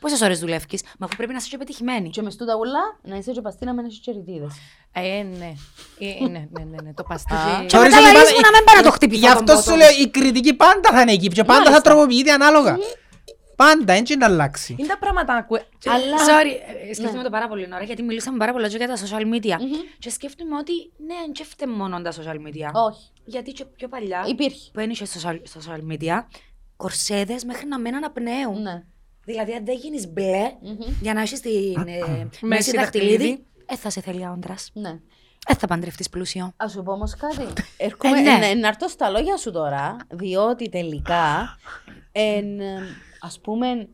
Πόσες 0.00 0.20
ώρες 0.20 0.38
δουλεύει, 0.38 0.78
μα 0.98 1.06
αφού 1.06 1.16
πρέπει 1.16 1.32
να 1.32 1.38
είσαι 1.38 1.48
και 1.50 1.56
πετυχημένη. 1.58 2.10
Και 2.10 2.22
μες 2.22 2.32
στούτα 2.32 2.56
ούλα 2.56 2.80
να 3.02 3.16
είσαι 3.16 3.30
και 3.32 3.40
παστίνα 3.40 3.74
με 3.74 3.80
ένας 3.80 4.00
τσεριτίδες. 4.00 4.52
Ε, 4.92 5.00
ναι. 5.38 5.52
Ε, 5.98 6.26
ναι, 6.28 6.28
ναι, 6.28 6.64
ναι, 6.70 6.76
ναι. 6.82 6.94
Το 6.94 7.02
παστίχι. 7.02 7.40
Και 7.40 7.68
Θεωρείς 7.68 7.94
μετά 7.94 7.96
ότι 7.96 8.14
λαλείς 8.14 8.18
πάντα- 8.20 8.34
μου 8.34 8.40
να 8.42 8.50
μην 8.56 8.64
πάω 8.64 8.74
να 8.76 8.82
το 8.82 8.90
χτυπήσω 8.90 9.20
Γι' 9.20 9.26
τον 9.26 9.36
αυτό 9.36 9.52
πότο. 9.54 9.70
σου 9.70 9.76
λέω, 9.76 9.88
η 10.04 10.08
κριτική 10.08 10.54
πάντα 10.54 10.88
θα 10.92 11.00
είναι 11.00 11.12
εκεί 11.12 11.28
και 11.28 11.44
πάντα 11.44 11.52
θα 11.64 11.70
Μάλιστα. 11.70 11.80
τροποποιείται 11.90 12.32
ανάλογα. 12.32 12.76
Πάντα, 13.64 13.92
έτσι 13.92 14.16
να 14.16 14.26
αλλάξει. 14.26 14.74
Είναι 14.78 14.88
τα 14.88 14.98
πράγματα 14.98 15.32
να 15.32 15.38
ακούε. 15.38 15.62
Αλλά... 15.86 16.16
Sorry, 16.16 16.50
ε, 16.88 16.94
σκέφτομαι 16.94 17.18
Ναι. 17.18 17.24
το 17.24 17.30
πάρα 17.30 17.48
πολύ 17.48 17.68
ώρα 17.74 17.82
γιατί 17.84 18.02
μιλήσαμε 18.02 18.38
πάρα 18.38 18.52
πολλά 18.52 18.68
και 18.68 18.76
για 18.76 18.86
τα 18.88 18.96
social 18.96 19.34
media. 19.34 19.56
Και 19.98 20.10
σκέφτομαι 20.10 20.56
ότι 20.56 20.72
ναι, 21.06 21.14
δεν 21.26 21.34
σκέφτεται 21.34 21.70
μόνο 21.72 22.02
τα 22.02 22.12
social 22.12 22.36
media. 22.46 22.70
Όχι. 22.72 23.10
Γιατί 23.24 23.52
και 23.52 23.64
πιο 23.64 23.88
παλιά, 23.88 24.24
Υπήρχε. 24.28 24.70
που 24.72 24.80
ένιωσε 24.80 25.04
στο 25.04 25.30
social- 25.30 25.42
στο 25.42 25.60
social 25.66 25.92
media, 25.92 26.24
κορσέδες 26.76 27.44
μέχρι 27.44 27.66
να 27.66 27.78
μένουν 27.78 28.04
απνέου. 28.04 28.58
Ναι. 28.62 28.82
Δηλαδή, 29.24 29.52
αν 29.52 29.64
δεν 29.64 29.76
γίνεις 29.76 30.08
μπλε 30.08 30.52
για 31.00 31.14
να 31.14 31.20
έχεις 31.20 31.40
την 31.40 31.52
ε, 31.86 31.98
μέση 32.04 32.28
Μέση 32.40 32.70
δαχτυλίδι, 32.76 33.10
δαχτυλίδι. 33.16 33.46
δεν 33.66 33.76
θα 33.76 33.90
σε 33.90 34.00
θέλει 34.00 34.26
άντρας. 34.26 34.70
Ναι. 34.72 34.98
Δεν 35.48 35.56
θα 35.56 35.66
παντρευτείς 35.66 36.08
πλούσιο. 36.08 36.52
Α 36.56 36.68
σου 36.68 36.82
πω 36.82 36.92
όμως 36.92 37.14
κάτι. 37.16 37.52
Έρχομαι 37.76 38.18
Ε, 38.18 38.20
ναι. 38.22 38.30
να, 38.46 38.54
να 38.54 38.68
έρθω 38.68 38.88
στα 38.88 39.10
λόγια 39.10 39.36
σου 39.36 39.50
τώρα, 39.50 39.96
διότι 40.10 40.68
τελικά, 40.68 41.56
εν, 42.12 42.46
ας 43.20 43.40
πούμε, 43.40 43.88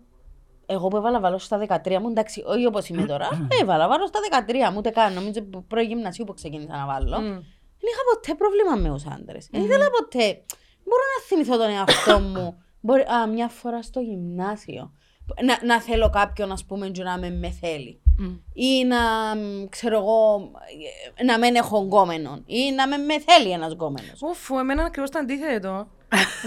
εγώ 0.66 0.88
που 0.88 0.96
έβαλα 0.96 1.20
βάλω 1.20 1.38
στα 1.38 1.58
13 1.84 1.98
μου, 2.00 2.08
εντάξει, 2.08 2.42
όχι 2.46 2.66
όπως 2.66 2.88
είμαι 2.88 3.06
τώρα, 3.06 3.28
έβαλα 3.60 3.88
βάλω 3.88 4.06
στα 4.06 4.18
13 4.46 4.70
μου, 4.70 4.76
ούτε 4.78 4.90
καν, 4.90 5.12
νομίζω 5.12 5.42
που 5.42 5.64
πρώτη 5.64 5.86
γυμνασίου 5.86 6.24
που 6.24 6.34
ξεκίνησα 6.34 6.76
να 6.76 6.86
βάλω. 6.86 7.16
Δεν 7.78 7.88
είχα 7.92 8.02
ποτέ 8.14 8.34
πρόβλημα 8.34 8.74
με 8.88 8.94
τους 8.94 9.06
άντρες. 9.06 9.48
Δεν 9.50 9.60
ήθελα 9.62 9.90
ποτέ. 9.90 10.44
Μπορώ 10.84 11.02
να 11.16 11.24
θυμηθώ 11.26 11.56
τον 11.56 11.70
εαυτό 11.70 12.20
μου. 12.20 12.62
Μπορεί, 12.80 13.02
α, 13.02 13.26
μια 13.26 13.48
φορά 13.48 13.82
στο 13.82 14.00
γυμνάσιο. 14.00 14.92
Να, 15.44 15.66
να 15.66 15.80
θέλω 15.80 16.10
κάποιον, 16.10 16.52
ας 16.52 16.64
πούμε, 16.64 16.88
και 16.88 17.02
να 17.02 17.18
με, 17.18 17.30
με 17.30 17.50
θέλει. 17.50 18.00
ή 18.52 18.84
να, 18.84 18.96
μ, 19.36 19.68
ξέρω 19.68 19.96
εγώ, 19.98 20.50
ε, 21.14 21.24
να 21.24 21.38
μην 21.38 21.54
έχω 21.54 21.78
γκόμενο 21.82 22.42
ή 22.46 22.70
να 22.70 22.88
με, 22.88 22.96
με 22.96 23.14
θέλει 23.20 23.50
ένας 23.50 23.72
γκόμενος. 23.72 24.22
Ουφ, 24.22 24.50
εμένα 24.50 24.84
ακριβώς 24.84 25.10
το 25.10 25.18
αντίθετο. 25.18 25.86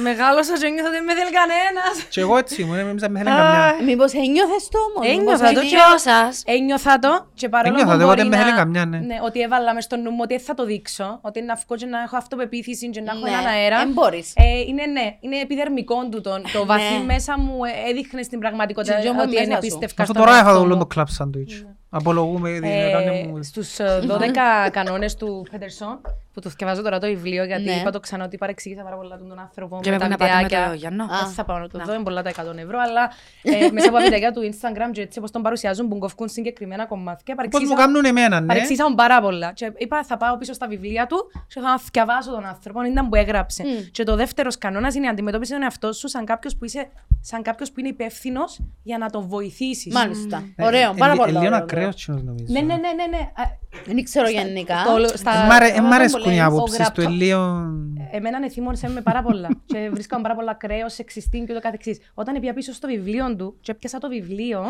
Μεγάλωσα 0.07 0.53
και 0.61 0.67
νιώθω 0.69 0.87
ότι 0.89 0.95
δεν 0.97 1.03
με 1.03 1.13
θέλει 1.13 1.31
κανένας. 1.41 1.95
Και 2.09 2.21
εγώ 2.21 2.37
έτσι 2.37 2.61
ήμουν, 2.61 2.77
εμείς 2.77 3.01
δεν 3.01 3.11
με 3.11 3.17
θέλει 3.19 3.29
καμιά. 3.35 3.75
Μήπως 3.85 4.13
ένιωθες 4.13 4.63
το 4.73 4.79
όμως; 4.87 5.07
μήπως 5.09 5.19
Ένιωθα 5.21 5.43
το 5.45 5.49
είναι- 5.51 5.69
και 5.69 5.75
Ποιο 5.75 5.97
σας. 5.97 6.43
Ένιωθα 6.45 6.99
το 6.99 7.27
και 7.33 7.49
παρόλο 7.49 7.73
Ένιωθα 7.73 7.93
που 7.93 7.99
το, 7.99 8.05
μπορεί 8.05 8.19
δεν 8.21 8.29
με 8.29 8.37
να... 8.37 8.43
θέλει 8.43 8.55
καμιά, 8.55 8.85
ναι. 8.85 8.99
ότι 9.27 9.39
έβαλα 9.41 9.73
μες 9.73 9.83
στο 9.83 9.95
νου 9.97 10.09
μου 10.11 10.19
ότι 10.21 10.33
δεν 10.35 10.43
θα 10.45 10.53
το 10.53 10.65
δείξω, 10.65 11.19
ότι 11.21 11.41
να 11.41 11.55
βγω 11.55 11.75
και 11.75 11.85
να 11.85 12.01
έχω 12.01 12.15
αυτοπεποίθηση 12.17 12.89
και 12.89 13.01
να 13.01 13.11
έχω 13.11 13.23
Ναι, 13.23 13.29
έναν 13.29 13.45
αέρα. 13.45 13.79
εν 13.81 13.91
μπορείς. 13.91 14.33
Ε, 14.35 14.59
είναι 14.67 14.85
ναι, 14.85 15.05
είναι 15.19 15.37
επιδερμικό 15.39 15.95
του 16.11 16.21
το, 16.21 16.41
το 16.53 16.65
βαθύ 16.65 16.97
Ναι. 16.97 17.03
μέσα 17.13 17.39
μου 17.39 17.57
ε, 17.63 17.89
έδειχνες 17.89 18.25
στην 18.25 18.39
πραγματικότητα 18.39 18.95
Και 18.95 19.01
πιο 19.01 19.11
ότι 19.21 19.29
μέσα 19.29 19.43
είναι 19.43 19.53
σου. 19.53 19.59
πίστευκα 19.59 20.01
Αυτό 20.01 20.13
στον 20.13 20.25
τώρα 20.25 20.31
εαυτό 20.35 20.49
έφαγα 20.49 20.63
όλο 20.65 20.73
μου. 20.73 20.79
το 20.79 20.85
κλαπ 20.85 21.07
σάντουιτς. 21.09 21.65
Απολογούμε, 21.91 22.49
γιατί 22.49 22.67
Ε, 22.67 22.87
έκανε 22.87 23.27
μου... 23.27 23.43
Στους 23.43 23.79
ε, 23.79 23.99
12 24.07 24.19
κανόνες 24.71 25.15
του 25.15 25.45
Πέτερσον, 25.51 25.99
που 26.33 26.39
το 26.41 26.49
διαβάζω 26.57 26.81
τώρα 26.81 26.99
το 26.99 27.07
βιβλίο, 27.07 27.43
γιατί 27.43 27.63
Ναι. 27.63 27.71
είπα 27.71 27.91
το 27.91 27.99
ξανά 27.99 28.23
ότι 28.25 28.37
παρεξήγησα 28.37 28.83
πάρα 28.83 28.95
πολλά 28.95 29.17
τον 29.17 29.39
άνθρωπο 29.39 29.79
Και 29.81 29.89
με 29.89 29.97
πρέπει 29.97 30.01
τα 30.01 30.17
να 30.17 30.25
πάτε 30.27 30.35
με 30.35 30.41
βιντεάκια. 30.43 30.69
το 30.69 30.75
Γιάννο. 30.75 31.05
Δεν 31.07 31.27
θα 31.33 31.43
πάω 31.45 31.57
να 31.57 31.67
το 31.67 31.79
δω, 31.85 31.93
είναι 31.93 32.03
πολλά 32.03 32.21
τα 32.21 32.29
100 32.29 32.57
ευρώ, 32.57 32.79
αλλά 32.79 33.11
ε, 33.43 33.69
μέσα 33.73 33.87
από 33.87 33.97
τα 33.97 34.03
βιντεάκια 34.03 34.31
του 34.31 34.41
Instagram 34.51 34.91
και 34.91 35.01
έτσι 35.01 35.19
όπως 35.19 35.31
τον 35.31 35.41
παρουσιάζουν, 35.41 35.87
που 35.87 35.97
κοφκούν 35.97 36.27
συγκεκριμένα 36.29 36.85
κομμάτια, 36.85 37.35
Πώς 37.35 37.43
μου 37.45 37.49
παρεξήγησα- 37.49 37.75
κάνουν 37.75 38.05
εμένα, 38.05 38.39
ναι. 38.39 38.45
Παρεξήγησαν 38.47 38.95
πάρα 38.95 39.21
πολλά. 39.21 39.51
Και 39.53 39.71
είπα 39.77 40.03
θα 40.03 40.17
πάω 40.17 40.37
πίσω 40.37 40.53
στα 40.53 40.67
βιβλία 40.67 41.05
του 41.07 41.31
και 41.47 41.59
θα 41.59 41.79
διαβάσω 41.91 42.31
τον 42.31 42.45
άνθρωπο, 42.45 42.83
ήταν 42.83 43.09
που 43.09 43.15
έγραψε. 43.15 43.63
Και 43.91 44.03
το 44.03 44.15
δεύτερος 44.15 44.57
κανόνας 44.57 44.95
είναι 44.95 45.05
η 45.05 45.09
αντιμετώπιση 45.09 45.51
τον 45.51 45.61
εαυτό 45.63 45.93
σου 45.93 46.07
σαν 46.07 46.25
κάποιος 46.25 46.55
που, 46.55 46.65
είσαι, 46.65 46.89
σαν 47.21 47.41
κάποιος 47.41 47.71
που 47.71 47.79
είναι 47.79 47.89
υπεύθυνος 47.89 48.59
για 48.83 48.97
να 48.97 49.09
τον 49.09 49.27
βοηθήσεις. 49.27 49.93
Μάλιστα. 49.93 50.43
Ε, 50.55 50.65
Ωραίο, 50.65 50.89
ε, 50.91 50.93
πάρα 50.97 51.13
ε, 51.13 51.15
πολύ 51.15 51.31
Λίγο 51.79 51.87
ωραίος. 51.91 52.09
ακραίος 52.09 52.21
τσινός 52.21 52.23
νομίζω. 52.23 52.45
Ναι, 52.53 52.59
ναι, 52.59 52.73
ναι, 52.73 52.93
ναι. 52.93 53.17
ναι. 53.17 53.17
Α, 53.17 53.43
Δεν 53.85 54.03
ξέρω 54.03 54.29
γενικά. 54.29 54.75
το- 54.85 55.17
στα- 55.17 55.43
Ε, 55.43 55.47
μ' 55.47 55.51
αρέ- 55.51 55.77
ε, 55.77 55.81
μ' 55.81 55.89
το 55.89 55.95
αρέσκουν 55.95 56.31
οι 56.31 56.35
λες, 56.35 56.41
ο 56.41 56.45
άποψεις 56.45 56.75
του, 56.77 56.81
γραπτό- 56.83 57.01
ε, 57.01 57.07
λίγο... 57.07 57.67
Εμένα 58.11 58.39
εθίμωνσε 58.45 58.89
με 58.89 59.01
πάρα 59.01 59.21
πολλά. 59.21 59.47
και 59.71 59.89
βρίσκαμε 59.93 60.21
πάρα 60.21 60.35
πολλά 60.35 60.53
κρέο, 60.53 60.89
σεξιστήν 60.89 61.45
και 61.45 61.51
ούτω 61.51 61.61
καθεξής. 61.61 61.99
Όταν 62.13 62.39
πια 62.39 62.53
πίσω 62.53 62.73
στο 62.73 62.87
βιβλίο 62.87 63.35
του 63.35 63.55
και 63.61 63.71
έπιασα 63.71 63.97
το 63.97 64.07
βιβλίο, 64.07 64.63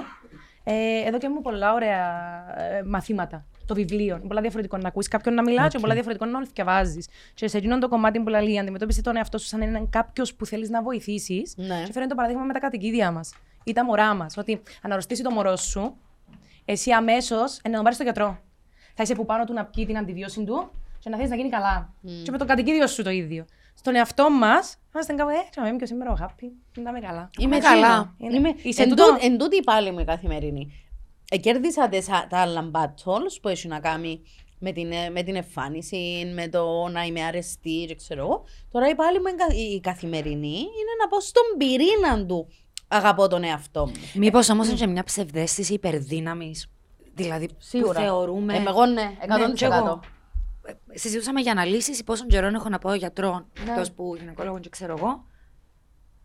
ε, 0.64 0.74
εδώ 1.08 1.18
και 1.18 1.30
μου 1.30 1.42
πολλά 1.42 1.74
ωραία 1.74 2.06
ε, 2.58 2.84
μαθήματα. 2.84 3.46
Το 3.66 3.76
βιβλίο. 3.76 4.16
Είναι 4.18 4.28
πολλά 4.28 4.42
διαφορετικό 4.42 4.78
να 4.78 4.88
ακούσει 4.88 5.10
κάποιον 5.10 5.34
να 5.36 5.42
μιλά 5.44 5.68
και 5.68 5.80
πολλά 5.80 5.94
διαφορετικό 5.94 6.26
να 6.26 6.42
διαβάζει. 6.54 7.00
Και 7.34 7.48
σε 7.48 7.58
εκείνο 7.58 7.78
το 7.80 7.88
κομμάτι 7.88 8.20
που 8.20 8.30
λέει, 8.30 8.60
αντιμετώπισε 8.60 9.02
τον 9.02 9.16
εαυτό 9.16 9.38
σου 9.38 9.46
σαν 9.48 9.62
έναν 9.62 9.90
κάποιος 9.90 10.34
που 10.34 10.46
θέλεις 10.46 10.70
να 10.70 10.82
βοηθήσεις. 10.82 11.54
Ναι. 11.58 11.82
Και 11.86 11.92
φέρνει 11.92 12.08
το 12.08 12.16
παράδειγμα 12.16 12.44
με 12.44 12.54
τα 12.54 12.60
κατοικίδια 12.60 13.12
μας 13.12 13.34
ή 13.64 13.74
τα 13.74 13.86
μωρά 13.86 14.14
μας. 14.14 14.38
Ότι 14.38 14.62
αν 14.82 14.92
αρρωστήσει 14.92 15.24
το 15.24 15.32
μωρό 15.32 15.56
σου, 15.56 15.96
εσύ 16.72 16.92
αμέσως 16.92 17.60
να 17.64 17.72
τον 17.72 17.80
πάρεις 17.82 17.96
στο 17.96 18.04
γιατρό. 18.04 18.40
Θα 18.96 19.04
είσαι 19.04 19.16
που 19.16 19.26
πάνω 19.26 19.44
του 19.44 19.54
να 19.54 19.66
πιει 19.66 19.86
την 19.86 19.98
αντιβίωση 19.98 20.44
του 20.44 20.72
και 21.00 21.10
να 21.10 21.18
θέλει 21.18 21.30
να 21.30 21.36
γίνει 21.36 21.50
καλά. 21.50 21.94
Και 22.24 22.32
με 22.32 22.38
το 22.38 22.46
κατοικίδιο 22.46 22.88
σου 22.88 23.04
το 23.04 23.10
ίδιο. 23.10 23.46
Στον 23.74 23.96
εαυτό 23.96 24.30
μας, 24.32 24.78
είμαστε 24.94 25.14
κάπου, 25.14 25.30
ε, 25.30 25.48
τσαμέ, 25.50 25.76
και 25.76 25.86
σήμερα 25.86 26.12
ο 26.12 26.16
happy, 26.22 26.48
να 26.84 26.90
είμαι 26.90 27.00
καλά. 27.00 27.30
Είμαι 27.40 27.58
καλά. 27.58 27.82
καλά. 27.88 28.14
Είναι- 28.18 28.36
Είμαι... 28.36 28.54
Είσαι 28.62 28.82
Εν, 28.84 28.90
τούτο; 28.90 29.04
τούτο- 29.06 29.26
εν 29.26 29.38
τούτη 29.38 29.60
πάλι 29.62 29.92
με 29.94 30.04
καθημερινή. 30.04 30.72
Εκέρδισα 31.32 31.90
τις, 31.90 32.10
α- 32.10 32.28
τα 32.30 32.38
άλλα 32.38 32.72
battles 32.74 33.38
που 33.42 33.48
έχει 33.48 33.68
να 33.68 33.80
κάνει 33.80 34.22
με 34.60 34.72
την, 34.72 34.92
ε, 34.92 35.10
με 35.10 35.24
την 35.24 35.36
εμφάνιση, 35.36 36.32
με 36.34 36.48
το 36.48 36.88
να 36.88 37.04
είμαι 37.04 37.24
αρεστή 37.24 37.86
και 37.88 37.96
ξέρω 37.96 38.22
εγώ. 38.22 38.44
Τώρα 38.72 38.90
η 38.90 38.96
πάλι 38.96 39.20
μου 39.20 39.28
η 39.28 39.36
κα- 39.36 39.56
η 39.76 39.80
καθημερινή 39.80 40.58
είναι 40.58 40.94
να 41.02 41.08
πω 41.08 41.20
στον 41.22 41.44
πυρήνα 41.58 42.26
του 42.26 42.48
αγαπώ 42.90 43.28
τον 43.28 43.44
εαυτό 43.44 43.86
μου. 43.86 43.94
Μήπως 44.14 44.50
όμως 44.50 44.68
είναι 44.68 44.76
και 44.78 44.88
μια 44.88 45.04
ψευδέστηση 45.04 45.74
υπερδύναμης. 45.74 46.68
Δηλαδή 47.14 47.50
Σίγουρα. 47.58 47.94
που 47.94 48.06
θεωρούμε. 48.06 48.54
Ε, 48.56 48.64
εγώ 48.68 48.86
ναι, 48.86 49.12
100%. 49.50 49.54
κι 49.54 49.64
εγώ. 49.64 50.00
Ε, 50.66 50.98
Συζητούσαμε 50.98 51.42
για 51.42 51.52
αναλύσεις 51.52 52.04
πόσων 52.04 52.28
καιρών 52.28 52.56
έχω 52.56 52.70
να 52.70 52.80
πάω 52.80 52.94
γιατρό, 52.94 53.46
Ναι. 53.66 53.72
εκτός 53.72 53.92
που 53.92 54.16
γυναικολόγο 54.20 54.60
και 54.60 54.70
ξέρω 54.70 54.96
εγώ. 54.98 55.24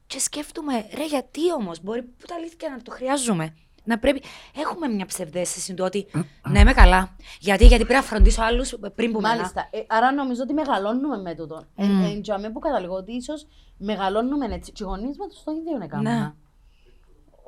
Και 0.06 0.18
σκέφτομαι, 0.20 0.72
ρε, 0.94 1.06
γιατί 1.06 1.52
όμως, 1.52 1.82
μπορεί 1.82 2.02
που 2.02 2.26
τα 2.26 2.34
αλήθεια 2.34 2.68
να 2.70 2.82
το 2.82 2.90
χρειάζομαι. 2.90 3.54
Να 3.86 3.98
πρέπει. 3.98 4.22
Έχουμε 4.56 4.88
μια 4.88 5.06
ψευδέστηση 5.06 5.74
του 5.74 5.84
ότι 5.86 6.06
να 6.48 6.60
είμαι 6.60 6.72
καλά. 6.72 7.16
Γιατί, 7.40 7.66
γιατί 7.66 7.84
πρέπει 7.84 8.00
να 8.00 8.06
φροντίσω 8.06 8.42
άλλους 8.42 8.74
πριν 8.94 9.12
που 9.12 9.20
μένα. 9.20 9.34
Μάλιστα. 9.34 9.68
Ε, 9.70 9.78
άρα 9.86 10.12
νομίζω 10.12 10.42
ότι 10.42 10.52
μεγαλώνουμε 10.52 11.16
με 11.16 11.34
τούτο. 11.34 11.64
Mm. 11.76 11.82
Ε, 11.82 12.06
ε, 12.10 12.18
για 12.22 12.38
μένα 12.38 12.52
που 12.52 12.58
καταλήγω 12.58 12.94
ότι 12.94 13.12
ίσως 13.12 13.46
μεγαλώνουμε 13.76 14.54
έτσι. 14.54 14.72
Και 14.72 14.82
οι 14.82 14.86
γονείς 14.86 15.16
μα 15.18 15.26
το 15.44 15.52
ίδιο 15.60 15.74
είναι 15.74 15.86
κάνουν. 15.86 16.36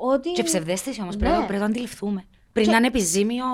Ναι. 0.05 0.13
Ότι 0.15 0.33
Και 0.33 0.43
ψευδέστηση 0.43 1.01
όμως 1.03 1.17
Ναι. 1.17 1.21
πρέπει, 1.21 1.37
πρέπει 1.37 1.53
να 1.53 1.59
το 1.59 1.65
αντιληφθούμε. 1.65 2.25
Πριν 2.53 2.65
Και- 2.65 2.71
να 2.71 2.77
είναι 2.77 2.87
επιζήμιο. 2.87 3.45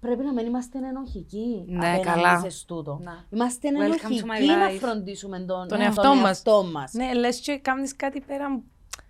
πρέπει 0.00 0.24
να 0.24 0.32
μην 0.32 0.46
είμαστε 0.46 0.78
ενοχικοί 0.88 1.64
Ναι, 1.66 1.76
απέναντι 1.78 2.02
καλά. 2.04 2.40
σε 2.50 2.64
τούτο. 2.66 3.00
Ναι. 3.04 3.10
Είμαστε 3.30 3.68
Welcome 3.72 3.80
to 3.80 3.84
ενοχικοί 3.84 4.22
my 4.24 4.46
να 4.46 4.68
life. 4.70 4.78
φροντίσουμε 4.80 5.38
τον, 5.38 5.68
Τον 5.68 5.78
ναι, 5.78 5.84
εαυτό 5.84 6.14
μας. 6.14 6.24
εαυτό 6.26 6.64
μας. 6.72 6.92
Ναι, 6.92 7.14
λες 7.14 7.40
και 7.40 7.58
κάνεις 7.62 7.96
κάτι 7.96 8.20
πέρα. 8.20 8.60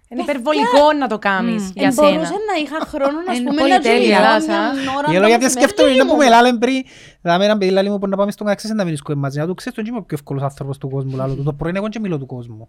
Είναι 0.09 0.23
υπερβολικό 0.23 0.93
να 0.99 1.07
το 1.09 1.19
κάνεις 1.19 1.71
για 1.75 1.87
Ε, 1.87 1.91
σένα. 1.91 2.11
μπορούσα 2.11 2.31
να 2.33 2.61
είχα 2.63 2.81
χρόνο 2.87 3.21
να 3.27 3.33
Είναι 3.35 3.45
πούμε 3.49 3.61
πολύ 3.61 3.73
να 3.73 3.81
τέλεια. 3.81 3.99
τζουλιάσω 4.01 4.47
Λάσα. 4.47 4.81
μια 4.83 4.93
ώρα 4.99 5.11
Για 5.11 5.21
το 5.21 5.27
γιατί 5.27 5.43
μεσημέρι, 5.45 5.51
σκέφτομαι 5.51 5.89
είναι 5.89 5.99
δεν 5.99 6.07
που 6.07 6.13
μου. 6.13 6.19
με 6.19 6.29
λάλε 6.29 6.53
πριν, 6.57 6.83
δηλαδή 7.23 7.45
έναν 7.45 7.59
παιδί 7.59 7.71
λάλη 7.71 7.91
μου 7.91 7.99
που 7.99 8.07
να 8.09 8.17
πάμε 8.17 8.31
στον 8.31 8.49
αξίες 8.49 8.73
να 8.73 8.85
μιλήσουμε 8.85 9.15
μαζί, 9.15 9.39
να 9.39 9.47
του 9.47 9.55
ξέρεις 9.55 9.79
τον 9.79 9.87
είμαι 9.87 9.99
ο 9.99 10.03
πιο 10.03 10.17
εύκολος 10.21 10.43
άνθρωπος 10.43 10.79
του 10.79 10.89
κόσμου, 10.91 11.17
λάλο 11.17 11.35
του. 11.35 11.43
το 11.43 11.53
πρωί 11.53 11.73
εγώ 11.75 11.89
και 11.89 12.01
μιλώ 12.01 12.19
του 12.19 12.27
κόσμου. 12.27 12.69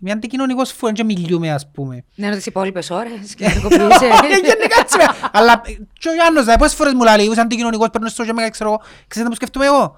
Είμαι 0.00 0.10
αντικοινωνικός 0.10 0.72
φου, 0.72 0.92
και 0.92 1.04
μιλούμε 1.04 1.52
ας 1.52 1.70
πούμε. 1.70 2.04
Ναι, 2.14 2.36
τι 2.36 2.42
υπόλοιπες 2.46 2.90
ώρες 2.90 3.34
και 3.36 3.44
να 3.44 3.60
κοπήσει. 3.60 4.04
Ε, 4.04 4.36
Γενικά 4.44 4.80
έτσι 4.80 4.96
με. 4.96 5.04
Αλλά 5.32 5.62
ε, 5.66 5.72
και 5.98 6.08
ο 6.08 6.14
Γιάννος, 6.14 6.42
δηλαδή, 6.42 6.58
πόσες 6.58 6.76
φορές 6.76 6.92
μου 6.92 7.02
λέει, 7.02 7.26
είσαι 7.26 7.40
αντικοινωνικός, 7.40 7.88
παίρνω 7.90 8.08
στο 8.08 8.24
και 8.24 8.48
ξέρω 8.50 8.70
εγώ, 8.70 8.80
ξέρεις 9.08 9.22
να 9.22 9.28
μου 9.28 9.34
σκέφτομαι 9.34 9.66
εγώ. 9.66 9.96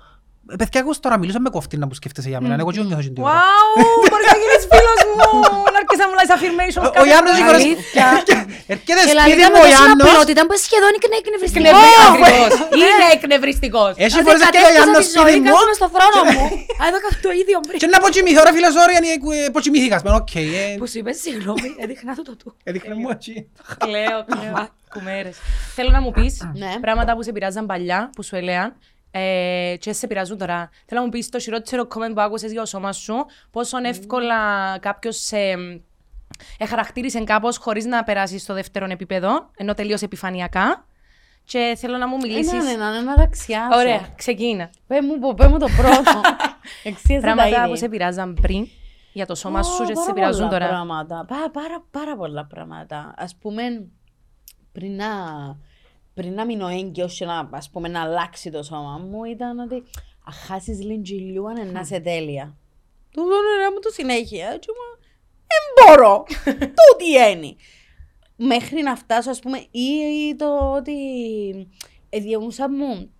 Ε, 0.53 0.57
Παιδιά, 0.61 0.81
εγώ 0.85 0.93
τώρα 1.05 1.17
μιλούσα 1.21 1.41
με 1.47 1.51
κόφτη 1.57 1.75
να 1.83 1.87
μου 1.89 1.95
σκέφτεσαι 2.01 2.29
για 2.33 2.41
μένα, 2.41 2.55
εγώ 2.63 2.71
και 2.73 2.81
νιώθω 2.89 3.03
την 3.09 3.23
ώρα. 3.23 3.33
Wow, 3.33 3.83
μπορεί 4.11 4.25
να 4.33 4.37
γίνεις 4.43 4.63
φίλος 4.73 5.01
μου! 5.09 5.23
Να 5.75 5.79
έρχεσαι 5.83 6.03
να 6.05 6.09
μου 6.11 6.17
λες 6.21 6.31
affirmations 6.37 6.85
Ο- 6.85 6.89
Ο 6.89 6.91
κάθε 6.97 7.09
Γιάννος 7.11 7.31
φορά. 7.33 7.39
σίγουρας 7.39 7.63
Αλήθεια. 7.65 8.07
έρχεται 8.13 8.75
Και 8.87 8.93
σπίτι 8.95 9.09
δηλαδή 9.11 9.33
μου 9.43 9.51
με 9.55 9.59
ο 9.59 9.63
τόση 9.65 9.73
Γιάννος 9.75 10.07
απλότητα 10.13 10.43
που 10.49 10.55
σχεδόν 10.67 10.93
είναι 11.05 11.17
εκνευριστικό. 11.23 11.69
Εκνευρι- 11.69 12.03
Ακριβώς. 12.09 12.53
Είναι 12.81 13.07
εκνευριστικός. 13.17 13.93
Έχει 14.05 14.19
φορές 14.27 14.41
έρχεται 14.47 14.69
ο 14.71 14.73
Γιάννος 14.77 15.05
σπίτι 15.13 15.39
μου 15.45 15.51
Κάθομαι 15.53 15.75
στο 15.81 15.87
θρόνο 15.95 16.21
μου. 16.35 16.45
Α, 16.81 16.83
εδώ 16.91 16.99
κάνω 17.05 17.17
το 17.27 17.31
ίδιο 17.43 17.57
πριν. 17.69 17.77
και 17.83 17.89
να 17.95 17.99
ποτσιμήθω, 18.05 18.41
ρε 18.47 18.53
φίλος, 18.57 18.75
ωραία, 18.85 19.01
ποτσιμήθηκας 19.55 20.01
με, 20.07 20.11
οκ, 20.21 20.33
ε, 20.35 20.75
Που 20.81 20.87
σου 20.91 20.97
είπες 21.01 21.17
συγγνώμη, 21.25 21.69
έδειχνα 21.85 22.11
το 22.19 22.23
το 22.29 22.35
του. 22.41 22.49
έδειχνε 22.69 22.95
μου 23.01 23.09
έτσι. 23.17 23.33
Κλαίω, 23.85 24.19
κλαίω. 24.33 24.57
Κουμέρες. 24.95 25.37
Θέλω 25.77 25.91
να 25.97 26.01
μου 26.05 26.11
πεις 26.17 26.35
Ναι. 26.63 26.73
πράγματα 26.85 27.11
που 27.17 27.23
σε 27.27 27.31
επηρεάζαν 27.31 27.65
παλιά, 27.73 28.01
που 28.17 28.23
σου 28.29 28.35
έλεγαν, 28.41 28.71
ε, 29.19 29.77
και 29.77 29.93
σε 29.93 30.05
επηρεάζουν 30.05 30.39
τώρα. 30.39 30.71
Θέλω 30.87 31.01
να 31.01 31.07
μου 31.07 31.13
πεις 31.13 31.29
το 31.29 31.39
χειρότερο 31.39 31.89
comment 31.95 32.15
που 32.15 32.21
άκουσες 32.21 32.53
για 32.53 32.61
το 32.61 32.67
σώμα 32.67 32.93
σου, 32.93 33.27
πόσο 33.51 33.79
εύκολα 33.85 34.35
κάποιος 34.79 35.17
σε 35.17 35.37
ε, 36.59 36.67
χαρακτήρισε 36.67 37.25
κάπως 37.25 37.57
χωρίς 37.57 37.85
να 37.85 38.05
περάσεις 38.05 38.43
στο 38.43 38.55
δεύτερο 38.55 38.87
επίπεδο, 38.91 39.51
ενώ 39.57 39.75
τελείως 39.75 40.03
επιφανειακά. 40.03 40.87
Και 41.45 41.77
θέλω 41.79 41.97
να 41.97 42.09
μου 42.09 42.17
μιλήσεις... 42.17 42.53
Έναν, 42.53 42.69
έναν, 42.69 42.95
ένα 42.95 43.15
δαξιάσω. 43.15 43.79
Ωραία, 43.79 44.09
ξεκίνα. 44.17 44.71
Πέ 44.87 45.03
μου, 45.03 45.35
πέ 45.35 45.49
μου 45.49 45.59
το 45.59 45.69
πρώτο. 45.77 46.21
Εξίασε 46.85 47.15
τα 47.15 47.21
Πράγματα 47.21 47.61
ήδη. 47.61 47.69
που 47.69 47.77
σε 47.77 47.85
επηρεάζαν 47.85 48.39
πριν 48.43 48.69
για 49.13 49.27
το 49.27 49.35
σώμα 49.35 49.63
σου 49.63 49.83
Ω, 49.83 49.87
και 49.87 49.95
σε 49.95 49.95
πάρα 49.95 50.11
επηρεάζουν 50.11 50.49
πολλά 50.49 50.59
τώρα. 50.59 50.69
Πράγματα. 50.69 51.25
Πάρα, 51.29 51.51
πάρα, 51.51 51.85
πάρα 51.91 52.17
πολλά 52.17 52.45
πράγματα. 52.45 53.15
Ας 53.17 53.37
πούμε, 53.41 53.63
πριν 54.73 54.97
να, 54.97 55.07
πριν 56.19 56.35
να 56.35 56.45
μείνω 56.45 56.69
έγκυος 56.69 57.17
και 57.17 57.25
να, 57.25 57.49
ας 57.53 57.71
πούμε, 57.71 57.89
να 57.89 58.03
αλλάξει 58.03 58.51
το 58.51 58.63
σώμα 58.63 58.99
μου, 58.99 59.25
ήταν 59.25 59.59
ότι 59.59 59.75
αν 60.25 60.33
χάσεις 60.33 60.83
λιντζιλιού, 60.83 61.49
αν 61.49 61.73
να 61.73 61.85
σε 61.85 62.01
τέλεια. 62.01 62.57
Του 63.11 63.21
δώνω 63.21 63.71
μου 63.73 63.81
το 63.83 63.91
συνέχεια. 63.93 64.59
Και 64.59 64.69
μου, 64.77 65.07
δεν 65.51 65.87
μπορώ. 65.97 66.25
Τούτη 66.79 67.31
είναι. 67.33 67.55
Μέχρι 68.37 68.83
να 68.83 68.97
φτάσω, 68.97 69.31
ας 69.31 69.39
πούμε, 69.39 69.59
ή, 69.59 69.89
ή 70.29 70.37
το 70.37 70.75
ότι 70.75 70.95
εδιώσα 72.09 72.71
μου, 72.71 73.11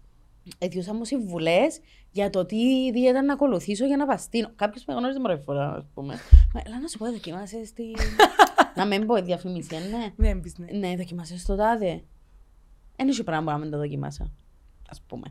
εδιώσα 0.59 0.95
μου 0.95 1.05
συμβουλές 1.05 1.81
για 2.11 2.31
το 2.31 2.45
τι 2.45 2.91
δίαιτα 2.93 3.23
να 3.23 3.33
ακολουθήσω 3.33 3.87
για 3.87 3.97
να 3.97 4.07
παστίνω. 4.07 4.51
Κάποιος 4.57 4.85
με 4.85 4.95
γνώριζε 4.95 5.21
πρώτη 5.21 5.43
φορά, 5.43 5.75
ας 5.75 5.85
πούμε. 5.95 6.15
Μα, 6.55 6.63
Έλα 6.67 6.81
να 6.81 6.89
σου 6.89 6.99
πω, 6.99 7.07
δοκιμάσες 7.07 7.73
τη... 7.73 7.85
να 8.77 8.87
μην 8.87 9.07
πω 9.07 9.15
διαφήμιση, 9.15 9.77
ε, 9.77 9.79
ναι. 9.79 10.13
Δεν 10.17 10.41
πεις, 10.41 10.59
ναι. 10.59 10.79
Ναι, 10.79 10.97
δοκιμάσες 10.97 11.45
το 11.45 11.57
τάδε. 11.57 12.03
Ένα 13.01 13.11
έχει 13.11 13.23
πράγμα 13.25 13.45
που 13.45 13.51
να 13.51 13.59
μην 13.59 13.71
το 13.71 13.79
δοκιμάσα. 13.79 14.31
Ας 14.91 15.03
πούμε. 15.07 15.27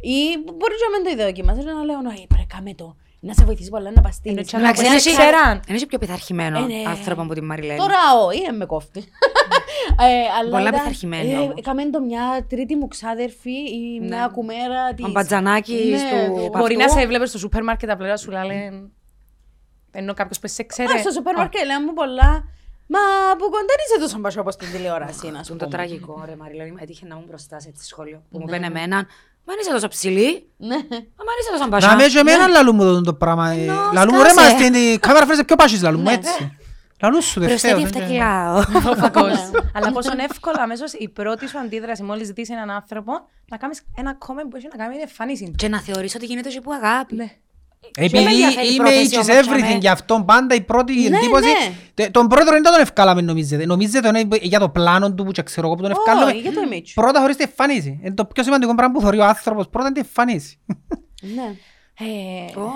Ή 0.00 0.38
μπορεί 0.44 0.74
και 0.74 0.86
να 0.90 0.96
μην 0.96 1.04
το 1.04 1.10
είδε 1.10 1.24
δοκιμάσα, 1.24 1.62
να 1.74 1.84
λέω, 1.84 2.00
ναι, 2.00 2.12
πρέπει 2.28 2.46
κάμε 2.46 2.74
το. 2.74 2.96
Να 3.24 3.32
σε 3.34 3.44
βοηθήσει 3.44 3.70
πολλά 3.70 3.90
να 3.90 4.00
παστίνεις. 4.00 4.36
Ενώ 4.38 4.46
και 4.46 4.56
Να 4.56 4.62
να 4.62 4.68
Εντάξει, 4.68 4.84
ξέρεις, 4.84 5.06
είναι 5.06 5.14
ξέραν. 5.30 5.60
είναι 5.68 5.86
πιο 5.86 5.98
πειθαρχημένο 5.98 6.58
Ε, 6.58 6.60
ναι. 6.66 6.82
άνθρωπο 6.86 7.22
από 7.22 7.34
τη 7.34 7.40
Μαριλένη. 7.42 7.78
Τώρα 7.78 7.96
όχι, 8.26 8.42
ε, 8.42 8.50
με 8.52 8.64
κόφτει. 8.64 9.00
ε, 10.00 10.04
αλλά 10.40 10.50
Πολλά 10.50 10.60
ήταν- 10.68 10.72
πειθαρχημένη 10.72 11.32
ε, 11.32 11.38
όμως. 11.38 11.54
Έκαμε 11.58 11.90
το 11.90 12.00
μια 12.00 12.46
τρίτη 12.48 12.76
μου 12.76 12.88
ξάδερφη 12.88 13.50
ή 13.50 14.00
μια 14.00 14.28
κουμέρα 14.32 14.94
της... 14.94 15.04
Ο 15.04 15.10
Μπατζανάκης 15.10 16.02
Ναι, 16.02 16.26
του 16.26 16.34
του- 16.34 16.48
Μπορεί 16.58 16.74
να 16.76 16.80
παυτού. 16.84 16.98
σε 16.98 17.04
έβλεπες 17.04 17.28
στο 17.28 17.38
σούπερ 17.38 17.62
μάρκετ 17.64 17.90
απλά 17.90 18.06
να 18.08 18.16
σου 18.16 18.30
λένε. 18.30 18.88
Ενώ 19.90 20.14
κάποιος 20.14 20.38
που 20.38 20.48
σε 20.48 20.62
ξέρει. 20.62 20.92
Α, 20.92 20.98
στο 20.98 21.10
σούπερ 21.10 21.36
μάρκετ 21.36 21.64
λέμε 21.64 21.84
μου 21.86 21.92
πολλά. 21.92 22.44
Μα 22.86 22.98
που 23.38 23.44
κοντά 23.44 23.74
είσαι 23.86 24.00
τόσο 24.00 24.18
μπασό 24.18 24.40
όπως 24.40 24.54
στην 24.54 24.70
τηλεόραση, 24.72 25.26
να 25.26 25.32
σου 25.32 25.38
Αυτό 25.40 25.56
το 25.56 25.64
πούμε. 25.64 25.76
τραγικό, 25.76 26.22
ρε 26.26 26.36
Μαρίλα, 26.36 26.64
έτυχε 26.78 27.06
να 27.06 27.14
μου 27.14 27.24
μπροστά 27.28 27.60
σε 27.60 27.68
έτσι 27.68 27.86
σχόλιο. 27.86 28.22
Που 28.30 28.38
μου 28.38 28.44
πένε 28.46 28.66
εμένα, 28.66 29.06
Μα 29.44 29.52
αν 29.52 29.58
είσαι 29.60 29.70
τόσο 29.72 29.88
ψηλή, 29.88 30.48
Ναι. 30.56 30.74
μα 30.76 30.76
αν 30.76 31.36
είσαι 31.40 31.50
τόσο 31.50 31.62
Να 31.62 31.68
μπασά. 31.68 31.96
με 31.96 32.06
και 32.06 32.18
εμένα 32.18 32.46
λαλού 32.46 32.72
μου 32.74 33.00
το 33.02 33.14
πράγμα. 33.14 33.50
ε, 33.50 33.62
Ενώ 33.62 33.90
Λαλού 33.92 34.12
μου 34.14 34.22
ρε 34.22 34.28
σκάσε. 34.28 34.52
μας 34.52 34.62
την 34.70 35.00
κάμερα 35.00 35.24
φέρεσαι 35.24 35.44
πιο 35.44 35.56
πάσχεις 35.56 35.82
λαλού 35.82 35.98
μου 35.98 36.04
Ναι. 36.04 36.12
έτσι. 36.12 36.56
Λαλού 37.02 37.22
σου 37.22 37.40
Προσθέτει 37.40 37.74
τελευταίο. 37.74 38.02
7 38.04 38.08
κιλά. 38.08 38.54
Ο 38.54 38.62
φακός. 39.02 39.50
Αλλά 39.74 39.92
πόσο 39.92 40.10
εύκολα 40.30 40.62
αμέσως 40.62 40.92
η 40.92 41.08
πρώτη 41.08 41.48
σου 41.48 41.58
αντίδραση 41.58 42.02
μόλις 42.02 42.26
ζητήσει 42.26 42.52
έναν 42.52 42.70
άνθρωπο 42.70 43.12
να 43.50 43.56
κάνεις 43.56 43.82
ένα 43.96 44.18
comment 44.26 44.46
που 44.50 44.56
έχει 44.56 44.66
να 44.70 44.76
κάνει 44.76 44.88
με 44.88 44.94
την 44.98 45.02
εμφάνιση 45.08 45.44
του. 45.44 45.52
Και 45.56 45.68
να 45.68 45.80
θεωρήσω 45.80 46.14
ότι 46.16 46.26
γίνεται 46.26 46.48
και 46.48 46.60
που 46.60 46.72
αγάπη. 46.72 47.32
Ναι. 47.98 48.04
Επειδή 48.04 48.24
ενδιαφέρει 48.24 48.66
η 48.66 48.70
είμαι 48.74 48.82
πρόθεση 48.84 49.08
each 49.10 49.14
όμως, 49.14 49.46
everything 49.46 49.62
τσάμε. 49.64 49.78
γι' 49.80 49.88
αυτό 49.88 50.22
πάντα 50.26 50.54
η 50.54 50.60
πρώτη 50.60 50.92
Ναι, 50.94 51.16
εντύπωση 51.16 51.46
ναι. 51.48 51.72
τε- 51.94 52.10
τον 52.10 52.26
πρώτο 52.28 52.50
δεν 52.50 52.62
τον 52.62 52.80
ευκάλαμε 52.80 53.20
νομίζετε. 53.20 53.66
Νομίζετε 53.66 54.08
είναι 54.08 54.36
για 54.42 54.58
το 54.58 54.68
πλάνο 54.68 55.14
του 55.14 55.24
που 55.24 55.30
και 55.30 55.42
ξέρω 55.42 55.66
εγώ 55.66 55.76
που 55.76 55.82
τον 55.82 55.90
Όχι, 55.90 56.00
ευκάλαμε. 56.06 56.32
για 56.32 56.52
το 56.52 56.60
image. 56.70 56.90
Πρώτα 56.94 57.20
χωρίς 57.20 57.36
τη 57.36 57.42
εμφανίση. 57.42 58.00
Είναι 58.04 58.14
το 58.14 58.24
πιο 58.24 58.42
σημαντικό 58.42 58.74
πράγμα 58.74 58.94
που 58.94 59.00
θεωρεί 59.00 59.18
ο 59.18 59.24
άνθρωπος. 59.24 59.68
Πρώτα 59.68 59.86
είναι 59.88 60.00
τη 60.00 60.06
εμφανίση. 60.06 60.58
Ναι. 61.34 61.54
Ε, 61.98 62.04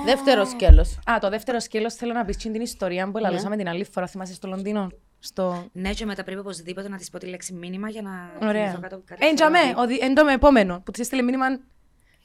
Δεύτερο 0.05 0.45
σκέλος. 0.45 0.99
Α, 1.11 1.19
το 1.21 1.29
δεύτερο 1.31 1.61
σκέλος 1.61 1.95
θέλω 1.95 2.13
να 2.13 2.25
πεις 2.25 2.37
και 2.37 2.49
την 2.49 2.61
ιστορία 2.61 3.11
που 3.11 3.19
λαλούσαμε 3.19 3.57
την 3.57 3.69
άλλη 3.69 3.87
φορά, 3.93 4.07
θυμάσαι 4.07 4.35
στο 4.35 4.49
Λονδίνο. 4.49 4.89
Στο... 5.19 5.65
Ναι, 5.73 5.91
και 5.93 6.05
μετά 6.07 6.25
πρέπει 6.25 6.41
οπωσδήποτε 6.41 6.89
να 6.89 6.97
της 6.97 7.11
πω 7.11 7.19
τη 7.19 7.27
λέξη 7.27 7.53
μήνυμα 7.53 7.89
για 7.89 8.03
να. 8.03 8.11
Ωραία. 8.49 8.61
θυμηθώ 8.63 8.81
κάτω- 8.81 9.03
κάτι 9.07 9.27
Ε, 9.27 9.33
τζαμέ, 9.35 9.59
θέλω 9.59 9.73
να 9.77 9.83
ο 9.83 9.87
δι- 9.87 10.03
εν 10.03 10.15
το 10.15 10.25
με 10.25 10.33
επόμενο 10.33 10.81
που 10.85 10.91
της 10.91 11.01
έστειλε 11.01 11.23
μήνυμα. 11.23 11.47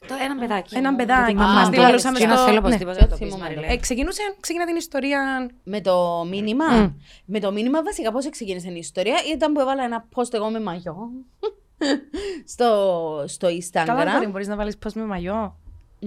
Πει. 0.02 0.08
Το 0.08 0.14
έναν 0.24 0.40
παιδάκι. 0.40 0.76
Έναν 0.78 0.92
μου, 0.92 0.98
παιδάκι, 0.98 1.22
με 1.22 1.28
τη 1.28 1.36
μας 1.36 1.48
μαμά 1.54 1.70
τη 1.70 1.76
του. 1.76 1.82
λαλούσαμε 1.82 2.20
Και 2.20 2.26
να 2.26 2.36
στο- 2.36 2.42
θέλω 2.46 2.54
ναι. 2.54 2.60
οπωσδήποτε 2.60 2.98
Και 2.98 3.04
να 3.04 3.10
το 3.10 3.16
θυμόμαι 3.16 3.36
πεις, 3.48 3.56
το. 3.56 3.60
Μαριλέ. 3.62 3.74
Ε, 3.74 3.78
ξεκινούσε, 3.78 4.22
ξεκινά 4.40 4.66
την 4.66 4.76
ιστορία. 4.76 5.50
Με 5.64 5.82
το 5.82 6.26
μήνυμα. 6.30 6.96
Με 7.26 7.40
το 7.40 7.52
μήνυμα 7.52 7.84
βασικά 7.84 8.12
πώς 8.12 8.30
ξεκίνησε 8.30 8.70
η 8.70 8.78
ιστορία 8.78 9.16
ήταν 9.34 9.54
που 9.54 9.60
έβαλα 9.60 9.84
ένα 9.84 10.08
post 10.16 10.34
εγώ 10.34 10.50
με 10.50 10.60
μαγιό 10.60 10.96
στο, 12.54 13.24
στο 13.28 13.48
Καλά, 13.72 13.94
μπορεί, 14.14 14.26
Instagram. 14.28 14.32
μπορείς 14.32 14.48
να 14.48 14.56
βάλεις 14.56 14.78
πώς 14.78 14.94
με 14.94 15.04
μαγιό. 15.06 15.56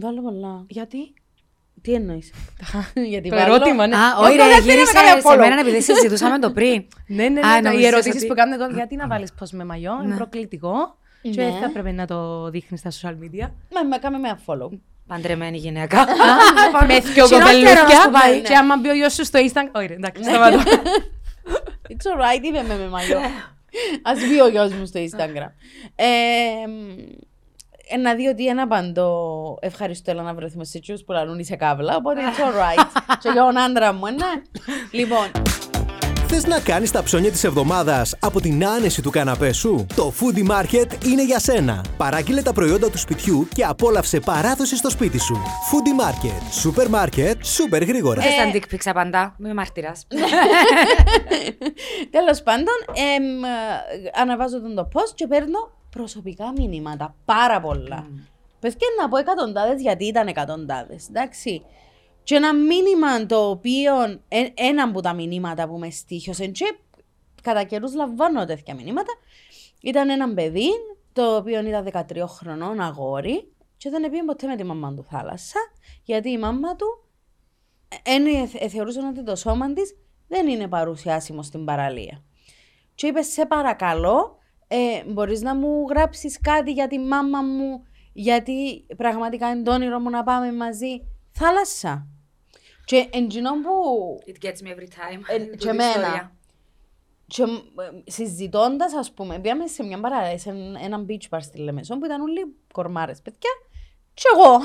Βάλω 0.00 0.22
πολλά. 0.22 0.64
Γιατί; 0.68 1.14
Τι 1.82 1.92
εννοείς; 1.94 2.32
Γιατί 3.12 3.28
Το 3.28 3.36
βάλω- 3.36 3.54
ερώτημα, 3.54 3.86
ναι. 3.86 3.96
Α, 3.96 4.16
Όχι, 4.18 4.28
όχι, 4.28 4.36
δεν 4.36 4.46
ρε, 4.48 4.54
θέλει 4.54 4.66
να 4.66 4.72
γύρισε 4.72 4.92
κάνει 4.92 5.20
σε 5.20 5.28
follow. 5.28 5.38
μένα 5.38 5.60
επειδή 5.60 5.80
συζητούσαμε 5.82 6.38
το 6.38 6.50
πριν. 6.52 6.84
Ναι, 7.06 7.28
ναι, 7.28 7.40
Α, 7.40 7.50
ναι. 7.52 7.58
Οι 7.58 7.62
νομίζεις 7.62 7.86
ερωτήσεις 7.86 8.14
ότι- 8.16 8.26
που 8.26 8.34
κάνουν 8.34 8.58
τώρα, 8.58 8.72
γιατί 8.74 8.96
να 8.96 9.06
βάλεις 9.08 9.32
πώ 9.32 9.46
με 9.56 9.64
μαγιό, 9.64 9.92
είναι 10.04 10.16
προκλητικό. 10.16 10.96
Και 11.30 11.42
Ναι. 11.42 11.50
δεν 11.50 11.58
θα 11.60 11.64
έπρεπε 11.64 11.92
να 11.92 12.06
το 12.06 12.50
δείχνει 12.50 12.78
στα 12.78 12.90
social 12.90 13.10
media. 13.12 13.48
Μα 13.74 13.82
με 13.88 13.98
κάμε 14.00 14.18
με 14.18 14.38
follow. 14.46 14.68
Παντρεμένη 15.06 15.56
γυναίκα. 15.58 16.04
Με 16.86 16.98
δυο 16.98 17.26
Χειρότερο 17.26 17.40
κοπελούθια 17.40 18.04
που 18.04 18.10
πάει. 18.20 18.40
Και 18.42 18.54
άμα 18.54 18.76
μπει 18.76 18.88
ο 18.88 18.94
γιος 18.94 19.14
σου 19.14 19.24
στο 19.24 19.38
Instagram. 19.38 19.70
Όχι, 19.72 19.86
ρε, 19.86 19.94
εντάξει, 19.94 20.22
σταματώ. 20.22 20.58
It's 21.90 22.06
alright, 22.16 22.42
είπε 22.42 22.62
με 22.68 22.76
με 22.76 22.88
μαγιό. 22.88 23.18
Ας 24.02 24.18
μπει 24.28 24.40
ο 24.40 24.48
γιος 24.48 24.72
μου 24.72 24.86
στο 24.86 25.00
Instagram. 25.00 25.50
Ε, 25.94 26.04
ε, 27.88 27.96
να 27.96 28.14
δει 28.14 28.26
ότι 28.26 28.46
ένα 28.46 28.62
απαντώ 28.62 29.58
ευχαριστώ 29.60 30.10
έλα 30.10 30.22
να 30.22 30.34
βρεθούμε 30.34 30.64
σε 30.64 30.80
τσιούς 30.80 31.04
που 31.04 31.12
λαλούν 31.12 31.38
είσαι 31.38 31.56
καύλα, 31.56 31.96
οπότε 31.96 32.20
it's 32.20 32.40
alright. 32.40 32.86
Και 33.22 33.28
για 33.32 33.42
τον 33.42 33.58
άντρα 33.58 33.92
μου, 33.92 34.06
ναι. 34.06 34.42
Λοιπόν, 34.90 35.26
Θες 36.36 36.46
να 36.46 36.60
κάνεις 36.60 36.90
τα 36.90 37.02
ψώνια 37.02 37.30
της 37.30 37.44
εβδομάδας 37.44 38.16
από 38.20 38.40
την 38.40 38.66
άνεση 38.66 39.02
του 39.02 39.10
καναπέ 39.10 39.52
σου; 39.52 39.86
Το 39.96 40.12
Foodie 40.20 40.50
Market 40.50 41.04
είναι 41.04 41.24
για 41.24 41.38
σένα. 41.38 41.84
Παράγγειλε 41.96 42.42
τα 42.42 42.52
προϊόντα 42.52 42.90
του 42.90 42.98
σπιτιού 42.98 43.48
και 43.54 43.64
απόλαυσε 43.64 44.20
παράδοση 44.20 44.76
στο 44.76 44.90
σπίτι 44.90 45.18
σου. 45.18 45.34
Foodie 45.34 46.02
Market. 46.02 46.42
Σούπερ 46.50 46.88
μάρκετ, 46.88 47.44
σούπερ 47.44 47.84
γρήγορα. 47.84 48.22
Δεν 48.22 48.32
στα 48.32 48.50
dick 48.52 48.74
pics 48.74 48.82
απαντά. 48.84 49.36
Είμαι 49.40 49.54
μάρτυρας. 49.54 50.06
τέλος 52.16 52.42
πάντων, 52.42 52.74
εμ, 53.16 53.44
ε, 53.44 53.48
αναβάζω 54.14 54.60
τον 54.60 54.74
το 54.74 54.88
post 54.92 55.12
και 55.14 55.26
παίρνω 55.26 55.70
προσωπικά 55.90 56.52
μηνύματα, 56.56 57.14
πάρα 57.24 57.60
πολλά. 57.60 58.06
Παιδιά 58.60 58.88
να 59.00 59.08
πω 59.08 59.16
εκατοντάδες 59.16 59.80
γιατί 59.80 60.04
ήταν 60.04 60.26
εκατοντάδες, 60.26 61.08
εντάξει. 61.08 61.62
Και 62.24 62.34
ένα 62.34 62.54
μήνυμα 62.54 63.26
το 63.26 63.48
οποίο, 63.48 64.02
ε, 64.28 64.46
ένα 64.54 64.82
από 64.82 65.00
τα 65.00 65.12
μηνύματα 65.12 65.68
που 65.68 65.78
με 65.78 65.90
στήχιωσε 65.90 66.46
και 66.46 66.76
κατά 67.42 67.62
καιρούς 67.62 67.94
λαμβάνω 67.94 68.44
τέτοια 68.44 68.74
μηνύματα, 68.74 69.12
ήταν 69.80 70.10
ένα 70.10 70.34
παιδί 70.34 70.68
το 71.12 71.36
οποίο 71.36 71.60
ήταν 71.60 71.84
13 71.84 72.26
χρονών 72.26 72.80
αγόρι 72.80 73.52
και 73.76 73.90
δεν 73.90 74.10
πήγε 74.10 74.22
ποτέ 74.22 74.46
με 74.46 74.56
τη 74.56 74.64
μαμά 74.64 74.94
του 74.94 75.04
θάλασσα 75.10 75.58
γιατί 76.02 76.30
η 76.30 76.38
μαμά 76.38 76.76
του 76.76 77.04
εν, 78.02 78.26
ε, 78.26 78.68
θεωρούσε 78.68 79.00
ότι 79.00 79.22
το 79.22 79.36
σώμα 79.36 79.72
της 79.72 79.96
δεν 80.28 80.48
είναι 80.48 80.68
παρουσιάσιμο 80.68 81.42
στην 81.42 81.64
παραλία. 81.64 82.22
Και 82.94 83.06
είπε, 83.06 83.22
σε 83.22 83.46
παρακαλώ, 83.46 84.38
ε, 84.68 85.04
μπορείς 85.06 85.42
να 85.42 85.54
μου 85.54 85.86
γράψεις 85.88 86.40
κάτι 86.40 86.72
για 86.72 86.86
τη 86.86 86.98
μάμα 86.98 87.42
μου, 87.42 87.82
γιατί 88.12 88.86
πραγματικά 88.96 89.50
είναι 89.50 89.62
το 89.62 89.72
όνειρο 89.72 89.98
μου 89.98 90.10
να 90.10 90.22
πάμε 90.22 90.52
μαζί 90.52 91.06
θάλασσα. 91.30 92.08
Και 92.84 93.08
εντζινό 93.12 93.50
που 93.50 94.18
It 94.26 94.46
gets 94.46 94.48
me 94.66 94.70
every 94.74 94.88
time. 94.88 95.20
Ε, 95.28 95.38
Τούτη 95.38 95.56
και 95.56 95.68
εμένα. 95.68 95.88
ιστορία. 95.88 96.32
και, 97.26 97.42
ε, 97.42 98.10
συζητώντας, 98.10 98.94
ας 98.94 99.12
πούμε, 99.12 99.38
πήγαμε 99.38 99.66
σε 99.66 99.82
μια 99.82 100.00
παραλία, 100.00 100.38
σε 100.38 100.50
ένα 100.82 101.04
beach 101.08 101.36
bar 101.36 101.38
στη 101.40 101.58
Λεμεσό 101.58 101.98
που 101.98 102.04
ήταν 102.04 102.20
όλοι 102.20 102.54
κορμάρες, 102.72 103.20
παιδιά. 103.22 103.50
Και 104.14 104.22
εγώ, 104.34 104.58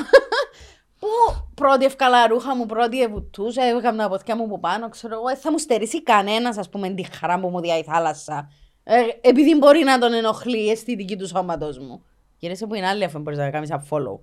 που 1.00 1.08
πρώτη 1.54 1.86
ευκαλά 1.86 2.28
ρούχα 2.28 2.56
μου, 2.56 2.66
πρώτη 2.66 3.02
εβουτούσα, 3.02 3.64
έβγαλα 3.64 4.08
τα 4.08 4.16
ποθιά 4.16 4.36
μου 4.36 4.44
από 4.44 4.60
πάνω, 4.60 4.90
ξέρω 4.90 5.14
εγώ, 5.14 5.28
ε, 5.28 5.36
θα 5.36 5.52
μου 5.52 5.58
στερήσει 5.58 6.04
κανένας, 6.04 6.58
ας 6.58 6.70
πούμε, 6.70 6.90
τη 6.90 7.04
χαρά 7.04 7.40
που 7.40 7.50
μου 7.50 7.60
διάει 7.60 7.80
η 7.80 7.84
θάλασσα. 7.84 8.50
Ε, 8.84 9.02
επειδή 9.22 9.56
μπορεί 9.56 9.84
να 9.84 10.00
τον 10.00 10.14
ενοχλεί 10.14 10.66
η 10.66 10.70
αισθητική 10.70 11.16
του 11.16 11.28
σώματος 11.28 11.78
μου. 11.80 12.04
Γυρίσαι 12.38 12.66
που 12.68 12.76
είναι 12.76 12.88
άλλη 12.88 13.04
αφού 13.04 13.20
μπορείς 13.20 13.40
να 13.40 13.50
κάνεις 13.50 13.70
ένα 13.70 13.86
follow. 13.90 14.20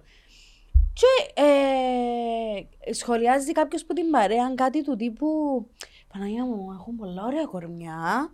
Και 1.01 1.43
ε, 1.43 2.93
σχολιάζει 2.93 3.53
κάποιος 3.53 3.85
που 3.85 3.93
την 3.95 4.11
παρέα 4.11 4.53
κάτι 4.55 4.85
του 4.85 4.97
τύπου 4.97 5.27
Παναγία 6.13 6.45
μου, 6.45 6.77
έχουν 6.81 6.97
πολλά 6.97 7.23
ωραία 7.25 7.45
κορμιά. 7.45 8.31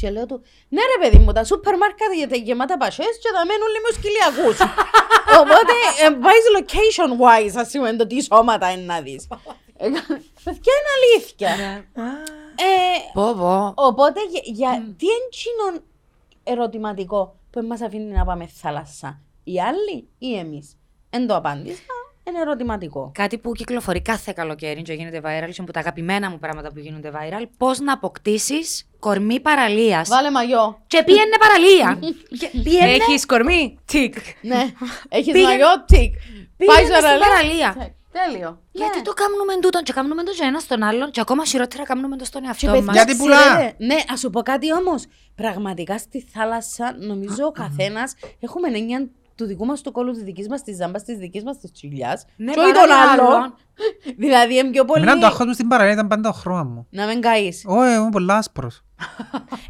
Και 0.00 0.10
λέω 0.10 0.26
του, 0.26 0.42
ναι 0.68 0.80
ρε 0.80 0.98
παιδί 1.02 1.24
μου, 1.24 1.32
τα 1.32 1.44
σούπερ 1.44 1.76
μάρκετ 1.76 2.12
για 2.16 2.36
γεμάτα 2.36 2.76
πασές 2.76 3.18
και 3.22 3.30
τα 3.34 3.42
μένουν 3.46 3.68
λίγο 3.74 3.88
σκυλιακούς. 3.96 4.58
Οπότε, 5.40 5.72
ε, 6.04 6.18
βάζεις 6.18 6.50
location 6.58 7.10
wise, 7.22 7.60
ας 7.60 7.70
πούμε, 7.70 7.96
το 7.96 8.06
τι 8.06 8.22
σώματα 8.22 8.72
είναι 8.72 8.82
να 8.82 9.00
δεις. 9.00 9.26
Ε, 9.76 9.88
Παιδιά 10.44 10.72
είναι 10.78 10.92
αλήθεια. 10.98 11.48
Ε, 12.54 13.12
Πω, 13.12 13.34
πω. 13.34 13.72
Οπότε, 13.74 14.20
για, 14.30 14.40
για 14.44 14.94
τι 14.96 15.06
είναι 15.06 15.80
ερωτηματικό 16.42 17.36
που 17.50 17.62
μας 17.62 17.80
αφήνει 17.80 18.12
να 18.12 18.24
πάμε 18.24 18.46
θάλασσα, 18.46 19.20
οι 19.44 19.60
άλλοι 19.60 20.08
ή 20.18 20.38
εμείς. 20.38 20.76
Εν 21.16 21.26
το 21.26 21.36
απάντησα, 21.36 21.80
είναι 22.28 22.40
ερωτηματικό. 22.40 23.10
Κάτι 23.14 23.38
που 23.38 23.52
κυκλοφορεί 23.52 24.02
κάθε 24.02 24.32
καλοκαίρι 24.36 24.82
και 24.82 24.92
γίνεται 24.92 25.18
viral 25.24 25.50
και 25.54 25.60
από 25.60 25.72
τα 25.72 25.80
αγαπημένα 25.80 26.30
μου 26.30 26.38
πράγματα 26.38 26.72
που 26.72 26.78
γίνονται 26.78 27.10
viral. 27.14 27.44
Πώς 27.56 27.78
να 27.78 27.92
αποκτήσεις 27.92 28.88
κορμί 28.98 29.40
παραλίας. 29.40 30.08
Βάλε 30.08 30.30
μαγιό. 30.30 30.82
Και 30.86 31.02
πήγαινε 31.04 31.36
παραλία. 31.38 31.98
Και 32.40 32.50
πήγαινε, 32.62 32.90
Έχεις 32.92 33.26
κορμί; 33.26 33.78
Τικ. 33.84 34.14
Ναι, 34.42 34.56
έχεις 35.08 35.32
Πήγαινε- 35.32 35.44
μαγιό, 35.50 35.84
τικ. 35.86 36.12
Πάει 36.66 36.78
πήγαινε 36.78 36.96
στο 36.98 37.06
στην 37.08 37.18
παραλία. 37.20 37.72
παραλία. 37.72 37.94
Τέλειο. 38.26 38.60
Γιατί 38.72 39.02
το 39.02 39.12
κάνουμε 39.12 39.52
τούτο 39.60 39.82
και 39.82 39.92
κάνουμε 39.92 40.22
το 40.22 40.32
και 40.32 40.44
ένας 40.44 40.62
στον 40.62 40.82
άλλον 40.82 41.10
και 41.10 41.20
ακόμα 41.20 41.44
χειρότερα 41.44 41.84
κάνουμε 41.84 42.16
το 42.16 42.24
στον 42.24 42.40
Και 42.42 42.46
εαυτό 42.48 42.66
παιδιά, 42.66 42.82
μα. 42.82 42.92
Γιατί 42.92 43.16
πουλά. 43.16 43.36
ξέρετε, 43.36 43.74
Ναι, 43.78 43.96
ας 44.12 44.20
σου 44.20 44.30
πω 44.30 44.42
κάτι 44.42 44.72
όμως. 44.72 45.04
Πραγματικά 45.34 45.98
στη 45.98 46.26
θάλασσα, 46.34 46.94
νομίζω 46.98 47.44
ο 47.46 47.50
καθένας 47.50 48.14
έχουμε 48.40 48.68
έννοια 48.68 49.08
του 49.34 49.44
δικού 49.44 49.64
μας 49.64 49.80
του 49.80 49.92
κόλου, 49.92 50.12
της 50.12 50.22
δικής 50.22 50.48
μας 50.48 50.62
της 50.62 50.76
ζάμπα, 50.76 51.02
της 51.02 51.18
δικής 51.18 51.44
μας 51.44 51.58
της 51.58 51.72
τσιλιά. 51.72 52.20
Ναι, 52.36 52.52
και 52.52 52.60
όχι 52.60 52.72
παρά 52.72 53.16
τον 53.16 53.26
άλλον. 53.26 53.54
Άλλο. 53.78 54.14
δηλαδή, 54.18 54.56
είναι 54.58 54.70
πιο 54.70 54.84
πολύ. 54.84 55.02
Εμένα 55.02 55.20
το 55.20 55.26
άχος 55.26 55.46
μου 55.46 55.52
στην 55.52 55.68
παραλία 55.68 55.92
ήταν 55.92 56.08
πάντα 56.08 56.28
ο 56.28 56.32
χρώμα 56.32 56.62
μου. 56.62 56.86
Να 56.90 57.06
μην 57.06 57.20
καείς. 57.20 57.62
Όχι, 57.66 57.94
είμαι 57.94 58.08
πολλά 58.10 58.34
άσπρος. 58.36 58.82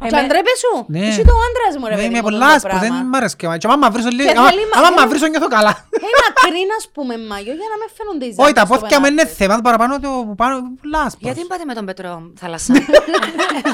Και 0.09 0.15
αντρέπεσαι. 0.15 0.67
Ναι. 0.87 0.99
Εσύ 1.07 1.23
το 1.31 1.33
άντρας 1.47 1.73
μου, 1.79 1.85
ρε 1.85 1.89
Ναι, 1.89 1.95
παιδί 1.95 2.07
Είμαι 2.07 2.17
μου, 2.21 2.23
πολλά 2.29 2.47
το 2.47 2.53
άσπρος, 2.53 2.79
δεν 2.79 2.89
πράγμα. 2.89 3.07
μ' 3.09 3.15
αρέσει. 3.15 3.35
Και 3.35 3.47
άμα 3.47 3.75
μαυρίσω 3.75 4.09
λίγο, 4.09 4.31
Και 4.31 4.37
άμα- 4.37 4.49
θέλει 4.49 4.59
μα- 4.73 4.77
άμα 4.79 4.85
θέλει- 4.87 4.99
μαυρίσω 4.99 5.27
νιώθω 5.27 5.47
καλά. 5.47 5.73
Hey, 6.03 6.13
μακρύ 6.23 6.61
να 6.73 6.77
πούμε 6.95 7.13
μαγιό 7.31 7.53
για 7.61 7.69
να 7.73 7.77
με 7.81 7.87
φαίνονται 7.97 8.25
οι 8.25 8.33
Όχι, 8.37 8.37
τα 8.37 8.43
ζάμπες 8.45 8.61
στο 8.61 8.71
πόθηκια 8.73 8.97
μου 9.01 9.05
είναι 9.05 9.15
πενάρτι. 9.21 9.37
θέμα, 9.41 9.53
το 9.59 9.61
παραπάνω 9.67 9.93
το 10.05 10.09
που 10.27 10.35
πάνω 10.41 10.53
είναι 10.57 10.71
πολλά 10.81 10.99
άσπρος. 11.07 11.23
Γιατί 11.27 11.39
μην 11.39 11.47
πάτε 11.51 11.65
με 11.69 11.73
τον 11.79 11.85
Πέτρο 11.89 12.09
θάλασσα; 12.41 12.73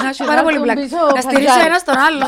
Θα 0.03 0.09
σου 0.15 0.23
πάρα 0.29 0.39
να 0.39 0.43
πολύ 0.47 0.55
τον 0.57 0.63
πλάκα. 0.65 0.81
πίσω 0.81 0.97
Να 1.17 1.21
στηρίσω 1.25 1.47
παζάρι. 1.51 1.67
ένα 1.71 1.77
στον 1.85 1.97
άλλο. 2.07 2.25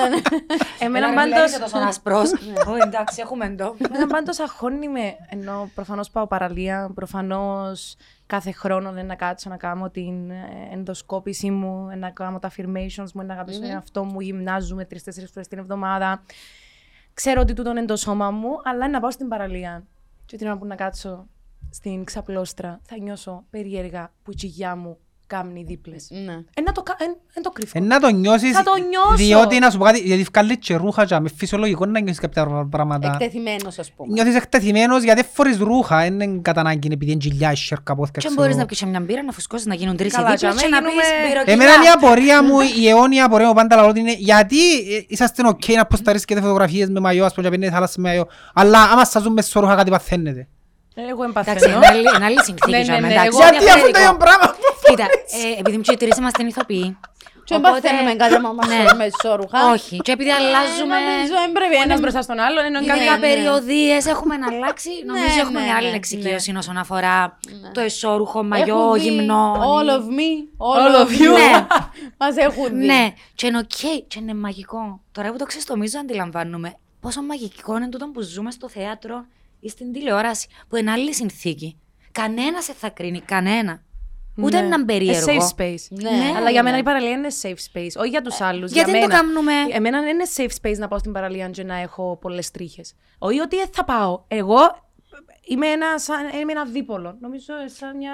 Εμένα 0.86 1.08
Έλα, 1.08 1.10
ρε, 1.10 1.20
πάντως- 1.20 1.38
μην 1.40 1.46
είσαι 1.50 1.60
τόσο 1.66 1.78
άσπρος. 1.92 2.28
Ω, 2.70 2.74
εντάξει, 2.88 3.18
έχουμε 3.26 3.46
το. 3.60 3.68
Εμένα 3.88 4.08
πάντως 4.16 4.40
αγχώνει 4.46 4.88
με, 4.96 5.06
ενώ 5.36 5.56
προφανώς 5.76 6.08
πάω 6.10 6.26
παραλία, 6.34 6.78
προφανώς 7.00 7.93
κάθε 8.34 8.52
χρόνο 8.52 8.92
δεν 8.92 9.06
να 9.06 9.16
κάτσω 9.16 9.50
να 9.50 9.58
κάνω 9.58 9.90
την 9.90 10.30
ε, 10.30 10.70
ενδοσκόπηση 10.72 11.52
μου, 11.52 11.98
να 11.98 12.10
κάνω 12.10 12.40
τα 12.40 12.52
affirmations 12.52 13.12
μου, 13.14 13.26
να 13.26 13.34
αγαπησω 13.34 13.60
τον 13.60 13.70
εαυτό 13.70 14.04
μου, 14.04 14.20
γυμνάζουμε 14.20 14.86
τρεις-τέσσερις 14.86 15.32
φορές 15.32 15.48
την 15.48 15.58
εβδομάδα. 15.58 16.24
Ξέρω 17.14 17.42
ότι 17.42 17.54
τούτο 17.54 17.70
είναι 17.70 17.86
το 17.86 17.96
σώμα 17.96 18.32
μου, 18.32 18.50
αλλά 18.64 18.90
να 18.90 19.00
πάω 19.00 19.12
στην 19.12 19.28
παραλία. 19.28 19.84
Και 20.26 20.38
την 20.38 20.48
ώρα 20.48 20.58
που 20.58 20.66
να 20.66 20.76
κάτσω 20.76 21.28
στην 21.70 22.04
ξαπλώστρα, 22.04 22.80
θα 22.84 22.98
νιώσω 22.98 23.44
περίεργα 23.50 24.12
που 24.24 24.32
η 24.32 24.36
τσιγιά 24.36 24.76
μου 24.76 24.98
κάνει 25.38 25.64
δίπλες. 25.68 26.08
Ναι. 26.26 26.34
Ε, 26.54 26.62
να 26.66 26.72
το, 26.72 26.82
κα- 26.84 26.96
ε, 27.00 27.04
ε, 27.34 27.42
το 27.42 27.50
κρύβω. 27.50 27.72
Ε, 27.74 27.80
να 27.80 28.00
το 28.00 28.08
νιώσεις, 28.10 28.52
Θα 28.52 28.64
το 28.64 28.72
νιώσω. 28.90 29.16
διότι 29.16 29.60
να 29.60 29.70
σου 29.70 29.78
πω 29.78 29.84
κάτι, 29.84 30.00
γιατί 30.00 30.24
βγάλεις 30.34 30.58
και 30.60 30.76
ρούχα 30.76 31.06
και 31.06 31.20
με 31.20 31.30
φυσιολογικό 31.36 31.86
να 31.86 32.00
νιώσεις 32.00 32.20
κάποια 32.20 32.46
πρά- 32.46 32.66
πράγματα. 32.70 33.08
Εκτεθειμένος 33.08 33.80
ας 33.80 33.92
πούμε. 33.92 34.14
Νιώθεις 34.14 34.36
εκτεθειμένος 34.36 35.04
γιατί 35.04 35.22
δεν 35.22 35.30
φορείς 35.34 35.58
ρούχα, 35.58 35.98
δεν 35.98 36.20
είναι 36.20 36.40
κατά 36.42 36.60
ανάγκη 36.60 36.90
επειδή 36.92 37.12
είναι 37.12 37.20
γυλιά, 37.24 37.56
σέρκα, 37.56 37.96
πόθηκα, 37.96 38.20
Και 38.20 38.28
ξέρω 38.28 38.34
μπορείς 38.42 38.52
εγώ. 38.52 38.60
να 38.62 38.66
πεις 38.68 38.80
και 38.80 38.86
μια 38.86 39.00
μπύρα, 39.00 39.24
να 39.24 39.32
φουσκώσεις, 39.32 39.66
να 39.66 39.76
γίνουν 39.76 39.96
τρεις 39.98 40.14
οι 40.14 40.16
Καλά, 40.16 40.30
δίπλες 40.32 40.54
και 40.56 40.62
και 40.64 40.68
να 40.68 40.78
άμα 40.78 40.88
πεις 40.88 40.96
γίνουμε- 40.96 41.30
μπυροκιλιά. 41.30 41.54
Εμένα 41.54 41.72
η 41.86 41.90
απορία 41.96 42.44
μου, 42.44 42.56
η 42.84 42.88
αιώνια 42.90 43.26
απορία 43.26 43.48
μου 43.48 43.54
πάντα 43.54 43.76
λαλώ 43.76 43.88
ότι 43.90 44.00
είναι 44.00 44.16
γιατί 44.18 44.58
ε, 44.96 45.04
είσαστε 45.08 45.48
οκ 45.48 45.68
να 45.76 45.86
ποσταρίσκετε 45.86 46.42
φωτογραφίες 46.42 46.90
με 46.90 47.00
μαγιό, 47.00 47.26
ας 47.26 47.34
πούμε, 47.34 47.46
και 47.50 47.54
πίνετε 47.56 47.72
θάλασσα 47.74 47.94
με 48.02 48.08
μαγιό, 48.10 48.28
αλλά 48.54 48.80
άμα 48.82 49.06
σας 49.06 49.22
ζουν 49.24 49.34
με 49.34 49.42
σωρούχα 49.42 49.76
κάτι 49.76 49.90
παθαίνετε. 49.90 50.48
Εγώ 50.96 51.24
Εντάξει, 51.24 51.50
εμπαθαίνω. 51.52 51.76
είναι 51.78 51.88
άλλη- 51.88 52.10
είναι 52.16 52.26
άλλη 52.26 52.44
συνθήκη. 52.44 52.70
Ναι, 52.72 52.80
για 52.82 52.94
ναι, 52.94 53.02
μένα, 53.02 53.08
ναι, 53.08 53.14
εντάξει, 53.20 53.38
εγώ- 53.42 53.48
είναι 53.48 53.58
Γιατί 53.58 53.70
αυτό 53.80 53.86
το 53.86 53.92
διαφορετικό. 53.92 54.04
ίδιο 54.04 54.18
πράγμα. 54.26 54.48
Κοίτα, 54.96 55.08
ε, 55.48 55.60
επειδή 55.60 55.76
εμείς 55.76 55.88
και 55.88 55.94
οι 55.94 55.98
τρεις 55.98 56.18
είμαστε 56.18 56.44
ηθοποιοί. 56.46 56.98
Και 57.46 57.56
οπότε- 57.56 57.82
παθαίνουμε 57.82 58.14
κάτι 58.16 58.34
άμα 58.36 58.52
μας 58.52 58.68
Ναι. 58.68 58.74
φέρουμε 58.76 59.06
ισόρουχα. 59.06 59.72
Όχι. 59.72 59.98
Και 59.98 60.12
επειδή 60.12 60.30
αλλάζουμε 60.30 60.96
Νομίζω 61.00 61.34
δεν 61.44 61.52
πρέπει. 61.52 61.74
Ένας 61.74 61.86
ένας 61.86 62.00
μπροστά 62.00 62.22
στον 62.22 62.40
άλλον, 62.40 62.66
ενώ 62.66 62.80
Ναι, 62.80 62.86
κάποια 62.86 63.12
ναι. 63.12 63.20
περιοδίες, 63.20 64.06
έχουμε 64.06 64.38
να 64.38 64.48
αλλάξει. 64.48 64.90
Νομίζω 65.06 65.26
Ναι, 65.36 65.42
έχουμε 65.42 65.60
ναι, 65.60 65.66
μια 65.66 65.76
άλλη 65.76 65.90
ναι, 65.90 65.96
εξοικείωση 65.96 66.54
όσον 66.58 66.78
αφορά 66.78 67.40
το 67.74 67.80
εσώρουχο, 67.82 68.38
Έχουν 68.40 68.48
μαγιό, 68.50 68.92
δει 68.94 69.00
γυμνό. 69.00 69.54
All 69.56 69.90
of 69.90 70.04
me, 70.18 70.32
all, 70.68 70.80
All 70.82 70.96
of 71.02 71.08
of 71.08 71.12
you. 71.12 71.24
you. 71.26 71.38
Ναι. 71.38 71.66
Μας 72.20 72.36
έχουν 72.38 72.78
δει. 72.78 72.86
Ναι, 72.86 73.14
και 73.36 73.48
είναι 73.48 73.58
οκ, 73.58 73.80
και 74.08 74.20
είναι 74.20 74.34
μαγικό. 74.34 75.02
Τώρα 75.12 75.32
που 75.32 75.38
το 75.38 75.46
ξεστομίζω 75.46 76.00
αντιλαμβάνομαι 76.00 76.74
πόσο 77.00 77.22
μαγικό 77.22 77.78
είναι 77.78 77.90
τούτο 77.90 78.08
που 78.08 78.22
ζούμε 78.22 78.52
στο 78.52 78.70
θέατρο 78.70 79.26
ή 79.60 79.70
στην 79.70 79.92
τηλεόραση, 79.94 80.48
που 80.70 80.76
είναι 80.76 80.92
άλλη 80.92 81.14
συνθήκη. 81.14 81.78
Κανένας 82.12 82.64
σε 82.64 82.74
θα 82.74 82.90
κρίνει, 82.90 83.22
κανένα. 83.22 83.82
Ούτε 84.38 84.60
Ναι. 84.60 84.66
έναν 84.66 84.84
A 84.84 84.86
περίεργο. 84.88 85.26
safe 85.28 85.56
space. 85.62 85.78
Ναι, 85.90 86.34
Αλλά 86.38 86.50
για 86.50 86.64
μένα 86.64 86.76
ναι. 86.76 86.82
η 86.82 86.84
παραλία 86.84 87.10
είναι 87.10 87.28
safe 87.42 87.48
space. 87.78 87.92
Όχι 88.00 88.10
για 88.10 88.22
τους 88.22 88.42
άλλους. 88.42 88.72
γιατί 88.72 88.90
για 88.92 89.00
δεν 89.00 89.10
το 89.10 89.16
μένα. 89.16 89.20
κάνουμε; 89.22 89.52
Εμένα 89.72 90.02
δεν 90.02 90.10
είναι 90.10 90.24
safe 90.36 90.68
space 90.68 90.78
να 90.78 90.88
πάω 90.88 91.00
στην 91.00 91.12
παραλία 91.12 91.50
και 91.50 91.64
να 91.64 91.76
έχω 91.78 92.18
πολλές 92.22 92.52
τρίχες. 92.52 92.94
Όχι 93.18 93.40
ότι 93.40 93.56
δεν 93.56 93.68
θα 93.74 93.84
πάω. 93.84 94.24
Εγώ 94.28 94.58
είμαι 95.48 95.68
ένα, 95.68 96.00
σαν, 96.00 96.18
είμαι 96.42 96.52
ένα 96.52 96.66
δίπολο. 96.66 97.18
Νομίζω 97.20 97.54
σαν 97.66 97.98
μια... 97.98 98.14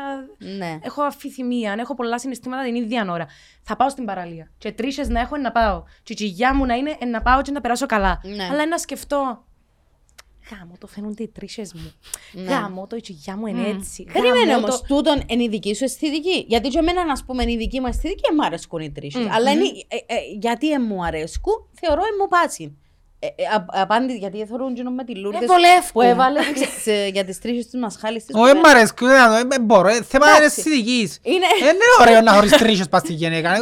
Ναι. 0.57 0.79
Έχω 0.83 1.01
αφιθυμία, 1.01 1.75
έχω 1.79 1.95
πολλά 1.95 2.19
συναισθήματα 2.19 2.63
την 2.63 2.75
ίδια 2.75 3.07
ώρα. 3.09 3.25
Θα 3.61 3.75
πάω 3.75 3.89
στην 3.89 4.05
παραλία. 4.05 4.51
Και 4.57 4.71
τρίχες 4.71 5.09
να 5.09 5.19
έχω, 5.19 5.35
είναι 5.35 5.43
να 5.43 5.51
πάω. 5.51 5.83
Και 6.03 6.13
η 6.13 6.15
τσιγιά 6.15 6.55
μου 6.55 6.65
να 6.65 6.73
είναι 6.75 6.95
ε, 6.99 7.05
να 7.05 7.21
πάω 7.21 7.41
και 7.41 7.51
να 7.51 7.61
περάσω 7.61 7.85
καλά. 7.85 8.19
Ναι. 8.23 8.43
Αλλά 8.43 8.53
είναι 8.61 8.65
να 8.65 8.77
σκεφτώ. 8.77 9.43
Γάμο, 10.51 10.73
το 10.79 10.87
φαίνονται 10.87 11.23
οι 11.23 11.27
τρίχες 11.27 11.73
μου. 11.73 11.91
Ναι. 12.31 12.41
Γάμο, 12.51 12.87
το 12.87 12.95
η 12.95 13.01
τσιγιά 13.01 13.37
μου 13.37 13.45
είναι 13.47 13.67
έτσι. 13.67 14.03
Περίμενε 14.13 14.51
Γάμο, 14.51 14.65
όμως, 14.65 14.79
το- 14.81 14.85
τούτον 14.95 15.23
είναι 15.27 15.43
η 15.43 15.47
δική 15.49 15.75
σου 15.75 15.83
αισθητική. 15.83 16.45
Γιατί 16.47 16.69
και 16.69 16.79
εμένα, 16.79 17.05
να 17.05 17.13
πούμε, 17.25 17.43
είναι 17.43 17.51
η 17.51 17.57
δική 17.57 17.79
μου 17.79 17.87
αισθητική, 17.87 18.21
δεν 18.27 18.35
μου 18.39 18.45
αρέσκουν 18.45 18.81
οι 18.81 18.91
τρίχες. 18.91 19.27
Αλλά 19.31 19.51
είναι, 19.51 19.63
ε, 19.87 19.95
ε, 19.95 20.15
γιατί 20.39 20.69
δεν 20.69 20.85
μου 20.89 21.03
αρέσκουν, 21.05 21.53
θεωρώ 21.79 22.01
ε, 22.01 22.21
μου 22.21 22.27
πάση. 22.27 22.77
Ε, 23.21 23.27
ε, 23.27 23.31
α- 23.55 23.81
απάντη, 23.81 24.13
γιατί 24.17 24.45
θεωρούν 24.45 24.75
γίνον 24.75 24.93
με 24.93 25.03
τη 25.03 25.15
Λούρδες 25.15 25.41
Ε, 25.41 25.45
βολεύκουν. 25.45 25.91
που 25.93 26.01
έβαλε 26.01 26.39
τις, 26.53 26.87
ε, 26.87 27.07
για 27.07 27.25
τις 27.25 27.39
τρίχες 27.39 27.67
τους 27.69 27.79
μασχάλης 27.79 28.25
της. 28.25 28.35
Όχι, 28.35 28.53
που 28.53 28.59
μ' 28.59 28.65
αρέσκει, 28.65 29.05
δεν 29.05 29.49
δεν 29.49 29.61
μπορώ, 29.63 29.87
ε, 29.87 30.01
θέμα 30.03 30.27
είναι 30.27 30.37
Εντάξει. 30.37 30.59
αισθητικής. 30.59 31.19
Είναι- 31.23 31.35
Ε, 31.61 31.65
Δεν 31.65 31.75
είναι 31.75 31.83
ωραίο 32.01 32.21
να 32.21 32.33
χωρίς 32.33 32.51
τρίχες 32.51 32.89
πας 32.89 33.01
στη 33.01 33.13
γυναίκα. 33.13 33.53
ε, 33.53 33.57
Και 33.57 33.61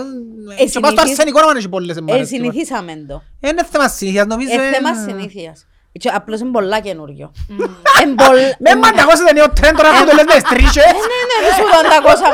πας 0.58 0.70
στο 0.70 0.80
συνηθίζ- 0.80 1.00
αρσενικό 1.00 1.40
να 1.40 1.48
μην 1.48 1.56
έχει 1.58 1.70
πολλές, 1.70 1.98
ε, 1.98 2.02
μ' 2.02 2.08
Ε, 2.08 2.14
αρέσκει. 2.14 2.36
συνηθίσαμε 2.36 3.06
το. 3.08 3.22
Ε, 3.40 3.50
Είναι 3.50 3.64
θέμα 3.72 3.88
συνήθειας, 3.88 4.26
νομίζω. 4.28 4.62
Ε, 4.62 4.68
ε, 4.68 4.72
θέμα 4.74 4.96
συνήθειας. 4.96 5.66
Και 6.02 6.10
Απλώς 6.20 6.40
είναι 6.42 6.54
πολλά 6.58 6.80
καινούριο. 6.88 7.26
Εν 8.02 8.10
πολλ- 8.22 8.54
Με 8.66 8.72
μανταγώσετε 8.84 9.32
νέο 9.38 9.48
τρέντ 9.58 9.74
τώρα 9.80 9.90
που 9.96 10.04
το 10.10 10.14
λες 10.18 10.26
με 10.32 10.36
τις 10.40 10.48
τρίχες. 10.52 10.84
Ε, 10.90 10.92
Ναι, 11.12 11.20
ναι, 11.30 11.38
δεν 11.46 11.54
σου 11.58 11.66
το 11.74 11.78
αντακόσα. 11.84 12.30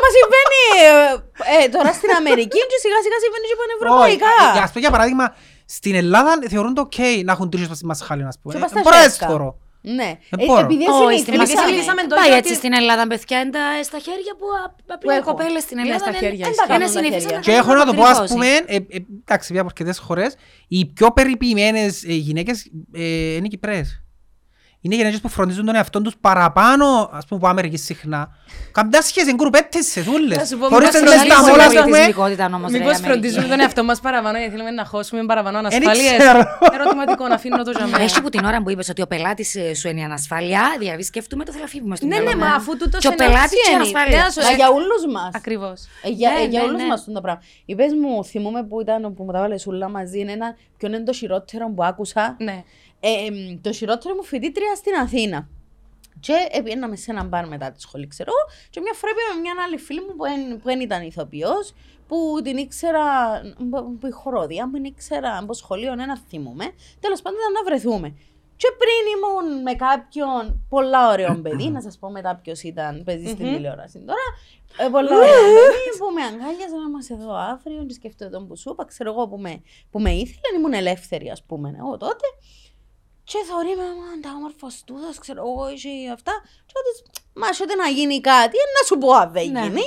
Μα 0.00 0.06
συμβαίνει 0.16 0.60
ε, 0.84 1.54
ε, 1.54 1.68
τώρα 1.74 1.90
στην 1.98 2.10
Αμερική 2.20 2.60
και 2.70 2.76
σιγά 2.84 2.98
σιγά 3.04 3.18
συμβαίνει 3.24 3.46
και 3.50 3.56
Όχι, 3.56 3.60
πανευρωπαϊκά. 3.62 4.32
ε, 4.58 4.62
Ας 4.66 4.70
πούμε 4.72 4.82
για 4.86 4.92
παράδειγμα, 4.94 5.24
στην 5.76 5.94
Ελλάδα 6.02 6.30
θεωρούν 6.52 6.72
το 6.78 6.80
οκ 6.88 6.98
να 7.26 7.32
έχουν 7.36 7.46
τρίχες 7.50 7.68
πας 7.70 7.76
στη 7.80 7.86
μασχάλη, 7.92 8.22
ας 8.32 8.36
πούμε. 8.40 8.50
Και 8.52 8.58
Ε, 8.58 8.62
πας 8.62 8.70
στα 8.70 8.80
Μπορώ 8.84 8.96
να 8.96 9.04
τις 9.08 9.16
χέρια. 9.18 9.28
θωρώ. 9.32 9.48
Ναι. 9.98 10.10
Δεν 10.30 10.38
Ε, 10.42 10.44
μπορώ. 10.46 10.60
Επειδή 10.60 10.84
Όχι, 10.88 10.94
συνηθίσαμε. 10.98 11.18
στην 11.24 11.34
Εμείς 11.34 11.50
Ελλάδα 11.50 11.66
συνηθίσαμε 11.68 12.02
το 12.10 12.14
Πάει 12.20 12.28
ότι- 12.30 12.38
έτσι 12.40 12.54
στην 12.60 12.72
Ελλάδα, 12.80 13.06
παιδιά, 13.06 13.36
είναι 13.40 13.50
τα- 13.50 13.82
στα 13.90 13.98
χέρια 14.06 14.32
που 14.38 14.46
α- 14.60 14.74
απλά 14.96 15.14
οι 15.14 15.16
έχω. 15.16 15.26
κοπέλες 15.30 15.62
στην 15.66 15.76
Ναι, 15.76 15.82
Ελλάδα 15.82 15.98
στα 16.04 16.08
είναι- 16.10 16.18
χέρια, 16.24 16.46
είναι 16.46 16.54
ισχύει. 16.56 16.74
είναι 16.74 16.84
τα 16.84 16.90
συνήθισαν 16.96 17.20
χέρια. 17.20 17.36
να 17.36 17.42
Και 17.46 17.52
έχω 17.60 17.68
κάνουν 17.70 17.82
να 17.84 17.88
το 17.90 17.94
πω, 17.98 18.02
ας 18.02 18.10
ακριβώς. 18.10 18.30
πούμε, 18.32 18.48
ε, 18.74 18.76
ε, 18.96 18.98
εντάξει, 19.24 19.46
πια 19.52 19.60
από 19.62 19.68
αρκετές 19.72 19.98
χώρες, 20.06 20.30
οι 20.68 20.80
πιο 20.96 21.06
περιποιημένες 21.12 21.92
ε, 22.04 22.12
γυναίκες 22.12 22.58
ε, 22.92 23.34
είναι 23.36 23.46
οι 23.48 23.52
Κυπρές. 23.54 24.03
Είναι 24.86 24.94
γυναίκες 24.96 25.20
που 25.20 25.28
φροντίζουν 25.28 25.64
τον 25.66 25.74
εαυτό 25.74 26.02
τους 26.02 26.14
παραπάνω, 26.20 26.86
ας 27.12 27.26
πούμε, 27.26 27.40
από 27.42 27.48
Αμερική 27.48 27.76
συχνά. 27.76 28.28
Καμιά 28.72 29.02
σχέση, 29.02 29.26
είναι 29.28 29.34
γκρουπέτες 29.36 29.86
σε 29.86 30.00
Να 30.00 30.06
δούλες. 30.06 30.48
σου 30.48 30.58
πω, 30.58 30.66
Χωρίς 30.68 30.88
μήπως 30.88 31.00
να 31.02 31.08
φροντίζουμε 31.08 31.34
τα 31.34 31.40
πολύ 31.40 31.50
μόλα, 31.50 31.64
ας 31.64 31.68
την 31.72 31.78
πούμε. 31.82 31.90
πολιτισμικότητα 31.90 32.44
όμως, 32.46 32.70
ρε, 32.72 32.78
Μήπως 32.78 32.92
η 32.92 32.96
Αμερική. 32.96 33.08
φροντίζουμε 33.10 33.46
τον 33.52 33.60
εαυτό 33.60 33.84
μας 33.84 34.00
παραπάνω 34.00 34.36
γιατί 34.38 34.52
θέλουμε 34.52 34.70
να 34.70 34.84
χώσουμε 34.84 35.24
παραπάνω 35.26 35.58
Εν 35.58 35.64
ανασφάλειες. 35.66 36.16
ξέρω. 36.18 36.40
Ερωτηματικό, 36.76 37.28
να 37.28 37.34
αφήνω 37.34 37.62
το 37.64 37.70
για 37.70 37.86
μένα. 37.86 38.02
Έχει 38.02 38.22
που 38.22 38.28
την 38.28 38.44
ώρα 38.44 38.62
που 38.62 38.70
είπες 38.70 38.88
ότι 38.88 39.02
ο 39.02 39.06
πελάτης 39.06 39.54
ε, 39.54 39.74
σου 39.74 39.88
είναι 39.88 40.00
η 40.00 40.04
ανασφάλεια, 40.04 40.62
δηλαδή 40.78 41.02
σκέφτομαι 41.02 41.44
το 41.44 41.50
θέλω 41.52 41.64
να 41.64 41.70
φύγουμε 41.70 41.96
στο 41.96 42.06
Ναι, 42.06 42.14
μυαλό 42.14 42.28
ναι, 42.30 42.34
μου. 42.36 42.44
μα 42.50 42.54
αφού 42.54 42.76
τούτος 42.76 43.00
Και 43.00 43.08
ο 43.08 43.12
είναι 43.12 43.24
πελάτης 43.24 43.50
και 43.50 43.56
η 43.56 43.60
αξία, 43.62 43.76
ανασφάλεια. 43.76 44.16
ναι, 44.18 44.24
να 44.24 44.30
σου- 44.30 44.42
Μα 44.42 44.56
για 44.60 44.68
όλους 44.78 45.02
μας. 45.14 45.30
Ακριβώς. 45.40 45.78
Ε, 46.02 46.08
Για, 46.08 46.30
Ναι, 46.30 46.40
ε, 46.40 46.46
για 46.52 46.60
ναι, 46.60 46.66
όλους 46.66 46.80
ναι. 46.82 46.86
μας 46.88 47.04
το 47.16 47.20
πράγμα. 47.20 47.42
Είπες 47.64 47.92
μου, 48.00 48.24
θυμούμαι 48.24 48.62
που 48.68 48.80
ήταν 48.80 49.14
που 49.14 49.22
μου 49.24 49.32
τα 49.32 49.40
βάλε 49.40 49.58
σούλα 49.58 49.88
μαζί, 49.88 50.18
είναι 50.20 50.32
ένα, 50.32 50.48
ποιο 50.78 50.88
είναι 50.88 51.00
το 51.02 51.12
χειρότερο 51.12 51.64
που 51.74 51.84
άκουσα. 51.84 52.36
Ναι. 53.04 53.10
Ε, 53.10 53.26
εμ, 53.26 53.60
το 53.60 53.72
χειρότερο 53.72 54.14
μου 54.14 54.22
φοιτήτρια 54.24 54.74
στην 54.74 54.94
Αθήνα. 54.94 55.48
Και 56.20 56.62
πήγαμε 56.64 56.96
σε 56.96 57.10
ένα 57.10 57.24
μπαρ 57.24 57.48
μετά 57.48 57.70
τη 57.72 57.80
σχολή, 57.80 58.06
ξέρω 58.06 58.30
εγώ, 58.34 58.56
και 58.70 58.80
μια 58.80 58.92
φορά 58.94 59.12
πήγαμε 59.14 59.34
με 59.34 59.40
μια 59.40 59.54
άλλη 59.66 59.76
φίλη 59.78 60.00
μου 60.00 60.14
που 60.16 60.22
δεν 60.24 60.60
που 60.60 60.68
εν 60.68 60.80
ήταν 60.80 61.02
ηθοποιός, 61.02 61.74
που 62.08 62.40
την 62.44 62.56
ήξερα, 62.56 63.02
που- 63.70 63.98
που 63.98 64.06
η 64.06 64.10
χορόδια, 64.10 64.64
που 64.64 64.70
την 64.72 64.84
ήξερα 64.84 65.38
από 65.38 65.52
σχολείο, 65.54 65.92
ένα 65.92 66.18
θυμούμε. 66.28 66.64
Τέλος 67.00 67.22
πάντων 67.22 67.38
ήταν 67.40 67.52
να 67.52 67.62
βρεθούμε. 67.64 68.08
Και 68.56 68.68
πριν 68.78 69.02
ήμουν 69.14 69.62
με 69.62 69.72
κάποιον 69.74 70.64
πολλά 70.68 71.10
ωραίο 71.10 71.40
παιδί, 71.42 71.68
να 71.70 71.80
σας 71.80 71.98
πω 71.98 72.10
μετά 72.10 72.40
ποιος 72.42 72.62
ήταν, 72.62 73.02
παίζει 73.04 73.26
στην 73.26 73.44
τηλεόραση 73.54 73.98
τώρα, 73.98 74.26
ε, 74.78 74.88
πολλά 74.90 75.16
ωραίο 75.16 75.42
παιδί 75.54 75.98
που 75.98 76.06
με 76.14 76.22
αγκάλιαζε 76.22 76.76
να 76.76 76.86
είμαστε 76.88 77.14
εδώ 77.14 77.34
αύριο 77.34 77.84
και 77.86 77.94
σκέφτομαι 77.94 78.30
τον 78.30 78.46
που 78.48 78.56
σου 78.56 78.70
είπα, 78.72 78.84
ξέρω 78.84 79.10
εγώ 79.12 79.28
που 79.28 79.38
με, 79.38 79.62
που 79.90 80.00
με 80.00 80.10
ήθελε, 80.10 80.56
ήμουν 80.58 80.72
ελεύθερη 80.72 81.30
ας 81.30 81.42
πούμε 81.42 81.74
εγώ 81.78 81.96
τότε. 81.96 82.26
Και 83.24 83.38
θεωρεί 83.48 83.68
με 83.76 83.82
«Μα, 84.00 84.20
τα 84.22 84.30
όμορφος 84.36 84.82
τούτος, 84.86 85.18
ξέρω 85.18 85.40
εγώ, 85.46 85.70
είχε 85.70 86.10
αυτά. 86.10 86.32
Και 86.66 86.72
ότι, 86.80 86.90
μα 87.34 87.52
σώτε 87.52 87.74
να 87.74 87.88
γίνει 87.88 88.20
κάτι, 88.20 88.56
ε, 88.56 88.66
να 88.78 88.86
σου 88.86 88.98
πω 88.98 89.10
αν 89.12 89.32
δεν 89.32 89.50
Ναι. 89.50 89.60
γίνει. 89.60 89.84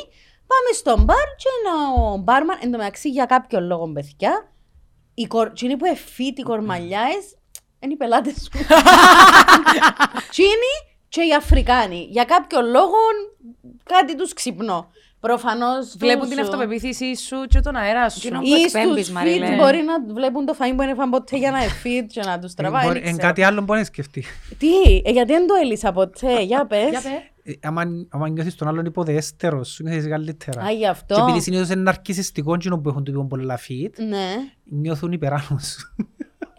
Πάμε 0.52 0.70
στο 0.74 0.98
μπαρ 1.04 1.28
και 1.42 1.50
είναι 1.58 2.02
ο 2.02 2.18
μπάρμαν, 2.18 2.58
εν 2.62 2.72
τω 2.72 2.78
μεταξύ 2.78 3.10
για 3.10 3.26
κάποιο 3.26 3.60
λόγο 3.62 3.92
παιδιά, 3.92 4.52
οι 5.14 5.26
κορ... 5.28 5.48
εκείνοι 5.48 5.78
που 5.78 5.86
εφήτη 5.86 6.42
οι 6.42 6.44
κορμαλιάες, 6.44 7.38
είναι 7.80 7.94
οι 7.94 7.96
πελάτες 7.98 8.34
σου. 8.34 8.50
Τσίνοι 10.32 10.74
και 11.10 11.22
οι 11.22 11.34
Αφρικάνοι. 11.34 12.08
Για 12.12 12.24
κάποιο 12.24 12.62
λόγο 12.62 12.96
κάτι 13.84 14.16
τους 14.16 14.34
ξυπνώ. 14.34 14.90
Προφανώς 15.20 15.96
Βλέπουν 15.98 16.20
τους, 16.20 16.30
την 16.30 16.38
ε, 16.38 16.42
αυτοπεποίθή 16.42 17.18
σου 17.18 17.36
και 17.50 17.60
τον 17.60 17.76
αέρα 17.76 18.10
σου. 18.10 18.20
Εκείνο- 18.24 18.40
ή 18.44 18.50
που 18.50 18.56
στους 18.60 18.74
εκπέμπεις, 18.74 19.12
Μαρίλε. 19.12 19.48
feed 19.48 19.58
μπορεί 19.58 19.78
να 19.84 20.14
βλέπουν 20.14 20.46
το 20.46 20.56
φαΐν 20.60 20.74
που 20.76 20.82
είναι 20.82 20.94
φαν 20.94 21.10
ποτέ 21.10 21.38
για 21.38 21.52
να 21.52 21.64
εφήτ 21.64 22.08
και 22.12 22.22
να 22.26 22.40
τους 22.40 22.54
τραβάει. 22.54 22.86
Μπορεί- 22.86 23.00
δεν 23.00 23.08
Εν 23.08 23.18
ξέρω. 23.18 23.28
κάτι 23.28 23.44
άλλο 23.44 23.62
μπορεί 23.62 23.80
να 23.80 23.86
σκεφτεί. 23.86 24.24
Τι, 24.58 24.68
ε, 25.04 25.12
γιατί 25.12 25.32
δεν 25.32 25.48
το 25.48 25.54
έλυσα 25.64 25.92
ποτέ, 25.92 26.42
για 26.44 26.66
πες. 26.66 26.90
Για 26.90 27.02
πέ. 27.02 27.10
Ε, 27.52 27.54
άμα- 27.68 27.84
άμα 28.10 28.28
νιώθεις 28.30 28.56
τον 28.56 28.68
άλλον 28.68 28.86
υποδέστερος, 28.86 29.70
σου 29.70 29.84
νιώθεις 29.84 30.08
καλύτερα. 30.08 30.62
Α, 30.64 30.72
γι' 30.72 30.80
Και 30.80 30.88
αυτό. 30.88 31.26
επειδή 31.28 31.42
συνήθως 31.42 31.70
είναι 31.70 31.82
ναρκισιστικό 31.82 32.54
εκείνο 32.54 32.78
που 32.80 32.90
έχουν 32.90 33.04
το 33.04 33.12
πιο 33.12 33.24
πολλά 33.26 33.60
feed, 33.68 33.92
Ναι. 34.08 34.26
νιώθουν 34.64 35.12
υπεράνω 35.12 35.58
σου. 35.62 35.96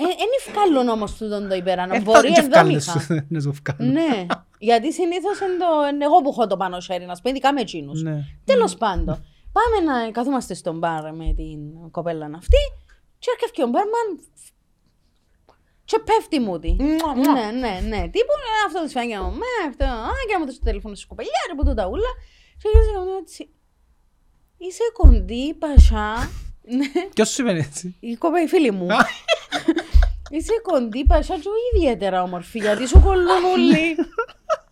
Ε, 0.00 0.02
Εν 0.02 0.28
ευκάλλουν 0.46 0.88
όμως 0.88 1.16
τούτον 1.16 1.48
το 1.48 1.54
υπεράνω. 1.54 1.94
Ε, 1.94 2.00
Μπορεί 2.00 2.16
θα- 2.28 2.34
και 2.34 2.40
εδώ 2.40 2.46
ευκάλες 2.48 2.86
είχα. 2.86 3.00
σου, 3.00 3.24
να 3.28 3.40
σου 3.40 3.48
ευκάλουν. 3.48 3.92
Ναι. 3.92 4.26
Γιατί 4.58 4.92
συνήθως 4.92 5.40
είναι 5.40 5.56
το- 5.58 5.86
είναι 5.92 6.04
εγώ 6.04 6.20
που 6.20 6.28
έχω 6.28 6.46
το 6.46 6.56
πάνω 6.56 6.80
χέρι, 6.80 7.04
να 7.04 7.14
σου 7.14 7.22
πω, 7.22 7.28
ειδικά 7.28 7.52
με 7.52 7.60
εκείνους. 7.60 8.02
Ναι. 8.02 8.24
Τέλος 8.44 8.76
πάντων. 8.76 9.26
Πάμε 9.52 9.92
να 9.92 10.10
καθόμαστε 10.10 10.54
στον 10.54 10.78
μπαρ 10.78 11.12
με 11.14 11.32
την 11.36 11.90
κοπέλα 11.90 12.30
αυτή 12.36 12.56
και 13.18 13.28
έρχεται 13.34 13.62
ο 13.62 13.66
μπάρμαν 13.66 14.06
και 15.84 15.98
πέφτει 16.04 16.38
μου 16.40 16.58
τη. 16.58 16.68
Μουα, 16.78 17.14
μουα. 17.16 17.32
Ναι, 17.32 17.50
ναι, 17.58 17.80
ναι. 17.88 18.00
Τύπου 18.02 18.34
ε, 18.38 18.66
αυτό 18.66 18.82
της 18.84 18.92
φάνηκε 18.92 19.18
μου. 19.18 19.30
Με 19.30 19.44
αυτό. 19.68 19.84
Α, 19.84 20.10
και 20.26 20.32
να 20.32 20.38
μου 20.38 20.44
δώσει 20.44 20.58
το 20.58 20.64
τηλέφωνο 20.64 20.94
σου 20.94 21.06
κοπελιά, 21.06 21.40
ρε 21.48 21.54
που 21.54 21.64
το 21.64 21.74
ταούλα. 21.74 22.10
Και 22.62 22.68
γύρισε 22.72 22.90
και 22.92 22.98
μου 22.98 23.04
λέει 23.04 23.16
έτσι. 23.16 23.48
Είσαι 24.58 24.82
κοντή, 24.92 25.54
πασά. 25.54 26.30
Ναι. 26.62 26.86
Ποιος 27.14 27.28
σου 27.28 27.42
είπε 27.42 27.50
έτσι; 27.52 27.96
Η 28.00 28.14
κοπέλα, 28.16 28.42
η 28.42 28.46
φίλη 28.46 28.70
μου. 28.70 28.86
Είσαι 30.30 30.52
κοντή, 30.62 31.04
πασά 31.04 31.34
και 31.34 31.48
όχι 31.48 31.68
ιδιαίτερα 31.76 32.22
όμορφη, 32.22 32.58
γιατί 32.58 32.86
σου 32.88 33.00
κολλούν 33.04 33.44
όλοι. 33.54 33.96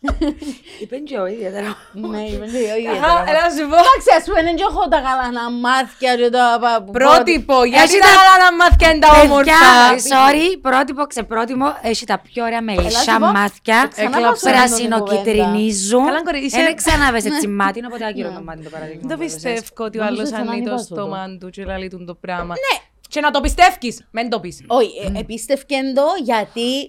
Είπε 0.83 0.97
και 0.97 1.17
ο 1.19 1.27
ιδιαίτερα. 1.27 1.77
Ναι, 1.93 2.21
είμαι 2.31 2.47
και 2.47 2.57
εγώ 2.59 2.73
Α, 2.73 2.77
ιδιαίτερα. 2.79 3.25
Έλα 3.31 3.41
να 3.47 3.51
σου 3.57 3.65
πω. 3.71 3.77
Εντάξει, 3.83 4.09
ας 4.19 4.25
πούμε, 4.27 4.41
δεν 4.47 4.55
έχω 4.69 4.83
τα 4.95 4.99
καλά 5.07 5.27
να 5.39 5.45
μάθια 5.51 6.13
και 6.21 6.29
τα... 6.37 6.45
πα- 6.63 6.83
που- 6.85 6.93
Πρότυπο, 7.01 7.57
γιατί 7.65 7.83
Έχεις 7.85 7.99
τα 8.05 8.09
τα- 8.09 8.17
καλά 8.19 8.35
να 8.45 8.49
μάθια 8.61 8.89
είναι 8.91 8.99
τα 9.07 9.11
Παιδιά, 9.13 9.25
όμορφα; 9.31 9.71
sorry, 10.13 10.47
πρότυπο, 10.67 11.03
ξεπρότυπο, 11.13 11.66
έχει 11.91 12.05
τα 12.12 12.16
πιο 12.27 12.41
ωραία 12.49 12.62
μελισσά 12.69 13.01
σου 13.12 13.19
πω, 13.24 13.27
μάτια. 13.39 13.78
ξανά 13.93 14.16
Έκλαψα. 14.16 14.20
πάω 14.20 14.35
σε 14.35 14.49
αυτή 14.49 14.81
την 14.81 14.89
Πρασινοκυτρινίζουν. 14.89 16.05
Καλά, 16.11 16.23
κορί, 16.28 16.39
είσαι- 16.47 16.62
Δεν 16.62 16.77
ξαναβες 16.83 17.24
έτσι 17.31 17.47
μάτι, 17.59 17.77
είναι 17.78 17.87
οπότε 17.91 18.05
άκυρο 18.11 18.31
το 18.39 18.43
μάτι 18.49 18.62
το 18.66 18.70
παράδειγμα. 18.74 19.01
Δεν 19.03 19.11
το 19.12 19.16
που 19.16 19.23
έβεσες. 19.23 19.43
πιστεύω 19.43 19.85
ότι 19.89 19.97
ο 19.99 20.03
Νομίζω 20.03 20.20
άλλος 20.20 20.31
ξανά 20.33 20.45
ανοίγει 20.51 20.65
το 20.66 20.70
ανεβάζω 20.70 20.89
το. 20.89 21.01
στόμα 21.01 21.20
του 21.41 21.49
και 21.55 21.62
λέει 21.65 21.89
του 21.93 22.05
το 22.11 22.15
πράγμα. 22.24 22.55
Ναι. 22.65 22.74
Και 23.16 23.22
να 23.22 23.30
το 23.30 23.40
πιστεύεις, 23.40 24.06
μην 24.10 24.28
το 24.30 24.40
πεις. 24.40 24.64
Όχι, 24.66 24.90
ε, 25.14 25.18
επίστευκεν 25.18 25.94
το 25.94 26.02
γιατί 26.22 26.80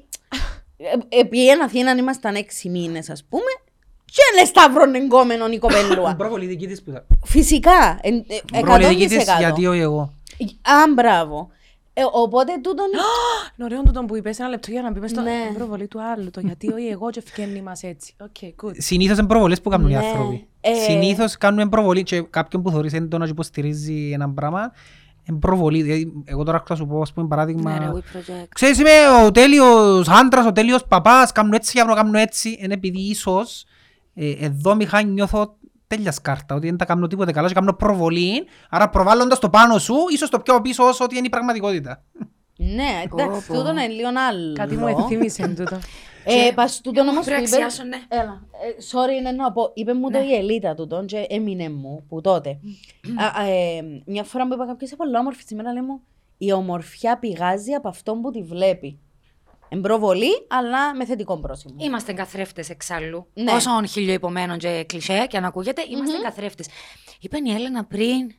ε, 0.77 1.19
επί 1.19 1.49
εν 1.49 1.63
Αθήνα 1.63 1.91
ήμασταν 1.91 2.35
έξι 2.35 2.69
μήνες 2.69 3.09
ας 3.09 3.23
πούμε 3.29 3.51
και 4.05 4.21
είναι 4.37 4.45
σταύρον 4.45 4.95
εγκόμενον 4.95 5.51
η 5.51 5.57
κοπέλουα. 5.57 6.15
Προβολή 6.15 6.45
δική 6.45 6.67
της 6.67 6.83
που 6.83 6.89
ήταν. 6.89 7.05
Φυσικά, 7.25 7.99
εν- 8.01 8.25
ε, 8.53 8.59
Προβολή 8.59 8.87
δική 8.87 9.07
της 9.07 9.17
100%. 9.27 9.37
γιατί 9.39 9.67
όχι 9.67 9.79
εγώ. 9.79 10.13
Α, 10.61 10.93
μπράβο. 10.95 11.49
Ε, 11.93 12.01
οπότε 12.11 12.51
τούτον 12.61 12.85
Είναι 13.55 13.63
ωραίο 13.67 13.81
τούτο 13.83 14.03
που 14.03 14.15
είπες 14.15 14.39
ένα 14.39 14.49
λεπτό 14.49 14.71
για 14.71 14.81
να 14.81 14.91
μπει 14.91 15.07
στο 15.07 15.21
Ναι. 15.21 15.51
προβολή 15.53 15.87
του 15.87 16.01
άλλου. 16.01 16.29
Το 16.29 16.39
γιατί 16.39 16.71
όχι 16.73 16.87
εγώ 16.87 17.09
και 17.09 17.19
ευκαινεί 17.25 17.61
μας 17.61 17.83
έτσι. 17.83 18.13
OK, 18.21 18.53
good. 18.63 18.71
Συνήθως 18.77 19.17
είναι 19.17 19.27
προβολές 19.27 19.61
που 19.61 19.69
κάνουν 19.69 19.89
οι 19.89 19.93
Ναι. 19.93 19.97
άνθρωποι. 19.97 20.47
Ε, 20.61 20.73
Συνήθως 20.73 21.37
κάνουν 21.37 21.69
προβολή 21.69 22.03
και 22.03 22.21
κάποιον 22.21 22.61
που 22.63 22.69
θεωρείς 22.71 22.93
έντονα 22.93 23.25
και 23.25 23.31
υποστηρίζει 23.31 24.11
έναν 24.13 24.33
πράγμα 24.33 24.71
είναι 25.29 25.39
προβολή. 25.39 25.81
Δηλαδή, 25.81 26.13
εγώ 26.25 26.43
τώρα 26.43 26.63
θα 26.67 26.75
σου 26.75 26.87
πω 26.87 27.01
ας 27.01 27.13
πούμε 27.13 27.27
Ναι, 27.27 27.35
ρε, 27.35 27.35
παράδειγμα 27.35 27.93
we 27.93 28.17
project. 28.17 28.47
Ξέρεις 28.53 28.79
είμαι 28.79 29.25
ο 29.25 29.31
τέλειος 29.31 30.09
άντρας, 30.09 30.45
ο 30.45 30.51
τέλειος 30.51 30.85
παπάς, 30.87 31.31
κάνουν 31.31 31.53
έτσι 31.53 31.71
για 31.73 31.83
να 31.83 31.93
κάνουν 31.93 32.15
έτσι. 32.15 32.57
Είναι 32.59 32.73
επειδή 32.73 32.99
ίσως 32.99 33.65
ε, 34.13 34.31
εδώ 34.31 34.75
μηχά 34.75 35.01
νιώθω 35.01 35.57
τέλεια 35.87 36.11
σκάρτα, 36.11 36.55
ότι 36.55 36.67
δεν 36.67 36.77
τα 36.77 36.85
κάνω 36.85 37.07
τίποτε 37.07 37.31
καλά 37.31 37.47
και 37.47 37.53
κάνω 37.53 37.73
προβολή, 37.73 38.45
άρα 38.69 38.89
προβάλλοντας 38.89 39.39
το 39.39 39.49
πάνω 39.49 39.77
σου, 39.77 39.95
ίσως 40.13 40.29
το 40.29 40.39
πιο 40.39 40.61
πίσω 40.61 40.83
όσο 40.83 41.03
ότι 41.03 41.17
είναι 41.17 41.25
η 41.25 41.29
πραγματικότητα. 41.29 42.03
Ναι, 42.57 43.03
εντάξει, 43.03 43.47
πω. 43.47 43.53
τούτον 43.53 43.77
είναι 43.77 43.87
λίγο 43.87 44.07
άλλο. 44.29 44.53
Κάτι 44.53 44.75
μου 44.75 44.87
ενθύμισε 44.87 45.47
τούτο. 45.47 45.79
Ε, 46.29 46.51
πας 46.51 46.81
τούτον 46.81 47.07
όμως 47.07 47.25
που 47.25 47.31
Πρέπει 47.31 47.49
να 47.49 47.57
είπε... 47.57 47.63
αξιάσω, 47.63 47.89
ναι. 47.89 47.97
Έλα, 48.07 48.41
ε, 48.51 48.83
sorry 48.91 49.19
είναι 49.19 49.31
να 49.31 49.51
πω, 49.51 49.71
είπε 49.73 49.93
μου 49.93 50.11
το 50.11 50.19
η 50.19 50.33
Ελίτα 50.35 50.75
τούτον 50.75 51.05
και 51.05 51.25
έμεινε 51.29 51.69
μου 51.69 52.05
που 52.09 52.21
τότε. 52.21 52.59
Α, 53.17 53.41
α, 53.41 53.45
ε, 53.47 54.01
μια 54.05 54.23
φορά 54.23 54.45
μου 54.45 54.53
είπα 54.53 54.65
κάποιος, 54.65 54.89
είσαι 54.89 54.95
πολύ 54.95 55.17
όμορφη 55.17 55.43
σήμερα, 55.45 55.71
λέει 55.71 55.81
μου, 55.81 56.01
η 56.37 56.51
ομορφιά 56.51 57.17
πηγάζει 57.19 57.73
από 57.73 57.87
αυτόν 57.87 58.21
που 58.21 58.31
τη 58.31 58.43
βλέπει. 58.43 58.99
Εμπροβολή, 59.69 60.45
αλλά 60.47 60.95
με 60.95 61.05
θετικό 61.05 61.37
πρόσημο. 61.37 61.75
Είμαστε 61.79 62.13
καθρέφτες 62.13 62.69
εξάλλου. 62.69 63.27
Ναι. 63.33 63.51
Όσο 63.51 63.85
χιλιοϊπωμένο 63.85 64.57
και 64.57 64.83
κλισέ 64.87 65.25
και 65.29 65.37
αν 65.37 65.45
ακούγεται, 65.45 65.83
είμαστε 65.89 66.17
καθρέφτες. 66.23 66.67
Είπε 67.19 67.37
η 67.43 67.51
Έλενα 67.51 67.85
πριν. 67.85 68.31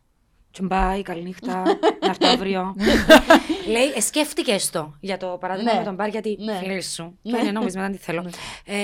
Τσουμπάι, 0.52 1.02
καληνύχτα, 1.02 1.62
να 2.02 2.08
έρθω 2.08 2.28
αύριο. 2.28 2.74
Λέει, 3.74 3.92
ε, 3.96 4.00
σκέφτηκε 4.00 4.56
το 4.72 4.94
για 5.00 5.16
το 5.16 5.26
παράδειγμα 5.40 5.72
Ναι. 5.72 5.78
με 5.78 5.84
τον 5.84 5.94
μπαρ, 5.94 6.08
γιατί 6.08 6.36
Ναι. 6.40 6.58
φίλη 6.62 6.82
σου. 6.82 7.18
Ναι. 7.22 7.32
Και 7.38 7.42
είναι 7.42 7.50
νόμισμα, 7.52 7.82
δεν 7.82 7.92
τη 7.92 7.98
θέλω. 7.98 8.30
Ε, 8.64 8.74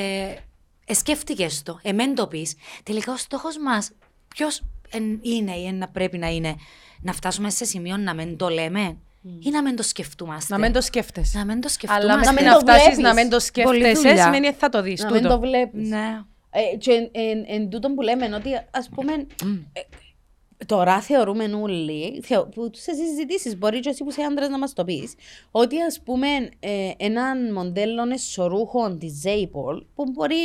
ε, 0.87 0.95
σκέφτηκε 0.95 1.47
το, 1.63 1.79
εμέν 1.83 2.15
το 2.15 2.27
πεις. 2.27 2.55
Τελικά 2.83 3.13
ο 3.13 3.17
στόχος 3.17 3.59
μας, 3.59 3.91
ποιος 4.29 4.63
είναι 5.23 5.53
ή 5.57 5.67
εν 5.67 5.75
να 5.75 5.89
πρέπει 5.89 6.19
να 6.19 6.29
είναι, 6.29 6.55
να 7.01 7.13
φτάσουμε 7.13 7.51
σε 7.51 7.65
σημείο 7.65 7.97
να 7.97 8.15
μην 8.15 8.37
το 8.37 8.49
λέμε 8.49 8.97
ή 9.41 9.51
να 9.51 9.63
μην 9.63 9.77
το 9.77 9.83
σκεφτούμαστε. 9.83 10.55
Να 10.55 10.61
μην 10.61 10.73
το 10.73 10.81
σκέφτεσαι. 10.81 11.39
Να 11.39 11.45
μην 11.45 11.61
το 11.61 11.69
Αλλά 11.69 11.71
σκεφτούμαστε. 11.71 12.25
να 12.25 12.33
μέχρι 12.33 12.35
μην 12.45 12.45
να 12.45 12.53
το 12.53 12.61
φτάσεις 12.61 12.83
βλέπεις. 12.83 12.99
να 13.05 13.15
μην 13.15 13.29
το 13.31 13.37
Πολλή 13.63 13.79
σκέφτεσαι 13.79 14.09
δουλειά. 14.09 14.25
σημαίνει 14.25 14.47
ότι 14.47 14.57
θα 14.59 14.69
το 14.69 14.83
δεις 14.83 15.03
Να 15.03 15.11
μην 15.11 15.23
το 15.23 15.29
τούτο. 15.29 15.41
βλέπεις. 15.41 15.89
Ναι. 15.89 16.21
Ε, 16.51 16.77
και 16.77 16.91
εν, 16.93 17.09
εν, 17.13 17.45
εν 17.49 17.69
τούτον 17.71 17.95
που 17.95 18.03
λέμε 18.03 18.35
ότι 18.35 18.49
ας 18.71 18.89
πούμε 18.95 19.13
ε, 19.13 19.81
τώρα 20.67 21.01
θεωρούμε 21.01 21.45
όλοι 21.45 22.21
θεω, 22.23 22.47
που 22.47 22.71
σε 22.75 22.93
συζητήσεις 22.95 23.57
μπορεί 23.59 23.81
και 23.81 23.89
εσύ 23.89 24.05
που 24.05 24.11
είσαι 24.11 24.23
άντρας 24.23 24.49
να 24.49 24.59
μας 24.59 24.73
το 24.73 24.85
πεις 24.85 25.15
ότι 25.51 25.81
ας 25.83 26.01
πούμε 26.01 26.27
ε, 26.61 26.91
έναν 26.97 27.53
μοντέλο 27.53 28.03
εσωρούχων 28.13 28.99
της 28.99 29.23
Zaypol 29.25 29.83
που 29.95 30.05
μπορεί 30.13 30.45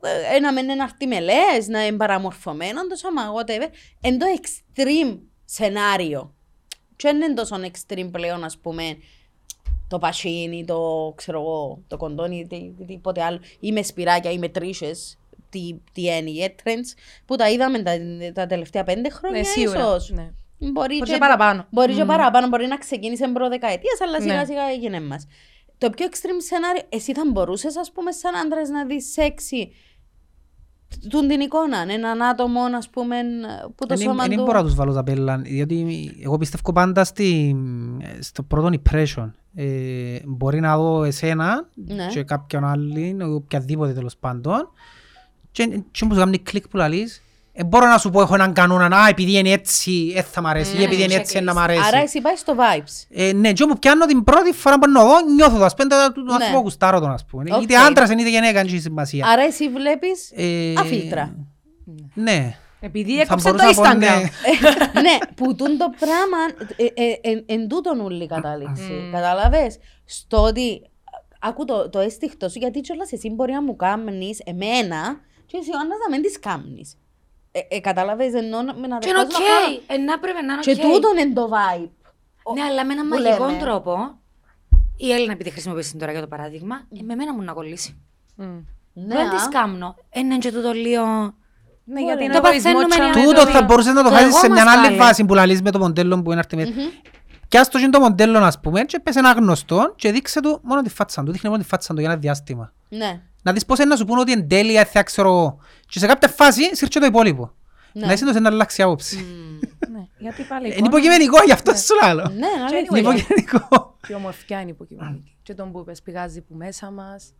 ε, 0.00 0.36
ε, 0.36 0.40
να 0.40 0.52
μην 0.52 0.68
είναι 0.68 0.82
αρτιμελές, 0.82 1.68
να 1.68 1.86
είναι 1.86 1.96
παραμορφωμένο, 1.96 2.86
το 2.86 2.96
σώμα, 2.96 3.22
whatever, 3.34 3.68
εν 4.00 4.18
το 4.18 4.26
extreme 4.40 5.18
σενάριο. 5.44 6.34
Και 6.96 7.08
δεν 7.08 7.20
είναι 7.20 7.34
τόσο 7.34 7.56
extreme 7.56 8.08
πλέον, 8.12 8.44
ας 8.44 8.58
πούμε, 8.58 8.96
το 9.88 9.98
πασίνι, 9.98 10.64
το 10.64 11.12
ξέρω 11.16 11.40
εγώ, 11.40 11.82
το 11.86 11.96
κοντόνι, 11.96 12.46
τι- 12.46 12.84
τίποτε 12.86 13.22
άλλο, 13.22 13.40
ή 13.60 13.72
με 13.72 13.82
σπυράκια 13.82 14.30
ή 14.30 14.38
με 14.38 14.48
τρίσες, 14.48 15.18
τι, 15.50 15.80
τι 15.92 16.02
είναι 16.02 16.30
οι 16.30 16.54
trends, 16.64 16.98
που 17.24 17.36
τα 17.36 17.50
είδαμε 17.50 17.82
τα, 17.82 17.92
τα 18.34 18.46
τελευταία 18.46 18.84
πέντε 18.84 19.10
χρόνια 19.10 19.38
Ναι, 19.38 19.44
σίγουρα. 19.44 19.78
ίσως. 19.78 20.10
Ναι. 20.10 20.30
Μπορεί, 20.58 20.72
Μπορεί 20.98 21.10
και 21.10 21.18
παραπάνω. 21.18 21.66
Μπορεί 21.70 21.94
και 21.94 22.04
παραπάνω, 22.04 22.48
μπορεί 22.48 22.66
να 22.66 22.78
ξεκίνησε 22.78 23.28
προδεκαετίας, 23.28 24.00
αλλά 24.00 24.18
Ναι. 24.18 24.24
σιγά 24.24 24.46
σιγά 24.46 24.62
έγινε 24.74 25.00
μας. 25.00 25.26
Το 25.78 25.90
πιο 25.90 26.06
extreme 26.10 26.42
σενάριο, 26.48 26.82
εσύ 26.88 27.14
θα 27.14 27.22
μπορούσες, 27.32 27.76
ας 27.76 27.92
πούμε, 27.92 28.12
σαν 28.12 28.36
άντρας 28.36 28.68
να 28.68 28.84
δεις 28.84 29.12
σεξι 29.12 29.72
τούν 31.10 31.28
την 31.28 31.40
εικόνα, 31.40 31.78
έναν 31.88 32.22
άτομο, 32.22 32.60
ας 32.76 32.88
πούμε, 32.90 33.16
που 33.74 33.86
το 33.86 33.96
σώμα 33.96 34.26
Δεν 34.26 34.36
του... 34.36 34.44
μπορώ 34.44 34.58
να 34.58 34.64
τους 34.64 34.74
βάλω 34.74 34.92
ταμπέλα, 34.92 35.38
διότι 35.38 36.10
εγώ 36.24 36.36
πιστεύω 36.38 36.72
πάντα 36.72 37.04
στη, 37.04 37.56
στο 38.20 38.42
πρώτο 38.42 38.70
impression. 38.82 39.30
Ε, 39.54 40.18
μπορεί 40.26 40.60
να 40.60 40.76
δω 40.76 41.02
εσένα 41.04 41.68
Ναι. 41.74 42.06
και 42.06 42.22
κάποιον 42.22 42.64
άλλον, 42.64 43.34
οποιαδήποτε 43.34 43.92
τέλος 43.92 44.16
πάντων, 44.16 44.70
και, 45.52 45.80
και 45.90 46.04
μου 46.04 46.14
κάνει 46.14 46.38
κλικ 46.38 46.68
που 46.68 46.76
λαλείς, 46.76 47.22
ε, 47.52 47.64
μπορώ 47.64 47.86
να 47.86 47.98
σου 47.98 48.10
πω 48.10 48.20
έχω 48.20 48.34
έναν 48.34 48.52
κανόνα, 48.52 48.96
α, 48.96 49.08
επειδή 49.08 49.38
είναι 49.38 49.50
έτσι, 49.50 50.12
ε, 50.16 50.22
θα 50.22 50.40
μ' 50.40 50.46
αρέσει, 50.46 50.76
ή 50.76 50.82
επειδή 50.82 51.02
είναι 51.02 51.14
έτσι, 51.14 51.36
ε, 51.36 51.40
να 51.40 51.54
μ' 51.54 51.58
αρέσει. 51.58 51.80
Άρα 51.86 51.98
εσύ 51.98 52.20
πάει 52.20 52.36
στο 52.36 52.54
vibes. 52.58 53.06
Ε, 53.10 53.32
ναι, 53.32 53.52
και 53.52 53.62
όμως 53.62 53.78
πιάνω 53.78 54.06
την 54.06 54.24
πρώτη 54.24 54.52
φορά 54.52 54.78
που 54.78 54.90
να 54.90 55.04
δω, 55.04 55.14
νιώθω 55.34 55.58
το, 55.58 55.64
ας 55.64 55.74
πούμε, 55.74 55.88
το- 55.88 56.12
το 56.12 56.22
Ναι. 56.22 56.32
άνθρωπο 56.34 56.60
γουστάρω 56.60 57.00
τον, 57.00 57.10
ας 57.10 57.24
πούμε. 57.24 57.54
Οκ. 57.54 57.62
Είτε 57.62 57.76
άντρας 57.76 58.10
είναι 58.10 58.20
είτε 58.20 58.30
γυναίκα, 58.30 58.52
δεν 58.52 58.66
έχει 58.66 58.78
σημασία. 58.80 59.26
Άρα 59.26 59.42
εσύ 59.42 59.68
βλέπεις 59.68 60.30
Ε, 60.34 60.72
αφίλτρα. 60.78 61.34
Ναι. 62.14 62.54
Επειδή 62.80 63.14
Θα 63.14 63.20
έκοψε 63.20 63.48
το 63.50 63.54
μπορούσα 63.54 63.80
να 63.82 63.88
πω, 63.88 63.96
Instagram. 63.96 63.98
ναι. 63.98 64.20
ναι, 65.06 65.18
που 65.34 65.54
τούν 65.54 65.76
το 65.78 65.86
πράγμα 65.98 66.38
ε, 66.76 66.84
ε, 66.84 67.30
ε, 67.30 67.54
εν 67.54 67.68
τούτον 67.68 68.00
ούλη 68.00 68.26
κατάληξη. 68.26 69.08
Κατάλαβες. 69.12 69.78
Στο 70.04 70.42
ότι 70.42 70.82
άκου 71.40 71.64
το, 71.64 71.88
το 71.90 71.98
αίσθηκτο 71.98 72.48
σου, 72.48 72.58
γιατί 72.58 72.80
κιόλας 72.80 73.12
εσύ 73.12 73.30
μπορεί 73.30 73.52
να 73.52 73.62
μου 73.62 73.76
κάμνεις 73.76 74.40
εμένα 74.44 75.20
και 75.50 75.56
εσύ 75.60 75.70
ο 75.76 75.78
Άννας 75.82 75.98
να 76.04 76.08
μην 76.12 76.22
τις 76.24 76.36
κάμνεις. 76.46 76.88
Ε, 77.52 77.60
ε, 77.76 77.80
κατάλαβες, 77.80 78.32
ενώ 78.42 78.58
με 78.80 78.86
να 78.86 78.98
Και 78.98 79.08
είναι 79.08 79.18
δεχτώς 79.18 79.38
να 79.38 79.46
κάνω- 79.46 79.76
οκ. 79.76 79.94
Ε, 79.94 79.96
να 80.08 80.18
πρέπει 80.18 80.38
να 80.46 80.52
είναι 80.52 80.62
Και 80.62 80.70
οκ. 80.70 80.80
τούτον 80.92 81.16
είναι 81.18 81.32
το 81.40 81.44
vibe. 81.54 81.90
Ναι, 82.54 82.62
αλλά 82.62 82.84
με 82.86 82.92
έναν 82.92 83.08
που 83.08 83.14
μαγικό 83.22 83.44
λέμε. 83.46 83.58
τρόπο. 83.58 83.92
Η 84.96 85.12
Έλληνα, 85.12 85.32
επειδή 85.32 85.50
χρησιμοποιήσει 85.50 85.96
τώρα 85.96 86.12
για 86.12 86.20
το 86.20 86.26
παράδειγμα, 86.26 86.76
ε, 86.98 87.02
με 87.02 87.14
μένα 87.14 87.34
μου 87.34 87.42
να 87.42 87.52
κολλήσει. 87.52 87.90
Μμ. 88.36 88.44
Ναι, 88.92 89.14
Δεν 89.14 89.26
α. 89.26 89.30
τη 89.30 89.48
κάμνω. 89.48 89.96
Είναι 90.14 90.38
και 90.38 90.52
τούτο 90.52 90.72
λίγο. 90.72 91.04
Ναι, 91.84 92.00
γιατί 92.02 92.24
είναι 92.24 92.32
Το 92.40 92.40
εγωισμό 92.46 92.62
παθαίνουμε 92.72 92.84
τσάμε 92.88 93.08
οι 93.08 93.12
το 93.12 93.20
Τούτο 93.20 93.42
δύο. 93.44 93.52
θα 93.52 93.62
μπορούσες 93.62 93.94
να 93.94 94.02
το 94.02 94.08
Το 94.08 94.14
χάσεις 94.14 94.34
σε 94.34 94.46
εγώ 94.46 94.54
μια 94.54 94.64
μας 94.64 94.74
άλλη 94.76 94.84
πάλι. 94.86 94.96
φάση 94.98 95.24
που 95.24 95.34
λαλείς 95.34 95.62
με 95.62 95.70
το 95.70 95.78
μοντέλο 95.78 96.22
που 96.22 96.30
είναι 96.30 96.38
αρτιμές. 96.40 96.68
Πιάσ' 97.48 97.68
το 97.68 97.78
και 97.78 97.88
το 97.88 98.00
μοντέλο, 98.00 98.38
ας 98.38 98.60
πούμε, 98.60 98.82
και 98.84 98.98
πες 99.00 99.16
ένα 99.16 99.32
γνωστό 99.32 99.92
και 99.96 100.12
δείξε 100.12 100.40
του 100.40 100.60
μόνο 100.62 100.82
τη 100.82 100.88
φάτσα 100.90 101.22
του. 101.22 101.32
Δείχνε 101.32 101.48
μόνο 101.50 101.62
τη 101.62 101.68
φάτσα 101.68 101.94
του 101.94 102.00
για 102.00 102.10
ένα 102.10 102.18
διάστημα. 102.18 102.72
Ναι. 102.88 103.20
Να 103.42 103.52
δεις 103.52 103.64
πώς 103.64 103.78
είναι 103.78 103.88
να 103.88 103.96
σου 103.96 104.04
πούνε 104.04 104.20
ότι 104.20 104.32
είναι 104.32 104.42
τέλεια, 104.42 104.84
θα 104.84 105.02
ξέρω 105.02 105.28
εγώ. 105.28 105.58
Και 105.86 105.98
σε 105.98 106.06
κάποια 106.06 106.28
φάση 106.28 106.76
σύρτσε 106.76 106.98
το 106.98 107.06
υπόλοιπο. 107.06 107.52
Ναι. 107.92 108.06
Να 108.06 108.12
είσαι 108.12 108.24
το 108.24 108.32
σε 108.32 108.40
να 108.40 108.48
αλλάξεις 108.48 108.84
άποψη. 108.84 109.16
Ναι, 109.90 110.06
γιατί 110.18 110.42
πάλι 110.42 110.66
Είναι 110.76 110.86
υποκειμενικό, 110.86 111.42
γι' 111.44 111.52
αυτό 111.52 111.74
σου 111.74 111.94
λέω. 112.14 112.28
Ναι, 112.28 112.46
Και 112.68 112.76
αλήθεια. 112.76 112.98
Είναι 112.98 112.98
υποκειμενικό. 112.98 113.96
Η 114.08 114.14
ομορφιά 114.14 114.60
είναι 114.60 114.70
υποκειμενική. 114.70 115.36
Και 115.42 115.54
τον 115.54 115.72
που 115.72 115.78
είπες 115.78 116.02
πηγάζει 116.02 116.40
που 116.40 116.54
μέσα 116.54 116.90
μας. 116.90 117.32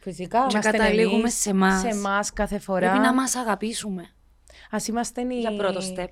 Φυσικά. 0.00 0.38
Και 0.46 0.46
Είμαστε 0.50 0.70
καταλήγουμε 0.70 1.18
εμείς, 1.18 1.34
σε 1.34 1.50
εμάς. 1.50 1.80
Σε 1.80 1.88
εμάς 1.88 2.32
κάθε 2.32 2.58
φορά. 2.58 2.90
Πρέπει 2.90 2.98
να 2.98 3.14
μας 3.14 3.34
αγαπήσουμε. 3.34 4.08
Ας 4.70 4.88
είμαστε 4.88 5.20
οι... 5.20 5.40
Για 5.40 5.56
πρώτο 5.56 5.80
step. 5.80 6.08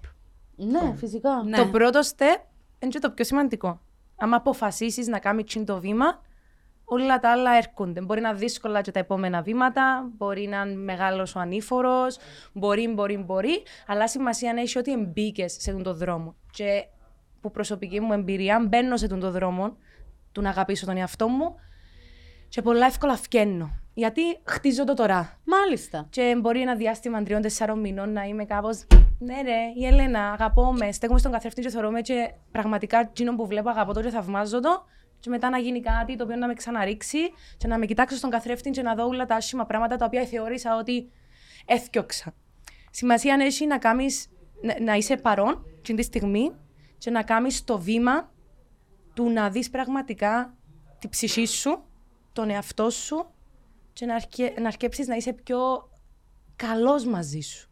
Ναι, 0.57 0.95
φυσικά. 0.97 1.43
Ναι. 1.43 1.57
Το 1.57 1.67
πρώτο 1.67 2.01
step 2.01 2.41
είναι 2.79 2.91
και 2.91 2.99
το 2.99 3.11
πιο 3.11 3.25
σημαντικό. 3.25 3.81
Αν 4.17 4.35
αποφασίσεις 4.35 5.07
να 5.07 5.19
κάνεις 5.19 5.45
τσιν 5.45 5.65
το 5.65 5.81
βήμα, 5.81 6.23
όλα 6.91 7.19
τα 7.19 7.31
άλλα 7.31 7.57
έρχονται. 7.57 8.01
Μπορεί 8.01 8.21
να 8.21 8.29
είναι 8.29 8.39
δύσκολα 8.39 8.81
και 8.81 8.91
τα 8.91 8.99
επόμενα 8.99 9.43
βήματα, 9.43 10.11
μπορεί 10.17 10.47
να 10.47 10.61
είναι 10.61 10.75
μεγάλος 10.75 11.35
ο 11.35 11.41
ανήφορος, 11.41 12.19
μπορεί, 12.53 12.89
μπορεί, 12.89 13.17
μπορεί, 13.17 13.63
αλλά 13.87 14.09
σημασία 14.09 14.53
να 14.53 14.61
έχει 14.61 14.79
ότι 14.79 14.93
εμπίκε 14.93 15.49
σε 15.49 15.73
τον 15.73 15.83
το 15.83 15.95
δρόμο. 15.95 16.35
Και 16.51 16.85
που 17.41 17.51
προσωπική 17.51 18.01
μου 18.01 18.13
εμπειρία, 18.13 18.67
μπαίνω 18.69 18.97
σε 18.97 19.07
τον 19.07 19.21
το 19.21 19.31
δρόμο, 19.31 19.77
του 20.33 20.41
να 20.41 20.49
αγαπήσω 20.49 20.87
τον 20.87 20.97
εαυτό 20.97 21.29
μου 21.29 21.55
και 22.49 22.63
πολλά 22.63 22.87
εύκολα 22.87 23.17
φκαίνω. 23.17 23.71
Γιατί 23.95 24.23
χτίζω 24.45 24.85
το 24.85 24.95
τώρα. 24.95 25.39
Μάλιστα. 25.45 26.07
Και 26.11 26.37
μπορεί 26.41 26.61
ένα 26.61 26.75
διάστημα 26.75 27.23
τριών-τεσσάρων 27.23 27.81
μηνών 27.81 28.13
να 28.13 28.23
είμαι 28.23 28.45
κάπως. 28.45 28.87
Ναι, 29.19 29.35
ρε, 29.43 29.81
η 29.81 29.87
Ελένα, 29.87 30.33
αγαπώ 30.33 30.73
με. 30.73 30.93
Στέκομαι 30.93 31.19
στον 31.19 31.33
καθρέφτη 31.33 31.61
και 31.61 31.69
θεωρώ 31.69 31.91
με 31.91 32.01
και 32.01 32.33
πραγματικά 32.53 32.99
εκείνο 32.99 33.37
που 33.37 33.47
βλέπω 33.47 33.69
αγαπώ 33.69 33.93
το 33.93 34.03
και 34.03 34.11
θαυμάζω 34.11 34.61
το. 34.61 34.85
Και 35.21 35.31
μετά 35.31 35.51
να 35.51 35.59
γίνει 35.59 35.81
κάτι 35.81 36.17
το 36.17 36.25
οποίο 36.25 36.37
να 36.37 36.47
με 36.47 36.55
ξαναρίξει 36.55 37.19
και 37.57 37.67
να 37.67 37.79
με 37.79 37.87
κοιτάξω 37.87 38.17
στον 38.17 38.31
καθρέφτη 38.31 38.71
και 38.71 38.83
να 38.83 38.95
δω 38.95 39.07
όλα 39.07 39.27
τα 39.27 39.35
άσχημα 39.35 39.67
πράγματα 39.67 39.97
τα 39.97 40.05
οποία 40.05 40.25
θεώρησα 40.25 40.77
ότι 40.77 41.11
έθιωξα. 41.67 42.35
Σημασία 42.91 43.37
έχει 43.41 43.67
να, 43.67 43.79
κάνεις, 43.79 44.29
να, 44.63 44.81
να 44.81 44.95
είσαι 44.95 45.17
παρόν 45.17 45.67
την 45.83 45.97
τη 45.97 46.03
στιγμή 46.03 46.53
και 46.99 47.11
να 47.11 47.23
κάνεις 47.23 47.65
το 47.65 47.79
βήμα 47.79 48.33
του 49.15 49.31
να 49.31 49.51
δεις 49.51 49.71
πραγματικά 49.71 50.55
τη 50.99 51.09
ψυχή 51.09 51.47
σου, 51.47 51.85
τον 52.33 52.51
εαυτό 52.51 52.91
σου 52.91 53.31
και 53.93 54.07
να, 54.07 54.15
αρκε, 54.15 54.55
να 54.61 54.67
αρκέψεις 54.67 55.07
να 55.07 55.15
είσαι 55.15 55.33
πιο 55.33 55.59
καλός 56.57 57.05
μαζί 57.05 57.41
σου. 57.41 57.70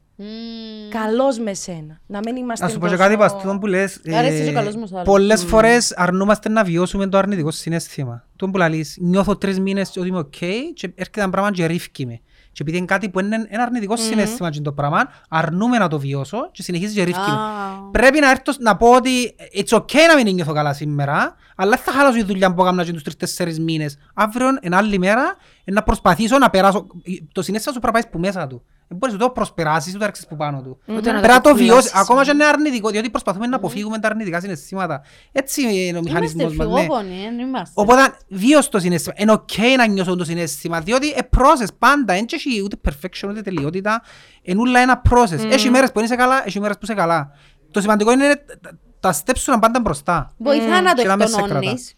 Καλός 0.90 1.38
με 1.38 1.54
σένα. 1.54 2.00
Να 2.06 2.18
μην 2.24 2.36
είμαστε 2.36 2.64
Να 2.64 2.70
σου 2.70 2.78
πω 2.78 2.86
και 2.86 2.90
τόσο- 2.96 3.02
κάτι 3.08 3.16
παστόν 3.16 3.58
που 3.58 3.66
λες. 3.66 4.00
Μ' 4.04 4.14
αρέσει 4.14 4.42
και 4.44 4.50
ο 4.50 4.52
καλός 4.52 4.76
μας 4.76 4.90
ο 4.92 4.94
άλλος. 4.94 5.06
Πολλές 5.08 5.44
φορές 5.44 5.92
αρνούμαστε 5.96 6.48
να 6.48 6.64
βιώσουμε 6.64 7.06
το 7.06 7.18
αρνητικό 7.18 7.50
συναίσθημα. 7.50 8.24
Το 8.36 8.48
που 8.48 8.56
λαλείς, 8.56 8.96
νιώθω 9.00 9.36
τρεις 9.36 9.60
μήνες 9.60 9.92
ότι 9.96 10.08
είμαι 10.08 10.18
οκ 10.18 10.30
και 10.74 10.92
έρχεται 10.94 11.20
ένα 11.20 11.30
πράγμα 11.30 11.50
και 11.52 11.66
ρίφκει 11.66 12.06
με. 12.06 12.20
Και 12.52 12.62
επειδή 12.64 12.76
είναι 12.76 12.86
κάτι 12.86 13.08
που 13.08 13.20
είναι 13.20 13.46
ένα 13.48 13.62
αρνητικό 13.62 13.96
συναίσθημα 13.96 14.50
και 14.50 14.60
το 14.60 14.72
πράγμα, 14.72 15.08
αρνούμε 15.28 15.78
να 15.78 15.88
το 15.88 15.98
βιώσω 15.98 16.50
και 16.52 16.62
συνεχίζει 16.62 16.94
και 16.94 17.02
ρίφκει 17.02 17.30
με. 17.30 17.36
Α. 17.36 17.90
Πρέπει 17.90 18.20
να 18.20 18.30
έρθω 18.30 18.52
να 18.58 18.76
πω 18.76 18.94
ότι 18.94 19.34
it's 19.60 19.76
okay 19.78 19.98
να 20.08 20.22
μην 20.22 20.34
νιώθω 20.34 20.52
καλά 20.52 20.72
σήμερα, 20.72 21.34
αλλά 21.56 21.70
δεν 21.70 21.78
θα 21.78 21.92
χαλάσω 21.92 22.18
η 22.18 22.22
δουλειά 22.22 22.54
που 22.54 22.62
έκανα 22.62 22.84
και 22.84 22.92
τους 22.92 23.02
τρεις-τέσσερις 23.02 23.60
μήνες. 23.60 23.98
Αύριο, 24.14 24.46
εν 24.60 24.74
άλλη 24.74 24.98
μέρα, 24.98 25.36
ε, 25.64 25.72
να 25.72 25.82
προσπαθήσω 25.82 26.38
να 26.38 26.50
περάσω. 26.50 26.86
Το 27.32 27.42
συνέστημα 27.42 27.74
σου 27.74 27.80
πρέπει 27.80 27.96
να 27.96 28.02
πάει 28.02 28.10
που 28.12 28.18
μέσα 28.18 28.46
του. 28.46 28.62
Δεν 28.88 28.98
μπορείς 28.98 29.14
ούτε 29.14 29.24
να 29.24 29.28
το 29.30 29.34
προσπεράσεις, 29.34 29.88
ούτε 29.90 29.98
να 29.98 30.04
έρξεις 30.04 30.26
που 30.26 30.36
πάνω 30.36 30.62
του. 30.62 30.78
Ούτε 30.86 31.12
να 31.12 31.18
Πρέπει 31.20 31.34
να 31.34 31.40
το 31.40 31.48
κουκουλώσεις. 31.50 31.66
βιώσεις, 31.72 31.94
ακόμα 31.94 32.24
και 32.24 32.30
αν 32.30 32.36
είναι 32.36 32.44
αρνητικό, 32.46 32.88
διότι 32.90 33.10
προσπαθούμε 33.10 33.46
να 33.46 33.56
αποφύγουμε 33.56 33.98
τα 33.98 34.08
αρνητικά 34.08 34.40
συναισθήματα. 34.40 35.02
Έτσι 35.32 35.62
είναι 35.62 35.70
ο 35.72 35.76
Είμαστε 35.84 36.00
μηχανισμός 36.00 36.56
μας. 36.56 36.66
ναι. 36.68 36.74
φυγόπονοι, 36.80 37.20
δεν 37.22 37.38
είμαστε. 37.38 37.72
Οπότε 37.74 38.02
βίωσε 38.28 38.68
το 38.68 38.78
συναίσθημα. 38.78 39.14
Είναι 39.18 39.32
οκ 39.32 39.48
να 39.76 39.86
νιώσω 39.86 40.16
το 40.16 40.24
συναίσθημα, 40.24 40.80
διότι 40.80 41.06
είναι 41.06 41.28
process 41.36 41.68
πάντα. 41.78 42.14
Δεν 42.14 42.26
έχει 42.32 42.62
ούτε 42.64 42.76
perfection 42.88 43.28
ούτε 43.30 43.40
τελειότητα. 43.40 44.02
Είναι 44.42 44.60
όλα 44.60 44.80
ένα 44.80 45.02
process. 45.10 45.50
Έχει 45.50 45.70
μέρες 45.70 45.92
που 45.92 46.00
είσαι 46.00 46.16
καλά, 46.16 46.42
έχει 46.46 46.60
μέρες 46.60 46.76
που 46.76 46.84
είσαι 46.84 46.94
καλά. 46.94 47.30
Το 47.70 47.80
σημαντικό 47.80 48.12
είναι 48.12 48.34
τα- 48.60 48.78
τα 49.00 49.12
steps 49.14 49.36
σου 49.36 49.44
να 49.46 49.52
είναι 49.52 49.62
πάντα 49.62 49.80
μπροστά. 49.80 50.34
Βοηθά 50.38 50.80
να 50.82 50.94
το 50.94 51.02
Και 51.02 51.08
να 51.08 51.16
μην 51.16 51.28
σε 51.28 51.40
εκτονώνεις. 51.40 51.94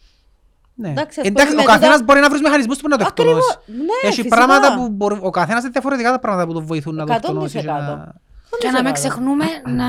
Ναι. 0.80 0.88
Εντάξει, 0.88 1.20
ας 1.20 1.26
Εντάξει, 1.26 1.48
πούμε, 1.50 1.62
ο 1.62 1.64
με 1.66 1.72
καθένας 1.72 1.92
τούτα- 1.98 2.04
μπορεί 2.04 2.20
να 2.20 2.30
βρει 2.30 2.40
μηχανισμούς 2.40 2.80
που 2.80 2.88
να 2.88 2.96
το 2.98 3.04
Ακριβώς. 3.08 3.48
εκτονώσει. 3.50 3.82
Ναι, 3.84 4.08
Έχει 4.08 4.14
φυσικά. 4.16 4.36
πράγματα 4.36 4.74
που 4.74 4.88
μπορεί, 4.88 5.18
ο 5.22 5.30
καθένας 5.30 5.62
είναι 5.62 5.70
διαφορετικά 5.70 6.10
τα 6.10 6.18
πράγματα 6.18 6.46
που 6.46 6.52
το 6.52 6.62
βοηθούν 6.62 6.94
να 6.94 7.06
το 7.06 7.12
100%. 7.12 7.16
εκτονώσει. 7.16 7.58
και 7.58 7.66
να- 7.66 8.14
Και 8.58 8.66
να 8.66 8.82
μην 8.82 8.86
Σοβαρά. 8.86 8.92
ξεχνούμε 8.92 9.44
να 9.66 9.86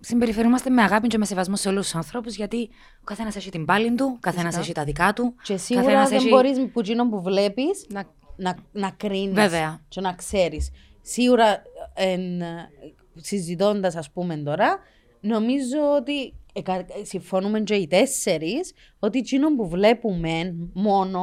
συμπεριφερούμαστε 0.00 0.70
με 0.70 0.82
αγάπη 0.82 1.06
και 1.06 1.18
με 1.18 1.24
σεβασμό 1.24 1.56
σε 1.56 1.68
όλους 1.68 1.82
τους 1.84 1.94
ανθρώπους, 1.94 2.34
γιατί 2.34 2.68
ο 3.00 3.04
καθένας 3.04 3.36
έχει 3.36 3.50
την 3.50 3.64
πάλη 3.64 3.94
του, 3.94 4.12
ο 4.16 4.18
καθένας 4.20 4.56
έχει 4.56 4.72
τα 4.72 4.84
δικά 4.84 5.12
του. 5.12 5.34
Και 5.42 5.56
σίγουρα 5.56 5.84
καθένας 5.86 6.08
δεν 6.08 6.18
έχει- 6.18 6.28
μπορείς 6.28 6.58
που 6.72 6.80
εκείνο 6.80 7.08
που 7.08 7.22
βλέπεις 7.22 7.86
Να- 7.88 8.04
να, 8.36 8.54
να 8.72 8.90
κρίνεις 8.96 9.34
Βέβαια. 9.34 9.80
και 9.88 10.00
να 10.00 10.12
ξέρεις. 10.12 10.70
Σίγουρα 11.02 11.62
εν, 11.94 12.20
συζητώντας 13.14 13.96
ας 13.96 14.10
πούμε 14.10 14.36
τώρα, 14.36 14.78
νομίζω 15.20 15.78
ότι 15.96 16.12
εκα- 16.22 16.34
συμφωνούμε 17.02 17.60
και 17.60 17.74
οι 17.74 17.86
τέσσερις 17.86 18.72
ότι 18.98 19.18
εκείνο 19.18 19.56
που 19.56 19.68
βλέπουμε 19.68 20.54
μόνο, 20.74 21.20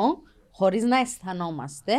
χωρίς 0.51 0.83
να 0.83 0.97
αισθανόμαστε, 0.99 1.93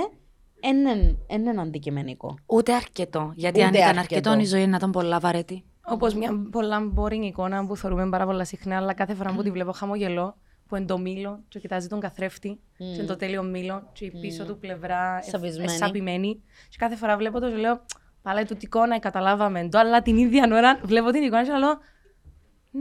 δεν 1.28 1.46
είναι 1.46 1.60
αντικειμενικό. 1.60 2.34
Ούτε 2.46 2.74
αρκετό. 2.74 3.32
Γιατί 3.34 3.58
Ούτε 3.58 3.66
αν 3.68 3.74
ήταν 3.74 3.98
αρκετό. 3.98 4.30
αρκετό, 4.30 4.42
η 4.42 4.58
ζωή 4.58 4.66
να 4.66 4.76
ήταν 4.76 4.90
πολλά 4.90 5.18
βαρετή. 5.18 5.64
Όπως 5.86 6.14
μια 6.14 6.30
πολλά 6.50 6.92
boring 6.96 7.22
εικόνα 7.22 7.66
που 7.66 7.76
θεωρούμε 7.76 8.08
πάρα 8.08 8.26
πολλά 8.26 8.44
συχνά, 8.44 8.76
αλλά 8.76 8.94
κάθε 8.94 9.14
φορά 9.14 9.32
που 9.34 9.42
τη 9.42 9.50
βλέπω 9.50 9.72
χαμογελώ, 9.72 10.36
που 10.68 10.76
είναι 10.76 10.86
το 10.86 10.98
μήλο 10.98 11.42
και 11.48 11.58
κοιτάζει 11.58 11.88
τον 11.88 12.00
καθρέφτη, 12.00 12.60
και 12.78 12.84
είναι 12.84 13.04
το 13.04 13.16
τέλειο 13.16 13.42
μήλο, 13.42 13.90
και 13.92 14.04
η 14.04 14.10
πίσω 14.20 14.44
του 14.44 14.58
πλευρά 14.58 15.18
ε- 15.26 15.30
Σαπισμένη. 15.30 15.72
εσαπημένη. 15.72 16.42
Και 16.68 16.76
κάθε 16.78 16.96
φορά 16.96 17.16
βλέπω 17.16 17.40
το 17.40 17.50
και 17.50 17.56
λέω, 17.56 17.80
πάλε 18.22 18.44
του 18.44 18.56
εικόνα, 18.60 18.98
καταλάβαμε 18.98 19.68
το, 19.68 19.78
αλλά 19.78 20.02
την 20.02 20.16
ίδια 20.16 20.48
ώρα 20.52 20.80
βλέπω 20.84 21.10
την 21.10 21.22
εικόνα 21.22 21.44
και 21.44 21.52
λέω, 21.52 21.78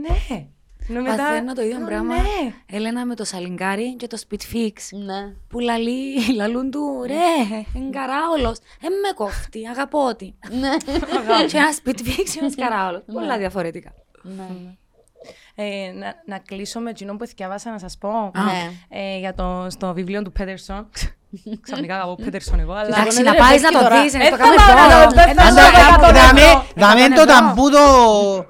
ναι. 0.00 0.46
Ενώ 0.88 1.00
μετά, 1.02 1.16
Παθαίνω 1.16 1.52
το 1.52 1.62
ίδιο 1.62 1.76
λέω, 1.76 1.86
πράγμα. 1.86 2.14
Ναι. 2.16 2.54
Έλενα 2.70 3.04
με 3.06 3.14
το 3.14 3.24
σαλιγκάρι 3.24 3.96
και 3.96 4.06
το 4.06 4.18
speed 4.28 4.54
fix. 4.54 4.72
Ναι. 5.04 5.32
Που 5.48 5.58
λαλεί, 5.58 6.20
λαλούν 6.36 6.70
του, 6.70 7.02
ρε, 7.06 7.14
είναι 7.74 7.90
καράολος. 7.90 8.58
Ε, 8.58 8.88
με 8.88 9.12
κόφτει, 9.14 9.66
αγαπώ 9.68 10.14
τη. 10.16 10.32
Ναι. 10.60 10.76
και 11.46 11.56
ένας 11.56 11.80
speed 11.84 11.98
fix, 11.98 12.36
ένας 12.40 12.54
καράολος. 12.54 13.02
Πολλά 13.12 13.38
διαφορετικά. 13.38 13.92
Ναι. 14.22 14.46
Ε, 15.54 15.92
να, 15.92 16.14
να 16.26 16.38
κλείσω 16.38 16.80
με 16.80 16.90
εκείνο 16.90 17.16
που 17.16 17.26
διάβασα 17.36 17.70
να 17.70 17.78
σας 17.78 17.98
πω. 17.98 18.30
Ναι. 18.44 18.70
Ε, 18.88 19.18
για 19.18 19.34
το, 19.34 19.66
στο 19.70 19.92
βιβλίο 19.94 20.22
του 20.22 20.32
Πέτερσον. 20.32 20.88
Ξαφνικά 21.60 21.94
αγαπώ 21.96 22.22
Πέτερσον 22.24 22.60
εγώ, 22.60 22.72
αλλά... 22.72 22.86
Εντάξει, 22.98 23.22
δεν 23.22 23.24
να 23.24 23.34
πάεις 23.34 23.60
τρέχει 23.60 23.74
να 23.74 23.80
το 23.80 23.88
τώρα. 23.88 24.02
δεις, 24.02 24.12
να 24.12 24.26
Ε, 24.26 24.30
το 24.30 24.36
θα 24.36 24.42
κάνουμε 24.42 24.62
πάω 24.66 24.88
να 24.88 24.94
εδώ. 25.02 25.06
το- 25.06 25.14
δεν 25.14 25.24
θα 25.24 25.30
Ε, 25.30 25.34
πάω 25.34 25.44
να 25.44 25.54
το 25.54 25.60
να 25.60 25.70
κάνουμε 25.78 25.98
το 25.98 26.06
εδώ. 26.06 26.18
Δαμε, 26.26 26.40
Να 26.74 26.86
δαμε 26.86 27.00
κάνουμε 27.00 27.14
το 27.16 27.22
εδώ. 27.22 27.32
ταμπούτο... 27.32 28.46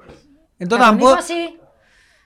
Εν 0.57 0.67
το 0.67 0.77
Να 0.77 0.81
τον 0.81 0.89
ταμπούτο... 0.89 1.09
Νίκο, 1.09 1.17
εσύ. 1.19 1.33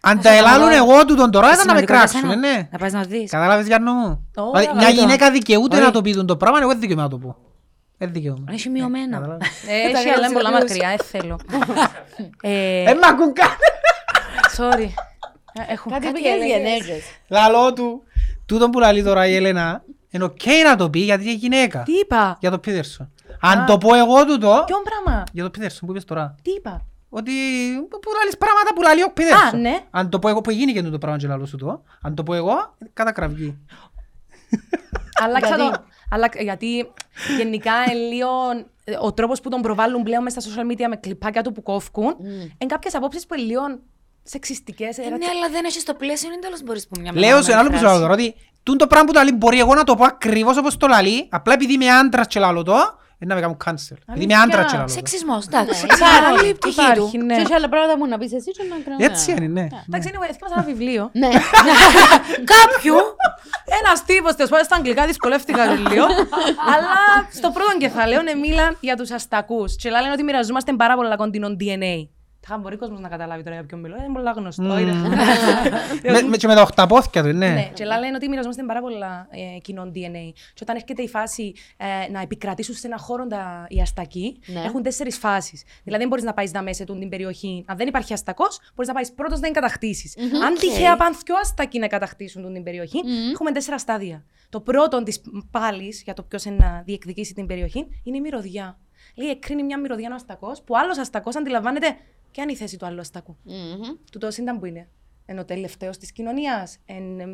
Αν 0.01 0.21
τα 0.21 0.29
ελάλουν 0.33 0.71
εγώ 0.71 1.05
του 1.05 1.15
τον 1.15 1.31
τώρα 1.31 1.53
ήταν 1.53 1.65
να 1.65 1.73
με 1.73 1.79
Σημαντικό 1.79 1.93
για 1.93 2.01
κράξουν, 2.01 2.19
σένα. 2.29 2.35
ναι. 2.35 2.67
Να 2.71 2.77
πάει 2.77 2.91
να 2.91 3.01
το 3.01 3.07
δεις. 3.09 3.31
Κατάλαβες 3.31 3.67
Γιάννο 3.67 3.93
μου; 3.93 4.27
Ω, 4.35 4.43
Δηλαδή, 4.45 4.65
καλά, 4.65 4.77
Μια 4.79 4.87
το. 4.87 4.93
γυναίκα 4.93 5.31
δικαιούται 5.31 5.75
Όχι. 5.75 5.85
να 5.85 5.91
το 5.91 6.01
πει 6.01 6.13
τον 6.13 6.25
το 6.25 6.37
πράγμα, 6.37 6.59
εγώ 6.61 6.69
δεν 6.69 6.79
δικαιούμαι 6.79 7.01
να 7.01 7.09
το 7.09 7.17
πω. 7.17 7.35
Δεν 7.97 8.11
δικαιούμαι. 8.13 8.43
Έχει 8.51 8.69
μειωμένα. 8.69 9.17
Κατάλαβες. 9.17 9.47
Ε, 9.67 9.73
Έχει, 9.73 9.93
Τα 9.93 9.99
αλλά 10.15 10.25
είναι 10.25 10.33
πολλά 10.35 10.49
γράψει 10.49 10.73
μακριά, 10.77 10.95
δεν 10.97 11.21
θέλω. 11.21 11.39
Ε, 12.41 12.83
Ε, 12.83 12.93
μ' 12.93 13.03
ακούν 13.03 13.33
καν. 13.33 13.47
Sorry. 14.57 14.89
Ε, 15.67 15.73
Έχω 15.73 15.89
Κάτι 15.89 16.05
κάτι 16.05 16.13
πήγες 16.21 16.31
έλεγες. 16.33 16.57
γενέζες. 16.57 17.03
Λαλό 17.27 17.73
του. 17.73 18.03
Τούτο 18.45 18.69
που 18.69 18.79
λαλεί 18.79 19.03
τώρα 19.03 19.27
η 19.27 19.35
Έλενα, 19.35 19.83
είναι 20.09 20.23
οκ 20.23 20.41
να 20.65 20.75
το 20.75 20.89
πει 20.89 20.99
γιατί 20.99 21.23
είναι 21.23 21.33
γυναίκα. 21.33 21.83
Τι 21.83 21.91
είπα; 21.93 22.37
Για 22.39 22.51
το 22.51 22.59
Πίτερσον. 22.59 23.11
Αν 23.41 23.65
το 23.65 23.77
πω 23.77 23.95
εγώ 23.95 24.25
τούτο, 24.25 24.63
Ποιον 24.65 24.79
πράγμα; 24.83 25.23
για 25.31 25.43
το 25.43 25.49
Πίτερσον 25.49 25.79
που 25.87 25.91
είπες 25.93 26.05
τώρα. 26.05 26.35
Τι 26.41 26.51
είπα; 26.51 26.85
Ότι 27.09 27.31
που 27.89 28.09
λαλείς 28.19 28.37
πράγματα 28.37 28.73
που 28.75 28.81
λαλεί 28.81 29.03
ο 29.03 29.11
Πίτερσον. 29.13 29.61
ναι. 29.61 29.79
Αν 29.91 30.09
το 30.09 30.19
πω 30.19 30.29
εγώ, 30.29 30.41
που 30.41 30.51
γίνει 30.51 30.73
και 30.73 30.81
το 30.83 30.97
πράγμα 30.97 31.17
και 31.17 31.27
λαλώ 31.27 31.45
σου 31.45 31.57
το. 31.57 31.83
Αν 32.01 32.15
το 32.15 32.23
πω 32.23 32.33
εγώ, 32.33 32.75
κατακραυγή. 32.93 33.57
Άλλαξα 35.23 35.55
Γιατί; 35.55 35.71
το. 35.71 35.83
άλλα- 36.09 36.29
Γιατί 36.39 36.91
γενικά 37.37 37.71
ε, 37.89 37.93
λίγο 37.93 38.27
ε, 38.83 38.93
ο 39.01 39.13
τρόπος 39.13 39.41
που 39.41 39.49
τον 39.49 39.61
προβάλλουν 39.61 40.03
πλέον 40.03 40.23
μέσα 40.23 40.39
στα 40.41 40.51
social 40.51 40.71
media 40.71 40.85
με 40.89 40.95
κλιπάκια 40.95 41.41
του 41.41 41.51
που 41.51 41.63
κόφκουν, 41.63 42.15
είναι 42.57 42.65
κάποιες 42.67 42.95
απόψεις 42.95 43.25
που 43.25 43.33
είναι 43.33 43.43
λίγο 43.45 43.61
σεξιστικές. 44.23 44.97
Ε, 44.97 45.01
Ναι, 45.01 45.07
αλλά 45.07 45.49
δεν 45.51 45.65
έχεις 45.65 45.83
το 45.83 45.93
πλαίσιο, 45.93 46.31
είναι 46.31 46.39
τέλος 46.41 46.63
μπορείς 46.63 46.87
που 46.87 46.99
μια 46.99 47.11
Λέω 47.13 47.41
σε 47.41 47.51
ένα 47.51 47.59
άλλο 47.59 47.69
μεμονωμένη 47.69 47.75
επεισόδιο 47.75 47.87
φράση. 47.89 48.01
τώρα 48.01 48.13
ότι 48.13 48.35
τούν 48.63 48.77
το 48.77 48.87
πράγμα 48.87 49.05
που 49.07 49.13
το 49.13 49.19
λαλεί 49.19 49.31
μπορεί 49.33 49.59
εγώ 49.59 49.73
να 49.75 49.83
το 49.83 49.95
πω 49.95 50.03
ακριβώς 50.05 50.57
όπως 50.57 50.77
το 50.77 50.87
λαλεί, 50.87 51.27
απλά 51.29 51.53
επειδή 51.53 51.73
είμαι 51.73 51.89
άντρας 51.89 52.27
και 52.27 52.39
λαλώ 52.39 52.63
το, 52.63 52.75
ε, 53.19 53.25
να 53.25 53.35
με 53.35 53.41
κάνουν 53.41 53.57
cancel. 53.65 53.97
Επειδή 54.07 54.23
είμαι 54.23 54.33
Αλήθεια. 54.35 54.41
άντρας 54.41 54.65
και 54.71 54.75
λαλώ 54.77 54.87
το. 54.87 54.93
Σεξισμός, 54.93 55.45
εντάξει. 55.45 55.85
Ναι, 55.85 55.95
Είναι 56.07 56.27
άλλη 56.39 56.53
πτυχή 56.53 56.81
Υπάρχει, 56.81 57.17
του. 57.17 57.25
ναι. 57.25 57.35
Και 57.35 57.41
έχει 57.41 57.53
άλλα 57.53 57.69
πράγματα 57.69 57.97
που 57.97 58.07
να 58.07 58.17
πεις 58.17 58.33
εσύ 58.33 58.51
και 58.51 58.63
να 58.69 58.75
κρίνουμε. 58.83 59.05
Έτσι 59.05 59.31
είναι, 59.31 59.47
ναι. 59.47 59.67
Εντάξει, 59.87 60.09
anyway, 60.13 60.27
έθιξα 60.29 60.53
ένα 60.55 60.63
βιβλίο. 60.63 61.09
Ναι. 61.13 61.29
Κάποιου. 62.53 62.95
Ένας 63.81 64.05
τύπος, 64.05 64.35
τέλος 64.35 64.49
πάντων, 64.51 64.65
στα 64.65 64.75
αγγλικά 64.75 65.05
δυσκολεύτηκα 65.05 65.65
λίγο. 65.65 66.03
αλλά 66.73 66.93
στο 67.33 67.49
πρώτο 67.51 67.77
κεφάλαιο 67.77 68.19
είναι 68.21 68.33
μίλαν 68.33 68.77
για 68.79 68.95
τους 68.95 69.11
αστακούς. 69.11 69.75
Και 69.75 69.89
λένε 69.89 70.11
ότι 70.11 70.23
μοιραζόμαστε 70.23 70.73
πάρα 70.73 70.95
πολλά 70.95 71.15
κοντινό 71.15 71.47
DNA. 71.59 72.07
Θα 72.41 72.57
μπορεί 72.57 72.75
ο 72.75 72.77
κόσμος 72.77 72.99
να 72.99 73.09
καταλάβει 73.09 73.43
τώρα 73.43 73.55
για 73.55 73.65
ποιον 73.65 73.79
μιλώ. 73.79 73.95
Είναι 73.95 74.13
πολύ 74.13 74.29
γνωστό. 74.35 74.77
είναι. 74.79 74.91
Με- 76.03 76.21
με- 76.21 76.37
Και 76.37 76.47
με 76.47 76.55
τα 76.55 76.61
οχταπόθηκια 76.61 77.21
του, 77.23 77.27
ναι. 77.27 77.49
Ναι, 77.49 77.69
και 77.73 77.85
λένε 77.85 78.15
ότι 78.15 78.29
μοιραζόμαστε 78.29 78.63
πάρα 78.63 78.81
πολλά 78.81 79.27
ε, 79.29 79.59
κοινό 79.59 79.83
DNA. 79.83 80.31
Και 80.53 80.59
όταν 80.61 80.75
έρχεται 80.75 81.01
η 81.01 81.07
φάση 81.07 81.53
ε, 81.77 82.11
να 82.11 82.21
επικρατήσουν 82.21 82.75
σε 82.75 82.87
ένα 82.87 82.97
χώρο 82.97 83.27
τα, 83.27 83.65
οι 83.69 83.81
αστακοί, 83.81 84.39
Ναι. 84.45 84.59
έχουν 84.61 84.83
τέσσερις 84.83 85.17
φάσεις. 85.17 85.63
Δηλαδή, 85.83 85.99
δεν 86.01 86.07
μπορείς 86.07 86.23
να 86.23 86.33
πάεις 86.33 86.51
να 86.51 86.61
μέσα 86.61 86.83
του 86.83 86.97
την 86.99 87.09
περιοχή. 87.09 87.63
Αν 87.67 87.77
δεν 87.77 87.87
υπάρχει 87.87 88.13
αστακός, 88.13 88.59
μπορείς 88.75 88.87
να 88.87 88.93
πάεις 88.93 89.11
πρώτος 89.13 89.39
να 89.39 89.45
την 89.45 89.53
κατακτήσει. 89.53 90.11
Αν 90.45 90.53
τυχαία 90.59 90.95
πάνε 90.95 91.15
δυο 91.25 91.35
αστακοί 91.41 91.79
να 91.79 91.87
κατακτήσουν 91.87 92.41
τούτη 92.41 92.53
την 92.53 92.63
περιοχή, 92.63 92.99
έχουμε 93.31 93.51
τέσσερα 93.51 93.77
στάδια. 93.77 94.23
Το 94.49 94.59
πρώτο 94.61 95.03
της 95.03 95.21
πάλης, 95.51 96.01
για 96.05 96.13
το 96.13 96.23
ποιος 96.23 96.45
να 96.45 96.81
διεκδικήσει 96.85 97.33
την 97.33 97.45
περιοχή, 97.45 97.87
είναι 98.03 98.17
η 98.17 98.21
μυρωδιά. 98.21 98.77
Λέει, 99.15 99.29
εκρίνει 99.29 99.63
μια 99.63 99.79
μυρωδιά 99.79 100.09
ο 100.11 100.15
αστακός, 100.15 100.61
που 100.61 100.77
άλλος 100.77 100.97
αστακός 100.97 101.35
αντιλαμβάνεται 101.35 101.97
ποια 102.31 102.43
είναι 102.43 102.51
η 102.51 102.55
θέση 102.55 102.77
του 102.77 102.85
άλλου 102.85 102.99
αστακού. 102.99 103.37
Μμμ. 103.43 103.95
Του 104.11 104.17
το 104.17 104.27
ήταν 104.39 104.59
που 104.59 104.65
είναι. 104.65 104.87
Ενώ 105.25 105.45
τελευταίος 105.45 105.97
της 105.97 106.11
κοινωνίας. 106.11 106.77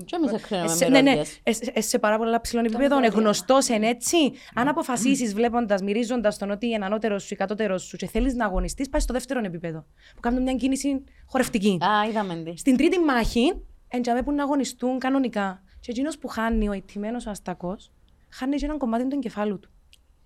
Και 0.05 0.15
εμείς 0.15 0.31
εκρίνουμε 0.33 0.75
Ναι, 0.89 1.01
ναι. 1.01 1.01
μυρωδιές. 1.01 1.39
Ε, 1.43 1.51
ε, 1.73 1.81
σε 1.81 1.99
πάρα 1.99 2.17
πολλά 2.17 2.41
ψηλών 2.41 2.65
επίπεδων. 2.65 3.03
Ε, 3.03 3.07
γνωστός 3.07 3.69
εν 3.69 3.83
έτσι. 3.83 4.17
Αν 4.53 4.67
αποφασίσεις 4.67 5.33
βλέποντας, 5.33 5.81
μυρίζοντας 5.81 6.37
τον 6.37 6.51
ότι 6.51 6.67
είναι 6.67 6.85
ανώτερο 6.85 7.19
σου 7.19 7.33
ή 7.33 7.37
κατώτερος 7.37 7.83
σου 7.83 7.97
και 7.97 8.07
θέλεις 8.07 8.33
να 8.33 8.45
αγωνιστείς, 8.45 8.89
πάει 8.89 9.01
στο 9.01 9.13
δεύτερο 9.13 9.41
επίπεδο. 9.43 9.85
Που 10.15 10.19
κάνουν 10.19 10.41
μια 10.41 10.53
κίνηση 10.53 11.03
χορευτική. 11.25 11.77
Α, 11.83 12.09
είδαμε 12.09 12.35
τι. 12.35 12.57
Στην 12.57 12.77
τρίτη 12.77 12.99
μάχη, 12.99 13.61
εντιαμέ 13.87 14.23
που 14.23 14.31
να 14.31 14.43
αγωνιστούν 14.43 14.99
κανονικά. 14.99 15.63
Και 15.79 15.91
εκείνος 15.91 16.17
που 16.17 16.27
χάνει 16.27 16.69
ο 16.69 16.73
ηττημένο 16.73 17.17
ο 17.27 17.29
αστακός, 17.29 17.91
χάνει 18.29 18.55
και 18.55 18.65
ένα 18.65 18.77
κομμάτι 18.77 19.07
του 19.07 19.15
εγκεφάλου 19.15 19.59
του. 19.59 19.69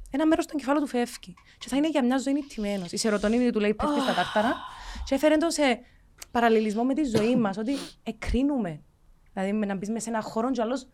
Ένα 0.09 0.25
μέρος 0.25 0.45
του 0.45 0.51
εγκεφάλου 0.55 0.79
του 0.79 0.87
φεύγει. 0.87 1.33
Και 1.57 1.67
θα 1.69 1.77
είναι 1.77 1.89
για 1.89 2.03
μια 2.03 2.17
ζωή 2.17 2.33
ηττημένο. 2.33 2.85
Η 2.89 2.97
σερωτονίνη 2.97 3.51
του 3.51 3.59
λέει 3.59 3.73
πέφτεις 3.73 4.03
στα 4.03 4.13
τάρταρα. 4.13 4.55
Και 5.05 5.15
έφερε 5.15 5.37
τον 5.37 5.51
σε 5.51 5.79
παραλληλισμό 6.31 6.83
με 6.83 6.93
τη 6.93 7.03
ζωή 7.03 7.35
μας, 7.35 7.57
ότι 7.57 7.75
εκρίνουμε. 8.03 8.81
Δηλαδή 9.33 9.53
με 9.53 9.65
να 9.65 9.75
μπεις 9.75 9.89
μέσα 9.89 10.01
σε 10.01 10.09
ένα 10.09 10.21
χώρο 10.21 10.51
και 10.51 10.59
ο 10.59 10.63
άλλος 10.63 10.87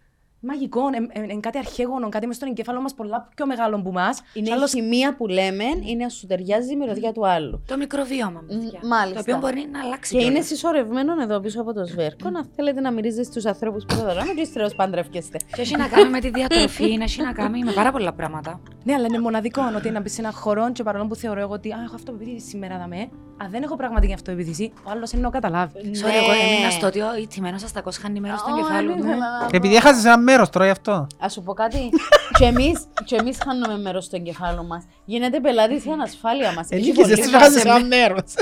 μαγικό, 0.46 0.82
είναι 1.14 1.40
κάτι 1.40 1.58
αρχαίγωνο, 1.58 2.10
κάτι 2.10 2.28
μες 2.28 2.36
στον 2.36 2.48
εγκέφαλο 2.48 2.82
μας 2.82 2.94
πολλά 2.94 3.28
πιο 3.36 3.46
μεγάλο 3.46 3.82
που 3.82 3.92
μας. 3.92 4.22
Είναι 4.34 4.46
Και 4.46 4.52
η 4.52 4.54
άλλος- 4.56 4.72
χημεία 4.72 5.16
που 5.16 5.28
λέμε, 5.28 5.64
είναι 5.86 6.04
να 6.04 6.10
σου 6.10 6.28
ταιριάζει 6.28 6.72
η 6.74 6.76
μυρωδιά 6.76 7.12
του 7.12 7.28
άλλου. 7.28 7.64
Το 7.68 7.78
μικροβίωμα, 7.78 8.42
Μ, 8.44 8.48
παιδιά. 8.48 8.80
μάλιστα. 8.84 9.14
Το 9.14 9.20
οποίο 9.20 9.38
μπορεί 9.38 9.70
να 9.72 9.80
αλλάξει. 9.84 10.12
Και 10.16 10.18
είναι 10.22 10.30
κιόλας. 10.30 10.48
συσσωρευμένο 10.48 11.14
εδώ 11.22 11.40
πίσω 11.40 11.62
από 11.62 11.74
το 11.74 11.86
σβέρκο. 11.86 12.30
Να 12.30 12.46
θέλετε 12.56 12.82
να 12.82 12.92
μυρίζετε 12.92 13.24
στους 13.24 13.46
ανθρώπους 13.46 13.86
που 13.86 13.94
θα 13.96 14.04
δωράμε 14.06 14.34
και 14.34 14.42
ύστερα 14.42 14.66
ως 14.66 14.76
παντρεύκεστε. 14.76 15.38
Και 15.56 15.62
έχει 15.62 15.78
να 15.78 15.88
κάνει 15.88 16.10
με 16.10 16.20
τη 16.20 16.30
διατροφή, 16.30 16.98
έχει 17.02 17.22
να 17.22 17.32
κάνει 17.34 17.64
με 17.64 17.72
πάρα 17.72 17.92
πολλά 17.92 18.14
πράγματα. 18.14 18.60
Ναι, 18.84 18.94
αλλά 18.94 19.06
είναι 19.06 19.20
μοναδικό 19.20 19.62
ότι 19.78 19.90
να 19.90 20.00
μπεις 20.02 20.14
σε 20.14 20.22
ένα 20.22 20.32
χώρο 20.32 20.72
και 20.72 20.84
παρόλο 20.84 21.06
που 21.08 21.16
θεωρώ 21.16 21.40
εγώ 21.40 21.54
ότι 21.54 21.72
α, 21.72 21.78
έχω 21.86 21.96
αυτοπεποίθηση 21.96 22.48
σήμερα 22.48 22.78
δαμέ, 22.78 23.10
αν 23.38 23.50
δεν 23.52 23.64
έχω 23.64 23.76
πραγματική 23.76 24.14
αυτοπεποίθηση, 24.14 24.72
ο 24.84 24.90
άλλος 24.90 25.12
είναι 25.12 25.22
να 25.22 25.28
το 25.28 25.34
καταλάβει. 25.34 25.72
Sorry, 25.76 26.14
εγώ 26.24 26.32
έμεινα 26.54 26.70
στο 26.70 26.88
ότι 26.88 27.00
ο 27.00 27.06
ηττημένος 27.22 27.64
αστακός 27.64 27.98
χάνει 27.98 28.20
μέρος 28.20 28.40
στον 28.40 28.56
κεφάλου 28.56 28.96
του. 28.96 29.06
Επειδή 29.52 29.76
έχασες 29.76 30.06
ένα 30.06 30.18
μέρος 30.36 30.50
τώρα 30.50 30.66
γι' 30.66 30.72
αυτό. 30.72 30.92
Α 31.26 31.30
σου 31.30 31.42
πω 31.44 31.54
κάτι. 31.54 31.90
και 32.38 32.46
εμείς, 32.46 32.84
και 33.06 33.16
εμείς 33.16 33.38
χάνουμε 33.46 33.78
μέρος 33.78 34.06
στο 34.06 34.16
εγκεφάλο 34.16 34.64
μας. 34.64 34.84
Γίνεται 35.06 35.40
πελάτης 35.40 35.86
η 35.86 35.90
ανασφάλεια 35.92 36.54
μας. 36.54 36.68
Ενίκησες, 36.70 37.10
εσύ 37.20 37.30
έχασες 37.34 37.64
ένα 37.64 37.84
μέρος. 37.84 38.34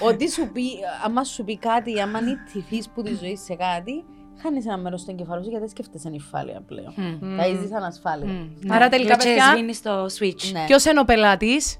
Ότι 0.00 0.30
σου 0.30 0.48
πει, 0.52 0.62
άμα 1.04 1.24
σου 1.24 1.44
πει 1.44 1.56
κάτι, 1.58 2.00
άμα 2.00 2.20
νητηθείς 2.20 2.88
που 2.94 3.02
τη 3.02 3.14
ζωή 3.22 3.36
σε 3.36 3.54
κάτι, 3.54 4.04
χάνεις 4.42 4.66
ένα 4.66 4.76
μέρος 4.78 5.00
στο 5.00 5.10
εγκεφάλο 5.10 5.42
σου 5.42 5.48
γιατί 5.48 5.64
δεν 5.64 5.70
σκέφτεσαι 5.74 6.08
ανυφάλεια 6.08 6.62
πλέον. 6.66 6.94
Μμ. 6.96 7.36
Θα 7.36 7.46
είσαι 7.46 7.74
ανασφάλεια. 7.76 8.26
Μμ, 8.32 8.72
Άρα 8.72 8.84
ναι. 8.84 8.90
τελικά, 8.90 9.16
Και 9.16 9.24
παιδιά- 9.28 9.50
σβήνει 9.52 9.76
το 9.76 10.04
switch. 10.04 10.52
Ναι. 10.52 10.64
Ποιος 10.66 10.84
είναι 10.84 11.00
ο 11.00 11.04
πελάτης, 11.04 11.78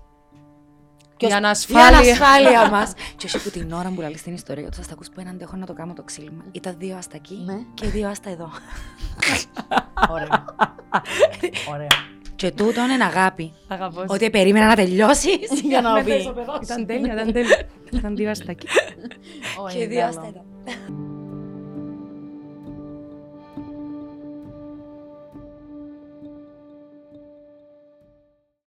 Ποιος- 1.17 1.31
η 1.31 1.35
Η 1.35 1.37
ανασφάλεια. 1.37 1.87
ανασφάλεια 1.99 2.71
μας. 2.71 2.93
και 3.17 3.27
όχι 3.27 3.43
που 3.43 3.51
την 3.51 3.73
ώρα 3.73 3.93
που 3.95 4.01
λαλείς 4.01 4.23
την 4.23 4.35
ιστορία 4.35 4.63
για 4.63 4.71
του 4.71 4.77
αστακού 4.81 5.03
που 5.15 5.21
έναν 5.21 5.35
αντέχω 5.35 5.57
να 5.57 5.67
το 5.67 5.73
κάνω 5.73 5.93
το 5.93 6.03
ξύλιμα. 6.03 6.45
Ήταν 6.53 6.75
δύο 6.79 6.97
αστακοί 6.97 7.43
Ναι. 7.45 7.59
και 7.75 7.87
δύο 7.87 8.09
άστα 8.09 8.31
εδώ. 8.31 8.51
Ωραία. 10.15 10.45
Ωραία. 11.73 11.87
Και 12.37 12.51
τούτο 12.51 12.83
είναι 12.85 13.05
αγάπη. 13.05 13.53
Αγαπώς. 13.69 14.05
Ότι 14.09 14.31
περίμενα 14.31 14.67
να 14.67 14.75
τελειώσεις. 14.75 15.61
Για 15.71 15.81
να 15.81 16.03
πεις. 16.03 16.25
Ήταν 16.63 16.87
τέλεια, 16.87 17.13
ήταν 17.13 17.33
τέλεια. 17.33 17.59
Ήταν 17.93 18.17
δύο 18.17 18.31
αστακοί. 18.31 18.67
Ωραία, 19.61 19.75
Και 19.77 19.87
δύο 19.87 19.99
καλό. 19.99 20.09
άστα 20.09 20.27
εδώ. 20.27 20.45